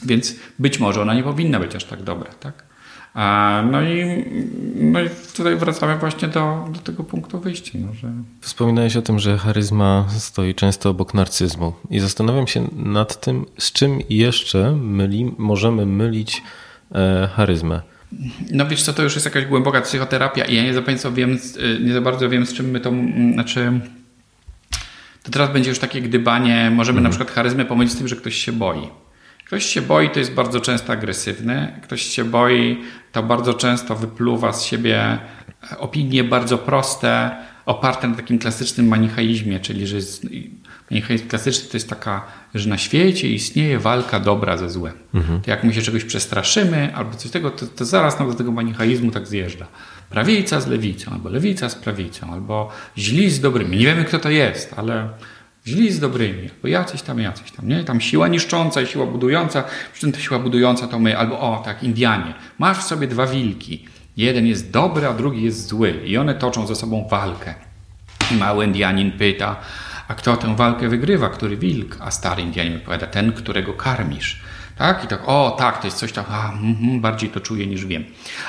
Więc 0.04 0.36
być 0.58 0.80
może 0.80 1.02
ona 1.02 1.14
nie 1.14 1.22
powinna 1.22 1.60
być 1.60 1.76
aż 1.76 1.84
tak 1.84 2.02
dobra. 2.02 2.30
Tak? 2.40 2.71
No 3.70 3.82
i, 3.82 4.24
no 4.74 5.00
i 5.00 5.08
tutaj 5.36 5.56
wracamy 5.56 5.98
właśnie 5.98 6.28
do, 6.28 6.68
do 6.70 6.80
tego 6.80 7.04
punktu 7.04 7.40
wyjścia. 7.40 7.78
No, 7.86 7.94
że... 7.94 8.12
Wspominałeś 8.40 8.96
o 8.96 9.02
tym, 9.02 9.18
że 9.18 9.38
charyzma 9.38 10.06
stoi 10.08 10.54
często 10.54 10.90
obok 10.90 11.14
narcyzmu 11.14 11.72
i 11.90 12.00
zastanawiam 12.00 12.46
się 12.46 12.68
nad 12.76 13.20
tym, 13.20 13.46
z 13.58 13.72
czym 13.72 13.98
jeszcze 14.10 14.72
myli, 14.76 15.32
możemy 15.38 15.86
mylić 15.86 16.42
e, 16.94 17.28
charyzmę. 17.36 17.80
No 18.50 18.66
wiesz 18.66 18.82
co, 18.82 18.92
to 18.92 19.02
już 19.02 19.14
jest 19.14 19.26
jakaś 19.26 19.46
głęboka 19.46 19.80
psychoterapia 19.80 20.44
i 20.44 20.56
ja 20.56 20.62
nie 20.62 20.74
za, 20.74 20.82
bardzo 20.82 21.12
wiem, 21.12 21.38
nie 21.84 21.92
za 21.92 22.00
bardzo 22.00 22.28
wiem, 22.28 22.46
z 22.46 22.52
czym 22.52 22.70
my 22.70 22.80
to, 22.80 22.92
znaczy 23.32 23.80
to 25.22 25.30
teraz 25.30 25.52
będzie 25.52 25.70
już 25.70 25.78
takie 25.78 26.02
gdybanie, 26.02 26.70
możemy 26.74 26.98
mhm. 26.98 27.04
na 27.04 27.10
przykład 27.10 27.30
charyzmę 27.30 27.64
pomylić 27.64 27.92
z 27.92 27.96
tym, 27.96 28.08
że 28.08 28.16
ktoś 28.16 28.34
się 28.34 28.52
boi. 28.52 28.88
Ktoś 29.52 29.66
się 29.66 29.82
boi, 29.82 30.10
to 30.10 30.18
jest 30.18 30.32
bardzo 30.32 30.60
często 30.60 30.92
agresywny. 30.92 31.80
Ktoś 31.82 32.02
się 32.02 32.24
boi, 32.24 32.80
to 33.12 33.22
bardzo 33.22 33.54
często 33.54 33.96
wypluwa 33.96 34.52
z 34.52 34.64
siebie 34.64 35.18
opinie 35.78 36.24
bardzo 36.24 36.58
proste, 36.58 37.36
oparte 37.66 38.08
na 38.08 38.16
takim 38.16 38.38
klasycznym 38.38 38.88
manichaizmie, 38.88 39.60
czyli 39.60 39.86
że 39.86 39.96
jest, 39.96 40.26
manichaizm 40.90 41.28
klasyczny 41.28 41.68
to 41.70 41.76
jest 41.76 41.88
taka, 41.88 42.26
że 42.54 42.68
na 42.68 42.78
świecie 42.78 43.28
istnieje 43.28 43.78
walka 43.78 44.20
dobra 44.20 44.56
ze 44.56 44.70
złem. 44.70 44.94
Mhm. 45.14 45.40
To 45.40 45.50
jak 45.50 45.64
my 45.64 45.74
się 45.74 45.82
czegoś 45.82 46.04
przestraszymy 46.04 46.94
albo 46.94 47.14
coś 47.14 47.30
tego, 47.30 47.50
to, 47.50 47.66
to 47.66 47.84
zaraz 47.84 48.18
nam 48.18 48.28
do 48.28 48.34
tego 48.34 48.52
manichaizmu 48.52 49.10
tak 49.10 49.26
zjeżdża. 49.26 49.66
Prawica 50.10 50.60
z 50.60 50.66
lewicą, 50.66 51.12
albo 51.12 51.28
lewica 51.28 51.68
z 51.68 51.74
prawicą, 51.74 52.32
albo 52.32 52.70
źli 52.98 53.30
z 53.30 53.40
dobrymi. 53.40 53.76
Nie 53.76 53.86
wiemy, 53.86 54.04
kto 54.04 54.18
to 54.18 54.30
jest, 54.30 54.74
ale 54.76 55.08
Źli 55.66 55.92
z 55.92 56.00
dobrymi, 56.00 56.50
bo 56.62 56.68
jacyś 56.68 57.02
tam, 57.02 57.18
jacyś 57.18 57.52
tam, 57.52 57.68
nie? 57.68 57.84
Tam 57.84 58.00
siła 58.00 58.28
niszcząca 58.28 58.80
i 58.80 58.86
siła 58.86 59.06
budująca, 59.06 59.64
przy 59.92 60.00
czym 60.00 60.12
ta 60.12 60.20
siła 60.20 60.38
budująca 60.38 60.88
to 60.88 60.98
my, 60.98 61.18
albo 61.18 61.40
o, 61.40 61.62
tak, 61.64 61.82
Indianie. 61.82 62.34
Masz 62.58 62.78
w 62.78 62.82
sobie 62.82 63.06
dwa 63.06 63.26
wilki. 63.26 63.84
Jeden 64.16 64.46
jest 64.46 64.70
dobry, 64.70 65.06
a 65.06 65.14
drugi 65.14 65.42
jest 65.42 65.68
zły. 65.68 66.00
I 66.04 66.16
one 66.16 66.34
toczą 66.34 66.66
ze 66.66 66.74
sobą 66.74 67.08
walkę. 67.10 67.54
I 68.30 68.34
mały 68.34 68.64
Indianin 68.64 69.12
pyta, 69.12 69.56
a 70.08 70.14
kto 70.14 70.36
tę 70.36 70.56
walkę 70.56 70.88
wygrywa? 70.88 71.28
Który 71.28 71.56
wilk? 71.56 71.96
A 72.00 72.10
stary 72.10 72.42
Indianin 72.42 72.76
odpowiada, 72.76 73.06
ten, 73.06 73.32
którego 73.32 73.72
karmisz. 73.72 74.42
Tak? 74.78 75.04
I 75.04 75.08
tak, 75.08 75.22
o 75.26 75.56
tak, 75.58 75.80
to 75.80 75.86
jest 75.86 75.96
coś 75.96 76.12
tam, 76.12 76.24
a, 76.28 76.52
mm, 76.52 77.00
bardziej 77.00 77.30
to 77.30 77.40
czuję 77.40 77.66
niż 77.66 77.86
wiem. 77.86 78.04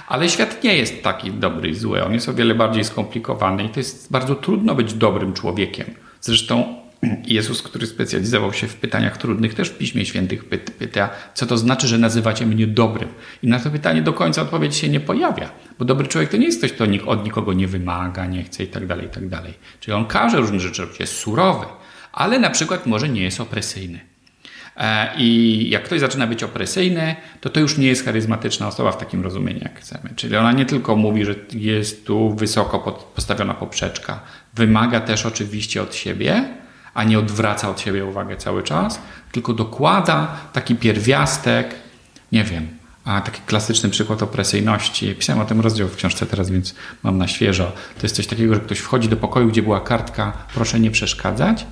Ale 0.07 0.29
świat 0.29 0.63
nie 0.63 0.75
jest 0.77 1.03
taki 1.03 1.31
dobry 1.31 1.69
i 1.69 1.75
zły. 1.75 2.03
On 2.03 2.13
jest 2.13 2.29
o 2.29 2.33
wiele 2.33 2.55
bardziej 2.55 2.83
skomplikowany 2.83 3.63
i 3.63 3.69
to 3.69 3.79
jest 3.79 4.11
bardzo 4.11 4.35
trudno 4.35 4.75
być 4.75 4.93
dobrym 4.93 5.33
człowiekiem. 5.33 5.87
Zresztą 6.21 6.82
Jezus, 7.25 7.61
który 7.61 7.87
specjalizował 7.87 8.53
się 8.53 8.67
w 8.67 8.75
pytaniach 8.75 9.17
trudnych, 9.17 9.53
też 9.53 9.69
w 9.69 9.77
Piśmie 9.77 10.05
Świętych 10.05 10.45
pyta, 10.79 11.09
co 11.33 11.45
to 11.45 11.57
znaczy, 11.57 11.87
że 11.87 11.97
nazywacie 11.97 12.45
mnie 12.45 12.67
dobrym. 12.67 13.09
I 13.43 13.47
na 13.47 13.59
to 13.59 13.71
pytanie 13.71 14.01
do 14.01 14.13
końca 14.13 14.41
odpowiedź 14.41 14.75
się 14.75 14.89
nie 14.89 14.99
pojawia, 14.99 15.51
bo 15.79 15.85
dobry 15.85 16.07
człowiek 16.07 16.29
to 16.29 16.37
nie 16.37 16.45
jest 16.45 16.57
ktoś, 16.57 16.71
kto 16.73 16.85
od 17.05 17.25
nikogo 17.25 17.53
nie 17.53 17.67
wymaga, 17.67 18.25
nie 18.25 18.43
chce 18.43 18.63
i 18.63 18.67
tak 18.67 18.87
dalej, 18.87 19.05
i 19.05 19.09
tak 19.09 19.29
dalej. 19.29 19.53
Czyli 19.79 19.93
on 19.93 20.05
każe 20.05 20.37
różne 20.37 20.59
rzeczy 20.59 20.81
robić, 20.81 20.99
jest 20.99 21.13
surowy, 21.13 21.65
ale 22.11 22.39
na 22.39 22.49
przykład 22.49 22.85
może 22.85 23.09
nie 23.09 23.21
jest 23.21 23.41
opresyjny. 23.41 23.99
E, 24.77 25.09
I 25.17 25.69
jak 25.69 25.83
ktoś 25.83 25.99
zaczyna 25.99 26.27
być 26.27 26.43
opresyjny, 26.43 27.15
to 27.41 27.49
to 27.49 27.59
już 27.59 27.77
nie 27.77 27.87
jest 27.87 28.05
charyzmatyczna 28.05 28.67
osoba 28.67 28.91
w 28.91 28.97
takim 28.97 29.23
rozumieniu, 29.23 29.59
jak 29.61 29.79
chcemy. 29.79 30.09
Czyli 30.15 30.35
ona 30.35 30.51
nie 30.51 30.65
tylko 30.65 30.95
mówi, 30.95 31.25
że 31.25 31.35
jest 31.53 32.05
tu 32.05 32.35
wysoko 32.35 32.79
postawiona 33.15 33.53
poprzeczka, 33.53 34.19
wymaga 34.53 34.99
też 34.99 35.25
oczywiście 35.25 35.81
od 35.81 35.95
siebie, 35.95 36.62
a 36.93 37.03
nie 37.03 37.19
odwraca 37.19 37.69
od 37.69 37.79
siebie 37.79 38.05
uwagę 38.05 38.37
cały 38.37 38.63
czas, 38.63 38.99
tylko 39.31 39.53
dokłada 39.53 40.35
taki 40.53 40.75
pierwiastek, 40.75 41.75
nie 42.31 42.43
wiem, 42.43 42.67
a 43.05 43.21
taki 43.21 43.41
klasyczny 43.41 43.89
przykład 43.89 44.23
opresyjności. 44.23 45.15
Pisałem 45.15 45.41
o 45.41 45.45
tym 45.45 45.61
rozdział 45.61 45.87
w 45.87 45.95
książce 45.95 46.25
teraz, 46.25 46.49
więc 46.49 46.75
mam 47.03 47.17
na 47.17 47.27
świeżo. 47.27 47.71
To 47.99 48.03
jest 48.03 48.15
coś 48.15 48.27
takiego, 48.27 48.53
że 48.53 48.59
ktoś 48.59 48.79
wchodzi 48.79 49.09
do 49.09 49.17
pokoju, 49.17 49.47
gdzie 49.47 49.63
była 49.63 49.81
kartka 49.81 50.33
proszę 50.53 50.79
nie 50.79 50.91
przeszkadzać 50.91 51.65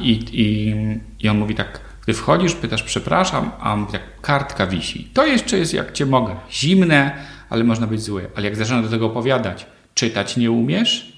i, 0.00 0.10
i, 0.32 0.74
i 1.24 1.28
on 1.28 1.38
mówi 1.38 1.54
tak, 1.54 1.80
gdy 2.02 2.14
wchodzisz, 2.14 2.54
pytasz 2.54 2.82
przepraszam, 2.82 3.50
a 3.60 3.72
on 3.72 3.80
mówi 3.80 3.92
tak, 3.92 4.20
kartka 4.20 4.66
wisi. 4.66 5.08
To 5.14 5.26
jeszcze 5.26 5.58
jest 5.58 5.74
jak 5.74 5.92
cię 5.92 6.06
mogę. 6.06 6.36
Zimne, 6.52 7.12
ale 7.50 7.64
można 7.64 7.86
być 7.86 8.02
zły. 8.02 8.30
Ale 8.36 8.44
jak 8.44 8.56
zaczyna 8.56 8.82
do 8.82 8.88
tego 8.88 9.06
opowiadać, 9.06 9.66
czytać 9.94 10.36
nie 10.36 10.50
umiesz, 10.50 11.12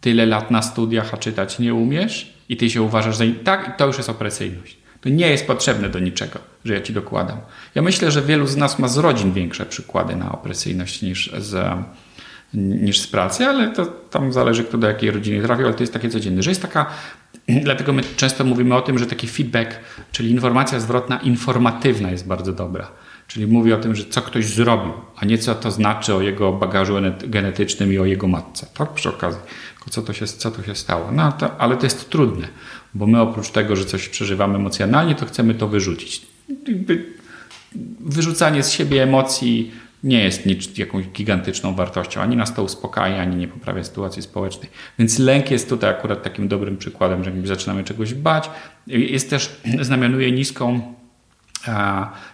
tyle 0.00 0.26
lat 0.26 0.50
na 0.50 0.62
studiach, 0.62 1.14
a 1.14 1.16
czytać 1.16 1.58
nie 1.58 1.74
umiesz, 1.74 2.35
i 2.48 2.56
ty 2.56 2.70
się 2.70 2.82
uważasz 2.82 3.16
za... 3.16 3.24
Tak, 3.44 3.78
to 3.78 3.86
już 3.86 3.96
jest 3.96 4.08
opresyjność. 4.08 4.76
To 5.00 5.08
nie 5.08 5.30
jest 5.30 5.46
potrzebne 5.46 5.88
do 5.88 5.98
niczego, 5.98 6.38
że 6.64 6.74
ja 6.74 6.80
ci 6.80 6.92
dokładam. 6.92 7.38
Ja 7.74 7.82
myślę, 7.82 8.10
że 8.10 8.22
wielu 8.22 8.46
z 8.46 8.56
nas 8.56 8.78
ma 8.78 8.88
z 8.88 8.98
rodzin 8.98 9.32
większe 9.32 9.66
przykłady 9.66 10.16
na 10.16 10.32
opresyjność 10.32 11.02
niż 11.02 11.32
z, 11.38 11.78
niż 12.54 13.00
z 13.00 13.06
pracy, 13.06 13.46
ale 13.46 13.70
to 13.70 13.86
tam 13.86 14.32
zależy, 14.32 14.64
kto 14.64 14.78
do 14.78 14.88
jakiej 14.88 15.10
rodziny 15.10 15.42
trafił, 15.42 15.66
ale 15.66 15.74
to 15.74 15.82
jest 15.82 15.92
takie 15.92 16.08
codzienne, 16.08 16.42
że 16.42 16.50
jest 16.50 16.62
taka, 16.62 16.86
dlatego 17.64 17.92
my 17.92 18.02
często 18.16 18.44
mówimy 18.44 18.74
o 18.74 18.80
tym, 18.80 18.98
że 18.98 19.06
taki 19.06 19.26
feedback, 19.26 19.80
czyli 20.12 20.30
informacja 20.30 20.80
zwrotna 20.80 21.18
informatywna 21.18 22.10
jest 22.10 22.26
bardzo 22.26 22.52
dobra. 22.52 22.90
Czyli 23.26 23.46
mówi 23.46 23.72
o 23.72 23.76
tym, 23.76 23.94
że 23.94 24.04
co 24.04 24.22
ktoś 24.22 24.46
zrobił, 24.46 24.92
a 25.16 25.24
nie 25.24 25.38
co 25.38 25.54
to 25.54 25.70
znaczy 25.70 26.14
o 26.14 26.20
jego 26.20 26.52
bagażu 26.52 26.94
genetycznym 27.24 27.92
i 27.92 27.98
o 27.98 28.04
jego 28.04 28.28
matce. 28.28 28.66
Tak 28.74 28.92
przy 28.92 29.08
okazji 29.08 29.40
co 29.90 30.02
to 30.02 30.12
się, 30.12 30.26
co 30.26 30.50
to 30.50 30.62
się 30.62 30.74
stało. 30.74 31.12
No, 31.12 31.32
to, 31.32 31.60
ale 31.60 31.76
to 31.76 31.86
jest 31.86 32.10
trudne, 32.10 32.48
bo 32.94 33.06
my 33.06 33.20
oprócz 33.20 33.50
tego, 33.50 33.76
że 33.76 33.84
coś 33.84 34.08
przeżywamy 34.08 34.56
emocjonalnie, 34.56 35.14
to 35.14 35.26
chcemy 35.26 35.54
to 35.54 35.68
wyrzucić. 35.68 36.26
Wyrzucanie 38.00 38.62
z 38.62 38.70
siebie 38.70 39.02
emocji 39.02 39.72
nie 40.04 40.24
jest 40.24 40.46
nic, 40.46 40.78
jakąś 40.78 41.06
gigantyczną 41.06 41.74
wartością. 41.74 42.20
Ani 42.20 42.36
nas 42.36 42.54
to 42.54 42.62
uspokaja, 42.62 43.22
ani 43.22 43.36
nie 43.36 43.48
poprawia 43.48 43.84
sytuacji 43.84 44.22
społecznej. 44.22 44.70
Więc 44.98 45.18
lęk 45.18 45.50
jest 45.50 45.68
tutaj 45.68 45.90
akurat 45.90 46.22
takim 46.22 46.48
dobrym 46.48 46.76
przykładem, 46.76 47.24
że 47.24 47.32
zaczynamy 47.44 47.84
czegoś 47.84 48.14
bać. 48.14 48.50
Jest 48.86 49.30
też, 49.30 49.60
znamionuje 49.80 50.32
niską, 50.32 50.94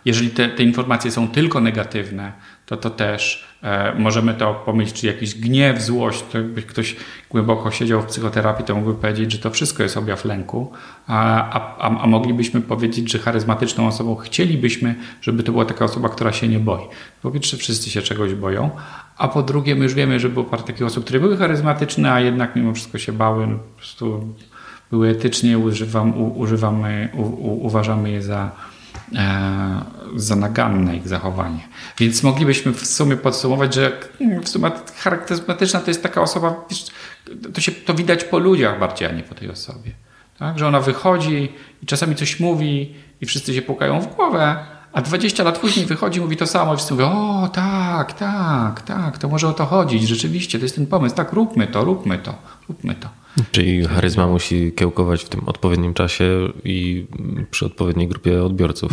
jeżeli 0.05 0.30
te, 0.30 0.48
te 0.48 0.62
informacje 0.62 1.11
są 1.11 1.28
tylko 1.28 1.61
negatywne, 1.61 2.32
to 2.66 2.76
to 2.76 2.90
też 2.90 3.51
możemy 3.98 4.34
to 4.34 4.54
pomyśleć, 4.54 5.00
czy 5.00 5.06
jakiś 5.06 5.34
gniew, 5.34 5.82
złość, 5.82 6.24
to 6.32 6.38
jakby 6.38 6.62
ktoś 6.62 6.96
głęboko 7.30 7.70
siedział 7.70 8.02
w 8.02 8.06
psychoterapii, 8.06 8.64
to 8.64 8.74
mógłby 8.74 8.94
powiedzieć, 8.94 9.32
że 9.32 9.38
to 9.38 9.50
wszystko 9.50 9.82
jest 9.82 9.96
objaw 9.96 10.24
lęku, 10.24 10.72
a, 11.06 11.50
a, 11.78 12.00
a 12.00 12.06
moglibyśmy 12.06 12.60
powiedzieć, 12.60 13.12
że 13.12 13.18
charyzmatyczną 13.18 13.86
osobą 13.86 14.14
chcielibyśmy, 14.14 14.94
żeby 15.20 15.42
to 15.42 15.52
była 15.52 15.64
taka 15.64 15.84
osoba, 15.84 16.08
która 16.08 16.32
się 16.32 16.48
nie 16.48 16.58
boi. 16.58 16.82
Po 17.22 17.30
pierwsze, 17.30 17.56
wszyscy 17.56 17.90
się 17.90 18.02
czegoś 18.02 18.34
boją, 18.34 18.70
a 19.16 19.28
po 19.28 19.42
drugie, 19.42 19.74
my 19.74 19.82
już 19.84 19.94
wiemy, 19.94 20.20
że 20.20 20.28
było 20.28 20.44
parę 20.44 20.62
takich 20.62 20.86
osób, 20.86 21.04
które 21.04 21.20
były 21.20 21.36
charyzmatyczne, 21.36 22.12
a 22.12 22.20
jednak 22.20 22.56
mimo 22.56 22.74
wszystko 22.74 22.98
się 22.98 23.12
bały, 23.12 23.46
po 23.46 23.76
prostu 23.76 24.34
były 24.90 25.08
etycznie, 25.08 25.58
używam, 25.58 26.22
u, 26.22 26.38
używamy, 26.38 27.08
u, 27.14 27.22
u, 27.22 27.66
uważamy 27.66 28.10
je 28.10 28.22
za 28.22 28.50
E, 29.14 29.82
za 30.16 30.36
ich 30.94 31.08
zachowanie. 31.08 31.68
Więc 31.98 32.22
moglibyśmy 32.22 32.72
w 32.72 32.86
sumie 32.86 33.16
podsumować, 33.16 33.74
że 33.74 34.00
w 34.42 34.48
sumie 34.48 34.70
charakterystyczna 34.96 35.80
to 35.80 35.90
jest 35.90 36.02
taka 36.02 36.20
osoba, 36.20 36.54
to, 37.54 37.60
się, 37.60 37.72
to 37.72 37.94
widać 37.94 38.24
po 38.24 38.38
ludziach 38.38 38.78
bardziej, 38.78 39.08
a 39.08 39.12
nie 39.12 39.22
po 39.22 39.34
tej 39.34 39.50
osobie. 39.50 39.90
Tak? 40.38 40.58
Że 40.58 40.66
ona 40.66 40.80
wychodzi 40.80 41.52
i 41.82 41.86
czasami 41.86 42.16
coś 42.16 42.40
mówi 42.40 42.94
i 43.20 43.26
wszyscy 43.26 43.54
się 43.54 43.62
pukają 43.62 44.00
w 44.00 44.14
głowę, 44.16 44.56
a 44.92 45.02
20 45.02 45.44
lat 45.44 45.58
później 45.58 45.86
wychodzi, 45.86 46.20
mówi 46.20 46.36
to 46.36 46.46
samo 46.46 46.74
i 46.74 46.76
wszyscy 46.76 46.94
mówią, 46.94 47.10
o 47.10 47.48
tak, 47.48 48.12
tak, 48.12 48.82
tak, 48.82 49.18
to 49.18 49.28
może 49.28 49.48
o 49.48 49.52
to 49.52 49.66
chodzić, 49.66 50.08
rzeczywiście, 50.08 50.58
to 50.58 50.64
jest 50.64 50.74
ten 50.74 50.86
pomysł, 50.86 51.14
tak, 51.14 51.32
róbmy 51.32 51.66
to, 51.66 51.84
róbmy 51.84 52.18
to, 52.18 52.34
róbmy 52.68 52.94
to. 52.94 53.21
Czyli 53.51 53.85
charyzma 53.85 54.26
musi 54.26 54.72
kiełkować 54.72 55.24
w 55.24 55.28
tym 55.28 55.41
odpowiednim 55.47 55.95
czasie 55.95 56.53
i 56.64 57.07
przy 57.51 57.66
odpowiedniej 57.66 58.09
grupie 58.09 58.45
odbiorców. 58.45 58.93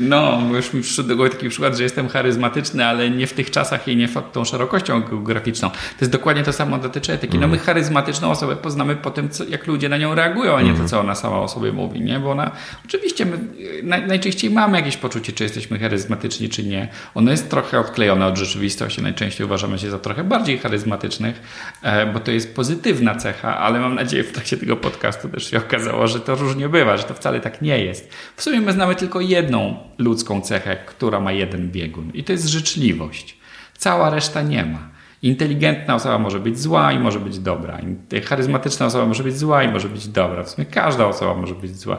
No, 0.00 0.42
już 0.54 0.72
mi 0.72 0.82
przyszedł 0.82 1.08
do 1.08 1.16
głowy 1.16 1.30
taki 1.30 1.48
przykład, 1.48 1.76
że 1.76 1.82
jestem 1.82 2.08
charyzmatyczny, 2.08 2.86
ale 2.86 3.10
nie 3.10 3.26
w 3.26 3.32
tych 3.32 3.50
czasach 3.50 3.88
i 3.88 3.96
nie 3.96 4.08
tą 4.32 4.44
szerokością 4.44 5.00
geograficzną. 5.00 5.70
To 5.70 5.76
jest 6.00 6.12
dokładnie 6.12 6.42
to 6.42 6.52
samo 6.52 6.78
dotyczy 6.78 7.12
etyki. 7.12 7.34
No 7.38 7.48
my 7.48 7.52
mhm. 7.52 7.66
charyzmatyczną 7.66 8.30
osobę 8.30 8.56
poznamy 8.56 8.96
po 8.96 9.10
tym, 9.10 9.28
co, 9.28 9.44
jak 9.44 9.66
ludzie 9.66 9.88
na 9.88 9.98
nią 9.98 10.14
reagują, 10.14 10.56
a 10.56 10.62
nie 10.62 10.68
to, 10.68 10.70
mhm. 10.70 10.88
co 10.88 11.00
ona 11.00 11.14
sama 11.14 11.40
o 11.40 11.48
sobie 11.48 11.72
mówi, 11.72 12.00
nie? 12.00 12.20
Bo 12.20 12.30
ona, 12.30 12.50
oczywiście 12.84 13.26
my 13.26 13.38
naj, 13.82 14.06
najczęściej 14.06 14.50
mamy 14.50 14.78
jakieś 14.78 14.96
poczucie, 14.96 15.32
czy 15.32 15.42
jesteśmy 15.42 15.78
charyzmatyczni, 15.78 16.48
czy 16.48 16.64
nie. 16.64 16.88
Ono 17.14 17.30
jest 17.30 17.50
trochę 17.50 17.80
odklejone 17.80 18.26
od 18.26 18.36
rzeczywistości. 18.36 19.02
Najczęściej 19.02 19.46
uważamy 19.46 19.78
się 19.78 19.90
za 19.90 19.98
trochę 19.98 20.24
bardziej 20.24 20.58
charyzmatycznych, 20.58 21.42
e, 21.82 22.06
bo 22.06 22.20
to 22.20 22.30
jest 22.30 22.54
pozytywna 22.56 23.14
cecha, 23.14 23.58
ale 23.58 23.80
mam 23.80 23.94
nadzieję 23.94 24.24
w 24.24 24.32
trakcie 24.32 24.56
tego 24.56 24.76
podcastu 24.76 25.28
też 25.28 25.50
się 25.50 25.58
okazało, 25.58 26.06
że 26.06 26.20
to 26.20 26.34
różnie 26.34 26.68
bywa, 26.68 26.96
że 26.96 27.04
to 27.04 27.14
wcale 27.14 27.40
tak 27.40 27.62
nie 27.62 27.84
jest. 27.84 28.10
W 28.36 28.42
sumie 28.42 28.60
my 28.60 28.72
znamy 28.72 28.94
tylko 28.94 29.20
jedną 29.46 29.76
ludzką 29.98 30.40
cechę, 30.40 30.76
która 30.76 31.20
ma 31.20 31.32
jeden 31.32 31.70
biegun 31.70 32.10
i 32.14 32.24
to 32.24 32.32
jest 32.32 32.46
życzliwość. 32.46 33.36
Cała 33.78 34.10
reszta 34.10 34.42
nie 34.42 34.64
ma. 34.64 34.95
Inteligentna 35.22 35.94
osoba 35.94 36.18
może 36.18 36.40
być 36.40 36.58
zła 36.58 36.92
i 36.92 36.98
może 36.98 37.20
być 37.20 37.38
dobra. 37.38 37.78
Charyzmatyczna 38.28 38.86
osoba 38.86 39.06
może 39.06 39.22
być 39.22 39.38
zła 39.38 39.62
i 39.62 39.68
może 39.68 39.88
być 39.88 40.08
dobra. 40.08 40.42
W 40.42 40.50
sumie 40.50 40.66
każda 40.66 41.06
osoba 41.06 41.34
może 41.34 41.54
być 41.54 41.76
zła. 41.76 41.98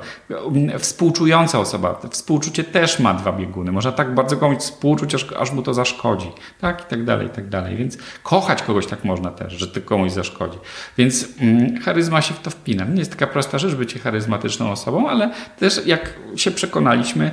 Współczująca 0.80 1.60
osoba, 1.60 2.00
współczucie 2.12 2.64
też 2.64 3.00
ma 3.00 3.14
dwa 3.14 3.32
bieguny. 3.32 3.72
Można 3.72 3.92
tak 3.92 4.16
bardzo 4.16 4.38
komuś 4.38 4.58
współczuć, 4.58 5.16
aż, 5.16 5.26
aż 5.40 5.52
mu 5.52 5.62
to 5.62 5.74
zaszkodzi. 5.74 6.28
Tak, 6.62 6.82
i 6.82 6.86
tak 6.90 7.04
dalej, 7.04 7.28
i 7.28 7.30
tak 7.30 7.50
dalej. 7.50 7.76
Więc 7.76 7.98
kochać 8.24 8.64
kogoś 8.64 8.88
tak 8.88 9.04
można 9.04 9.32
też, 9.32 9.54
że 9.54 9.68
to 9.68 9.82
komuś 9.82 10.12
zaszkodzi. 10.12 10.58
Więc 10.98 11.28
mm, 11.42 11.82
charyzma 11.82 12.22
się 12.22 12.34
w 12.34 12.40
to 12.40 12.50
wpina. 12.50 12.86
Nie 12.86 13.00
jest 13.00 13.12
taka 13.12 13.28
prosta 13.28 13.60
rzecz 13.60 13.76
bycie 13.76 14.00
charyzmatyczną 14.00 14.72
osobą, 14.72 15.10
ale 15.10 15.32
też 15.60 15.82
jak 15.86 16.14
się 16.36 16.52
przekonaliśmy, 16.52 17.32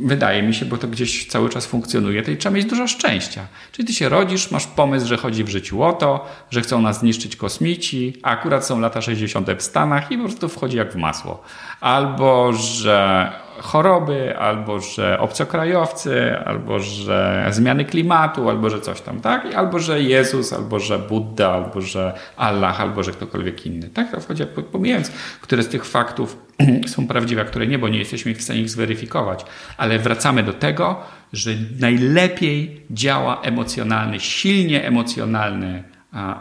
wydaje 0.00 0.42
mi 0.42 0.54
się, 0.54 0.66
bo 0.66 0.76
to 0.76 0.88
gdzieś 0.88 1.26
cały 1.26 1.48
czas 1.48 1.66
funkcjonuje, 1.66 2.22
to 2.22 2.30
trzeba 2.38 2.54
mieć 2.54 2.66
dużo 2.66 2.86
szczęścia. 2.86 3.46
Czyli 3.72 3.88
ty 3.88 3.94
się 3.94 4.08
rodzisz, 4.08 4.50
masz 4.50 4.66
pomysł, 4.66 5.06
że 5.06 5.17
chodzi 5.18 5.44
w 5.44 5.48
życiu 5.48 5.82
o 5.82 5.92
to, 5.92 6.26
że 6.50 6.60
chcą 6.60 6.82
nas 6.82 6.98
zniszczyć 6.98 7.36
kosmici, 7.36 8.20
a 8.22 8.30
akurat 8.30 8.66
są 8.66 8.80
lata 8.80 9.02
60. 9.02 9.50
w 9.58 9.62
Stanach 9.62 10.12
i 10.12 10.18
po 10.18 10.24
prostu 10.24 10.48
wchodzi 10.48 10.76
jak 10.76 10.92
w 10.92 10.96
masło. 10.96 11.42
Albo, 11.80 12.52
że 12.52 13.32
choroby, 13.60 14.38
albo 14.38 14.80
że 14.80 15.20
obcokrajowcy, 15.20 16.36
albo 16.44 16.80
że 16.80 17.46
zmiany 17.50 17.84
klimatu, 17.84 18.48
albo 18.48 18.70
że 18.70 18.80
coś 18.80 19.00
tam, 19.00 19.20
tak? 19.20 19.54
Albo 19.54 19.78
że 19.78 20.02
Jezus, 20.02 20.52
albo 20.52 20.78
że 20.78 20.98
Buddha, 20.98 21.52
albo 21.52 21.80
że 21.80 22.12
Allah, 22.36 22.80
albo 22.80 23.02
że 23.02 23.12
ktokolwiek 23.12 23.66
inny. 23.66 23.88
Tak 23.88 24.10
to 24.10 24.20
wchodzi, 24.20 24.46
pomijając, 24.72 25.10
które 25.40 25.62
z 25.62 25.68
tych 25.68 25.84
faktów 25.84 26.47
są 26.94 27.06
prawdziwe, 27.06 27.42
a 27.42 27.44
które 27.44 27.66
nie, 27.66 27.78
bo 27.78 27.88
nie 27.88 27.98
jesteśmy 27.98 28.34
w 28.34 28.42
stanie 28.42 28.60
ich 28.60 28.70
zweryfikować. 28.70 29.44
Ale 29.76 29.98
wracamy 29.98 30.42
do 30.42 30.52
tego, 30.52 31.00
że 31.32 31.50
najlepiej 31.80 32.82
działa 32.90 33.40
emocjonalny, 33.40 34.20
silnie 34.20 34.84
emocjonalny 34.84 35.84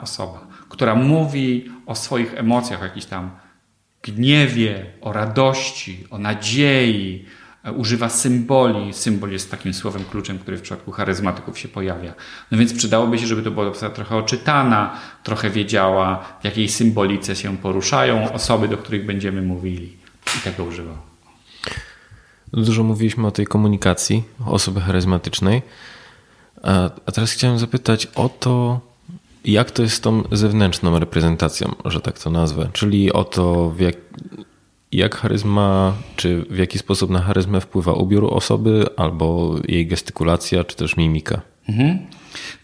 osoba, 0.01 0.47
która 0.70 0.95
mówi 0.95 1.72
o 1.86 1.95
swoich 1.95 2.34
emocjach, 2.34 2.82
jakiś 2.82 3.05
tam 3.05 3.32
gniewie, 4.03 4.86
o 5.01 5.13
radości, 5.13 6.07
o 6.09 6.18
nadziei, 6.18 7.26
e, 7.63 7.72
używa 7.72 8.09
symboli. 8.09 8.93
Symbol 8.93 9.32
jest 9.32 9.51
takim 9.51 9.74
słowem 9.74 10.05
kluczem, 10.05 10.39
który 10.39 10.57
w 10.57 10.61
przypadku 10.61 10.91
charyzmatyków 10.91 11.59
się 11.59 11.68
pojawia. 11.68 12.13
No 12.51 12.57
więc 12.57 12.74
przydałoby 12.74 13.20
się, 13.20 13.28
żeby 13.28 13.43
to 13.43 13.51
była 13.51 13.68
osoba 13.68 13.95
trochę 13.95 14.15
oczytana, 14.15 14.99
trochę 15.24 15.49
wiedziała, 15.49 16.38
w 16.41 16.45
jakiej 16.45 16.70
symbolice 16.70 17.36
się 17.36 17.57
poruszają 17.57 18.32
osoby, 18.32 18.68
do 18.68 18.78
których 18.78 19.05
będziemy 19.05 19.41
mówili. 19.41 19.97
I 20.38 20.39
tego 20.39 20.63
używał. 20.63 20.97
Dużo 22.53 22.84
mówiliśmy 22.84 23.28
o 23.28 23.32
tej 23.32 23.47
komunikacji 23.47 24.23
osoby 24.45 24.82
charyzmatycznej. 24.82 25.61
A, 26.63 26.89
a 27.05 27.11
teraz 27.11 27.32
chciałem 27.32 27.59
zapytać 27.59 28.07
o 28.15 28.30
to, 28.30 28.80
jak 29.45 29.71
to 29.71 29.82
jest 29.82 29.95
z 29.95 30.01
tą 30.01 30.23
zewnętrzną 30.32 30.99
reprezentacją, 30.99 31.75
że 31.86 32.01
tak 32.01 32.19
to 32.19 32.30
nazwę? 32.30 32.69
Czyli 32.73 33.13
o 33.13 33.23
to, 33.23 33.73
jak, 33.80 33.95
jak 34.91 35.15
charyzma, 35.15 35.93
czy 36.15 36.45
w 36.49 36.57
jaki 36.57 36.80
sposób 36.80 37.09
na 37.09 37.21
charyzmę 37.21 37.61
wpływa 37.61 37.93
ubiór 37.93 38.34
osoby, 38.34 38.86
albo 38.97 39.55
jej 39.67 39.88
gestykulacja, 39.88 40.63
czy 40.63 40.75
też 40.75 40.97
mimika? 40.97 41.41
Mhm. 41.69 41.99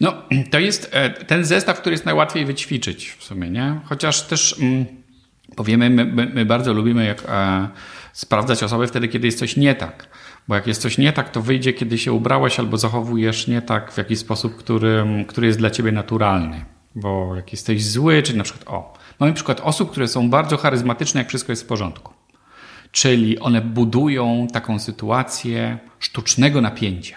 No, 0.00 0.14
to 0.50 0.58
jest 0.58 0.88
e, 0.92 1.10
ten 1.10 1.44
zestaw, 1.44 1.80
który 1.80 1.94
jest 1.94 2.04
najłatwiej 2.04 2.46
wyćwiczyć 2.46 3.16
w 3.18 3.24
sumie, 3.24 3.50
nie? 3.50 3.80
Chociaż 3.84 4.22
też 4.22 4.56
mm, 4.60 4.86
powiemy, 5.56 5.90
my, 5.90 6.04
my, 6.34 6.44
bardzo 6.44 6.72
lubimy 6.72 7.04
jak 7.04 7.22
e, 7.28 7.68
sprawdzać 8.12 8.62
osoby 8.62 8.86
wtedy, 8.86 9.08
kiedy 9.08 9.26
jest 9.26 9.38
coś 9.38 9.56
nie 9.56 9.74
tak. 9.74 10.08
Bo 10.48 10.54
jak 10.54 10.66
jest 10.66 10.82
coś 10.82 10.98
nie 10.98 11.12
tak, 11.12 11.30
to 11.30 11.42
wyjdzie, 11.42 11.72
kiedy 11.72 11.98
się 11.98 12.12
ubrałeś 12.12 12.58
albo 12.58 12.76
zachowujesz 12.76 13.46
nie 13.46 13.62
tak 13.62 13.92
w 13.92 13.98
jakiś 13.98 14.18
sposób, 14.18 14.56
który, 14.56 15.24
który 15.28 15.46
jest 15.46 15.58
dla 15.58 15.70
ciebie 15.70 15.92
naturalny. 15.92 16.64
Bo 16.94 17.36
jak 17.36 17.52
jesteś 17.52 17.86
zły, 17.86 18.22
czyli 18.22 18.38
na 18.38 18.44
przykład, 18.44 18.68
o, 18.68 18.94
mamy 19.20 19.32
przykład 19.32 19.60
osób, 19.60 19.90
które 19.90 20.08
są 20.08 20.30
bardzo 20.30 20.56
charyzmatyczne, 20.56 21.20
jak 21.20 21.28
wszystko 21.28 21.52
jest 21.52 21.62
w 21.62 21.66
porządku. 21.66 22.12
Czyli 22.92 23.38
one 23.38 23.60
budują 23.60 24.46
taką 24.52 24.78
sytuację 24.78 25.78
sztucznego 25.98 26.60
napięcia. 26.60 27.16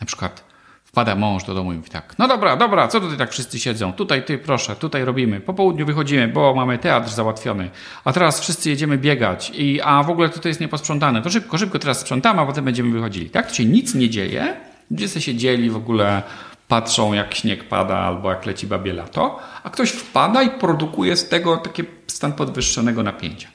Na 0.00 0.06
przykład 0.06 0.53
wpada 0.94 1.14
mąż 1.14 1.44
do 1.44 1.54
domu 1.54 1.72
i 1.72 1.76
mówi 1.76 1.90
tak, 1.90 2.14
no 2.18 2.28
dobra, 2.28 2.56
dobra, 2.56 2.88
co 2.88 3.00
tutaj 3.00 3.18
tak 3.18 3.30
wszyscy 3.30 3.58
siedzą? 3.58 3.92
Tutaj 3.92 4.24
ty 4.24 4.38
proszę, 4.38 4.76
tutaj 4.76 5.04
robimy. 5.04 5.40
Po 5.40 5.54
południu 5.54 5.86
wychodzimy, 5.86 6.28
bo 6.28 6.54
mamy 6.54 6.78
teatr 6.78 7.10
załatwiony. 7.10 7.70
A 8.04 8.12
teraz 8.12 8.40
wszyscy 8.40 8.70
jedziemy 8.70 8.98
biegać. 8.98 9.52
I, 9.54 9.80
a 9.80 10.02
w 10.02 10.10
ogóle 10.10 10.28
tutaj 10.28 10.50
jest 10.50 10.60
nieposprzątane. 10.60 11.22
To 11.22 11.30
szybko, 11.30 11.58
szybko 11.58 11.78
teraz 11.78 12.00
sprzątamy, 12.00 12.40
a 12.40 12.46
potem 12.46 12.64
będziemy 12.64 12.90
wychodzili. 12.90 13.30
Tak? 13.30 13.52
Czyli 13.52 13.68
nic 13.68 13.94
nie 13.94 14.10
dzieje. 14.10 14.56
Ludzie 14.90 15.08
się 15.08 15.34
dzieli 15.34 15.70
w 15.70 15.76
ogóle 15.76 16.22
patrzą 16.68 17.12
jak 17.12 17.34
śnieg 17.34 17.68
pada 17.68 17.98
albo 17.98 18.30
jak 18.30 18.46
leci 18.46 18.66
babie 18.66 18.92
lato, 18.92 19.38
a 19.62 19.70
ktoś 19.70 19.90
wpada 19.90 20.42
i 20.42 20.50
produkuje 20.50 21.16
z 21.16 21.28
tego 21.28 21.56
taki 21.56 21.82
stan 22.06 22.32
podwyższonego 22.32 23.02
napięcia. 23.02 23.48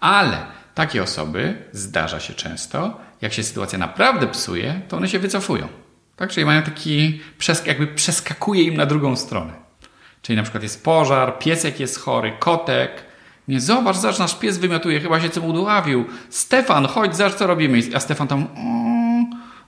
Ale 0.00 0.46
takie 0.74 1.02
osoby, 1.02 1.56
zdarza 1.72 2.20
się 2.20 2.34
często, 2.34 3.00
jak 3.20 3.32
się 3.32 3.42
sytuacja 3.42 3.78
naprawdę 3.78 4.26
psuje, 4.26 4.80
to 4.88 4.96
one 4.96 5.08
się 5.08 5.18
wycofują. 5.18 5.68
Tak? 6.16 6.30
Czyli 6.30 6.46
mają 6.46 6.62
taki, 6.62 7.20
jakby 7.66 7.86
przeskakuje 7.86 8.62
im 8.62 8.76
na 8.76 8.86
drugą 8.86 9.16
stronę. 9.16 9.52
Czyli 10.22 10.36
na 10.36 10.42
przykład 10.42 10.62
jest 10.62 10.84
pożar, 10.84 11.38
piesek 11.38 11.80
jest 11.80 11.98
chory, 12.00 12.32
kotek. 12.38 13.04
Nie, 13.48 13.60
zobacz, 13.60 13.96
zobacz, 13.96 14.18
nasz 14.18 14.38
pies 14.38 14.58
wymiotuje, 14.58 15.00
chyba 15.00 15.20
się 15.20 15.28
czym 15.28 15.44
udławił. 15.44 16.04
Stefan, 16.30 16.86
chodź, 16.86 17.16
zobacz, 17.16 17.34
co 17.34 17.46
robimy. 17.46 17.80
A 17.94 18.00
Stefan 18.00 18.28
tam, 18.28 18.46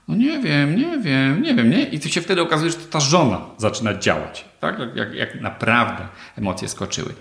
no 0.09 0.15
nie 0.15 0.39
wiem, 0.39 0.75
nie 0.75 0.99
wiem, 0.99 1.41
nie 1.41 1.55
wiem, 1.55 1.69
nie? 1.69 1.83
I 1.83 1.99
to 1.99 2.09
się 2.09 2.21
wtedy 2.21 2.41
okazuje, 2.41 2.71
że 2.71 2.77
to 2.77 2.91
ta 2.91 2.99
żona 2.99 3.41
zaczyna 3.57 3.97
działać, 3.97 4.45
tak? 4.59 4.79
Jak, 4.95 5.13
jak 5.13 5.41
naprawdę 5.41 6.07
emocje 6.37 6.67
skoczyły. 6.67 7.13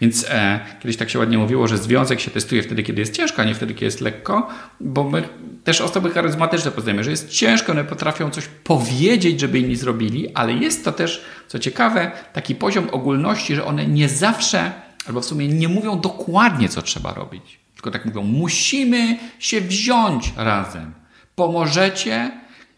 Więc 0.00 0.26
e, 0.28 0.60
kiedyś 0.80 0.96
tak 0.96 1.10
się 1.10 1.18
ładnie 1.18 1.38
mówiło, 1.38 1.68
że 1.68 1.78
związek 1.78 2.20
się 2.20 2.30
testuje 2.30 2.62
wtedy, 2.62 2.82
kiedy 2.82 3.00
jest 3.00 3.16
ciężko, 3.16 3.42
a 3.42 3.44
nie 3.44 3.54
wtedy, 3.54 3.74
kiedy 3.74 3.84
jest 3.84 4.00
lekko, 4.00 4.48
bo 4.80 5.04
my 5.04 5.28
też 5.64 5.80
osoby 5.80 6.10
charyzmatyczne 6.10 6.70
poznajemy, 6.70 7.04
że 7.04 7.10
jest 7.10 7.30
ciężko, 7.30 7.72
one 7.72 7.84
potrafią 7.84 8.30
coś 8.30 8.46
powiedzieć, 8.64 9.40
żeby 9.40 9.58
inni 9.58 9.76
zrobili, 9.76 10.34
ale 10.34 10.52
jest 10.52 10.84
to 10.84 10.92
też, 10.92 11.24
co 11.48 11.58
ciekawe, 11.58 12.10
taki 12.32 12.54
poziom 12.54 12.88
ogólności, 12.92 13.54
że 13.54 13.64
one 13.64 13.86
nie 13.86 14.08
zawsze, 14.08 14.72
albo 15.06 15.20
w 15.20 15.24
sumie 15.24 15.48
nie 15.48 15.68
mówią 15.68 16.00
dokładnie, 16.00 16.68
co 16.68 16.82
trzeba 16.82 17.14
robić. 17.14 17.58
Tylko 17.74 17.90
tak 17.90 18.04
mówią, 18.04 18.22
musimy 18.22 19.18
się 19.38 19.60
wziąć 19.60 20.32
razem 20.36 21.03
pomożecie, 21.34 22.30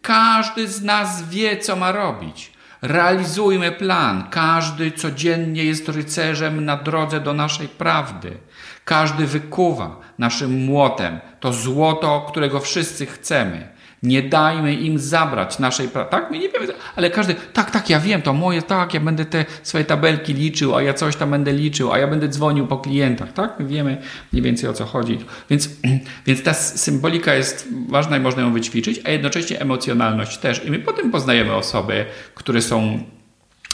każdy 0.02 0.68
z 0.68 0.82
nas 0.82 1.28
wie, 1.28 1.56
co 1.56 1.76
ma 1.76 1.92
robić. 1.92 2.52
Realizujmy 2.82 3.72
plan. 3.72 4.28
Każdy 4.30 4.90
codziennie 4.90 5.64
jest 5.64 5.88
rycerzem 5.88 6.64
na 6.64 6.76
drodze 6.76 7.20
do 7.20 7.34
naszej 7.34 7.68
prawdy. 7.68 8.38
Każdy 8.84 9.26
wykuwa 9.26 10.00
naszym 10.18 10.64
młotem 10.64 11.20
to 11.40 11.52
złoto, 11.52 12.26
którego 12.28 12.60
wszyscy 12.60 13.06
chcemy. 13.06 13.75
Nie 14.02 14.22
dajmy 14.22 14.74
im 14.74 14.98
zabrać 14.98 15.58
naszej 15.58 15.88
pracy. 15.88 16.10
Tak? 16.10 16.30
My 16.30 16.38
nie 16.38 16.48
wiemy, 16.48 16.66
ale 16.96 17.10
każdy, 17.10 17.34
tak, 17.52 17.70
tak, 17.70 17.90
ja 17.90 18.00
wiem, 18.00 18.22
to 18.22 18.32
moje, 18.32 18.62
tak, 18.62 18.94
ja 18.94 19.00
będę 19.00 19.24
te 19.24 19.44
swoje 19.62 19.84
tabelki 19.84 20.34
liczył, 20.34 20.76
a 20.76 20.82
ja 20.82 20.94
coś 20.94 21.16
tam 21.16 21.30
będę 21.30 21.52
liczył, 21.52 21.92
a 21.92 21.98
ja 21.98 22.06
będę 22.06 22.28
dzwonił 22.28 22.66
po 22.66 22.78
klientach. 22.78 23.32
Tak? 23.32 23.60
My 23.60 23.66
wiemy 23.66 24.02
mniej 24.32 24.42
więcej 24.42 24.70
o 24.70 24.72
co 24.72 24.84
chodzi. 24.84 25.18
Więc, 25.50 25.70
więc 26.26 26.42
ta 26.42 26.54
symbolika 26.54 27.34
jest 27.34 27.68
ważna 27.88 28.16
i 28.16 28.20
można 28.20 28.42
ją 28.42 28.52
wyćwiczyć, 28.52 29.00
a 29.04 29.10
jednocześnie 29.10 29.60
emocjonalność 29.60 30.38
też. 30.38 30.64
I 30.64 30.70
my 30.70 30.78
potem 30.78 31.10
poznajemy 31.10 31.54
osoby, 31.54 32.04
które 32.34 32.62
są 32.62 32.98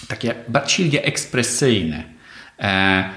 takie 0.09 0.35
silnie 0.67 1.03
ekspresyjne 1.03 2.13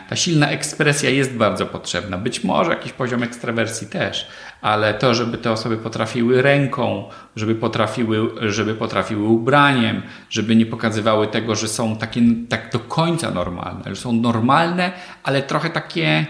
ta 0.09 0.15
silna 0.15 0.49
ekspresja 0.49 1.09
jest 1.09 1.33
bardzo 1.33 1.65
potrzebna. 1.65 2.17
Być 2.17 2.43
może 2.43 2.69
jakiś 2.71 2.91
poziom 2.91 3.23
ekstrawersji 3.23 3.87
też, 3.87 4.27
ale 4.61 4.93
to, 4.93 5.13
żeby 5.13 5.37
te 5.37 5.51
osoby 5.51 5.77
potrafiły 5.77 6.41
ręką, 6.41 7.09
żeby 7.35 7.55
potrafiły, 7.55 8.51
żeby 8.51 8.75
potrafiły 8.75 9.27
ubraniem, 9.27 10.01
żeby 10.29 10.55
nie 10.55 10.65
pokazywały 10.65 11.27
tego, 11.27 11.55
że 11.55 11.67
są 11.67 11.95
takie 11.95 12.21
tak 12.49 12.71
do 12.71 12.79
końca 12.79 13.31
normalne, 13.31 13.83
że 13.85 13.95
są 13.95 14.13
normalne, 14.13 14.91
ale 15.23 15.41
trochę 15.41 15.69
takie 15.69 16.25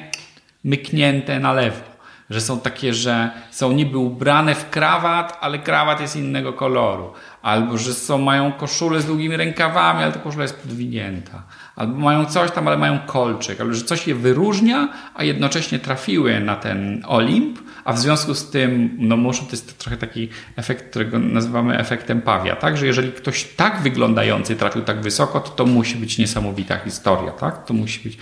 myknięte 0.63 1.39
na 1.39 1.53
lewo 1.53 1.95
że 2.29 2.41
są 2.41 2.59
takie, 2.59 2.93
że 2.93 3.31
są 3.51 3.71
niby 3.71 3.97
ubrane 3.97 4.55
w 4.55 4.69
krawat, 4.69 5.37
ale 5.41 5.59
krawat 5.59 6.01
jest 6.01 6.15
innego 6.15 6.53
koloru. 6.53 7.13
Albo 7.41 7.77
że 7.77 7.93
są, 7.93 8.17
mają 8.17 8.51
koszulę 8.51 9.01
z 9.01 9.05
długimi 9.05 9.37
rękawami, 9.37 10.03
ale 10.03 10.11
ta 10.11 10.19
koszula 10.19 10.43
jest 10.43 10.61
podwinięta. 10.61 11.43
Albo 11.75 11.97
mają 11.97 12.25
coś 12.25 12.51
tam, 12.51 12.67
ale 12.67 12.77
mają 12.77 12.99
kolczyk. 12.99 13.61
Albo 13.61 13.73
że 13.73 13.83
coś 13.83 14.07
je 14.07 14.15
wyróżnia, 14.15 14.89
a 15.13 15.23
jednocześnie 15.23 15.79
trafiły 15.79 16.39
na 16.39 16.55
ten 16.55 17.03
Olimp, 17.07 17.59
a 17.85 17.93
w 17.93 17.99
związku 17.99 18.33
z 18.33 18.49
tym, 18.49 18.89
no 18.99 19.17
muszą, 19.17 19.45
to 19.45 19.51
jest 19.51 19.77
trochę 19.77 19.97
taki 19.97 20.29
efekt, 20.55 20.89
którego 20.89 21.19
nazywamy 21.19 21.77
efektem 21.77 22.21
pawia, 22.21 22.55
tak? 22.55 22.77
Że 22.77 22.85
jeżeli 22.85 23.11
ktoś 23.11 23.43
tak 23.43 23.81
wyglądający 23.81 24.55
trafił 24.55 24.81
tak 24.81 25.01
wysoko, 25.01 25.39
to 25.39 25.49
to 25.49 25.65
musi 25.65 25.95
być 25.95 26.17
niesamowita 26.17 26.77
historia, 26.77 27.31
tak? 27.31 27.65
To 27.65 27.73
musi 27.73 27.99
być, 27.99 28.17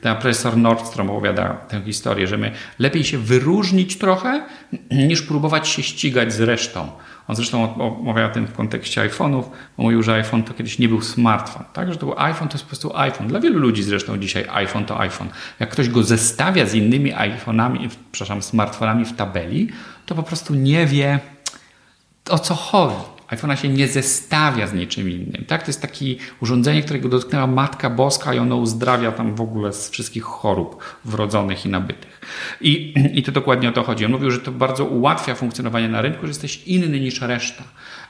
ten 0.00 0.16
profesor 0.16 0.56
Nordstrom 0.56 1.10
opowiada 1.10 1.48
tę 1.48 1.82
historię, 1.84 2.26
że 2.26 2.38
my 2.38 2.52
lepiej 2.78 3.04
się 3.04 3.18
wyróżnić 3.18 3.98
trochę, 3.98 4.44
niż 4.90 5.22
próbować 5.22 5.68
się 5.68 5.82
ścigać 5.82 6.32
z 6.32 6.40
resztą. 6.40 6.88
On 7.32 7.36
zresztą 7.36 7.74
omawiał 8.00 8.30
tym 8.30 8.46
w 8.46 8.52
kontekście 8.52 9.08
iPhone'ów, 9.08 9.42
mówił, 9.76 10.02
że 10.02 10.14
iPhone 10.14 10.42
to 10.42 10.54
kiedyś 10.54 10.78
nie 10.78 10.88
był 10.88 11.00
smartfon, 11.00 11.64
tak? 11.72 11.92
Że 11.92 11.98
to 11.98 12.06
był 12.06 12.14
iPhone, 12.18 12.48
to 12.48 12.54
jest 12.54 12.64
po 12.64 12.68
prostu 12.68 12.96
iPhone. 12.96 13.28
Dla 13.28 13.40
wielu 13.40 13.58
ludzi 13.58 13.82
zresztą 13.82 14.18
dzisiaj 14.18 14.46
iPhone 14.52 14.84
to 14.84 15.00
iPhone. 15.00 15.28
Jak 15.60 15.70
ktoś 15.70 15.88
go 15.88 16.02
zestawia 16.02 16.66
z 16.66 16.74
innymi 16.74 17.14
iPhone'ami, 17.14 17.88
przepraszam, 18.12 18.42
smartfonami 18.42 19.04
w 19.04 19.16
tabeli, 19.16 19.68
to 20.06 20.14
po 20.14 20.22
prostu 20.22 20.54
nie 20.54 20.86
wie 20.86 21.20
o 22.30 22.38
co 22.38 22.54
chodzi 22.54 22.96
iPhone'a 23.32 23.56
się 23.56 23.68
nie 23.68 23.88
zestawia 23.88 24.66
z 24.66 24.74
niczym 24.74 25.10
innym. 25.10 25.44
Tak? 25.44 25.62
To 25.62 25.68
jest 25.68 25.82
takie 25.82 26.14
urządzenie, 26.40 26.82
którego 26.82 27.08
dotknęła 27.08 27.46
Matka 27.46 27.90
Boska 27.90 28.34
i 28.34 28.38
ono 28.38 28.56
uzdrawia 28.56 29.12
tam 29.12 29.34
w 29.34 29.40
ogóle 29.40 29.72
z 29.72 29.90
wszystkich 29.90 30.22
chorób 30.22 30.84
wrodzonych 31.04 31.66
i 31.66 31.68
nabytych. 31.68 32.20
I, 32.60 32.94
I 33.18 33.22
to 33.22 33.32
dokładnie 33.32 33.68
o 33.68 33.72
to 33.72 33.82
chodzi. 33.82 34.04
On 34.04 34.12
mówił, 34.12 34.30
że 34.30 34.38
to 34.38 34.52
bardzo 34.52 34.84
ułatwia 34.84 35.34
funkcjonowanie 35.34 35.88
na 35.88 36.02
rynku, 36.02 36.20
że 36.22 36.28
jesteś 36.28 36.62
inny 36.66 37.00
niż 37.00 37.20
reszta. 37.20 37.64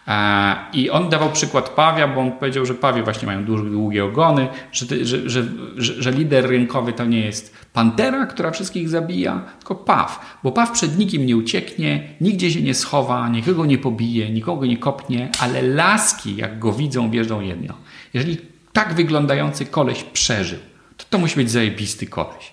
E, 0.08 0.56
I 0.72 0.90
on 0.90 1.08
dawał 1.08 1.32
przykład 1.32 1.68
pawia, 1.68 2.08
bo 2.08 2.20
on 2.20 2.32
powiedział, 2.32 2.66
że 2.66 2.74
pawie 2.74 3.02
właśnie 3.02 3.26
mają 3.26 3.44
długie 3.44 4.04
ogony, 4.04 4.48
że, 4.72 4.86
że, 5.04 5.30
że, 5.30 5.42
że, 5.76 6.10
lider 6.10 6.48
rynkowy 6.48 6.92
to 6.92 7.04
nie 7.04 7.20
jest 7.20 7.61
pantera, 7.72 8.26
która 8.26 8.50
wszystkich 8.50 8.88
zabija, 8.88 9.42
tylko 9.58 9.74
paw. 9.74 10.38
Bo 10.42 10.52
paw 10.52 10.70
przed 10.70 10.98
nikim 10.98 11.26
nie 11.26 11.36
ucieknie, 11.36 12.08
nigdzie 12.20 12.50
się 12.50 12.62
nie 12.62 12.74
schowa, 12.74 13.28
nikogo 13.28 13.66
nie 13.66 13.78
pobije, 13.78 14.30
nikogo 14.30 14.66
nie 14.66 14.76
kopnie, 14.76 15.28
ale 15.38 15.62
laski, 15.62 16.36
jak 16.36 16.58
go 16.58 16.72
widzą, 16.72 17.10
wierzą 17.10 17.40
jedno. 17.40 17.74
Jeżeli 18.14 18.38
tak 18.72 18.94
wyglądający 18.94 19.66
koleś 19.66 20.04
przeżył, 20.04 20.58
to 20.96 21.04
to 21.10 21.18
musi 21.18 21.36
być 21.36 21.50
zajebisty 21.50 22.06
koleś. 22.06 22.52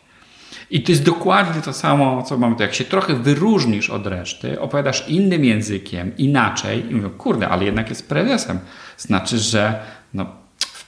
I 0.72 0.84
to 0.84 0.92
jest 0.92 1.04
dokładnie 1.04 1.62
to 1.62 1.74
samo, 1.74 2.24
co 2.24 2.38
mamy 2.38 2.56
tu. 2.56 2.62
Jak 2.62 2.74
się 2.74 2.84
trochę 2.84 3.14
wyróżnisz 3.14 3.90
od 3.90 4.08
reszty, 4.08 4.62
opowiadasz 4.62 5.10
innym 5.10 5.46
językiem, 5.46 6.18
inaczej 6.18 6.92
i 6.92 6.96
mówią, 6.96 7.10
kurde, 7.10 7.50
ale 7.50 7.66
jednak 7.66 7.90
jest 7.90 8.10
prezesem. 8.10 8.60
Znaczy, 8.98 9.38
że 9.38 9.80
no, 10.14 10.26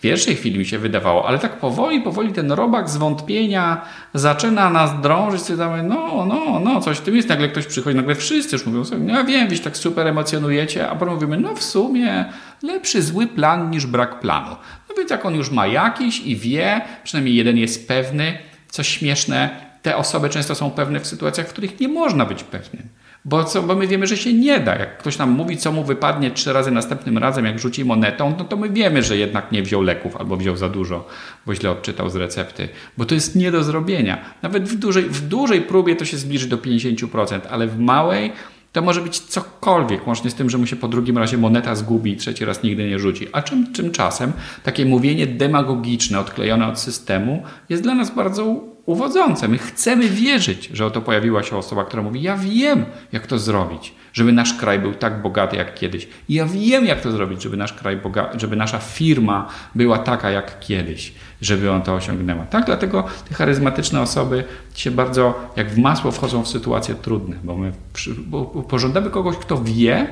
pierwszej 0.02 0.36
chwili 0.36 0.60
mi 0.60 0.66
się 0.66 0.80
wydawało, 0.80 1.28
ale 1.28 1.40
tak 1.40 1.60
powoli, 1.60 2.02
powoli 2.02 2.34
ten 2.34 2.52
robak 2.52 2.90
zwątpienia 2.90 3.82
zaczyna 4.14 4.70
nas 4.70 5.02
drążyć, 5.02 5.42
sobie 5.42 5.84
no, 5.84 6.26
no, 6.26 6.60
no, 6.60 6.82
coś 6.82 6.98
w 6.98 7.02
tym 7.02 7.16
jest. 7.16 7.30
Nagle 7.30 7.50
ktoś 7.50 7.66
przychodzi, 7.66 7.98
nagle 7.98 8.16
wszyscy 8.16 8.56
już 8.56 8.66
mówią 8.66 8.86
sobie, 8.86 9.04
no 9.04 9.14
ja 9.14 9.24
wiem, 9.24 9.48
wy 9.48 9.60
tak 9.60 9.78
super 9.78 10.08
emocjonujecie, 10.08 10.90
a 10.90 10.96
potem 10.96 11.14
mówimy, 11.14 11.38
no 11.38 11.56
w 11.56 11.64
sumie 11.64 12.26
lepszy 12.64 13.02
zły 13.02 13.28
plan 13.28 13.70
niż 13.70 13.86
brak 13.86 14.20
planu. 14.20 14.56
No 14.90 14.96
więc 14.98 15.12
jak 15.12 15.26
on 15.26 15.36
już 15.36 15.52
ma 15.52 15.68
jakiś 15.68 16.20
i 16.20 16.36
wie, 16.36 16.82
przynajmniej 17.04 17.36
jeden 17.36 17.58
jest 17.58 17.88
pewny, 17.88 18.38
coś 18.70 18.88
śmieszne, 18.88 19.50
te 19.82 19.98
osoby 19.98 20.30
często 20.30 20.56
są 20.56 20.72
pewne 20.72 21.00
w 21.00 21.08
sytuacjach, 21.08 21.48
w 21.48 21.50
których 21.50 21.80
nie 21.80 21.88
można 21.88 22.26
być 22.26 22.44
pewnym. 22.44 23.01
Bo, 23.26 23.44
co, 23.44 23.64
bo 23.64 23.76
my 23.76 23.88
wiemy, 23.88 24.08
że 24.08 24.18
się 24.18 24.34
nie 24.34 24.60
da. 24.60 24.76
Jak 24.76 24.98
ktoś 24.98 25.18
nam 25.18 25.32
mówi, 25.32 25.58
co 25.58 25.72
mu 25.72 25.84
wypadnie 25.84 26.32
trzy 26.32 26.54
razy 26.54 26.72
następnym 26.72 27.18
razem, 27.18 27.46
jak 27.46 27.60
rzuci 27.60 27.86
monetą, 27.86 28.36
no 28.40 28.46
to 28.46 28.58
my 28.58 28.70
wiemy, 28.70 29.04
że 29.04 29.18
jednak 29.18 29.52
nie 29.52 29.64
wziął 29.64 29.82
leków 29.82 30.16
albo 30.16 30.38
wziął 30.38 30.58
za 30.58 30.70
dużo, 30.70 31.08
bo 31.46 31.56
źle 31.56 31.72
odczytał 31.72 32.10
z 32.10 32.16
recepty. 32.16 32.70
Bo 32.98 33.06
to 33.06 33.16
jest 33.16 33.36
nie 33.36 33.52
do 33.52 33.64
zrobienia. 33.64 34.26
Nawet 34.42 34.64
w 34.64 34.76
dużej, 34.76 35.04
w 35.04 35.28
dużej 35.28 35.62
próbie 35.62 35.96
to 35.96 36.06
się 36.06 36.18
zbliży 36.18 36.48
do 36.48 36.58
50%, 36.58 37.40
ale 37.50 37.68
w 37.68 37.80
małej 37.80 38.32
to 38.72 38.82
może 38.82 39.02
być 39.02 39.20
cokolwiek, 39.20 40.08
łącznie 40.08 40.30
z 40.30 40.36
tym, 40.36 40.50
że 40.50 40.58
mu 40.58 40.66
się 40.66 40.76
po 40.76 40.88
drugim 40.88 41.18
razie 41.18 41.38
moneta 41.38 41.76
zgubi 41.76 42.12
i 42.12 42.18
trzeci 42.18 42.46
raz 42.46 42.64
nigdy 42.64 42.90
nie 42.90 43.00
rzuci. 43.00 43.28
A 43.32 43.42
czym, 43.42 43.74
tymczasem 43.74 44.32
takie 44.64 44.86
mówienie 44.86 45.28
demagogiczne, 45.28 46.20
odklejone 46.20 46.68
od 46.68 46.80
systemu 46.80 47.44
jest 47.70 47.84
dla 47.84 47.96
nas 47.96 48.16
bardzo 48.16 48.71
uwodzące. 48.86 49.48
My 49.48 49.58
chcemy 49.58 50.10
wierzyć, 50.10 50.70
że 50.74 50.86
oto 50.86 51.02
pojawiła 51.02 51.44
się 51.44 51.58
osoba, 51.58 51.86
która 51.86 52.04
mówi: 52.04 52.22
Ja 52.22 52.38
wiem, 52.38 52.86
jak 53.12 53.28
to 53.28 53.40
zrobić, 53.40 53.94
żeby 54.14 54.32
nasz 54.32 54.54
kraj 54.54 54.80
był 54.80 54.94
tak 54.94 55.22
bogaty 55.22 55.58
jak 55.58 55.76
kiedyś. 55.76 56.08
Ja 56.30 56.46
wiem, 56.46 56.86
jak 56.86 57.02
to 57.02 57.12
zrobić, 57.12 57.42
żeby 57.42 57.58
nasz 57.58 57.74
kraj, 57.74 57.98
boga- 57.98 58.40
żeby 58.40 58.56
nasza 58.56 58.80
firma 58.80 59.48
była 59.76 59.98
taka 59.98 60.30
jak 60.30 60.60
kiedyś, 60.60 61.14
żeby 61.42 61.72
on 61.72 61.82
to 61.82 61.94
osiągnęła. 61.94 62.46
Tak, 62.46 62.66
dlatego 62.66 63.04
te 63.30 63.36
charyzmatyczne 63.36 64.02
osoby 64.02 64.44
się 64.76 64.92
bardzo, 64.92 65.52
jak 65.56 65.70
w 65.70 65.78
masło, 65.78 66.12
wchodzą 66.12 66.44
w 66.44 66.48
sytuacje 66.48 66.96
trudne, 66.96 67.36
bo 67.44 67.58
my 67.58 67.72
bo 68.18 68.46
pożądamy 68.46 69.10
kogoś, 69.10 69.36
kto 69.38 69.64
wie, 69.64 70.08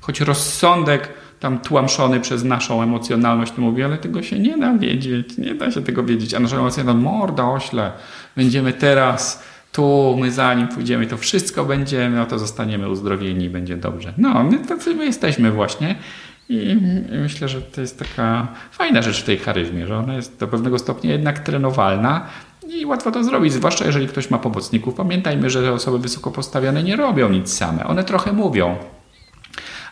choć 0.00 0.20
rozsądek 0.20 1.08
tam 1.40 1.58
tłamszony 1.58 2.20
przez 2.20 2.44
naszą 2.44 2.82
emocjonalność, 2.82 3.52
to 3.52 3.62
mówi, 3.62 3.82
ale 3.82 3.98
tego 3.98 4.22
się 4.22 4.38
nie 4.38 4.58
da 4.58 4.74
wiedzieć, 4.74 5.38
nie 5.38 5.54
da 5.54 5.70
się 5.70 5.82
tego 5.82 6.04
wiedzieć. 6.04 6.34
A 6.34 6.40
nasza 6.40 6.56
emocjonalność, 6.56 7.04
morda, 7.04 7.44
ośle, 7.44 7.92
będziemy 8.36 8.72
teraz 8.72 9.42
tu, 9.72 10.16
my 10.20 10.32
zanim 10.32 10.68
pójdziemy, 10.68 11.06
to 11.06 11.16
wszystko 11.16 11.64
będziemy, 11.64 12.22
oto 12.22 12.38
zostaniemy 12.38 12.88
uzdrowieni 12.88 13.44
i 13.44 13.50
będzie 13.50 13.76
dobrze. 13.76 14.12
No, 14.18 14.44
my 14.44 14.58
tacy 14.58 14.94
my 14.94 15.04
jesteśmy 15.04 15.50
właśnie. 15.50 15.94
I 16.48 16.76
myślę, 17.22 17.48
że 17.48 17.62
to 17.62 17.80
jest 17.80 17.98
taka 17.98 18.48
fajna 18.72 19.02
rzecz 19.02 19.22
w 19.22 19.24
tej 19.24 19.38
charyzmie, 19.38 19.86
że 19.86 19.98
ona 19.98 20.14
jest 20.14 20.40
do 20.40 20.48
pewnego 20.48 20.78
stopnia 20.78 21.12
jednak 21.12 21.38
trenowalna 21.38 22.26
i 22.68 22.86
łatwo 22.86 23.10
to 23.10 23.24
zrobić, 23.24 23.52
zwłaszcza 23.52 23.84
jeżeli 23.84 24.08
ktoś 24.08 24.30
ma 24.30 24.38
pomocników. 24.38 24.94
Pamiętajmy, 24.94 25.50
że 25.50 25.72
osoby 25.72 25.98
wysoko 25.98 26.30
postawione 26.30 26.82
nie 26.82 26.96
robią 26.96 27.28
nic 27.28 27.52
same. 27.52 27.86
One 27.86 28.04
trochę 28.04 28.32
mówią, 28.32 28.76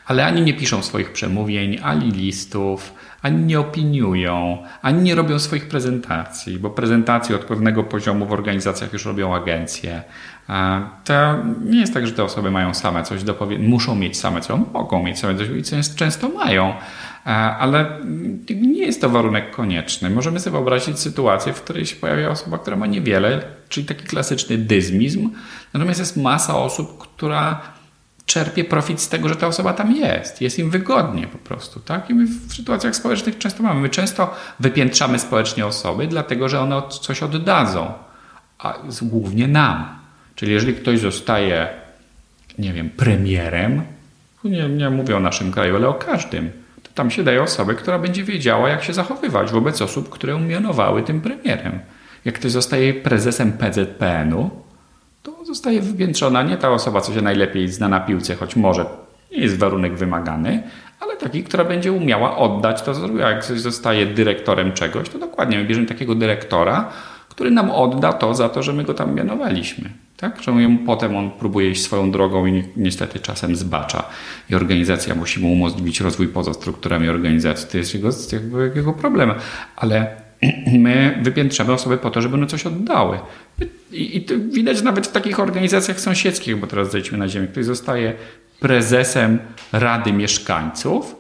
ale 0.09 0.27
ani 0.27 0.43
nie 0.43 0.55
piszą 0.55 0.83
swoich 0.83 1.13
przemówień, 1.13 1.79
ani 1.83 2.11
listów, 2.11 2.95
ani 3.23 3.45
nie 3.45 3.61
opiniują, 3.61 4.59
ani 4.83 5.03
nie 5.03 5.15
robią 5.15 5.39
swoich 5.39 5.69
prezentacji, 5.69 6.59
bo 6.59 6.71
prezentacje 6.71 7.37
od 7.37 7.45
pewnego 7.45 7.85
poziomu 7.85 8.27
w 8.27 8.33
organizacjach 8.33 8.93
już 8.93 9.05
robią 9.05 9.35
agencje. 9.35 10.03
To 11.05 11.15
nie 11.65 11.81
jest 11.81 11.95
tak, 11.95 12.07
że 12.07 12.13
te 12.13 12.25
osoby 12.25 12.51
mają 12.51 12.75
same 12.75 13.03
coś 13.03 13.23
do 13.23 13.35
powiedzenia, 13.35 13.69
muszą 13.69 13.95
mieć 13.95 14.19
same 14.19 14.41
coś, 14.41 14.61
mogą 14.73 15.03
mieć 15.03 15.19
same 15.19 15.35
coś 15.39 15.49
i 15.49 15.63
często 15.97 16.29
mają, 16.29 16.75
ale 17.59 17.87
nie 18.51 18.87
jest 18.87 19.01
to 19.01 19.09
warunek 19.09 19.51
konieczny. 19.51 20.11
Możemy 20.11 20.41
sobie 20.41 20.53
wyobrazić 20.53 20.99
sytuację, 20.99 21.53
w 21.53 21.63
której 21.63 21.87
się 21.87 21.97
pojawia 21.97 22.31
osoba, 22.31 22.59
która 22.59 22.77
ma 22.77 22.87
niewiele, 22.87 23.43
czyli 23.69 23.87
taki 23.87 24.05
klasyczny 24.05 24.59
dyzmizm, 24.59 25.31
natomiast 25.75 26.01
jest 26.01 26.17
masa 26.17 26.57
osób, 26.57 26.99
która 26.99 27.61
czerpie 28.29 28.65
profit 28.65 29.01
z 29.01 29.09
tego, 29.09 29.29
że 29.29 29.37
ta 29.37 29.47
osoba 29.47 29.73
tam 29.73 29.93
jest. 29.93 30.41
Jest 30.41 30.59
im 30.59 30.71
wygodnie 30.71 31.27
po 31.27 31.39
prostu. 31.39 31.81
Tak? 31.81 32.11
I 32.11 32.15
my 32.15 32.27
w 32.27 32.55
sytuacjach 32.55 32.97
społecznych 32.97 33.39
często 33.39 33.63
mamy. 33.63 33.81
My 33.81 33.89
często 33.89 34.35
wypiętrzamy 34.61 35.19
społecznie 35.19 35.67
osoby, 35.67 36.07
dlatego 36.07 36.49
że 36.49 36.61
one 36.61 36.83
coś 37.01 37.23
oddadzą, 37.23 37.93
a 38.59 38.75
głównie 39.03 39.49
nam. 39.49 39.99
Czyli 40.35 40.53
jeżeli 40.53 40.75
ktoś 40.75 41.01
zostaje, 41.01 41.69
nie 42.59 42.73
wiem, 42.73 42.91
premierem, 42.91 43.83
nie, 44.45 44.69
nie 44.69 44.91
mówię 44.91 45.17
o 45.17 45.21
naszym 45.21 45.53
kraju, 45.53 45.77
ale 45.77 45.89
o 45.89 45.95
każdym, 45.95 46.51
to 46.83 46.91
tam 46.95 47.11
się 47.11 47.25
daje 47.25 47.43
osobę, 47.43 47.75
która 47.75 47.99
będzie 47.99 48.25
wiedziała, 48.25 48.69
jak 48.69 48.85
się 48.85 48.93
zachowywać 48.93 49.51
wobec 49.53 49.83
osób, 49.83 50.09
które 50.09 50.37
umianowały 50.37 51.03
tym 51.03 51.21
premierem. 51.21 51.79
Jak 52.25 52.35
ktoś 52.35 52.51
zostaje 52.51 52.95
prezesem 52.95 53.53
PZPN-u, 53.53 54.51
to 55.33 55.45
zostaje 55.45 55.81
wypiętrzona 55.81 56.43
nie 56.43 56.57
ta 56.57 56.71
osoba, 56.71 57.01
co 57.01 57.15
się 57.15 57.23
najlepiej 57.23 57.69
zna 57.69 57.89
na 57.89 58.01
piłce, 58.01 58.35
choć 58.35 58.57
może 58.57 58.87
jest 59.31 59.59
warunek 59.59 59.97
wymagany, 59.97 60.63
ale 61.01 61.17
taki, 61.17 61.45
która 61.45 61.65
będzie 61.65 61.93
umiała 61.93 62.37
oddać 62.37 62.83
to, 62.83 62.95
co 62.95 63.17
Jak 63.17 63.45
ktoś 63.45 63.61
zostaje 63.61 64.07
dyrektorem 64.07 64.73
czegoś, 64.73 65.09
to 65.09 65.19
dokładnie 65.19 65.59
my 65.59 65.65
bierzemy 65.65 65.87
takiego 65.87 66.15
dyrektora, 66.15 66.91
który 67.29 67.51
nam 67.51 67.71
odda 67.71 68.13
to 68.13 68.35
za 68.35 68.49
to, 68.49 68.63
że 68.63 68.73
my 68.73 68.85
go 68.85 68.95
tam 68.95 69.15
mianowaliśmy. 69.15 69.91
Tak? 70.17 70.43
Że 70.43 70.53
potem 70.87 71.17
on 71.17 71.31
próbuje 71.31 71.71
iść 71.71 71.83
swoją 71.83 72.11
drogą 72.11 72.47
i 72.47 72.65
niestety 72.77 73.21
czasem 73.21 73.57
zbacza. 73.57 74.05
I 74.51 74.55
organizacja 74.55 75.15
musi 75.15 75.41
mu 75.41 75.53
umożliwić 75.53 76.01
rozwój 76.01 76.29
poza 76.29 76.55
strukturami 76.55 77.09
organizacji. 77.09 77.69
To 77.71 77.79
jest 77.79 77.93
jego, 78.33 78.61
jego 78.75 78.93
problem. 78.93 79.35
Ale 79.77 80.17
my 80.79 81.19
wypiętrzamy 81.23 81.73
osoby 81.73 81.99
po 81.99 82.11
to, 82.11 82.23
żeby 82.23 82.35
one 82.35 82.47
coś 82.47 82.67
oddały. 82.67 83.19
I, 83.93 84.17
I, 84.17 84.23
to 84.23 84.35
widać 84.39 84.83
nawet 84.83 85.07
w 85.07 85.13
takich 85.13 85.41
organizacjach 85.41 86.01
sąsiedzkich, 86.01 86.57
bo 86.57 86.67
teraz 86.67 86.91
zejdźmy 86.91 87.19
na 87.19 87.29
ziemię. 87.29 87.47
Ktoś 87.47 87.65
zostaje 87.65 88.15
prezesem 88.61 89.39
Rady 89.73 90.13
Mieszkańców, 90.13 91.17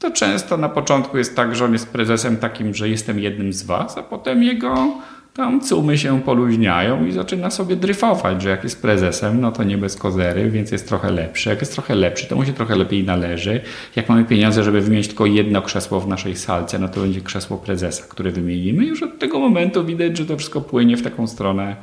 to 0.00 0.10
często 0.10 0.56
na 0.56 0.68
początku 0.68 1.18
jest 1.18 1.36
tak, 1.36 1.56
że 1.56 1.64
on 1.64 1.72
jest 1.72 1.92
prezesem 1.92 2.36
takim, 2.36 2.74
że 2.74 2.88
jestem 2.88 3.18
jednym 3.18 3.52
z 3.52 3.62
was, 3.62 3.98
a 3.98 4.02
potem 4.02 4.42
jego 4.42 4.92
tam 5.34 5.60
cumy 5.60 5.98
się 5.98 6.22
poluźniają 6.22 7.06
i 7.06 7.12
zaczyna 7.12 7.50
sobie 7.50 7.76
dryfować, 7.76 8.42
że 8.42 8.48
jak 8.48 8.64
jest 8.64 8.82
prezesem, 8.82 9.40
no 9.40 9.52
to 9.52 9.64
nie 9.64 9.78
bez 9.78 9.96
kozery, 9.96 10.50
więc 10.50 10.70
jest 10.70 10.88
trochę 10.88 11.10
lepszy. 11.10 11.48
Jak 11.48 11.60
jest 11.60 11.72
trochę 11.72 11.94
lepszy, 11.94 12.26
to 12.26 12.36
mu 12.36 12.44
się 12.44 12.52
trochę 12.52 12.76
lepiej 12.76 13.04
należy. 13.04 13.60
Jak 13.96 14.08
mamy 14.08 14.24
pieniądze, 14.24 14.64
żeby 14.64 14.80
wymienić 14.80 15.08
tylko 15.08 15.26
jedno 15.26 15.62
krzesło 15.62 16.00
w 16.00 16.08
naszej 16.08 16.36
salce, 16.36 16.78
no 16.78 16.88
to 16.88 17.00
będzie 17.00 17.20
krzesło 17.20 17.58
prezesa, 17.58 18.04
które 18.08 18.30
wymienimy. 18.30 18.84
Już 18.84 19.02
od 19.02 19.18
tego 19.18 19.38
momentu 19.38 19.84
widać, 19.84 20.16
że 20.16 20.26
to 20.26 20.36
wszystko 20.36 20.60
płynie 20.60 20.96
w 20.96 21.02
taką 21.02 21.26
stronę. 21.26 21.76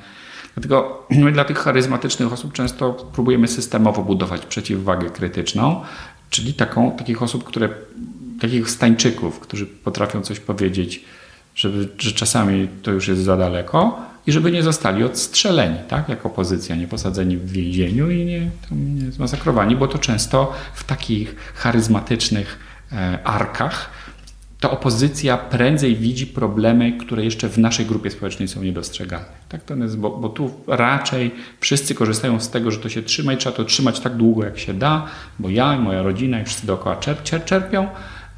Dlatego 0.55 1.03
my 1.09 1.31
dla 1.31 1.43
tych 1.43 1.57
charyzmatycznych 1.57 2.33
osób 2.33 2.53
często 2.53 2.93
próbujemy 2.93 3.47
systemowo 3.47 4.03
budować 4.03 4.45
przeciwwagę 4.45 5.09
krytyczną, 5.09 5.81
czyli 6.29 6.53
taką, 6.53 6.91
takich 6.91 7.23
osób, 7.23 7.43
które, 7.43 7.69
takich 8.41 8.69
stańczyków, 8.69 9.39
którzy 9.39 9.65
potrafią 9.65 10.21
coś 10.21 10.39
powiedzieć, 10.39 11.03
żeby, 11.55 11.89
że 11.97 12.11
czasami 12.11 12.67
to 12.83 12.91
już 12.91 13.07
jest 13.07 13.21
za 13.21 13.37
daleko 13.37 13.99
i 14.27 14.31
żeby 14.31 14.51
nie 14.51 14.63
zostali 14.63 15.03
odstrzeleni, 15.03 15.77
tak, 15.87 16.09
jak 16.09 16.25
opozycja, 16.25 16.75
nie 16.75 16.87
posadzeni 16.87 17.37
w 17.37 17.51
więzieniu 17.51 18.11
i 18.11 18.25
nie, 18.25 18.49
nie 18.71 19.11
zmasakrowani, 19.11 19.75
bo 19.75 19.87
to 19.87 19.97
często 19.97 20.53
w 20.73 20.83
takich 20.83 21.35
charyzmatycznych 21.55 22.59
e, 22.91 23.19
arkach 23.23 23.89
ta 24.59 24.71
opozycja 24.71 25.37
prędzej 25.37 25.95
widzi 25.95 26.27
problemy, 26.27 26.97
które 26.97 27.23
jeszcze 27.23 27.49
w 27.49 27.57
naszej 27.57 27.85
grupie 27.85 28.11
społecznej 28.11 28.47
są 28.47 28.63
niedostrzegalne. 28.63 29.25
Tak 29.49 29.63
to 29.63 29.75
jest, 29.75 29.97
bo, 29.97 30.09
bo, 30.09 30.29
tu 30.29 30.51
raczej 30.67 31.31
wszyscy 31.59 31.95
korzystają 31.95 32.39
z 32.39 32.49
tego, 32.49 32.71
że 32.71 32.77
to 32.77 32.89
się 32.89 33.03
trzyma 33.03 33.33
i 33.33 33.37
trzeba 33.37 33.55
to 33.55 33.63
trzymać 33.63 33.99
tak 33.99 34.15
długo, 34.15 34.43
jak 34.43 34.59
się 34.59 34.73
da, 34.73 35.05
bo 35.39 35.49
ja 35.49 35.75
i 35.75 35.79
moja 35.79 36.03
rodzina 36.03 36.41
i 36.41 36.45
wszyscy 36.45 36.67
dookoła 36.67 36.95
czerp, 36.95 37.23
czerp, 37.23 37.45
czerpią, 37.45 37.87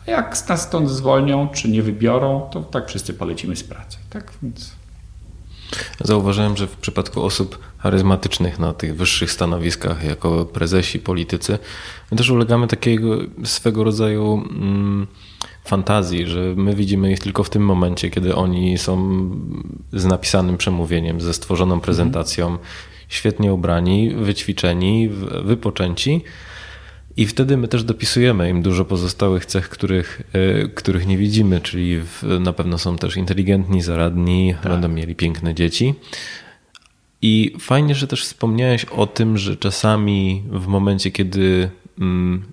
jak 0.07 0.49
nas 0.49 0.61
stąd 0.61 0.89
zwolnią, 0.89 1.47
czy 1.47 1.69
nie 1.69 1.83
wybiorą, 1.83 2.49
to 2.51 2.63
tak 2.63 2.87
wszyscy 2.87 3.13
polecimy 3.13 3.55
z 3.55 3.63
pracy. 3.63 3.97
Tak 4.09 4.31
więc... 4.43 4.71
Zauważyłem, 6.01 6.57
że 6.57 6.67
w 6.67 6.75
przypadku 6.75 7.23
osób 7.23 7.59
charyzmatycznych 7.77 8.59
na 8.59 8.73
tych 8.73 8.95
wyższych 8.95 9.31
stanowiskach, 9.31 10.03
jako 10.03 10.45
prezesi, 10.45 10.99
politycy, 10.99 11.59
my 12.11 12.17
też 12.17 12.29
ulegamy 12.29 12.67
takiego 12.67 13.17
swego 13.43 13.83
rodzaju 13.83 14.43
mm, 14.49 15.07
fantazji, 15.69 16.27
że 16.27 16.53
my 16.55 16.75
widzimy 16.75 17.11
ich 17.11 17.19
tylko 17.19 17.43
w 17.43 17.49
tym 17.49 17.65
momencie, 17.65 18.09
kiedy 18.09 18.35
oni 18.35 18.77
są 18.77 19.29
z 19.93 20.05
napisanym 20.05 20.57
przemówieniem, 20.57 21.21
ze 21.21 21.33
stworzoną 21.33 21.79
prezentacją, 21.79 22.47
mhm. 22.47 22.65
świetnie 23.09 23.53
ubrani, 23.53 24.09
wyćwiczeni, 24.15 25.09
wypoczęci 25.43 26.23
i 27.19 27.25
wtedy 27.25 27.57
my 27.57 27.67
też 27.67 27.83
dopisujemy 27.83 28.49
im 28.49 28.61
dużo 28.61 28.85
pozostałych 28.85 29.45
cech, 29.45 29.69
których, 29.69 30.21
e, 30.33 30.67
których 30.67 31.07
nie 31.07 31.17
widzimy, 31.17 31.61
czyli 31.61 32.01
na 32.39 32.53
pewno 32.53 32.77
są 32.77 32.97
też 32.97 33.17
inteligentni, 33.17 33.81
zaradni, 33.81 34.55
tak. 34.63 34.71
będą 34.71 34.87
mieli 34.87 35.15
piękne 35.15 35.55
dzieci. 35.55 35.93
I 37.21 37.55
fajnie, 37.59 37.95
że 37.95 38.07
też 38.07 38.23
wspomniałeś 38.23 38.85
o 38.85 39.07
tym, 39.07 39.37
że 39.37 39.57
czasami 39.57 40.43
w 40.51 40.67
momencie, 40.67 41.11
kiedy 41.11 41.69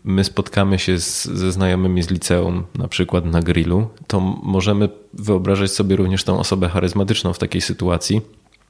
my 0.05 0.25
spotkamy 0.25 0.79
się 0.79 1.01
z, 1.01 1.25
ze 1.25 1.53
znajomymi 1.53 2.03
z 2.03 2.11
liceum, 2.11 2.65
na 2.75 2.89
przykład 2.89 3.25
na 3.25 3.43
grillu, 3.43 3.89
to 4.07 4.21
możemy 4.43 4.89
wyobrażać 5.15 5.71
sobie 5.71 5.97
również 5.97 6.25
tą 6.25 6.39
osobę 6.39 6.69
charyzmatyczną 6.69 7.33
w 7.33 7.39
takiej 7.39 7.61
sytuacji, 7.61 8.21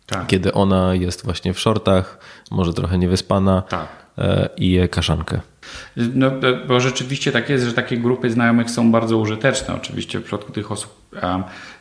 tak. 0.07 0.27
kiedy 0.27 0.53
ona 0.53 0.95
jest 0.95 1.25
właśnie 1.25 1.55
w 1.55 1.61
shortach, 1.61 2.19
może 2.51 2.73
trochę 2.73 2.99
niewyspana 2.99 3.63
tak. 3.63 3.89
E, 4.19 4.49
i 4.57 4.71
je 4.71 4.89
kaszankę. 4.89 5.41
No, 5.97 6.31
bo 6.69 6.81
rzeczywiście 6.81 7.33
tak 7.33 7.51
jest, 7.51 7.65
że 7.65 7.73
takie 7.73 7.97
grupy 7.97 8.31
znajomych 8.31 8.71
są 8.71 8.93
bardzo 8.93 9.19
użyteczne. 9.19 9.75
Oczywiście 9.75 10.19
w 10.19 10.23
przypadku 10.23 10.53
tych 10.53 10.73
osób 10.73 11.11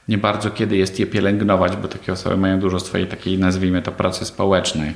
nie 0.08 0.18
bardzo 0.18 0.52
kiedy 0.52 0.78
jest 0.78 1.00
je 1.00 1.06
pielęgnować, 1.06 1.76
bo 1.76 1.88
takie 1.88 2.12
osoby 2.12 2.38
mają 2.38 2.60
dużo 2.60 2.80
swojej 2.80 3.08
takiej, 3.08 3.40
nazwijmy 3.40 3.82
to, 3.82 3.92
pracy 3.92 4.26
społecznej. 4.26 4.94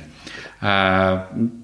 E, 0.62 1.20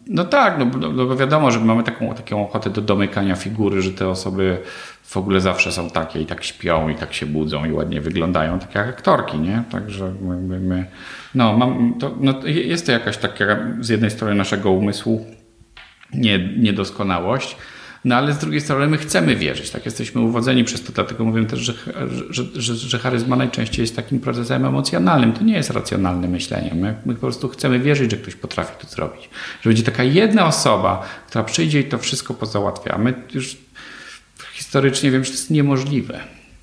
no 0.06 0.24
tak, 0.24 0.58
no, 0.58 0.64
no, 0.64 0.92
no 0.92 1.16
wiadomo, 1.16 1.50
że 1.50 1.60
mamy 1.60 1.82
taką, 1.82 2.14
taką 2.14 2.48
ochotę 2.48 2.70
do 2.70 2.82
domykania 2.82 3.36
figury, 3.36 3.82
że 3.82 3.90
te 3.90 4.08
osoby 4.08 4.58
w 5.02 5.16
ogóle 5.16 5.40
zawsze 5.40 5.72
są 5.72 5.90
takie 5.90 6.20
i 6.20 6.26
tak 6.26 6.44
śpią 6.44 6.88
i 6.88 6.94
tak 6.94 7.14
się 7.14 7.26
budzą 7.26 7.64
i 7.64 7.72
ładnie 7.72 8.00
wyglądają, 8.00 8.58
tak 8.58 8.74
jak 8.74 8.88
aktorki, 8.88 9.38
nie? 9.38 9.62
Także 9.70 10.12
my, 10.20 10.86
no, 11.34 11.56
mam, 11.56 11.94
to, 11.98 12.14
no, 12.20 12.34
jest 12.46 12.86
to 12.86 12.92
jakaś 12.92 13.16
taka 13.16 13.56
z 13.80 13.88
jednej 13.88 14.10
strony 14.10 14.34
naszego 14.34 14.70
umysłu 14.70 15.26
nie, 16.14 16.38
niedoskonałość. 16.56 17.56
No 18.06 18.16
ale 18.16 18.32
z 18.32 18.38
drugiej 18.38 18.60
strony 18.60 18.86
my 18.86 18.98
chcemy 18.98 19.36
wierzyć, 19.36 19.70
tak 19.70 19.84
jesteśmy 19.84 20.20
uwodzeni 20.20 20.64
przez 20.64 20.82
to, 20.82 20.92
dlatego 20.92 21.24
mówię 21.24 21.44
też, 21.44 21.60
że, 21.60 21.74
że, 22.30 22.44
że, 22.54 22.74
że 22.74 22.98
charyzma 22.98 23.36
najczęściej 23.36 23.82
jest 23.82 23.96
takim 23.96 24.20
procesem 24.20 24.64
emocjonalnym. 24.64 25.32
To 25.32 25.44
nie 25.44 25.54
jest 25.54 25.70
racjonalne 25.70 26.28
myślenie. 26.28 26.74
My, 26.74 26.94
my 27.06 27.14
po 27.14 27.20
prostu 27.20 27.48
chcemy 27.48 27.78
wierzyć, 27.78 28.10
że 28.10 28.16
ktoś 28.16 28.34
potrafi 28.34 28.72
to 28.80 28.86
zrobić. 28.86 29.30
Że 29.62 29.70
będzie 29.70 29.82
taka 29.82 30.02
jedna 30.02 30.46
osoba, 30.46 31.06
która 31.28 31.44
przyjdzie 31.44 31.80
i 31.80 31.84
to 31.84 31.98
wszystko 31.98 32.34
pozałatwia. 32.34 32.94
A 32.94 32.98
my 32.98 33.14
już 33.34 33.56
historycznie 34.52 35.10
wiem, 35.10 35.24
że 35.24 35.30
to 35.30 35.36
jest 35.36 35.50
niemożliwe. 35.50 36.20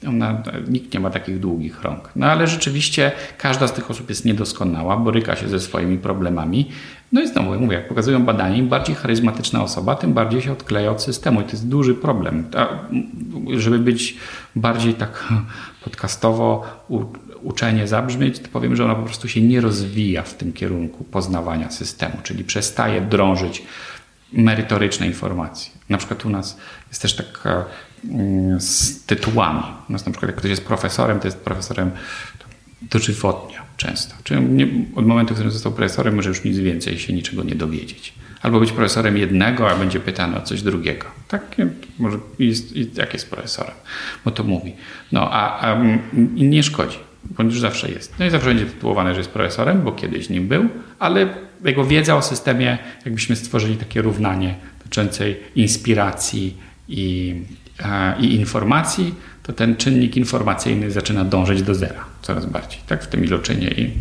Ona, 0.08 0.44
nikt 0.68 0.94
nie 0.94 1.00
ma 1.00 1.10
takich 1.10 1.40
długich 1.40 1.82
rąk. 1.82 2.10
No 2.16 2.26
ale 2.26 2.48
rzeczywiście 2.48 3.12
każda 3.38 3.68
z 3.68 3.74
tych 3.74 3.92
osób 3.92 4.10
jest 4.10 4.26
niedoskonała, 4.26 4.98
boryka 4.98 5.36
się 5.36 5.50
ze 5.50 5.60
swoimi 5.60 5.98
problemami. 5.98 6.72
No 7.14 7.22
i 7.22 7.28
znowu 7.28 7.60
mówię, 7.60 7.76
jak 7.76 7.88
pokazują 7.88 8.26
badania, 8.26 8.56
im 8.56 8.70
bardziej 8.70 8.96
charyzmatyczna 8.96 9.64
osoba, 9.64 9.96
tym 9.96 10.14
bardziej 10.14 10.42
się 10.42 10.52
odkleja 10.52 10.92
od 10.92 11.04
systemu 11.04 11.42
i 11.42 11.44
to 11.44 11.52
jest 11.52 11.68
duży 11.68 11.96
problem. 11.96 12.46
A, 12.58 12.68
żeby 13.58 13.80
być 13.80 14.18
bardziej 14.56 14.94
tak 14.94 15.34
podcastowo 15.84 16.66
uczenie 17.42 17.88
zabrzmieć, 17.88 18.40
to 18.40 18.48
powiem, 18.48 18.76
że 18.76 18.86
ona 18.86 18.96
po 18.96 19.04
prostu 19.04 19.28
się 19.28 19.42
nie 19.42 19.62
rozwija 19.62 20.24
w 20.24 20.34
tym 20.34 20.54
kierunku 20.54 21.04
poznawania 21.04 21.72
systemu, 21.72 22.18
czyli 22.24 22.44
przestaje 22.44 23.02
drążyć 23.02 23.64
merytoryczne 24.32 25.08
informacje. 25.08 25.72
Na 25.90 25.98
przykład 25.98 26.26
u 26.26 26.30
nas 26.30 26.58
jest 26.90 27.02
też 27.02 27.16
taka 27.16 27.66
mm, 28.10 28.62
z 28.62 29.04
tytułami. 29.06 29.64
U 29.90 29.92
nas 29.92 30.06
na 30.06 30.12
przykład 30.12 30.30
jak 30.30 30.38
ktoś 30.38 30.50
jest 30.50 30.66
profesorem, 30.66 31.20
to 31.20 31.28
jest 31.28 31.38
profesorem 31.38 31.92
dożywotnia 32.82 33.64
często. 33.84 34.16
Czyli 34.24 34.42
nie, 34.42 34.68
od 34.96 35.06
momentu, 35.06 35.34
w 35.34 35.38
którym 35.38 35.52
został 35.52 35.72
profesorem, 35.72 36.16
może 36.16 36.30
już 36.30 36.44
nic 36.44 36.58
więcej 36.58 37.00
się 37.00 37.14
niczego 37.14 37.44
nie 37.44 37.56
dowiedzieć. 37.56 38.14
Albo 38.42 38.60
być 38.60 38.72
profesorem 38.72 39.18
jednego, 39.18 39.72
a 39.72 39.76
będzie 39.76 40.00
pytany 40.00 40.38
o 40.38 40.42
coś 40.42 40.62
drugiego. 40.62 41.06
Tak, 41.28 41.56
może 42.00 42.18
jest, 42.40 42.98
jak 42.98 43.14
jest 43.14 43.30
profesorem, 43.30 43.74
bo 44.26 44.32
to 44.32 44.44
mówi. 44.44 44.74
No, 45.12 45.32
a, 45.32 45.60
a 45.60 45.84
nie 46.36 46.64
szkodzi, 46.64 46.98
bo 47.24 47.44
już 47.44 47.60
zawsze 47.60 47.92
jest. 47.92 48.20
No 48.20 48.26
i 48.26 48.30
zawsze 48.30 48.48
będzie 48.48 48.66
tytułowany, 48.66 49.14
że 49.14 49.20
jest 49.20 49.32
profesorem, 49.32 49.82
bo 49.82 49.92
kiedyś 49.92 50.30
nim 50.30 50.48
był, 50.48 50.70
ale 51.00 51.30
jego 51.66 51.86
wiedza 51.86 52.16
o 52.16 52.22
systemie, 52.22 52.78
jakbyśmy 53.06 53.36
stworzyli 53.36 53.78
takie 53.78 54.02
równanie 54.02 54.56
dotyczącej 54.78 55.40
inspiracji 55.56 56.58
i, 56.88 57.36
i 58.20 58.36
informacji, 58.36 59.16
to 59.44 59.54
ten 59.54 59.76
czynnik 59.76 60.18
informacyjny 60.18 60.92
zaczyna 60.92 61.26
dążyć 61.26 61.62
do 61.62 61.76
zera 61.76 62.13
coraz 62.24 62.46
bardziej, 62.46 62.82
tak 62.88 63.04
w 63.04 63.08
tym 63.08 63.26
iloczynie 63.26 63.68
i 63.68 64.00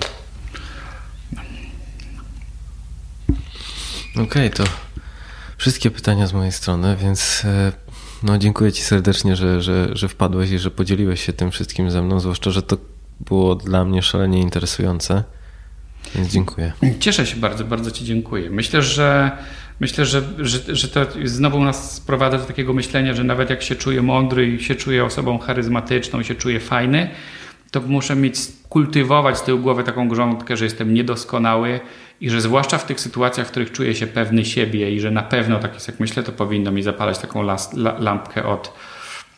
Okej, 4.12 4.24
okay, 4.24 4.50
to 4.50 4.64
wszystkie 5.56 5.90
pytania 5.90 6.26
z 6.26 6.32
mojej 6.32 6.52
strony, 6.52 6.96
więc 6.96 7.42
e, 7.44 7.72
no, 8.22 8.38
dziękuję 8.38 8.72
Ci 8.72 8.82
serdecznie, 8.82 9.36
że, 9.36 9.62
że, 9.62 9.88
że 9.92 10.08
wpadłeś 10.08 10.50
i 10.50 10.58
że 10.58 10.70
podzieliłeś 10.70 11.26
się 11.26 11.32
tym 11.32 11.50
wszystkim 11.50 11.90
ze 11.90 12.02
mną, 12.02 12.20
zwłaszcza, 12.20 12.50
że 12.50 12.62
to 12.62 12.76
było 13.20 13.54
dla 13.54 13.84
mnie 13.84 14.02
szalenie 14.02 14.40
interesujące. 14.40 15.24
Więc 16.14 16.28
dziękuję. 16.28 16.72
Cieszę 17.00 17.26
się 17.26 17.36
bardzo, 17.36 17.64
bardzo 17.64 17.90
Ci 17.90 18.04
dziękuję. 18.04 18.50
Myślę, 18.50 18.82
że 18.82 19.30
myślę, 19.80 20.06
że, 20.06 20.22
że, 20.38 20.76
że 20.76 20.88
to 20.88 21.06
znowu 21.24 21.64
nas 21.64 21.94
sprowadza 21.94 22.38
do 22.38 22.44
takiego 22.44 22.72
myślenia, 22.72 23.14
że 23.14 23.24
nawet 23.24 23.50
jak 23.50 23.62
się 23.62 23.76
czuję 23.76 24.02
mądry 24.02 24.48
i 24.48 24.64
się 24.64 24.74
czuję 24.74 25.04
osobą 25.04 25.38
charyzmatyczną 25.38 26.22
się 26.22 26.34
czuję 26.34 26.60
fajny, 26.60 27.10
to 27.72 27.80
muszę 27.80 28.16
mieć, 28.16 28.36
kultywować 28.68 29.38
z 29.38 29.42
tyłu 29.42 29.60
głowy 29.60 29.84
taką 29.84 30.08
grządkę, 30.08 30.56
że 30.56 30.64
jestem 30.64 30.94
niedoskonały 30.94 31.80
i 32.20 32.30
że 32.30 32.40
zwłaszcza 32.40 32.78
w 32.78 32.86
tych 32.86 33.00
sytuacjach, 33.00 33.46
w 33.46 33.50
których 33.50 33.72
czuję 33.72 33.94
się 33.94 34.06
pewny 34.06 34.44
siebie 34.44 34.90
i 34.90 35.00
że 35.00 35.10
na 35.10 35.22
pewno, 35.22 35.58
tak 35.58 35.74
jest 35.74 35.88
jak 35.88 36.00
myślę, 36.00 36.22
to 36.22 36.32
powinno 36.32 36.72
mi 36.72 36.82
zapalać 36.82 37.18
taką 37.18 37.42
las, 37.42 37.72
lampkę 37.98 38.44
od 38.44 38.74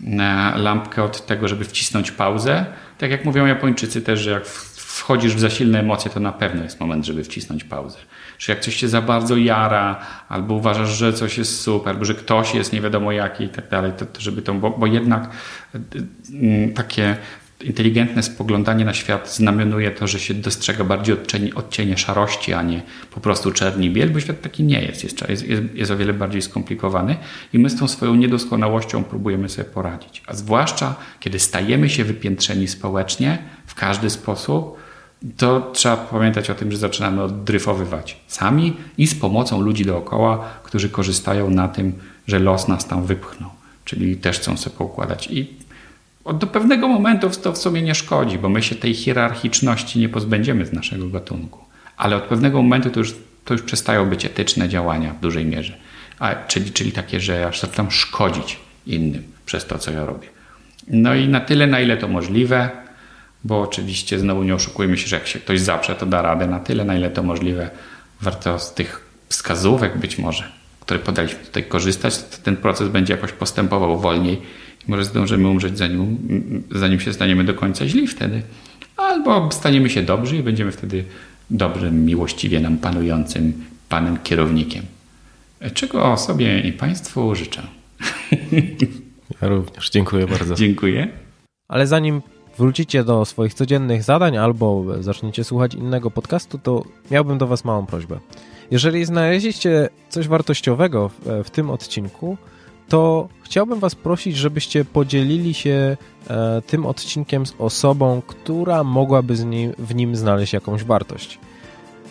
e, 0.06 0.52
lampkę 0.59 1.02
od 1.02 1.27
tego, 1.27 1.48
żeby 1.48 1.65
wcisnąć 1.65 2.11
pauzę. 2.11 2.66
Tak 2.98 3.11
jak 3.11 3.24
mówią 3.24 3.47
Japończycy 3.47 4.02
też, 4.02 4.20
że 4.20 4.31
jak 4.31 4.47
wchodzisz 4.77 5.35
w 5.35 5.40
za 5.40 5.51
silne 5.51 5.81
emocje, 5.81 6.11
to 6.11 6.20
na 6.20 6.32
pewno 6.32 6.62
jest 6.62 6.81
moment, 6.81 7.06
żeby 7.06 7.24
wcisnąć 7.24 7.65
pauzę. 7.65 7.98
Że 8.39 8.52
jak 8.52 8.62
coś 8.62 8.77
cię 8.77 8.89
za 8.89 9.02
bardzo 9.02 9.36
jara, 9.36 10.06
albo 10.28 10.55
uważasz, 10.55 10.89
że 10.89 11.12
coś 11.12 11.39
jest 11.39 11.61
super, 11.61 11.89
albo 11.89 12.05
że 12.05 12.15
ktoś 12.15 12.55
jest 12.55 12.73
nie 12.73 12.81
wiadomo 12.81 13.12
jaki 13.12 13.44
i 13.44 13.48
tak 13.48 13.69
dalej, 13.69 13.93
to, 13.98 14.06
to 14.06 14.20
żeby 14.20 14.43
to, 14.43 14.55
bo, 14.55 14.70
bo 14.70 14.86
jednak 14.86 15.31
y, 15.74 16.73
takie 16.74 17.16
inteligentne 17.64 18.22
spoglądanie 18.22 18.84
na 18.84 18.94
świat 18.94 19.34
znamionuje 19.34 19.90
to, 19.90 20.06
że 20.06 20.20
się 20.20 20.34
dostrzega 20.34 20.84
bardziej 20.84 21.14
odcienie, 21.14 21.54
odcienie 21.54 21.98
szarości, 21.98 22.52
a 22.52 22.62
nie 22.62 22.82
po 23.10 23.20
prostu 23.20 23.52
czerni 23.52 23.90
biel, 23.90 24.10
bo 24.10 24.20
świat 24.20 24.40
taki 24.40 24.62
nie 24.62 24.82
jest. 24.82 25.04
Jest, 25.04 25.28
jest, 25.28 25.44
jest 25.74 25.90
o 25.90 25.96
wiele 25.96 26.12
bardziej 26.12 26.42
skomplikowany 26.42 27.16
i 27.52 27.58
my 27.58 27.70
z 27.70 27.78
tą 27.78 27.88
swoją 27.88 28.14
niedoskonałością 28.14 29.04
próbujemy 29.04 29.48
sobie 29.48 29.68
poradzić. 29.68 30.22
A 30.26 30.34
zwłaszcza, 30.34 30.94
kiedy 31.20 31.38
stajemy 31.38 31.90
się 31.90 32.04
wypiętrzeni 32.04 32.68
społecznie 32.68 33.38
w 33.66 33.74
każdy 33.74 34.10
sposób, 34.10 34.76
to 35.36 35.70
trzeba 35.74 35.96
pamiętać 35.96 36.50
o 36.50 36.54
tym, 36.54 36.72
że 36.72 36.78
zaczynamy 36.78 37.22
oddryfowywać 37.22 38.20
sami 38.26 38.76
i 38.98 39.06
z 39.06 39.14
pomocą 39.14 39.60
ludzi 39.60 39.84
dookoła, 39.84 40.44
którzy 40.62 40.88
korzystają 40.88 41.50
na 41.50 41.68
tym, 41.68 41.92
że 42.26 42.38
los 42.38 42.68
nas 42.68 42.86
tam 42.86 43.06
wypchnął. 43.06 43.50
Czyli 43.84 44.16
też 44.16 44.38
chcą 44.38 44.56
sobie 44.56 44.76
poukładać. 44.76 45.28
I 45.30 45.63
do 46.32 46.46
pewnego 46.46 46.88
momentu 46.88 47.30
to 47.30 47.52
w 47.52 47.59
sumie 47.59 47.82
nie 47.82 47.94
szkodzi, 47.94 48.38
bo 48.38 48.48
my 48.48 48.62
się 48.62 48.74
tej 48.74 48.94
hierarchiczności 48.94 49.98
nie 49.98 50.09
pozbędziemy 50.09 50.66
z 50.66 50.72
naszego 50.72 51.09
gatunku. 51.09 51.64
Ale 51.96 52.16
od 52.16 52.22
pewnego 52.22 52.62
momentu 52.62 52.90
to 52.90 53.01
już, 53.01 53.14
to 53.44 53.55
już 53.55 53.62
przestają 53.62 54.10
być 54.10 54.24
etyczne 54.24 54.68
działania 54.68 55.12
w 55.12 55.20
dużej 55.20 55.46
mierze. 55.46 55.76
A, 56.18 56.34
czyli, 56.34 56.72
czyli 56.72 56.92
takie, 56.92 57.20
że 57.20 57.46
aż 57.46 57.60
zaczynam 57.60 57.90
szkodzić 57.90 58.59
innym 58.86 59.22
przez 59.46 59.66
to, 59.66 59.78
co 59.78 59.90
ja 59.90 60.06
robię. 60.06 60.28
No 60.88 61.14
i 61.14 61.28
na 61.28 61.40
tyle, 61.40 61.66
na 61.66 61.80
ile 61.80 61.96
to 61.96 62.09
możliwe, 62.09 62.70
bo 63.44 63.60
oczywiście 63.60 64.18
znowu 64.18 64.42
nie 64.42 64.55
oszukujmy 64.55 64.98
się, 64.98 65.09
że 65.09 65.16
jak 65.16 65.26
się 65.26 65.38
ktoś 65.38 65.60
zaprze, 65.60 65.94
to 65.94 66.06
da 66.06 66.22
radę. 66.22 66.46
Na 66.46 66.60
tyle, 66.60 66.84
na 66.84 66.96
ile 66.96 67.10
to 67.10 67.22
możliwe, 67.22 67.70
warto 68.20 68.59
z 68.59 68.74
tych 68.74 69.05
wskazówek 69.28 69.98
być 69.98 70.18
może, 70.18 70.52
które 70.80 71.01
podaliśmy 71.01 71.44
tutaj 71.44 71.64
korzystać, 71.64 72.18
ten 72.18 72.56
proces 72.56 72.88
będzie 72.88 73.14
jakoś 73.14 73.32
postępował 73.32 73.98
wolniej 74.01 74.42
może 74.89 75.05
zdążymy 75.05 75.48
umrzeć, 75.48 75.78
zanim, 75.78 76.19
zanim 76.70 77.01
się 77.01 77.12
staniemy 77.12 77.44
do 77.44 77.55
końca 77.55 77.89
źli 77.89 78.06
wtedy. 78.06 78.43
Albo 78.97 79.48
staniemy 79.52 79.90
się 79.90 80.02
dobrzy 80.02 80.36
i 80.36 80.43
będziemy 80.43 80.73
wtedy 80.73 81.05
dobrym, 81.51 82.05
miłościwie 82.05 82.61
nam 82.61 82.78
panującym 82.78 83.52
panem 83.89 84.19
kierownikiem. 84.19 84.82
Czego 85.74 86.16
sobie 86.16 86.61
i 86.61 86.73
Państwu 86.73 87.35
życzę. 87.35 87.62
Ja 89.43 89.48
również. 89.48 89.90
Dziękuję 89.90 90.27
bardzo. 90.27 90.55
Dziękuję. 90.55 91.09
Ale 91.69 91.86
zanim 91.86 92.23
wrócicie 92.59 93.05
do 93.05 93.24
swoich 93.24 93.55
codziennych 93.55 94.02
zadań 94.02 94.36
albo 94.36 94.85
zaczniecie 95.01 95.44
słuchać 95.44 95.74
innego 95.74 96.11
podcastu, 96.11 96.59
to 96.59 96.85
miałbym 97.11 97.39
do 97.39 97.47
Was 97.47 97.65
małą 97.65 97.86
prośbę. 97.86 98.19
Jeżeli 98.70 99.05
znaleźliście 99.05 99.89
coś 100.09 100.28
wartościowego 100.28 101.09
w, 101.09 101.43
w 101.44 101.51
tym 101.51 101.70
odcinku, 101.70 102.36
to 102.89 103.28
chciałbym 103.43 103.78
Was 103.78 103.94
prosić, 103.94 104.36
żebyście 104.36 104.85
podzielili 104.85 105.55
się 105.55 105.97
e, 106.31 106.62
tym 106.66 106.86
odcinkiem 106.86 107.47
z 107.47 107.55
osobą, 107.59 108.23
która 108.27 108.85
mogłaby 108.85 109.35
nim, 109.44 109.73
w 109.78 109.94
nim 109.94 110.16
znaleźć 110.16 110.52
jakąś 110.52 110.85
wartość. 110.85 111.39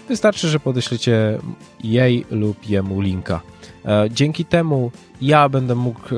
Wystarczy, 0.08 0.48
że 0.48 0.60
podeślecie 0.60 1.40
jej 1.84 2.26
lub 2.32 2.70
jemu 2.70 3.02
linka. 3.02 3.41
E, 3.86 4.08
dzięki 4.12 4.45
temu 4.45 4.91
ja 5.22 5.50
będę 5.50 5.76
mógł 5.76 6.00
e, 6.00 6.18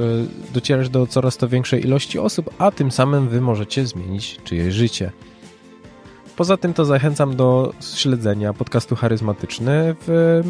docierać 0.54 0.90
do 0.90 1.08
coraz 1.08 1.38
to 1.38 1.48
większej 1.48 1.84
ilości 1.86 2.20
osób, 2.20 2.50
a 2.58 2.72
tym 2.72 2.92
samym 2.92 3.30
Wy 3.30 3.42
możecie 3.42 3.86
zmienić 3.86 4.38
czyjeś 4.44 4.74
życie. 4.74 5.12
Poza 6.36 6.58
tym 6.58 6.74
to 6.74 6.86
zachęcam 6.86 7.36
do 7.36 7.74
śledzenia 7.96 8.54
podcastu 8.54 8.96
Charyzmatyczny 8.96 9.96
w 10.08 10.42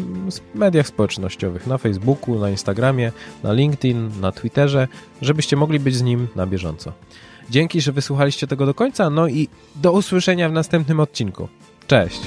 mediach 0.54 0.86
społecznościowych, 0.86 1.66
na 1.66 1.78
Facebooku, 1.78 2.38
na 2.38 2.50
Instagramie, 2.50 3.12
na 3.42 3.52
LinkedIn, 3.52 4.10
na 4.20 4.32
Twitterze, 4.32 4.88
żebyście 5.22 5.56
mogli 5.56 5.80
być 5.80 5.96
z 5.96 6.02
nim 6.02 6.28
na 6.36 6.46
bieżąco. 6.46 6.92
Dzięki, 7.50 7.80
że 7.80 7.92
wysłuchaliście 7.92 8.46
tego 8.46 8.66
do 8.66 8.74
końca, 8.74 9.10
no 9.10 9.28
i 9.28 9.48
do 9.76 9.92
usłyszenia 9.92 10.48
w 10.48 10.52
następnym 10.52 11.00
odcinku. 11.00 11.48
Cześć! 11.86 12.20